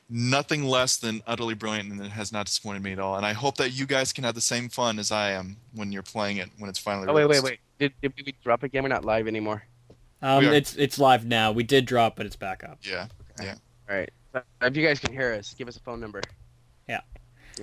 nothing 0.09 0.63
less 0.65 0.97
than 0.97 1.21
utterly 1.25 1.53
brilliant, 1.53 1.91
and 1.91 2.01
it 2.01 2.11
has 2.11 2.31
not 2.31 2.45
disappointed 2.47 2.83
me 2.83 2.91
at 2.91 2.99
all. 2.99 3.15
And 3.15 3.25
I 3.25 3.33
hope 3.33 3.55
that 3.57 3.71
you 3.71 3.85
guys 3.85 4.11
can 4.13 4.23
have 4.23 4.35
the 4.35 4.41
same 4.41 4.67
fun 4.69 4.99
as 4.99 5.11
I 5.11 5.31
am 5.31 5.55
when 5.73 5.91
you're 5.91 6.03
playing 6.03 6.37
it 6.37 6.49
when 6.57 6.69
it's 6.69 6.79
finally 6.79 7.07
Oh 7.07 7.13
wait, 7.13 7.23
wait, 7.25 7.37
released. 7.37 7.43
wait. 7.43 7.59
Did, 7.79 7.93
did 8.01 8.13
we 8.15 8.33
drop 8.43 8.63
again? 8.63 8.83
We're 8.83 8.89
not 8.89 9.05
live 9.05 9.27
anymore. 9.27 9.63
Um, 10.21 10.45
are- 10.45 10.53
it's 10.53 10.75
it's 10.75 10.99
live 10.99 11.25
now. 11.25 11.51
We 11.53 11.63
did 11.63 11.85
drop, 11.85 12.15
but 12.17 12.25
it's 12.25 12.35
back 12.35 12.63
up. 12.63 12.79
Yeah. 12.81 13.07
Yeah. 13.41 13.55
All 13.89 13.95
right. 13.95 14.09
Uh, 14.33 14.41
If 14.61 14.75
you 14.77 14.85
guys 14.85 14.99
can 14.99 15.13
hear 15.13 15.33
us, 15.33 15.53
give 15.53 15.67
us 15.67 15.77
a 15.77 15.79
phone 15.79 15.99
number. 15.99 16.21
Your 16.87 16.99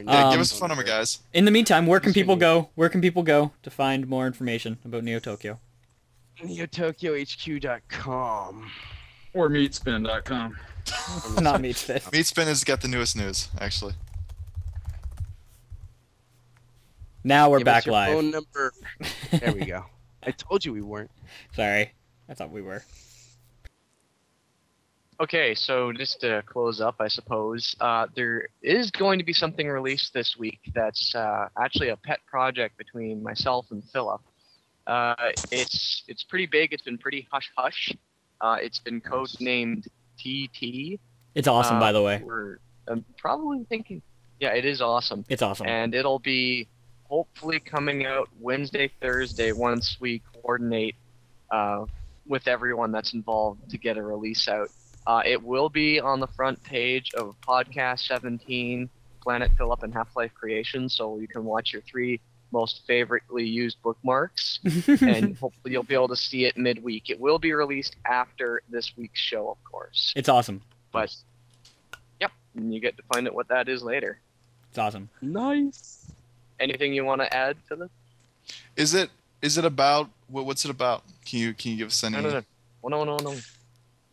Yeah, 0.04 0.24
Um, 0.26 0.32
give 0.32 0.40
us 0.40 0.52
a 0.52 0.56
phone 0.56 0.68
number, 0.68 0.82
guys. 0.84 1.20
In 1.32 1.44
the 1.44 1.50
meantime, 1.50 1.86
where 1.86 2.00
can 2.00 2.12
people 2.12 2.36
go? 2.36 2.70
Where 2.74 2.88
can 2.88 3.00
people 3.00 3.22
go 3.22 3.52
to 3.62 3.70
find 3.70 4.06
more 4.08 4.26
information 4.26 4.78
about 4.84 5.04
Neo 5.04 5.18
Tokyo? 5.20 5.58
NeoTokyoHQ.com. 6.42 8.70
Or 9.32 9.48
meatspin.com. 9.48 10.56
Not 11.42 11.60
me, 11.60 11.72
Spit. 11.72 12.02
Meatspin 12.12 12.46
has 12.46 12.62
got 12.64 12.80
the 12.82 12.88
newest 12.88 13.16
news, 13.16 13.48
actually. 13.58 13.94
Now 17.24 17.50
we're 17.50 17.58
Give 17.58 17.68
us 17.68 17.74
back 17.74 17.86
your 17.86 17.92
live. 17.92 18.14
Phone 18.14 18.30
number. 18.30 18.72
There 19.32 19.52
we 19.52 19.64
go. 19.66 19.84
I 20.26 20.32
told 20.32 20.64
you 20.64 20.72
we 20.72 20.82
weren't. 20.82 21.10
Sorry, 21.54 21.92
I 22.28 22.34
thought 22.34 22.50
we 22.50 22.62
were. 22.62 22.82
Okay, 25.18 25.54
so 25.54 25.92
just 25.92 26.20
to 26.20 26.42
close 26.44 26.80
up, 26.80 26.96
I 27.00 27.08
suppose, 27.08 27.74
uh, 27.80 28.06
there 28.14 28.48
is 28.60 28.90
going 28.90 29.18
to 29.18 29.24
be 29.24 29.32
something 29.32 29.66
released 29.66 30.12
this 30.12 30.36
week 30.36 30.58
that's 30.74 31.14
uh, 31.14 31.48
actually 31.58 31.88
a 31.88 31.96
pet 31.96 32.20
project 32.26 32.76
between 32.76 33.22
myself 33.22 33.66
and 33.70 33.82
Phillip. 33.92 34.20
Uh, 34.86 35.14
it's 35.50 36.04
it's 36.06 36.22
pretty 36.22 36.46
big. 36.46 36.72
It's 36.72 36.82
been 36.82 36.98
pretty 36.98 37.26
hush 37.32 37.50
hush. 37.56 37.92
Uh, 38.42 38.58
it's 38.60 38.78
been 38.78 39.00
code 39.00 39.30
named 39.40 39.86
TT. 40.18 41.00
It's 41.34 41.48
awesome, 41.48 41.78
Uh, 41.78 41.80
by 41.80 41.92
the 41.92 42.02
way. 42.02 42.22
We're 42.22 42.58
I'm 42.86 43.04
probably 43.16 43.64
thinking, 43.68 44.02
yeah, 44.38 44.50
it 44.52 44.64
is 44.66 44.80
awesome, 44.82 45.24
It's 45.28 45.42
awesome. 45.42 45.66
and 45.66 45.94
it'll 45.94 46.18
be 46.20 46.68
hopefully 47.08 47.60
coming 47.60 48.06
out 48.06 48.28
Wednesday, 48.40 48.90
Thursday 49.00 49.52
once 49.52 49.96
we 50.00 50.22
coordinate 50.34 50.96
uh, 51.50 51.84
with 52.26 52.48
everyone 52.48 52.92
that's 52.92 53.14
involved 53.14 53.70
to 53.70 53.78
get 53.78 53.96
a 53.96 54.02
release 54.02 54.48
out. 54.48 54.70
Uh, 55.06 55.22
it 55.24 55.40
will 55.42 55.68
be 55.68 56.00
on 56.00 56.18
the 56.18 56.26
front 56.26 56.60
page 56.64 57.12
of 57.14 57.36
Podcast 57.40 58.06
17, 58.08 58.88
Planet 59.22 59.50
Phillip, 59.56 59.82
and 59.84 59.94
Half 59.94 60.16
Life 60.16 60.34
Creation, 60.34 60.88
so 60.88 61.18
you 61.18 61.28
can 61.28 61.44
watch 61.44 61.72
your 61.72 61.82
three 61.82 62.20
most 62.52 62.82
favoritely 62.86 63.44
used 63.44 63.80
bookmarks, 63.82 64.58
and 64.64 65.36
hopefully 65.36 65.72
you'll 65.72 65.82
be 65.82 65.94
able 65.94 66.08
to 66.08 66.16
see 66.16 66.44
it 66.44 66.56
midweek. 66.56 67.10
It 67.10 67.20
will 67.20 67.38
be 67.38 67.52
released 67.52 67.96
after 68.04 68.62
this 68.68 68.96
week's 68.96 69.20
show, 69.20 69.50
of 69.50 69.62
course, 69.64 70.12
it's 70.16 70.28
awesome. 70.28 70.62
but 70.92 71.14
yep, 72.20 72.32
and 72.56 72.74
you 72.74 72.80
get 72.80 72.96
to 72.96 73.02
find 73.12 73.28
out 73.28 73.34
what 73.34 73.48
that 73.48 73.68
is 73.68 73.82
later. 73.82 74.18
It's 74.70 74.78
awesome. 74.78 75.08
Nice. 75.22 76.05
Anything 76.60 76.92
you 76.94 77.04
want 77.04 77.20
to 77.20 77.34
add 77.34 77.56
to 77.68 77.76
this? 77.76 77.90
Is 78.76 78.94
it 78.94 79.10
is 79.42 79.58
it 79.58 79.64
about 79.64 80.10
what, 80.28 80.46
what's 80.46 80.64
it 80.64 80.70
about? 80.70 81.02
Can 81.24 81.38
you 81.40 81.54
can 81.54 81.72
you 81.72 81.76
give 81.78 81.88
us 81.88 82.04
any? 82.04 82.16
No, 82.16 82.22
no, 82.22 82.30
no. 82.30 82.42
No, 82.88 83.04
no, 83.04 83.16
no. 83.18 83.36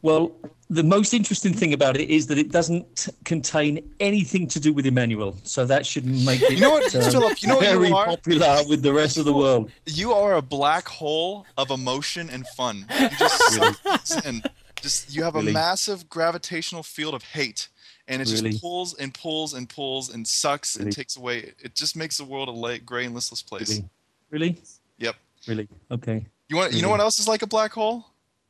Well, 0.02 0.34
the 0.70 0.84
most 0.84 1.14
interesting 1.14 1.54
thing 1.54 1.72
about 1.72 1.96
it 1.96 2.10
is 2.10 2.28
that 2.28 2.38
it 2.38 2.52
doesn't 2.52 3.08
contain 3.24 3.90
anything 4.02 4.48
to 4.50 4.60
do 4.60 4.74
with 4.74 4.86
Emanuel, 4.86 5.38
so 5.44 5.66
that 5.66 5.86
should 5.86 6.06
make 6.06 6.42
it 6.42 6.52
You 6.52 6.60
know 6.60 6.72
what, 6.72 6.94
um, 6.94 7.02
Phillip? 7.10 7.42
You 7.42 7.48
know 7.48 7.56
what 7.56 7.66
very 7.66 7.88
you 7.88 7.96
are? 7.96 8.06
popular 8.08 8.58
with 8.68 8.82
the 8.82 8.92
rest 8.92 9.18
of 9.18 9.24
the 9.24 9.32
world. 9.32 9.72
You 9.86 10.12
are 10.12 10.34
a 10.34 10.42
black 10.42 10.90
hole 10.90 11.46
of 11.58 11.72
emotion 11.72 12.30
and 12.30 12.46
fun. 12.48 12.86
You 13.00 13.10
just 13.18 13.38
suck 14.04 14.26
in. 14.26 14.44
Just 14.82 15.16
you 15.16 15.24
have 15.24 15.38
a 15.38 15.44
massive 15.44 16.10
gravitational 16.10 16.84
field 16.84 17.14
of 17.14 17.24
hate, 17.24 17.70
and 18.08 18.22
it 18.22 18.30
Really? 18.30 18.52
just 18.52 18.62
pulls 18.62 18.94
and 18.96 19.14
pulls 19.14 19.54
and 19.54 19.70
pulls 19.70 20.14
and 20.14 20.28
sucks 20.28 20.76
and 20.76 20.92
takes 20.92 21.16
away. 21.18 21.54
It 21.60 21.76
just 21.76 21.96
makes 21.96 22.18
the 22.18 22.26
world 22.26 22.48
a 22.50 22.52
la- 22.52 22.78
gray 22.86 23.06
and 23.06 23.16
listless 23.16 23.42
place. 23.42 23.70
Really? 23.70 23.90
Really? 24.30 24.62
Yep. 24.98 25.16
Really? 25.48 25.68
Okay. 25.92 26.26
You 26.50 26.58
want? 26.58 26.74
You 26.74 26.82
know 26.82 26.90
what 26.90 27.00
else 27.00 27.20
is 27.20 27.28
like 27.28 27.42
a 27.42 27.48
black 27.48 27.72
hole? 27.74 28.06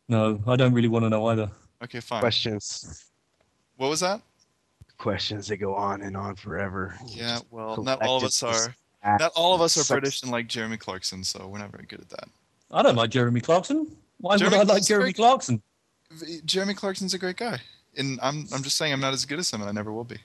No, 0.10 0.42
I 0.48 0.56
don't 0.56 0.74
really 0.74 0.88
want 0.88 1.06
to 1.06 1.10
know 1.10 1.26
either. 1.28 1.50
Okay, 1.84 2.00
fine. 2.00 2.20
Questions. 2.20 3.06
What 3.78 3.90
was 3.90 4.00
that? 4.02 4.22
Questions 4.98 5.48
that 5.48 5.58
go 5.58 5.76
on 5.76 6.02
and 6.02 6.16
on 6.16 6.36
forever. 6.36 6.96
Yeah, 7.08 7.40
well, 7.52 7.82
not 7.84 8.02
all 8.04 8.18
of 8.18 8.24
us 8.24 8.42
are. 8.44 8.76
Not 9.06 9.32
all 9.36 9.54
of 9.54 9.62
us 9.62 9.76
are 9.76 9.82
Sucks. 9.82 9.90
British 9.90 10.24
and 10.24 10.32
like 10.32 10.48
Jeremy 10.48 10.78
Clarkson, 10.78 11.24
so 11.24 11.48
we're 11.48 11.58
not 11.60 11.72
very 11.72 11.86
good 11.86 12.00
at 12.00 12.10
that. 12.10 12.30
I 12.72 12.82
don't 12.84 12.96
like 12.96 13.10
Jeremy 13.10 13.42
Clarkson. 13.42 13.96
Why 14.20 14.38
Jeremy 14.38 14.60
would 14.60 14.70
I 14.70 14.74
like 14.76 14.86
Jeremy 14.86 15.06
great. 15.08 15.16
Clarkson? 15.18 15.62
Jeremy 16.46 16.74
Clarkson's 16.74 17.14
a 17.14 17.18
great 17.18 17.36
guy, 17.38 17.60
and 17.98 18.20
I'm 18.22 18.48
I'm 18.54 18.64
just 18.64 18.78
saying 18.78 18.94
I'm 18.94 19.00
not 19.00 19.14
as 19.14 19.26
good 19.26 19.40
as 19.40 19.50
him, 19.52 19.62
and 19.62 19.70
I 19.70 19.74
never 19.74 19.92
will 19.92 20.04
be. 20.04 20.18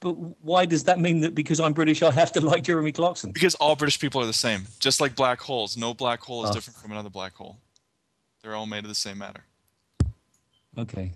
But 0.00 0.12
why 0.44 0.64
does 0.64 0.84
that 0.84 1.00
mean 1.00 1.20
that 1.22 1.34
because 1.34 1.58
I'm 1.58 1.72
British, 1.72 2.02
I 2.02 2.10
have 2.12 2.30
to 2.32 2.40
like 2.40 2.62
Jeremy 2.62 2.92
Clarkson? 2.92 3.32
Because 3.32 3.54
all 3.56 3.74
British 3.74 3.98
people 3.98 4.20
are 4.22 4.26
the 4.26 4.32
same, 4.32 4.62
just 4.78 5.00
like 5.00 5.16
black 5.16 5.40
holes. 5.40 5.76
No 5.76 5.92
black 5.92 6.20
hole 6.22 6.44
is 6.44 6.50
Oh. 6.50 6.54
different 6.54 6.78
from 6.78 6.92
another 6.92 7.10
black 7.10 7.34
hole. 7.34 7.58
They're 8.42 8.54
all 8.54 8.66
made 8.66 8.84
of 8.84 8.88
the 8.88 8.94
same 8.94 9.18
matter. 9.18 9.42
Okay. 10.76 11.12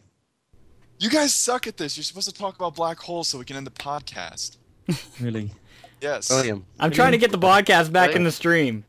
You 0.99 1.11
guys 1.11 1.33
suck 1.33 1.67
at 1.69 1.77
this. 1.77 1.97
You're 1.97 2.03
supposed 2.05 2.29
to 2.29 2.35
talk 2.35 2.57
about 2.57 2.75
black 2.75 2.99
holes 2.99 3.29
so 3.29 3.39
we 3.39 3.45
can 3.45 3.57
end 3.57 3.67
the 3.67 3.71
podcast. 3.71 4.57
Really? 5.21 5.53
Yes. 6.01 6.31
William. 6.31 6.67
I'm 6.81 6.91
trying 6.91 7.13
to 7.13 7.19
get 7.19 7.31
the 7.31 7.39
podcast 7.39 7.93
back 7.93 8.17
in 8.17 8.25
the 8.25 8.33
stream. 8.33 8.85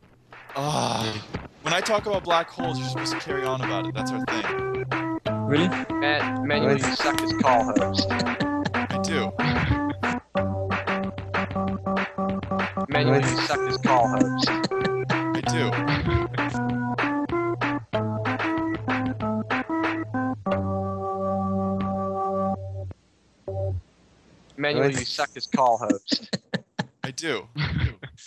Ah. 0.55 1.23
when 1.61 1.73
I 1.73 1.81
talk 1.81 2.07
about 2.07 2.23
black 2.23 2.49
holes, 2.49 2.79
you're 2.79 2.89
supposed 2.89 3.13
to 3.13 3.19
carry 3.19 3.45
on 3.45 3.61
about 3.61 3.85
it. 3.85 3.93
That's 3.93 4.11
our 4.11 4.25
thing. 4.25 5.02
Really? 5.53 5.67
Man, 5.67 6.47
Manuel, 6.47 6.77
you 6.77 6.95
suck 6.95 7.21
as 7.21 7.31
call 7.33 7.63
host. 7.77 8.07
I 8.09 8.99
do. 9.03 9.31
Manuel, 12.89 13.21
you 13.21 13.37
suck 13.45 13.59
as 13.59 13.77
call 13.77 14.07
host. 14.07 14.49
I 14.49 15.41
do. 15.53 15.69
Manuel, 24.57 24.89
you 24.89 25.05
suck 25.05 25.29
as 25.35 25.45
call 25.45 25.77
host. 25.77 26.35
I 27.03 27.11
do. 27.11 27.47